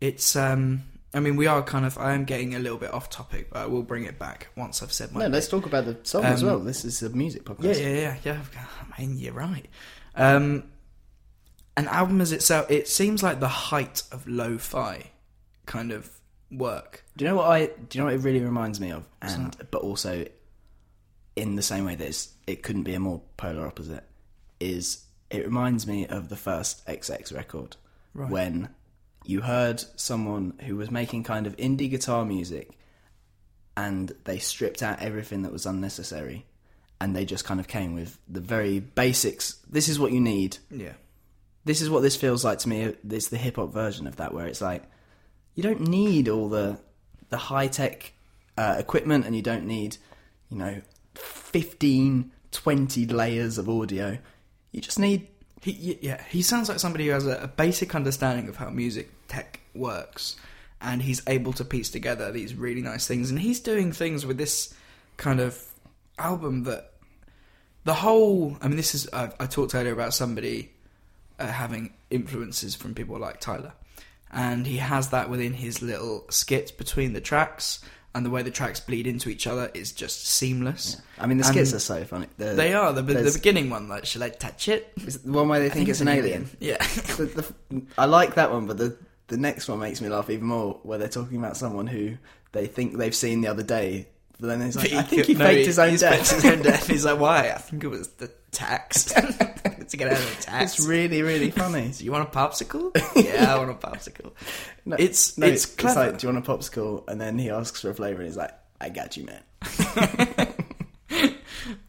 It's 0.00 0.36
um. 0.36 0.84
I 1.12 1.18
mean, 1.18 1.34
we 1.34 1.48
are 1.48 1.60
kind 1.60 1.84
of. 1.84 1.98
I 1.98 2.12
am 2.14 2.24
getting 2.24 2.54
a 2.54 2.60
little 2.60 2.78
bit 2.78 2.94
off 2.94 3.10
topic, 3.10 3.50
but 3.50 3.58
I 3.62 3.66
will 3.66 3.82
bring 3.82 4.04
it 4.04 4.16
back 4.16 4.46
once 4.56 4.80
I've 4.80 4.92
said 4.92 5.10
my. 5.10 5.22
No, 5.22 5.26
let's 5.26 5.48
talk 5.48 5.66
about 5.66 5.84
the 5.84 5.96
song 6.04 6.22
as 6.24 6.42
Um, 6.44 6.48
well. 6.48 6.58
This 6.60 6.84
is 6.84 7.02
a 7.02 7.10
music 7.10 7.42
podcast. 7.44 7.80
Yeah, 7.80 7.88
yeah, 7.88 8.16
yeah, 8.22 8.38
yeah. 8.54 8.64
I 8.96 9.00
mean, 9.00 9.18
you're 9.18 9.32
right. 9.32 9.66
Um, 10.14 10.64
an 11.76 11.88
album 11.88 12.20
as 12.20 12.30
itself, 12.30 12.70
it 12.70 12.86
seems 12.86 13.24
like 13.24 13.40
the 13.40 13.48
height 13.48 14.04
of 14.12 14.26
lo-fi 14.28 15.10
kind 15.66 15.90
of 15.90 16.08
work. 16.52 17.02
Do 17.16 17.24
you 17.24 17.30
know 17.32 17.36
what 17.38 17.50
I? 17.50 17.66
Do 17.66 17.72
you 17.92 18.00
know 18.00 18.04
what 18.04 18.14
it 18.14 18.18
really 18.18 18.40
reminds 18.40 18.78
me 18.78 18.92
of? 18.92 19.04
And 19.20 19.56
but 19.72 19.82
also, 19.82 20.24
in 21.34 21.56
the 21.56 21.62
same 21.62 21.86
way 21.86 21.96
that 21.96 22.06
it's, 22.06 22.28
it 22.46 22.62
couldn't 22.62 22.84
be 22.84 22.94
a 22.94 23.00
more 23.00 23.20
polar 23.36 23.66
opposite, 23.66 24.04
is 24.60 25.04
it 25.30 25.44
reminds 25.44 25.86
me 25.86 26.06
of 26.06 26.28
the 26.28 26.36
first 26.36 26.84
XX 26.86 27.34
record 27.34 27.76
Right. 28.14 28.30
when 28.30 28.68
you 29.24 29.42
heard 29.42 29.84
someone 29.96 30.54
who 30.66 30.76
was 30.76 30.90
making 30.90 31.22
kind 31.24 31.46
of 31.46 31.56
indie 31.56 31.88
guitar 31.90 32.24
music, 32.24 32.70
and 33.76 34.12
they 34.24 34.38
stripped 34.38 34.82
out 34.82 35.00
everything 35.00 35.42
that 35.42 35.52
was 35.52 35.66
unnecessary, 35.66 36.46
and 37.00 37.14
they 37.14 37.24
just 37.24 37.44
kind 37.44 37.60
of 37.60 37.68
came 37.68 37.94
with 37.94 38.18
the 38.28 38.40
very 38.40 38.80
basics. 38.80 39.58
This 39.68 39.88
is 39.88 39.98
what 39.98 40.12
you 40.12 40.20
need, 40.20 40.58
Yeah, 40.70 40.94
this 41.64 41.80
is 41.80 41.88
what 41.88 42.00
this 42.02 42.16
feels 42.16 42.44
like 42.44 42.58
to 42.60 42.68
me. 42.68 42.94
It's 43.08 43.28
the 43.28 43.36
hip 43.38 43.56
hop 43.56 43.72
version 43.72 44.06
of 44.06 44.16
that, 44.16 44.34
where 44.34 44.46
it's 44.46 44.60
like 44.60 44.82
you 45.54 45.62
don't 45.62 45.80
need 45.88 46.28
all 46.28 46.48
the 46.48 46.78
the 47.28 47.36
high 47.36 47.68
tech 47.68 48.12
uh, 48.58 48.76
equipment, 48.78 49.24
and 49.26 49.36
you 49.36 49.42
don't 49.42 49.66
need 49.66 49.96
you 50.50 50.56
know 50.58 50.80
15, 51.14 52.30
20 52.50 53.06
layers 53.06 53.56
of 53.58 53.68
audio. 53.68 54.18
You 54.72 54.80
just 54.80 54.98
need 54.98 55.28
He, 55.62 55.98
yeah, 56.00 56.22
he 56.30 56.42
sounds 56.42 56.68
like 56.68 56.78
somebody 56.78 57.06
who 57.06 57.12
has 57.12 57.26
a, 57.26 57.36
a 57.42 57.48
basic 57.48 57.94
understanding 57.94 58.48
of 58.48 58.56
how 58.56 58.70
music 58.70 59.10
tech 59.28 59.60
works, 59.74 60.36
and 60.80 61.02
he's 61.02 61.22
able 61.26 61.52
to 61.54 61.64
piece 61.64 61.90
together 61.90 62.32
these 62.32 62.54
really 62.54 62.80
nice 62.80 63.06
things. 63.06 63.30
And 63.30 63.38
he's 63.38 63.60
doing 63.60 63.92
things 63.92 64.24
with 64.24 64.38
this 64.38 64.74
kind 65.16 65.40
of 65.40 65.62
album 66.18 66.64
that 66.64 66.92
the 67.84 67.94
whole. 67.94 68.56
I 68.62 68.68
mean, 68.68 68.76
this 68.76 68.94
is 68.94 69.08
I, 69.12 69.30
I 69.38 69.46
talked 69.46 69.74
earlier 69.74 69.92
about 69.92 70.14
somebody 70.14 70.70
uh, 71.38 71.46
having 71.46 71.92
influences 72.08 72.74
from 72.74 72.94
people 72.94 73.18
like 73.18 73.40
Tyler, 73.40 73.72
and 74.32 74.66
he 74.66 74.78
has 74.78 75.10
that 75.10 75.28
within 75.28 75.52
his 75.52 75.82
little 75.82 76.24
skits 76.30 76.70
between 76.70 77.12
the 77.12 77.20
tracks. 77.20 77.80
And 78.12 78.26
the 78.26 78.30
way 78.30 78.42
the 78.42 78.50
tracks 78.50 78.80
bleed 78.80 79.06
into 79.06 79.28
each 79.28 79.46
other 79.46 79.70
is 79.72 79.92
just 79.92 80.26
seamless. 80.26 81.00
I 81.16 81.26
mean, 81.26 81.38
the 81.38 81.44
And 81.46 81.54
skits 81.54 81.72
are 81.72 81.78
so 81.78 82.04
funny. 82.04 82.26
The- 82.38 82.54
They 82.54 82.74
are 82.74 82.92
the, 82.92 83.02
the 83.02 83.30
beginning 83.32 83.70
one. 83.70 83.88
Like, 83.88 84.04
shall 84.04 84.24
I 84.24 84.30
touch 84.30 84.66
it? 84.68 84.92
is 85.06 85.18
the 85.18 85.30
one 85.30 85.48
where 85.48 85.60
they 85.60 85.68
think, 85.68 85.88
it's 85.88 86.00
an 86.00 86.08
alien. 86.08 86.50
Yeah. 86.58 86.78
the, 87.16 87.54
the, 87.70 87.82
I 87.96 88.06
like 88.06 88.34
that 88.34 88.50
one, 88.50 88.66
but 88.66 88.78
the 88.78 88.96
the 89.28 89.36
next 89.36 89.68
one 89.68 89.78
makes 89.78 90.00
me 90.00 90.08
laugh 90.08 90.28
even 90.28 90.46
more, 90.48 90.80
where 90.82 90.98
they're 90.98 91.08
talking 91.08 91.38
about 91.38 91.56
someone 91.56 91.86
who 91.86 92.16
they 92.50 92.66
think 92.66 92.96
they've 92.96 93.14
seen 93.14 93.42
the 93.42 93.48
other 93.48 93.62
day. 93.62 94.08
But 94.40 94.48
then 94.48 94.60
he's 94.62 94.74
like, 94.76 94.92
I 94.92 95.02
think 95.02 95.26
he 95.26 95.34
no, 95.34 95.44
faked 95.44 95.66
his 95.66 95.78
own 95.78 95.96
death. 95.96 96.28
faked 96.28 96.42
his 96.42 96.52
own 96.52 96.62
death. 96.62 96.86
He's 96.88 97.04
like, 97.04 97.20
why? 97.20 97.50
I 97.52 97.58
think 97.58 97.84
it 97.84 97.88
was 97.88 98.08
the 98.08 98.28
tax 98.52 99.04
to 99.04 99.96
get 99.96 100.08
out 100.08 100.18
of 100.18 100.36
the 100.36 100.42
tax. 100.42 100.78
It's 100.78 100.86
really, 100.86 101.22
really 101.22 101.50
funny. 101.50 101.90
Do 101.96 102.04
you 102.04 102.12
want 102.12 102.28
a 102.28 102.30
popsicle? 102.30 102.90
yeah, 103.24 103.54
I 103.54 103.58
want 103.58 103.70
a 103.70 103.74
popsicle. 103.74 104.32
No, 104.84 104.94
It's- 104.96 105.36
no, 105.38 105.46
it's 105.46 105.66
clever. 105.66 106.00
like, 106.10 106.18
do 106.18 106.26
you 106.26 106.32
want 106.32 106.46
a 106.46 106.50
popsicle? 106.50 107.08
And 107.08 107.20
then 107.20 107.38
he 107.38 107.50
asks 107.50 107.80
for 107.80 107.90
a 107.90 107.94
flavour, 107.94 108.20
and 108.20 108.26
he's 108.26 108.36
like, 108.36 108.52
I 108.80 108.88
got 108.88 109.16
you, 109.16 109.26
man. 109.26 109.42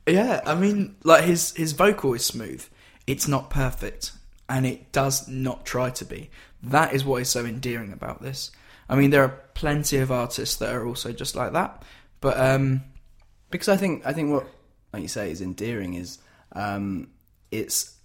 Yeah, 0.07 0.41
I 0.45 0.55
mean, 0.55 0.95
like 1.03 1.23
his 1.23 1.53
his 1.55 1.71
vocal 1.71 2.13
is 2.13 2.25
smooth. 2.25 2.65
It's 3.07 3.27
not 3.27 3.49
perfect, 3.49 4.11
and 4.49 4.65
it 4.65 4.91
does 4.91 5.27
not 5.27 5.65
try 5.65 5.89
to 5.91 6.05
be. 6.05 6.29
That 6.63 6.93
is 6.93 7.05
what 7.05 7.21
is 7.21 7.29
so 7.29 7.45
endearing 7.45 7.93
about 7.93 8.21
this. 8.21 8.51
I 8.89 8.95
mean, 8.95 9.11
there 9.11 9.23
are 9.23 9.39
plenty 9.53 9.97
of 9.97 10.11
artists 10.11 10.57
that 10.57 10.73
are 10.75 10.85
also 10.85 11.13
just 11.13 11.35
like 11.35 11.53
that, 11.53 11.83
but 12.19 12.37
um, 12.37 12.81
Because 13.51 13.69
I 13.69 13.77
think 13.77 14.05
I 14.05 14.11
think 14.11 14.31
what 14.31 14.47
like 14.91 15.03
you 15.03 15.07
say 15.07 15.31
is 15.31 15.39
endearing 15.41 15.93
is 15.93 16.17
um, 16.53 17.07
it's 17.51 17.95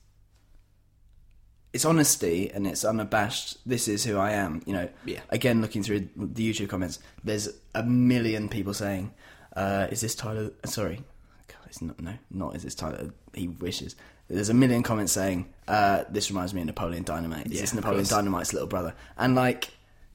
it's 1.72 1.84
honesty 1.84 2.50
and 2.52 2.66
it's 2.66 2.84
unabashed. 2.84 3.58
This 3.68 3.86
is 3.88 4.04
who 4.04 4.16
I 4.18 4.32
am. 4.32 4.62
You 4.66 4.72
know. 4.72 4.88
Yeah. 5.04 5.20
Again, 5.30 5.60
looking 5.60 5.82
through 5.82 6.08
the 6.16 6.50
YouTube 6.52 6.68
comments, 6.68 6.98
there's 7.24 7.48
a 7.74 7.82
million 7.82 8.48
people 8.48 8.74
saying, 8.74 9.12
uh, 9.54 9.88
"Is 9.90 10.00
this 10.00 10.14
Tyler?" 10.14 10.50
Sorry, 10.64 10.96
God, 11.48 11.58
it's 11.66 11.82
not. 11.82 12.00
No, 12.00 12.14
not 12.30 12.56
is 12.56 12.62
this 12.62 12.74
Tyler? 12.74 13.10
He 13.34 13.48
wishes. 13.48 13.94
There's 14.28 14.48
a 14.48 14.54
million 14.54 14.82
comments 14.82 15.12
saying, 15.12 15.52
uh, 15.68 16.04
"This 16.10 16.30
reminds 16.30 16.54
me 16.54 16.60
of 16.62 16.66
Napoleon 16.66 17.04
Dynamite." 17.04 17.46
Is 17.46 17.52
Yeah, 17.52 17.60
this 17.60 17.74
Napoleon. 17.74 18.04
Dynamite's 18.06 18.52
little 18.52 18.68
brother? 18.68 18.94
And 19.16 19.34
like, 19.34 19.68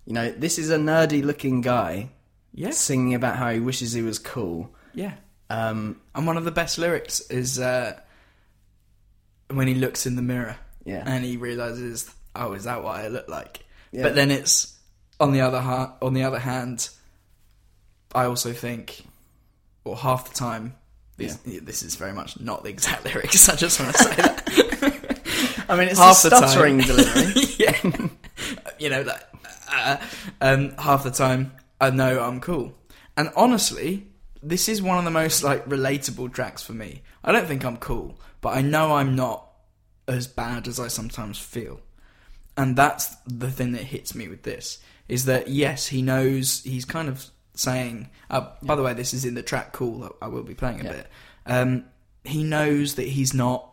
you 0.06 0.14
know, 0.14 0.32
this 0.32 0.58
is 0.58 0.70
a 0.70 0.78
nerdy-looking 0.78 1.62
guy 1.62 2.10
yeah, 2.54 2.72
singing 2.72 3.14
about 3.14 3.38
how 3.38 3.52
he 3.52 3.60
wishes 3.60 3.94
he 3.94 4.02
was 4.02 4.20
cool. 4.20 4.74
yeah. 4.94 5.14
Um, 5.50 6.02
And 6.16 6.26
one 6.28 6.38
of 6.38 6.44
the 6.46 6.52
best 6.52 6.78
lyrics 6.78 7.22
is 7.30 7.60
uh, 7.60 8.00
when 9.54 9.68
he 9.68 9.76
looks 9.76 10.06
in 10.06 10.16
the 10.16 10.22
mirror 10.22 10.56
Yeah. 10.86 11.04
and 11.06 11.24
he 11.26 11.38
realizes, 11.38 12.10
"Oh, 12.36 12.54
is 12.54 12.64
that 12.66 12.84
what 12.84 12.96
I 12.98 13.08
look 13.08 13.28
like?" 13.28 13.64
Yeah. 13.92 14.04
But 14.04 14.16
then 14.16 14.32
it's 14.32 14.78
on 15.20 15.32
the 15.34 15.42
other 15.42 15.60
ha- 15.60 15.94
on 16.02 16.14
the 16.14 16.24
other 16.24 16.40
hand, 16.40 16.90
I 18.14 18.26
also 18.26 18.54
think, 18.54 19.04
or 19.86 19.96
half 19.98 20.30
the 20.30 20.36
time, 20.36 20.76
this, 21.18 21.36
this 21.46 21.84
is 21.84 21.96
very 21.96 22.14
much 22.14 22.40
not 22.40 22.64
the 22.64 22.70
exact 22.70 23.06
lyrics. 23.14 23.48
I 23.50 23.56
just 23.56 23.80
want 23.80 23.96
to 23.96 24.04
say 24.04 24.16
that. 24.16 25.66
I 25.70 25.76
mean, 25.78 25.88
it's 25.88 26.00
half 26.00 26.26
a 26.26 26.30
the 26.30 26.38
stuttering 26.38 26.80
time, 26.80 26.88
delivery. 26.96 27.44
yeah, 27.58 28.08
you 28.80 28.90
know, 28.90 29.02
like, 29.04 29.22
uh, 29.72 29.98
um, 30.42 30.72
half 30.78 31.04
the 31.04 31.12
time 31.12 31.54
I 31.80 31.92
know 31.92 32.22
I'm 32.22 32.42
cool, 32.42 32.74
and 33.16 33.30
honestly, 33.36 34.08
this 34.44 34.68
is 34.68 34.82
one 34.82 34.98
of 34.98 35.06
the 35.06 35.12
most 35.12 35.44
like 35.44 35.66
relatable 35.66 36.34
tracks 36.34 36.62
for 36.64 36.74
me. 36.74 37.04
I 37.24 37.32
don't 37.32 37.48
think 37.48 37.64
I'm 37.64 37.78
cool, 37.78 38.20
but 38.42 38.56
I 38.58 38.62
know 38.62 38.94
I'm 38.96 39.16
not 39.16 39.48
as 40.08 40.28
bad 40.28 40.68
as 40.68 40.80
I 40.80 40.88
sometimes 40.88 41.38
feel, 41.40 41.80
and 42.58 42.76
that's 42.76 43.08
the 43.28 43.52
thing 43.52 43.72
that 43.74 43.84
hits 43.84 44.14
me 44.16 44.28
with 44.28 44.44
this 44.44 44.80
is 45.08 45.26
that 45.26 45.48
yes, 45.48 45.88
he 45.88 46.02
knows 46.02 46.62
he's 46.64 46.86
kind 46.86 47.08
of 47.08 47.26
saying. 47.54 48.10
Uh, 48.30 48.48
By 48.64 48.76
the 48.76 48.84
way, 48.84 48.94
this 48.94 49.14
is 49.14 49.26
in 49.26 49.34
the 49.36 49.44
track 49.44 49.72
"Cool." 49.74 50.16
I 50.22 50.28
will 50.28 50.44
be 50.44 50.56
playing 50.56 50.82
a 50.82 50.84
Yeah. 50.86 50.92
bit. 50.92 51.08
Um, 51.46 51.86
he 52.24 52.44
knows 52.44 52.96
that 52.96 53.08
he's 53.08 53.34
not 53.34 53.68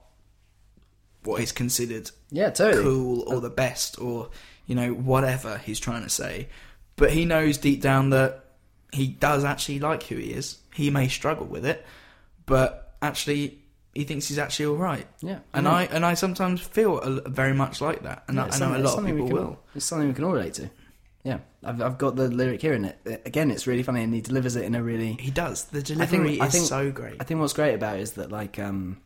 what 1.25 1.41
is 1.43 1.53
considered 1.53 2.11
Yeah, 2.31 2.51
totally. 2.51 2.83
cool 2.83 3.23
or 3.29 3.41
the 3.41 3.51
best 3.51 4.01
or 4.01 4.31
you 4.67 4.75
know 4.75 4.93
whatever 4.95 5.59
he's 5.59 5.81
trying 5.81 6.03
to 6.03 6.09
say 6.09 6.49
but 6.97 7.11
he 7.13 7.25
knows 7.27 7.59
deep 7.59 7.83
down 7.83 8.11
that 8.11 8.45
he 8.93 9.09
does 9.09 9.45
actually 9.45 9.79
like 9.81 10.05
who 10.05 10.17
he 10.17 10.31
is 10.33 10.59
he 10.75 10.89
may 10.91 11.09
struggle 11.09 11.45
with 11.47 11.67
it 11.67 11.85
but 12.47 12.97
actually 13.03 13.59
he 13.99 14.05
thinks 14.05 14.29
he's 14.29 14.39
actually 14.39 14.67
all 14.71 14.77
right 14.91 15.07
Yeah, 15.31 15.41
and 15.53 15.65
yeah. 15.67 15.73
i 15.81 15.83
and 15.95 16.03
i 16.07 16.15
sometimes 16.15 16.61
feel 16.61 16.99
a, 17.01 17.29
very 17.29 17.53
much 17.63 17.81
like 17.81 18.01
that 18.09 18.19
and 18.29 18.37
Yeah, 18.37 18.49
I, 18.53 18.57
I 18.57 18.59
know 18.61 18.77
a 18.77 18.79
lot 18.87 18.99
of 18.99 19.05
people 19.07 19.27
can- 19.27 19.37
will 19.37 19.55
It's 19.75 19.85
something 19.91 20.09
we 20.09 20.15
can 20.15 20.25
all 20.25 20.33
relate 20.41 20.55
to. 20.61 20.67
Yeah, 21.25 21.39
I've, 21.69 21.83
I've 21.87 21.99
got 21.99 22.15
the 22.17 22.29
lyric 22.41 22.63
here 22.63 22.75
in 22.75 22.85
it. 22.91 22.97
Again, 23.27 23.51
it's 23.51 23.67
really 23.67 23.83
funny, 23.83 24.03
and 24.05 24.15
he 24.15 24.21
delivers 24.21 24.55
it 24.57 24.65
in 24.65 24.75
a 24.77 24.83
really. 24.83 25.13
he 25.29 25.33
does 25.33 25.65
the 25.65 25.81
I 25.81 25.83
delivery 25.83 26.29
think, 26.29 26.43
I 26.43 26.47
is 26.47 26.53
think, 26.55 26.67
so 26.67 26.91
great 27.01 27.17
I 27.21 27.25
think 27.25 27.41
what's 27.41 27.53
great 27.61 27.75
about 27.75 27.97
it 27.99 28.03
is 28.03 28.13
that, 28.13 28.31
like, 28.31 28.59
um, 28.59 28.99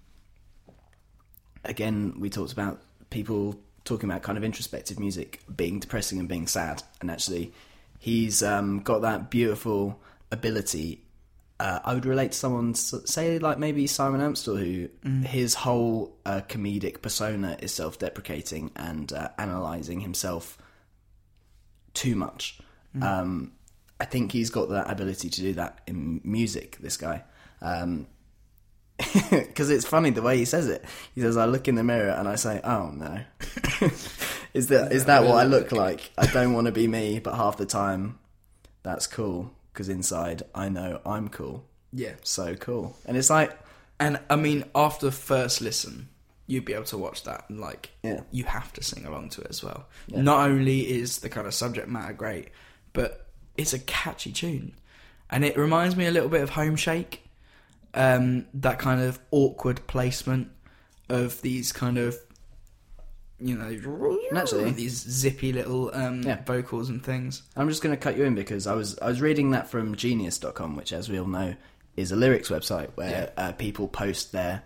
again, 1.64 2.14
we 2.18 2.30
talked 2.30 2.52
about 2.52 2.80
people 3.10 3.58
talking 3.84 4.08
about 4.08 4.22
kind 4.22 4.38
of 4.38 4.44
introspective 4.44 4.98
music 5.00 5.40
being 5.56 5.80
depressing 5.80 6.18
and 6.20 6.28
being 6.28 6.46
sad, 6.46 6.82
and 7.00 7.10
actually, 7.10 7.52
he's 7.98 8.42
um, 8.42 8.80
got 8.80 9.02
that 9.02 9.30
beautiful 9.30 10.00
ability. 10.30 11.02
Uh, 11.62 11.78
I 11.84 11.94
would 11.94 12.06
relate 12.06 12.32
to 12.32 12.38
someone, 12.38 12.74
say, 12.74 13.38
like 13.38 13.56
maybe 13.56 13.86
Simon 13.86 14.20
Amstell, 14.20 14.58
who 14.58 14.88
his 15.24 15.54
whole 15.54 16.18
uh, 16.26 16.40
comedic 16.48 17.02
persona 17.02 17.56
is 17.62 17.72
self-deprecating 17.72 18.72
and 18.74 19.12
uh, 19.12 19.28
analyzing 19.38 20.00
himself 20.00 20.58
too 21.94 22.16
much. 22.16 22.58
Um, 23.00 23.52
I 24.00 24.06
think 24.06 24.32
he's 24.32 24.50
got 24.50 24.70
that 24.70 24.90
ability 24.90 25.30
to 25.30 25.40
do 25.40 25.52
that 25.52 25.82
in 25.86 26.20
music. 26.24 26.78
This 26.80 26.96
guy, 26.96 27.22
because 29.30 29.70
it's 29.70 29.86
funny 29.86 30.10
the 30.10 30.20
way 30.20 30.38
he 30.38 30.44
says 30.44 30.66
it. 30.66 30.84
He 31.14 31.20
says, 31.20 31.36
"I 31.36 31.44
look 31.44 31.68
in 31.68 31.76
the 31.76 31.84
mirror 31.84 32.10
and 32.10 32.26
I 32.26 32.34
say, 32.34 32.60
oh 32.64 32.90
no, 32.90 33.20
is 34.52 34.66
that 34.66 34.90
is 34.90 35.04
that 35.04 35.22
what 35.22 35.36
I 35.36 35.44
look 35.44 35.70
like? 35.70 36.10
I 36.18 36.26
don't 36.26 36.54
want 36.54 36.66
to 36.66 36.72
be 36.72 36.88
me, 36.88 37.20
but 37.20 37.36
half 37.36 37.56
the 37.56 37.66
time, 37.66 38.18
that's 38.82 39.06
cool 39.06 39.52
because 39.72 39.88
inside 39.88 40.42
I 40.54 40.68
know 40.68 41.00
I'm 41.06 41.28
cool. 41.28 41.64
yeah. 41.92 42.12
So 42.22 42.54
cool, 42.56 42.96
and 43.06 43.16
it's 43.16 43.30
like, 43.30 43.56
and 44.00 44.18
i 44.30 44.36
mean 44.36 44.64
after 44.74 45.10
first 45.10 45.60
listen 45.60 46.08
you'd 46.46 46.64
be 46.64 46.72
able 46.74 46.84
to 46.84 46.98
watch 46.98 47.22
that 47.24 47.44
and 47.48 47.60
like 47.60 47.90
Yeah. 48.02 48.20
you 48.32 48.44
have 48.44 48.72
to 48.74 48.82
sing 48.82 49.06
along 49.06 49.28
to 49.30 49.40
it 49.42 49.46
as 49.50 49.62
well. 49.62 49.86
Not 50.08 50.48
only 50.50 50.80
is 50.80 51.18
the 51.20 51.28
kind 51.28 51.46
of 51.46 51.54
subject 51.54 51.88
matter 51.88 52.12
great 52.12 52.48
but 52.92 53.26
it's 53.56 53.72
a 53.72 53.78
catchy 53.78 54.32
tune. 54.32 54.74
And 55.30 55.44
it 55.44 55.56
reminds 55.56 55.94
me 55.96 56.06
a 56.06 56.10
little 56.10 56.28
bit 56.28 56.42
of 56.42 56.50
Homeshake 56.50 57.18
um, 57.94 58.46
that 58.54 58.78
kind 58.78 59.00
of 59.00 59.18
awkward 59.30 59.86
placement 59.86 60.50
of 61.08 61.40
these 61.42 61.72
kind 61.72 61.96
of 61.96 62.16
you 63.42 63.56
know 63.56 64.18
Naturally. 64.32 64.70
these 64.70 64.92
zippy 65.00 65.52
little 65.52 65.90
um, 65.94 66.22
Yeah. 66.22 66.42
vocals 66.44 66.88
and 66.88 67.02
things 67.04 67.42
I'm 67.56 67.68
just 67.68 67.82
going 67.82 67.94
to 67.94 68.00
cut 68.00 68.16
you 68.16 68.24
in 68.24 68.34
because 68.34 68.66
I 68.66 68.74
was 68.74 68.98
I 69.00 69.08
was 69.08 69.20
reading 69.20 69.50
that 69.50 69.68
from 69.70 69.94
Genius.com, 69.96 70.76
which, 70.76 70.92
as 70.92 71.08
we 71.08 71.18
all 71.18 71.26
know, 71.26 71.54
is 71.96 72.12
a 72.12 72.16
lyrics 72.16 72.48
website 72.48 72.90
where 72.94 73.32
uh, 73.36 73.52
people 73.52 73.88
post 73.88 74.32
their 74.32 74.62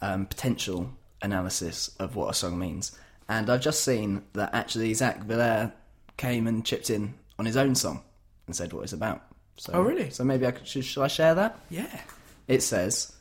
um, 0.00 0.26
potential 0.26 0.90
analysis 1.22 1.94
of 1.98 2.16
what 2.16 2.30
a 2.30 2.34
song 2.34 2.58
means. 2.58 2.96
And 3.28 3.50
I've 3.50 3.60
just 3.60 3.84
seen 3.84 4.22
that 4.32 4.54
actually 4.54 4.92
Zach 4.94 5.22
Villaire 5.24 5.72
came 6.16 6.46
and 6.46 6.64
chipped 6.64 6.90
in 6.90 7.14
on 7.38 7.46
his 7.46 7.56
own 7.56 7.74
song 7.74 8.02
and 8.46 8.56
said 8.56 8.72
what 8.72 8.82
it's 8.84 8.92
about. 8.92 9.22
So, 9.56 9.72
Oh, 9.74 9.82
really? 9.82 10.10
So 10.10 10.24
maybe 10.24 10.46
I 10.46 10.52
could, 10.52 10.66
should, 10.66 10.84
should 10.84 11.02
I 11.02 11.08
share 11.08 11.34
that? 11.34 11.58
yeah 11.68 12.00
It 12.48 12.62
says, 12.62 13.12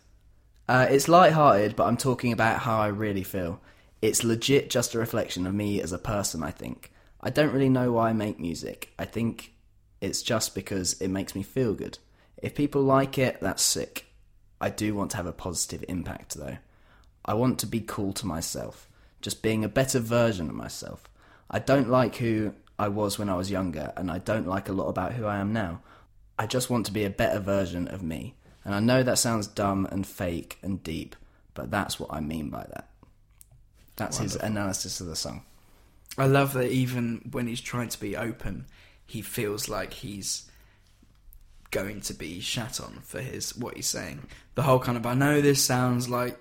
uh, 0.67 0.87
It's 0.89 1.07
light-hearted, 1.09 1.75
but 1.75 1.85
I'm 1.85 1.97
talking 1.97 2.31
about 2.31 2.59
how 2.59 2.79
I 2.79 2.87
really 2.87 3.23
feel. 3.23 3.59
It's 4.01 4.23
legit 4.23 4.69
just 4.69 4.95
a 4.95 4.99
reflection 4.99 5.45
of 5.45 5.53
me 5.53 5.81
as 5.81 5.91
a 5.91 5.97
person, 5.97 6.43
I 6.43 6.51
think. 6.51 6.91
I 7.21 7.29
don't 7.29 7.51
really 7.51 7.69
know 7.69 7.91
why 7.91 8.09
I 8.09 8.13
make 8.13 8.39
music. 8.39 8.93
I 8.97 9.05
think 9.05 9.53
it's 9.99 10.21
just 10.21 10.55
because 10.55 10.93
it 11.01 11.09
makes 11.09 11.35
me 11.35 11.43
feel 11.43 11.73
good. 11.73 11.99
If 12.37 12.55
people 12.55 12.81
like 12.81 13.17
it, 13.17 13.39
that's 13.41 13.61
sick. 13.61 14.05
I 14.61 14.69
do 14.69 14.95
want 14.95 15.11
to 15.11 15.17
have 15.17 15.25
a 15.25 15.33
positive 15.33 15.83
impact, 15.89 16.35
though. 16.35 16.57
I 17.25 17.33
want 17.33 17.59
to 17.59 17.65
be 17.65 17.81
cool 17.81 18.13
to 18.13 18.25
myself. 18.25 18.87
just 19.21 19.41
being 19.41 19.63
a 19.63 19.69
better 19.69 19.99
version 19.99 20.49
of 20.49 20.55
myself. 20.55 21.09
I 21.49 21.59
don't 21.59 21.89
like 21.89 22.15
who 22.17 22.53
I 22.77 22.87
was 22.87 23.19
when 23.19 23.29
I 23.29 23.35
was 23.35 23.51
younger, 23.51 23.91
and 23.97 24.09
I 24.09 24.19
don't 24.19 24.47
like 24.47 24.69
a 24.69 24.73
lot 24.73 24.87
about 24.87 25.13
who 25.13 25.25
I 25.25 25.37
am 25.37 25.51
now. 25.51 25.81
I 26.37 26.47
just 26.47 26.69
want 26.69 26.85
to 26.85 26.93
be 26.93 27.03
a 27.03 27.09
better 27.09 27.39
version 27.39 27.87
of 27.87 28.01
me. 28.01 28.35
And 28.63 28.73
I 28.73 28.79
know 28.79 29.03
that 29.03 29.17
sounds 29.17 29.47
dumb 29.47 29.87
and 29.91 30.05
fake 30.05 30.57
and 30.61 30.81
deep, 30.83 31.15
but 31.53 31.71
that's 31.71 31.99
what 31.99 32.13
I 32.13 32.19
mean 32.19 32.49
by 32.49 32.65
that. 32.69 32.88
That's 33.99 34.17
his 34.17 34.35
analysis 34.35 34.99
of 35.01 35.07
the 35.07 35.15
song. 35.15 35.43
I 36.17 36.25
love 36.25 36.53
that 36.53 36.71
even 36.71 37.29
when 37.31 37.47
he's 37.47 37.61
trying 37.61 37.89
to 37.89 37.99
be 37.99 38.17
open, 38.17 38.65
he 39.05 39.21
feels 39.21 39.69
like 39.69 39.93
he's 39.93 40.49
going 41.71 42.01
to 42.01 42.13
be 42.13 42.39
shat 42.39 42.81
on 42.81 42.99
for 43.03 43.21
his 43.21 43.55
what 43.55 43.75
he's 43.75 43.87
saying. 43.87 44.23
The 44.55 44.63
whole 44.63 44.79
kind 44.79 44.97
of 44.97 45.05
I 45.05 45.13
know 45.13 45.41
this 45.41 45.63
sounds 45.63 46.09
like 46.09 46.37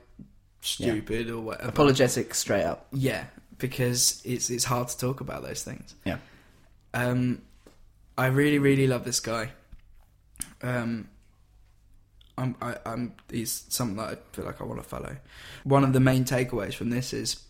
stupid 0.61 1.31
or 1.31 1.41
whatever. 1.41 1.69
Apologetic 1.69 2.35
straight 2.35 2.65
up. 2.65 2.87
Yeah, 2.93 3.25
because 3.59 4.23
it's 4.25 4.51
it's 4.51 4.65
hard 4.65 4.89
to 4.89 4.99
talk 4.99 5.21
about 5.21 5.43
those 5.43 5.63
things. 5.63 5.95
Yeah. 6.05 6.19
Um, 6.95 7.43
I 8.17 8.27
really 8.27 8.59
really 8.59 8.87
love 8.87 9.05
this 9.05 9.21
guy. 9.21 9.51
Um, 10.63 11.09
I'm 12.37 12.57
I, 12.63 12.77
I'm 12.87 13.15
he's 13.31 13.65
something 13.69 13.97
that 13.97 14.09
I 14.11 14.17
feel 14.35 14.45
like 14.45 14.61
I 14.61 14.65
want 14.65 14.83
to 14.83 14.89
follow. 14.89 15.17
One 15.65 15.85
of 15.85 15.93
the 15.93 16.01
main 16.01 16.25
takeaways 16.25 16.75
from 16.75 16.91
this 16.91 17.13
is, 17.13 17.43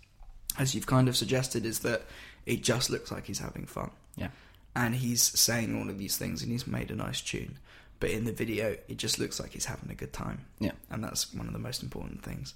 as 0.58 0.74
you've 0.74 0.86
kind 0.86 1.08
of 1.08 1.16
suggested, 1.16 1.64
is 1.64 1.80
that 1.80 2.02
it 2.46 2.62
just 2.62 2.90
looks 2.90 3.10
like 3.12 3.26
he's 3.26 3.38
having 3.38 3.66
fun 3.66 3.90
Yeah. 4.16 4.28
and 4.74 4.94
he's 4.94 5.22
saying 5.22 5.78
all 5.80 5.88
of 5.88 5.98
these 5.98 6.16
things 6.16 6.42
and 6.42 6.50
he's 6.52 6.66
made 6.66 6.90
a 6.90 6.96
nice 6.96 7.20
tune. 7.20 7.58
But 8.00 8.10
in 8.10 8.24
the 8.24 8.32
video, 8.32 8.76
it 8.88 8.96
just 8.96 9.18
looks 9.18 9.40
like 9.40 9.52
he's 9.52 9.64
having 9.66 9.90
a 9.90 9.94
good 9.94 10.12
time. 10.12 10.44
Yeah. 10.60 10.72
And 10.90 11.02
that's 11.02 11.32
one 11.34 11.46
of 11.46 11.52
the 11.52 11.58
most 11.58 11.82
important 11.82 12.22
things. 12.22 12.54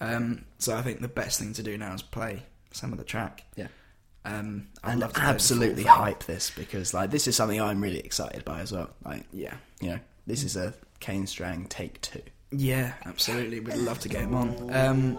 Um, 0.00 0.44
so 0.58 0.76
I 0.76 0.82
think 0.82 1.00
the 1.00 1.08
best 1.08 1.38
thing 1.38 1.52
to 1.54 1.62
do 1.62 1.76
now 1.76 1.92
is 1.94 2.02
play 2.02 2.42
some 2.72 2.92
of 2.92 2.98
the 2.98 3.04
track. 3.04 3.44
Yeah. 3.56 3.66
Um, 4.24 4.68
I'd 4.84 4.92
And 4.92 5.00
love 5.00 5.12
to 5.14 5.20
absolutely 5.20 5.82
hype 5.84 6.24
this 6.24 6.50
because 6.50 6.92
like 6.94 7.10
this 7.10 7.26
is 7.26 7.36
something 7.36 7.60
I'm 7.60 7.80
really 7.80 7.98
excited 8.00 8.44
by 8.44 8.60
as 8.60 8.70
well. 8.72 8.90
Like 9.04 9.24
Yeah. 9.32 9.54
you 9.80 9.90
know, 9.90 9.98
this 10.26 10.42
is 10.44 10.56
a 10.56 10.72
Kane 11.00 11.26
Strang 11.26 11.66
take 11.66 12.00
two. 12.00 12.22
Yeah, 12.52 12.92
absolutely. 13.06 13.60
We'd 13.60 13.76
love 13.76 13.98
to 14.00 14.08
get 14.08 14.22
him 14.22 14.34
on. 14.34 14.74
Um, 14.74 15.18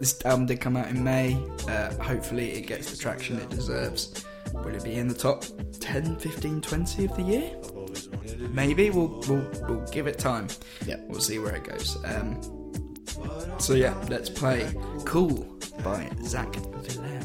this 0.00 0.24
album 0.24 0.46
did 0.46 0.60
come 0.60 0.76
out 0.76 0.88
in 0.88 1.04
May. 1.04 1.38
Uh, 1.68 1.92
hopefully, 2.02 2.52
it 2.52 2.62
gets 2.66 2.90
the 2.90 2.96
traction 2.96 3.38
it 3.38 3.50
deserves. 3.50 4.24
Will 4.54 4.74
it 4.74 4.82
be 4.82 4.94
in 4.94 5.06
the 5.06 5.14
top 5.14 5.44
10, 5.78 6.16
15, 6.16 6.60
20 6.62 7.04
of 7.04 7.16
the 7.16 7.22
year? 7.22 7.52
Maybe. 8.50 8.90
We'll, 8.90 9.22
we'll, 9.28 9.46
we'll 9.68 9.86
give 9.92 10.06
it 10.06 10.18
time. 10.18 10.48
Yeah. 10.86 10.96
We'll 11.06 11.20
see 11.20 11.38
where 11.38 11.54
it 11.54 11.64
goes. 11.64 12.02
Um, 12.04 12.40
so, 13.58 13.74
yeah, 13.74 13.94
let's 14.08 14.30
play 14.30 14.72
Cool 15.04 15.46
by 15.84 16.08
Zach 16.24 16.52
Villaire. 16.54 17.20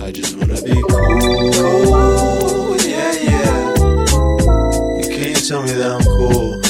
I 0.00 0.12
just 0.12 0.36
wanna 0.36 0.60
be 0.62 0.80
cool, 0.82 2.76
yeah, 2.86 3.12
yeah. 3.14 3.74
You 5.00 5.08
can't 5.08 5.48
tell 5.48 5.62
me 5.62 5.72
that 5.72 5.96
I'm 5.98 6.04
cool. 6.04 6.65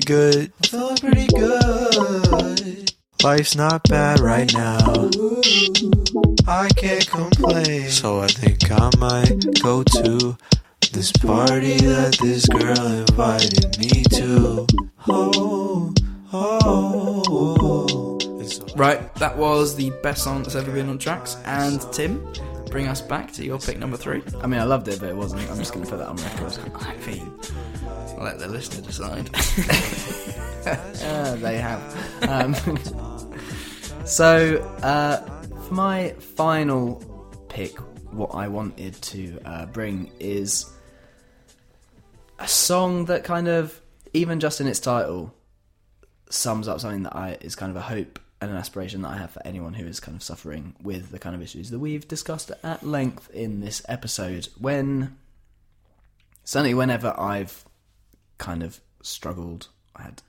Pretty 0.00 0.06
good, 0.06 0.52
I'm 0.58 0.68
feeling 0.68 0.96
pretty 0.96 1.26
good. 1.28 2.92
Life's 3.22 3.56
not 3.56 3.82
bad 3.88 4.20
right 4.20 4.52
now. 4.54 5.10
I 6.46 6.68
can't 6.76 7.06
complain. 7.06 7.88
So 7.88 8.20
I 8.20 8.28
think 8.28 8.70
I 8.70 8.90
might 8.98 9.60
go 9.62 9.82
to 9.82 10.36
this 10.92 11.10
party 11.12 11.78
that 11.78 12.16
this 12.22 12.46
girl 12.46 12.86
invited 12.86 13.78
me 13.78 14.04
to. 14.14 14.66
Oh, 15.08 15.92
oh, 16.32 17.22
oh. 17.28 18.18
Right, 18.76 19.12
that 19.16 19.36
was 19.36 19.74
the 19.74 19.90
best 20.02 20.22
song 20.22 20.42
that's 20.42 20.54
ever 20.54 20.70
been 20.70 20.88
on 20.88 20.98
tracks. 20.98 21.36
And 21.44 21.80
Tim, 21.92 22.24
bring 22.68 22.88
us 22.88 23.00
back 23.00 23.32
to 23.32 23.44
your 23.44 23.58
pick 23.58 23.78
number 23.78 23.96
three. 23.96 24.22
I 24.42 24.46
mean 24.46 24.60
I 24.60 24.64
loved 24.64 24.88
it 24.88 25.00
but 25.00 25.08
it 25.08 25.16
wasn't. 25.16 25.48
I'm 25.50 25.58
just 25.58 25.72
gonna 25.72 25.86
put 25.86 25.98
that 25.98 26.08
on 26.08 26.16
record. 26.16 26.58
I 26.80 27.06
mean, 27.06 27.32
I'll 28.18 28.24
let 28.24 28.38
the 28.38 28.48
listener 28.48 28.86
decide. 28.86 29.30
Uh, 30.66 31.34
they 31.36 31.56
have. 31.56 31.80
Um, 32.28 32.54
so, 34.04 34.58
uh, 34.82 35.16
for 35.62 35.72
my 35.74 36.10
final 36.10 36.96
pick, 37.48 37.78
what 38.12 38.34
I 38.34 38.48
wanted 38.48 39.00
to 39.00 39.40
uh, 39.46 39.66
bring 39.66 40.10
is 40.20 40.70
a 42.38 42.46
song 42.46 43.06
that 43.06 43.24
kind 43.24 43.48
of, 43.48 43.80
even 44.12 44.40
just 44.40 44.60
in 44.60 44.66
its 44.66 44.80
title, 44.80 45.34
sums 46.28 46.68
up 46.68 46.80
something 46.80 47.04
that 47.04 47.16
I 47.16 47.38
is 47.40 47.54
kind 47.54 47.70
of 47.70 47.76
a 47.76 47.80
hope 47.80 48.18
and 48.40 48.50
an 48.50 48.56
aspiration 48.56 49.02
that 49.02 49.08
I 49.08 49.16
have 49.16 49.30
for 49.30 49.44
anyone 49.44 49.74
who 49.74 49.86
is 49.86 50.00
kind 50.00 50.16
of 50.16 50.22
suffering 50.22 50.76
with 50.82 51.10
the 51.10 51.18
kind 51.18 51.34
of 51.34 51.42
issues 51.42 51.70
that 51.70 51.78
we've 51.78 52.06
discussed 52.06 52.52
at 52.62 52.86
length 52.86 53.30
in 53.30 53.60
this 53.60 53.82
episode. 53.88 54.48
When 54.58 55.16
certainly, 56.44 56.74
whenever 56.74 57.14
I've 57.18 57.64
kind 58.38 58.62
of 58.62 58.80
struggled, 59.02 59.68
I 59.96 60.02
had 60.02 60.22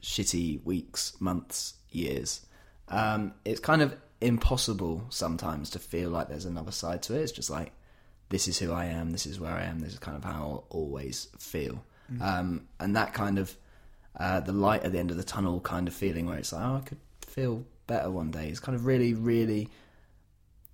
shitty 0.00 0.64
weeks, 0.64 1.14
months, 1.20 1.74
years. 1.90 2.46
Um, 2.88 3.34
it's 3.44 3.60
kind 3.60 3.82
of 3.82 3.96
impossible 4.20 5.06
sometimes 5.10 5.70
to 5.70 5.78
feel 5.78 6.10
like 6.10 6.28
there's 6.28 6.44
another 6.44 6.72
side 6.72 7.02
to 7.02 7.14
it. 7.14 7.22
It's 7.22 7.32
just 7.32 7.50
like 7.50 7.72
this 8.28 8.48
is 8.48 8.58
who 8.58 8.72
I 8.72 8.86
am, 8.86 9.10
this 9.10 9.26
is 9.26 9.40
where 9.40 9.52
I 9.52 9.64
am, 9.64 9.80
this 9.80 9.92
is 9.92 9.98
kind 9.98 10.16
of 10.16 10.24
how 10.24 10.32
I'll 10.32 10.66
always 10.70 11.28
feel. 11.38 11.84
Um, 12.20 12.68
and 12.78 12.94
that 12.94 13.14
kind 13.14 13.38
of 13.38 13.56
uh, 14.18 14.40
the 14.40 14.52
light 14.52 14.84
at 14.84 14.92
the 14.92 14.98
end 14.98 15.10
of 15.10 15.16
the 15.16 15.24
tunnel 15.24 15.60
kind 15.60 15.88
of 15.88 15.94
feeling 15.94 16.26
where 16.26 16.38
it's 16.38 16.52
like, 16.52 16.62
oh, 16.64 16.76
I 16.76 16.80
could 16.80 16.98
feel 17.36 17.64
better 17.86 18.10
one 18.10 18.30
day. 18.30 18.48
It's 18.48 18.60
kind 18.60 18.74
of 18.74 18.86
really, 18.86 19.14
really 19.14 19.68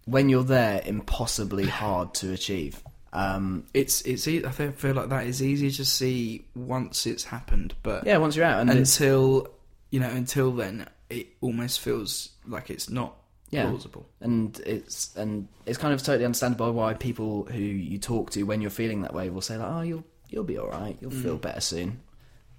when 0.06 0.28
you're 0.28 0.44
there, 0.44 0.80
impossibly 0.84 1.66
hard 1.80 2.14
to 2.14 2.32
achieve. 2.32 2.82
Um, 3.12 3.64
it's 3.74 4.00
it's 4.02 4.26
e- 4.26 4.44
I 4.44 4.50
feel 4.50 4.94
like 4.94 5.10
that 5.10 5.26
is 5.26 5.42
easier 5.42 5.70
to 5.70 5.84
see 5.84 6.46
once 6.54 7.06
it's 7.06 7.24
happened, 7.24 7.74
but 7.82 8.06
yeah, 8.06 8.16
once 8.16 8.36
you're 8.36 8.46
out, 8.46 8.60
and 8.60 8.70
until 8.70 9.48
you 9.90 10.00
know, 10.00 10.08
until 10.08 10.50
then, 10.52 10.88
it 11.10 11.26
almost 11.42 11.80
feels 11.80 12.30
like 12.46 12.70
it's 12.70 12.88
not 12.88 13.14
Yeah. 13.50 13.68
plausible. 13.68 14.08
and 14.22 14.58
it's 14.64 15.14
and 15.14 15.46
it's 15.66 15.76
kind 15.76 15.92
of 15.92 16.02
totally 16.02 16.24
understandable 16.24 16.72
why 16.72 16.94
people 16.94 17.44
who 17.44 17.58
you 17.58 17.98
talk 17.98 18.30
to 18.30 18.44
when 18.44 18.62
you're 18.62 18.70
feeling 18.70 19.02
that 19.02 19.12
way 19.12 19.28
will 19.28 19.42
say 19.42 19.58
like, 19.58 19.68
"Oh, 19.70 19.82
you'll 19.82 20.04
you'll 20.30 20.44
be 20.44 20.56
all 20.56 20.68
right. 20.70 20.96
You'll 21.02 21.10
feel 21.10 21.36
better 21.36 21.60
soon." 21.60 22.00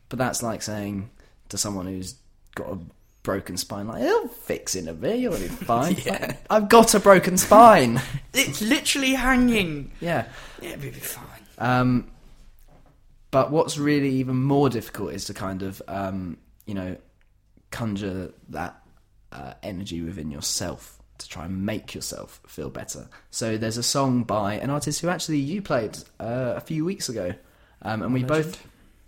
But 0.10 0.20
that's 0.20 0.44
like 0.44 0.62
saying 0.62 1.10
to 1.50 1.58
someone 1.58 1.88
who's 1.88 2.14
got 2.54 2.68
a 2.74 2.78
broken 3.24 3.58
spine, 3.58 3.88
like, 3.88 4.04
"It'll 4.04 4.28
fix 4.28 4.76
in 4.76 4.88
a 4.88 4.94
bit. 4.94 5.20
You'll 5.20 5.34
be 5.34 5.48
fine." 5.48 5.96
Yeah. 6.06 6.28
Like, 6.28 6.38
I've 6.50 6.70
got 6.70 6.94
a 6.94 7.00
broken 7.00 7.38
spine. 7.38 8.02
It's 8.34 8.62
literally 8.62 9.14
hanging. 9.14 9.92
yeah. 10.00 10.26
Yeah, 10.62 10.70
it'll 10.72 10.82
be 10.82 10.92
fine. 10.92 11.24
Um, 11.60 12.12
but 13.32 13.52
what's 13.52 13.78
really 13.78 14.10
even 14.10 14.36
more 14.38 14.70
difficult 14.70 15.14
is 15.14 15.26
to 15.26 15.34
kind 15.34 15.62
of, 15.64 15.82
um, 15.88 16.38
you 16.66 16.74
know, 16.74 16.98
conjure 17.72 18.32
that 18.50 18.82
uh, 19.32 19.54
energy 19.64 20.02
within 20.02 20.32
yourself 20.32 21.00
to 21.20 21.30
try 21.30 21.46
and 21.46 21.66
make 21.66 21.94
yourself 21.94 22.42
feel 22.48 22.70
better. 22.70 23.08
So 23.32 23.58
there's 23.58 23.78
a 23.78 23.84
song 23.84 24.24
by 24.24 24.56
an 24.56 24.70
artist 24.70 25.02
who 25.02 25.10
actually 25.10 25.38
you 25.40 25.62
played 25.62 25.98
uh, 26.20 26.54
a 26.56 26.62
few 26.62 26.86
weeks 26.86 27.08
ago, 27.10 27.34
um, 27.82 28.02
and 28.02 28.14
we 28.14 28.24
both 28.24 28.64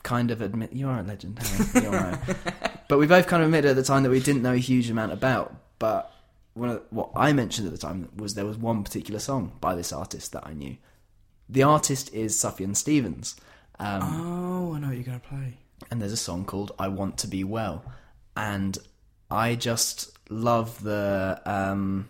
kind 0.06 0.32
of 0.32 0.42
admit 0.42 0.72
you 0.72 0.88
are 0.88 1.00
a 1.00 1.04
legend. 1.04 1.40
Harry. 1.74 1.88
Right. 1.90 2.20
but 2.88 2.98
we 3.00 3.08
both 3.08 3.28
kind 3.28 3.42
of 3.44 3.48
admitted 3.48 3.72
at 3.72 3.76
the 3.76 3.84
time 3.84 4.04
that 4.04 4.10
we 4.10 4.22
didn't 4.22 4.44
know 4.44 4.54
a 4.54 4.58
huge 4.58 4.90
amount 4.90 5.12
about. 5.12 5.54
But 5.80 6.12
one 6.54 6.70
of, 6.70 6.84
what 6.92 7.10
I 7.16 7.34
mentioned 7.34 7.68
at 7.68 7.74
the 7.74 7.80
time 7.80 8.08
was 8.16 8.36
there 8.36 8.46
was 8.46 8.58
one 8.58 8.84
particular 8.84 9.20
song 9.20 9.52
by 9.60 9.76
this 9.76 9.92
artist 9.92 10.32
that 10.32 10.48
I 10.48 10.54
knew. 10.54 10.78
The 11.50 11.64
artist 11.64 12.14
is 12.14 12.36
Sufjan 12.38 12.76
Stevens, 12.76 13.36
um, 13.80 14.02
Oh, 14.04 14.74
I 14.76 14.80
know 14.80 14.88
what 14.88 14.96
you're 14.96 15.04
gonna 15.04 15.20
play. 15.20 15.58
and 15.92 16.02
there's 16.02 16.14
a 16.14 16.18
song 16.18 16.46
called 16.46 16.72
"I 16.80 16.88
Want 16.88 17.18
to 17.20 17.28
Be 17.28 17.44
Well," 17.44 17.84
and 18.38 18.78
I 19.30 19.56
just 19.56 20.18
love 20.30 20.82
the 20.82 21.42
um, 21.46 22.10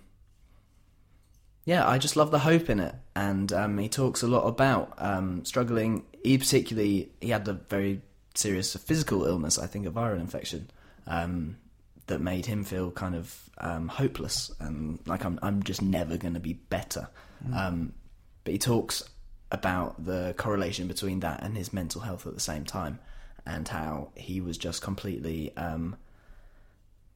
yeah, 1.65 1.87
I 1.87 1.97
just 1.97 2.15
love 2.15 2.31
the 2.31 2.39
hope 2.39 2.69
in 2.69 2.79
it. 2.79 2.95
And 3.15 3.51
um, 3.51 3.77
he 3.77 3.89
talks 3.89 4.23
a 4.23 4.27
lot 4.27 4.43
about 4.43 4.93
um, 4.97 5.43
struggling. 5.45 6.05
He 6.23 6.37
particularly 6.37 7.09
he 7.21 7.29
had 7.29 7.47
a 7.47 7.53
very 7.53 8.01
serious 8.33 8.75
physical 8.75 9.25
illness, 9.25 9.57
I 9.57 9.67
think, 9.67 9.85
a 9.85 9.91
viral 9.91 10.19
infection, 10.19 10.69
um, 11.07 11.57
that 12.07 12.21
made 12.21 12.45
him 12.45 12.63
feel 12.63 12.91
kind 12.91 13.15
of 13.15 13.49
um, 13.57 13.87
hopeless 13.87 14.51
and 14.59 14.99
like 15.07 15.25
I'm 15.25 15.39
I'm 15.41 15.63
just 15.63 15.81
never 15.81 16.17
going 16.17 16.33
to 16.35 16.39
be 16.39 16.53
better. 16.53 17.09
Um, 17.53 17.93
but 18.43 18.53
he 18.53 18.57
talks 18.57 19.03
about 19.51 20.03
the 20.03 20.33
correlation 20.37 20.87
between 20.87 21.19
that 21.21 21.43
and 21.43 21.55
his 21.55 21.73
mental 21.73 22.01
health 22.01 22.27
at 22.27 22.33
the 22.33 22.39
same 22.39 22.65
time, 22.65 22.99
and 23.45 23.67
how 23.67 24.09
he 24.15 24.41
was 24.41 24.57
just 24.57 24.81
completely 24.81 25.55
um, 25.57 25.95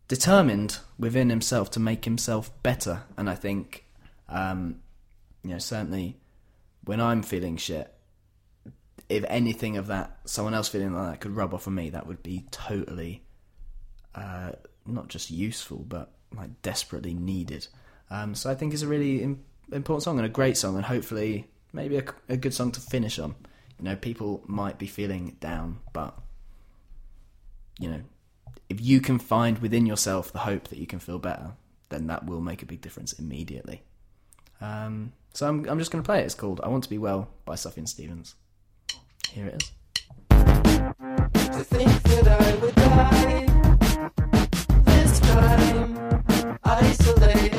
determined 0.08 0.80
within 0.98 1.30
himself 1.30 1.72
to 1.72 1.80
make 1.80 2.06
himself 2.06 2.52
better. 2.64 3.04
And 3.18 3.30
I 3.30 3.36
think, 3.36 3.86
um, 4.30 4.82
you 5.44 5.52
know, 5.52 5.60
certainly 5.60 6.18
when 6.84 7.02
I'm 7.02 7.24
feeling 7.24 7.58
shit, 7.58 7.94
if 9.08 9.24
anything 9.28 9.78
of 9.78 9.88
that, 9.88 10.20
someone 10.26 10.54
else 10.54 10.70
feeling 10.70 10.94
like 10.94 11.12
that 11.12 11.20
could 11.22 11.36
rub 11.36 11.54
off 11.54 11.68
on 11.68 11.76
me, 11.76 11.90
that 11.90 12.06
would 12.06 12.22
be 12.22 12.46
totally 12.52 13.24
uh, 14.16 14.52
not 14.86 15.08
just 15.08 15.32
useful, 15.32 15.86
but 15.88 16.12
like 16.36 16.62
desperately 16.62 17.14
needed. 17.14 17.68
Um, 18.12 18.36
so 18.36 18.50
I 18.50 18.56
think 18.56 18.74
it's 18.74 18.84
a 18.84 18.88
really 18.88 19.24
Im- 19.24 19.44
important 19.72 20.04
song 20.04 20.18
and 20.18 20.26
a 20.26 20.30
great 20.30 20.58
song, 20.58 20.76
and 20.76 20.86
hopefully 20.86 21.48
maybe 21.74 21.98
a, 21.98 22.04
a 22.28 22.38
good 22.38 22.54
song 22.54 22.72
to 22.74 22.82
finish 22.82 23.20
on. 23.20 23.36
You 23.80 23.86
know, 23.86 23.96
people 23.96 24.44
might 24.46 24.78
be 24.78 24.88
feeling 24.88 25.38
down, 25.40 25.80
but 25.94 26.18
you 27.80 27.90
know, 27.90 28.02
if 28.68 28.82
you 28.82 29.00
can 29.02 29.18
find 29.18 29.60
within 29.60 29.86
yourself 29.86 30.32
the 30.32 30.40
hope 30.40 30.68
that 30.68 30.80
you 30.80 30.86
can 30.86 31.00
feel 31.00 31.18
better, 31.18 31.54
then 31.90 32.08
that 32.08 32.26
will 32.26 32.42
make 32.42 32.62
a 32.62 32.66
big 32.66 32.82
difference 32.82 33.14
immediately. 33.14 33.84
Um, 34.61 35.14
so 35.34 35.48
I'm, 35.48 35.68
I'm 35.69 35.80
just 35.80 35.91
going 35.91 36.03
to 36.03 36.06
play 36.06 36.19
it. 36.19 36.26
It's 36.26 36.36
called 36.36 36.60
"I 36.64 36.68
Want 36.68 36.84
to 36.84 36.90
Be 36.90 36.98
Well" 36.98 37.30
by 37.45 37.56
Sufjan 37.56 37.88
Stevens. 37.88 38.36
Here 39.31 39.45
it 39.48 39.64
is. 39.64 39.72
To 40.30 41.64
think 41.64 41.91
that 42.03 42.27
I 42.27 42.56
would 42.56 42.76
die 42.76 43.45
this 44.86 45.19
time, 45.19 46.60
isolated 46.64 47.59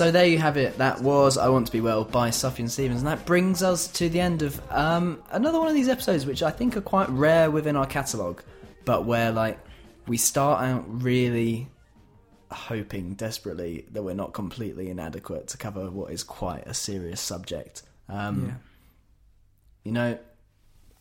So 0.00 0.10
there 0.10 0.24
you 0.24 0.38
have 0.38 0.56
it. 0.56 0.78
That 0.78 1.02
was 1.02 1.36
"I 1.36 1.50
Want 1.50 1.66
to 1.66 1.72
Be 1.72 1.82
Well" 1.82 2.04
by 2.04 2.30
Sufjan 2.30 2.70
Stevens, 2.70 3.00
and 3.02 3.06
that 3.06 3.26
brings 3.26 3.62
us 3.62 3.86
to 3.88 4.08
the 4.08 4.18
end 4.18 4.40
of 4.40 4.58
um, 4.72 5.22
another 5.30 5.58
one 5.58 5.68
of 5.68 5.74
these 5.74 5.90
episodes, 5.90 6.24
which 6.24 6.42
I 6.42 6.50
think 6.50 6.74
are 6.74 6.80
quite 6.80 7.10
rare 7.10 7.50
within 7.50 7.76
our 7.76 7.84
catalogue, 7.84 8.42
but 8.86 9.04
where 9.04 9.30
like 9.30 9.58
we 10.06 10.16
start 10.16 10.62
out 10.62 10.84
really 10.88 11.68
hoping 12.50 13.12
desperately 13.12 13.84
that 13.90 14.02
we're 14.02 14.14
not 14.14 14.32
completely 14.32 14.88
inadequate 14.88 15.48
to 15.48 15.58
cover 15.58 15.90
what 15.90 16.10
is 16.10 16.24
quite 16.24 16.66
a 16.66 16.72
serious 16.72 17.20
subject. 17.20 17.82
Um, 18.08 18.46
Yeah. 18.46 18.54
You 19.84 19.92
know, 19.92 20.18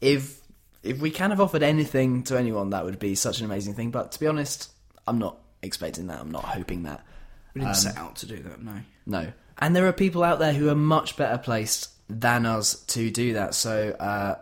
if 0.02 0.42
if 0.84 1.00
we 1.00 1.10
can 1.10 1.30
have 1.30 1.40
offered 1.40 1.64
anything 1.64 2.24
to 2.24 2.38
anyone, 2.38 2.72
that 2.72 2.84
would 2.84 3.00
be 3.00 3.16
such 3.16 3.40
an 3.40 3.46
amazing 3.46 3.76
thing. 3.76 3.92
But 3.92 4.12
to 4.12 4.20
be 4.20 4.28
honest, 4.28 4.74
I'm 5.08 5.20
not 5.20 5.38
expecting 5.62 6.08
that. 6.08 6.20
I'm 6.20 6.32
not 6.32 6.44
hoping 6.44 6.84
that. 6.84 7.06
We 7.54 7.62
didn't 7.62 7.70
Um, 7.76 7.76
set 7.76 7.98
out 7.98 8.16
to 8.18 8.26
do 8.26 8.38
that, 8.44 8.62
no. 8.64 8.82
No. 9.06 9.32
And 9.58 9.76
there 9.76 9.88
are 9.88 9.94
people 9.94 10.24
out 10.24 10.40
there 10.40 10.54
who 10.54 10.70
are 10.70 10.76
much 10.76 11.18
better 11.18 11.38
placed 11.38 11.90
than 12.08 12.46
us 12.46 12.76
to 12.86 13.10
do 13.12 13.34
that. 13.34 13.54
So, 13.56 13.92
uh, 14.00 14.36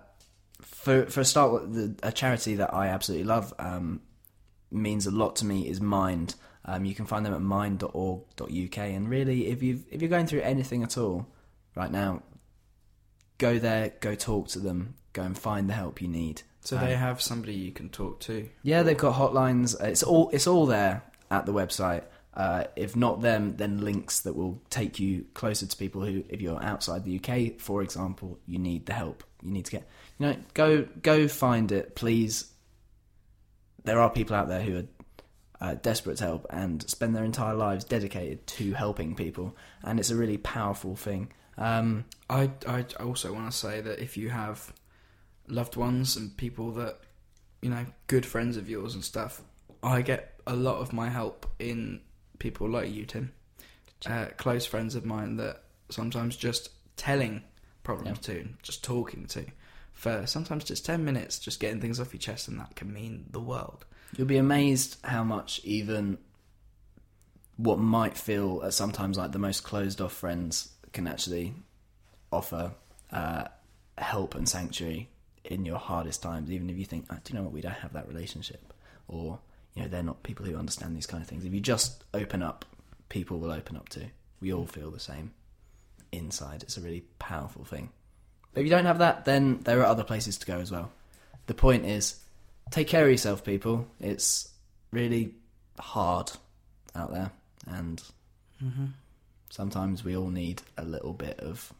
for 0.61 1.05
for 1.07 1.21
a 1.21 1.25
start, 1.25 1.73
the, 1.73 1.95
a 2.03 2.11
charity 2.11 2.55
that 2.55 2.73
I 2.73 2.87
absolutely 2.87 3.25
love 3.25 3.53
um, 3.59 4.01
means 4.71 5.05
a 5.07 5.11
lot 5.11 5.35
to 5.37 5.45
me 5.45 5.67
is 5.67 5.79
Mind. 5.81 6.35
Um, 6.65 6.83
you 6.85 6.93
can 6.93 7.05
find 7.05 7.25
them 7.25 7.33
at 7.33 7.41
mind.org.uk. 7.41 8.77
And 8.77 9.09
really, 9.09 9.47
if 9.47 9.63
you 9.63 9.83
if 9.89 10.01
you're 10.01 10.09
going 10.09 10.27
through 10.27 10.41
anything 10.41 10.83
at 10.83 10.97
all 10.97 11.25
right 11.75 11.91
now, 11.91 12.21
go 13.37 13.57
there, 13.59 13.93
go 14.01 14.15
talk 14.15 14.47
to 14.49 14.59
them, 14.59 14.95
go 15.13 15.23
and 15.23 15.37
find 15.37 15.69
the 15.69 15.73
help 15.73 16.01
you 16.01 16.07
need. 16.07 16.41
So 16.61 16.77
Um, 16.77 16.85
they 16.85 16.95
have 16.95 17.21
somebody 17.21 17.53
you 17.53 17.71
can 17.71 17.89
talk 17.89 18.19
to. 18.21 18.49
yeah, 18.63 18.83
they've 18.83 18.97
got 18.97 19.15
hotlines. 19.15 19.79
It's 19.81 20.03
all 20.03 20.29
it's 20.33 20.47
all 20.47 20.65
there 20.65 21.03
at 21.31 21.45
the 21.45 21.53
website. 21.53 22.03
Uh, 22.37 22.65
if 22.75 22.95
not 22.95 23.21
them, 23.21 23.57
then 23.57 23.79
links 23.79 24.19
that 24.19 24.35
will 24.35 24.61
take 24.69 24.99
you 24.99 25.25
closer 25.33 25.65
to 25.65 25.75
people 25.75 26.05
who, 26.05 26.23
if 26.29 26.39
you're 26.39 26.63
outside 26.63 27.03
the 27.03 27.19
UK, 27.19 27.59
for 27.59 27.81
example, 27.81 28.37
you 28.45 28.59
need 28.59 28.85
the 28.85 28.93
help. 28.93 29.23
You 29.41 29.49
need 29.49 29.65
to 29.65 29.71
get, 29.71 29.89
you 30.19 30.27
know, 30.27 30.35
go 30.53 30.87
go 31.01 31.27
find 31.27 31.71
it, 31.71 31.95
please. 31.95 32.51
There 33.85 33.99
are 33.99 34.11
people 34.11 34.35
out 34.35 34.49
there 34.49 34.61
who 34.61 34.77
are 34.77 34.83
uh, 35.59 35.75
desperate 35.81 36.17
to 36.17 36.25
help 36.25 36.45
and 36.51 36.87
spend 36.87 37.15
their 37.15 37.23
entire 37.23 37.55
lives 37.55 37.83
dedicated 37.83 38.45
to 38.45 38.73
helping 38.73 39.15
people, 39.15 39.57
and 39.81 39.99
it's 39.99 40.11
a 40.11 40.15
really 40.15 40.37
powerful 40.37 40.95
thing. 40.95 41.31
Um, 41.57 42.05
I, 42.29 42.51
I 42.67 42.85
also 42.99 43.33
want 43.33 43.51
to 43.51 43.57
say 43.57 43.81
that 43.81 43.97
if 43.97 44.15
you 44.15 44.29
have 44.29 44.71
loved 45.47 45.75
ones 45.75 46.15
and 46.15 46.37
people 46.37 46.69
that, 46.73 46.99
you 47.63 47.71
know, 47.71 47.87
good 48.05 48.27
friends 48.27 48.57
of 48.57 48.69
yours 48.69 48.93
and 48.93 49.03
stuff, 49.03 49.41
I 49.81 50.03
get 50.03 50.39
a 50.45 50.55
lot 50.55 50.81
of 50.81 50.93
my 50.93 51.09
help 51.09 51.47
in 51.57 52.01
people 52.39 52.69
like 52.69 52.91
you, 52.91 53.05
Tim. 53.05 53.31
Uh, 54.05 54.27
close 54.37 54.65
friends 54.65 54.95
of 54.95 55.05
mine 55.05 55.37
that 55.37 55.63
sometimes 55.89 56.35
just 56.35 56.69
telling 56.97 57.43
problems 57.83 58.19
to, 58.19 58.47
just 58.61 58.83
talking 58.83 59.25
to, 59.27 59.45
for 59.93 60.27
sometimes 60.27 60.63
just 60.63 60.85
10 60.85 61.03
minutes, 61.03 61.39
just 61.39 61.59
getting 61.59 61.81
things 61.81 61.99
off 61.99 62.13
your 62.13 62.19
chest, 62.19 62.47
and 62.47 62.59
that 62.59 62.75
can 62.75 62.93
mean 62.93 63.25
the 63.31 63.39
world. 63.39 63.85
You'll 64.15 64.27
be 64.27 64.37
amazed 64.37 64.97
how 65.03 65.23
much 65.23 65.61
even 65.63 66.17
what 67.57 67.79
might 67.79 68.15
feel 68.15 68.61
at 68.63 68.73
sometimes 68.73 69.17
like 69.17 69.31
the 69.31 69.39
most 69.39 69.63
closed 69.63 69.99
off 69.99 70.13
friends 70.13 70.69
can 70.93 71.07
actually 71.07 71.53
offer 72.31 72.71
uh, 73.11 73.45
help 73.97 74.35
and 74.35 74.47
sanctuary 74.47 75.09
in 75.43 75.65
your 75.65 75.79
hardest 75.79 76.21
times. 76.21 76.51
Even 76.51 76.69
if 76.69 76.77
you 76.77 76.85
think, 76.85 77.07
oh, 77.09 77.17
do 77.23 77.33
you 77.33 77.39
know 77.39 77.43
what, 77.43 77.53
we 77.53 77.61
don't 77.61 77.71
have 77.73 77.93
that 77.93 78.07
relationship, 78.07 78.73
or 79.07 79.39
you 79.77 79.83
know 79.83 79.89
they're 79.89 80.01
not 80.01 80.23
people 80.23 80.43
who 80.43 80.57
understand 80.57 80.97
these 80.97 81.05
kind 81.05 81.21
of 81.21 81.29
things. 81.29 81.45
If 81.45 81.53
you 81.53 81.59
just 81.59 82.03
open 82.11 82.41
up, 82.41 82.65
people 83.09 83.37
will 83.37 83.51
open 83.51 83.77
up 83.77 83.89
too. 83.89 84.07
We 84.41 84.51
all 84.51 84.65
feel 84.65 84.89
the 84.89 84.99
same 84.99 85.33
inside. 86.11 86.63
It's 86.63 86.77
a 86.77 86.81
really 86.81 87.03
powerful 87.19 87.63
thing. 87.63 87.91
But 88.53 88.61
if 88.61 88.65
you 88.65 88.71
don't 88.71 88.85
have 88.85 88.97
that, 88.97 89.25
then 89.25 89.59
there 89.65 89.81
are 89.81 89.85
other 89.85 90.03
places 90.03 90.39
to 90.39 90.47
go 90.47 90.57
as 90.57 90.71
well. 90.71 90.91
The 91.45 91.53
point 91.53 91.85
is, 91.85 92.19
take 92.71 92.87
care 92.87 93.05
of 93.05 93.11
yourself, 93.11 93.43
people. 93.43 93.87
It's 93.99 94.49
really 94.91 95.35
hard 95.77 96.31
out 96.95 97.13
there, 97.13 97.29
and 97.67 98.01
sometimes 99.51 100.03
we 100.03 100.17
all 100.17 100.29
need 100.29 100.63
a 100.75 100.83
little 100.83 101.13
bit 101.13 101.39
of 101.39 101.71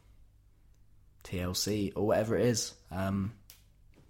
TLC 1.23 1.93
or 1.95 2.05
whatever 2.05 2.37
it 2.37 2.45
is. 2.45 2.75
Um, 2.91 3.33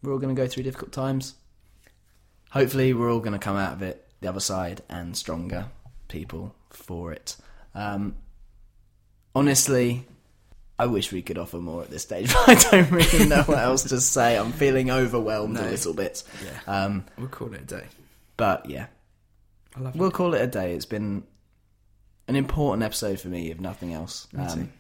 we're 0.03 0.11
all 0.11 0.19
going 0.19 0.35
to 0.35 0.41
go 0.41 0.47
through 0.47 0.63
difficult 0.63 0.91
times. 0.91 1.35
Hopefully, 2.51 2.93
we're 2.93 3.11
all 3.11 3.19
going 3.19 3.33
to 3.33 3.39
come 3.39 3.57
out 3.57 3.73
of 3.73 3.81
it 3.81 4.05
the 4.21 4.27
other 4.29 4.39
side 4.39 4.81
and 4.89 5.15
stronger 5.15 5.65
people 6.07 6.55
for 6.69 7.11
it. 7.11 7.35
Um, 7.75 8.15
honestly, 9.35 10.05
I 10.79 10.85
wish 10.87 11.11
we 11.11 11.21
could 11.21 11.37
offer 11.37 11.57
more 11.57 11.83
at 11.83 11.89
this 11.89 12.03
stage, 12.03 12.33
but 12.45 12.49
I 12.49 12.69
don't 12.71 12.91
really 12.91 13.25
know 13.27 13.43
what 13.43 13.59
else 13.59 13.83
to 13.83 13.99
say. 14.01 14.37
I'm 14.37 14.51
feeling 14.51 14.89
overwhelmed 14.91 15.57
a 15.57 15.63
little 15.69 15.93
bit. 15.93 16.23
Yeah. 16.43 16.83
Um, 16.85 17.05
We'll 17.17 17.27
call 17.27 17.53
it 17.53 17.61
a 17.61 17.65
day. 17.65 17.85
but 18.37 18.67
yeah, 18.69 18.87
I 19.75 19.79
love 19.81 19.95
we'll 19.95 20.11
call 20.11 20.33
it 20.33 20.41
a 20.41 20.47
day. 20.47 20.73
It's 20.73 20.85
been 20.85 21.23
an 22.27 22.35
important 22.35 22.83
episode 22.83 23.19
for 23.19 23.27
me, 23.29 23.51
if 23.51 23.59
nothing 23.59 23.93
else. 23.93 24.27
Um, 24.37 24.71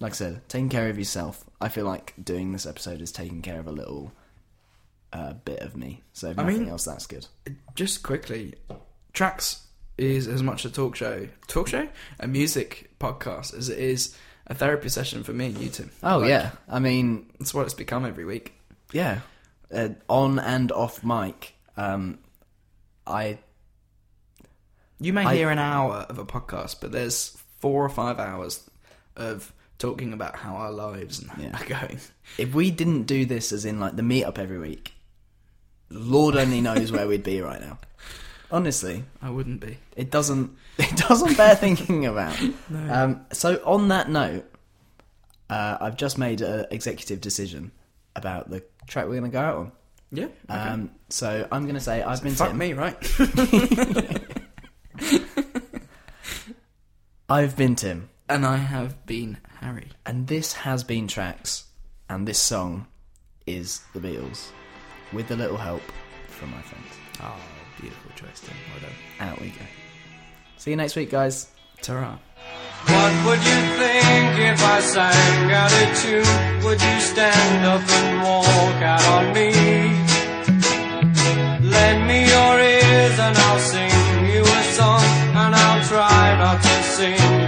like 0.00 0.12
I 0.12 0.14
said, 0.14 0.48
taking 0.48 0.68
care 0.68 0.88
of 0.88 0.98
yourself. 0.98 1.44
I 1.60 1.68
feel 1.68 1.84
like 1.84 2.14
doing 2.22 2.52
this 2.52 2.66
episode 2.66 3.00
is 3.02 3.12
taking 3.12 3.42
care 3.42 3.60
of 3.60 3.66
a 3.66 3.72
little 3.72 4.12
uh, 5.12 5.32
bit 5.34 5.60
of 5.60 5.76
me. 5.76 6.02
So 6.12 6.28
if 6.30 6.38
I 6.38 6.42
nothing 6.44 6.60
mean- 6.60 6.68
else, 6.68 6.84
that's 6.84 7.06
good. 7.06 7.26
just 7.74 8.02
quickly, 8.02 8.54
Tracks 9.12 9.66
is 9.98 10.26
as 10.28 10.42
much 10.42 10.64
a 10.64 10.70
talk 10.70 10.96
show, 10.96 11.28
talk 11.46 11.68
show, 11.68 11.88
a 12.18 12.26
music 12.26 12.90
podcast 12.98 13.54
as 13.56 13.68
it 13.68 13.78
is 13.78 14.16
a 14.46 14.54
therapy 14.54 14.88
session 14.88 15.22
for 15.22 15.32
me 15.32 15.46
and 15.46 15.58
you, 15.58 15.68
Tim. 15.68 15.90
Oh 16.02 16.18
Like, 16.18 16.28
yeah, 16.30 16.50
I 16.68 16.78
mean, 16.78 17.26
that's 17.38 17.52
what 17.52 17.64
it's 17.66 17.74
become 17.74 18.04
every 18.06 18.24
week. 18.24 18.54
yeah, 18.92 19.20
uh, 19.74 19.90
on 20.08 20.38
and 20.38 20.72
off 20.72 21.04
mic. 21.04 21.54
Um, 21.76 22.18
I 23.06 23.38
You 24.98 25.12
may 25.12 25.24
I- 25.24 25.34
hear 25.34 25.50
an 25.50 25.58
hour 25.58 26.06
of 26.08 26.18
a 26.18 26.24
podcast, 26.26 26.76
but 26.80 26.92
there's 26.92 27.36
four 27.58 27.84
or 27.84 27.88
five 27.88 28.18
hours 28.18 28.68
of 29.16 29.52
talking 29.78 30.12
about 30.12 30.36
how 30.36 30.56
our 30.56 30.70
lives 30.72 31.20
and 31.20 31.30
Yeah. 31.42 31.58
are 31.60 31.64
going. 31.66 32.00
if 32.38 32.54
we 32.54 32.70
didn't 32.70 33.04
do 33.04 33.24
this 33.24 33.52
as 33.52 33.64
in 33.64 33.80
like 33.80 33.96
the 33.96 34.02
meetup 34.02 34.38
every 34.38 34.58
week, 34.58 34.92
Lord 35.90 36.36
only 36.36 36.60
knows 36.60 36.92
where 36.92 37.06
we'd 37.08 37.22
be 37.24 37.40
right 37.40 37.60
now. 37.60 37.78
Honestly, 38.52 39.04
I 39.22 39.30
wouldn't 39.30 39.60
be. 39.60 39.78
it 39.96 40.10
doesn't 40.10 40.56
it 40.78 40.96
doesn't 40.96 41.36
bear 41.36 41.54
thinking 41.56 42.06
about. 42.06 42.36
Um, 42.90 43.26
so 43.32 43.60
on 43.64 43.88
that 43.88 44.08
note, 44.10 44.44
uh, 45.48 45.76
I've 45.80 45.96
just 45.96 46.18
made 46.18 46.40
an 46.40 46.66
executive 46.70 47.20
decision 47.20 47.72
about 48.16 48.50
the 48.50 48.62
track 48.86 49.06
we're 49.06 49.18
going 49.20 49.30
to 49.30 49.30
go 49.30 49.40
out 49.40 49.56
on. 49.56 49.72
Yeah. 50.12 50.24
Okay. 50.48 50.58
Um, 50.58 50.90
so 51.08 51.46
I'm 51.52 51.62
going 51.64 51.74
to 51.76 51.80
say 51.80 52.02
I've 52.02 52.22
been 52.22 52.32
Fuck 52.34 52.48
Tim. 52.48 52.58
me, 52.58 52.72
right? 52.72 52.96
I've 57.28 57.56
been 57.56 57.76
Tim, 57.76 58.08
And 58.28 58.44
I 58.44 58.56
have 58.56 59.06
been 59.06 59.38
Harry. 59.60 59.88
and 60.04 60.26
this 60.26 60.52
has 60.54 60.82
been 60.82 61.06
Tracks, 61.06 61.64
and 62.08 62.26
this 62.26 62.38
song 62.38 62.86
is 63.46 63.80
The 63.94 64.00
Beatles, 64.00 64.48
with 65.12 65.30
a 65.30 65.36
little 65.36 65.56
help 65.56 65.82
from 66.28 66.50
my 66.50 66.62
friends. 66.62 66.92
Oh, 67.20 67.24
ah, 67.26 67.40
beautiful 67.80 68.10
choice, 68.14 68.40
Tim. 68.40 68.56
Well 68.70 68.80
done. 68.80 69.28
Out 69.28 69.40
we 69.40 69.48
go. 69.48 69.64
See 70.56 70.70
you 70.70 70.76
next 70.76 70.96
week, 70.96 71.10
guys. 71.10 71.48
ta 71.82 72.18
What 72.86 73.12
would 73.26 73.42
you 73.50 73.60
think 73.80 74.38
if 74.38 74.62
I 74.62 74.80
sang 74.80 75.52
out 75.52 75.72
a 75.72 75.86
tune? 76.02 76.64
Would 76.64 76.80
you 76.80 77.00
stand 77.00 77.66
up 77.66 77.82
and 77.98 78.22
walk 78.22 78.82
out 78.82 79.04
on 79.16 79.32
me? 79.34 79.50
Lend 81.68 82.06
me 82.06 82.20
your 82.34 82.54
ears 82.58 83.18
and 83.18 83.36
I'll 83.36 83.58
sing 83.58 83.92
you 84.32 84.42
a 84.42 84.62
song, 84.78 85.04
and 85.42 85.54
I'll 85.54 85.82
try 85.88 86.36
not 86.38 86.62
to 86.62 86.82
sing. 86.82 87.39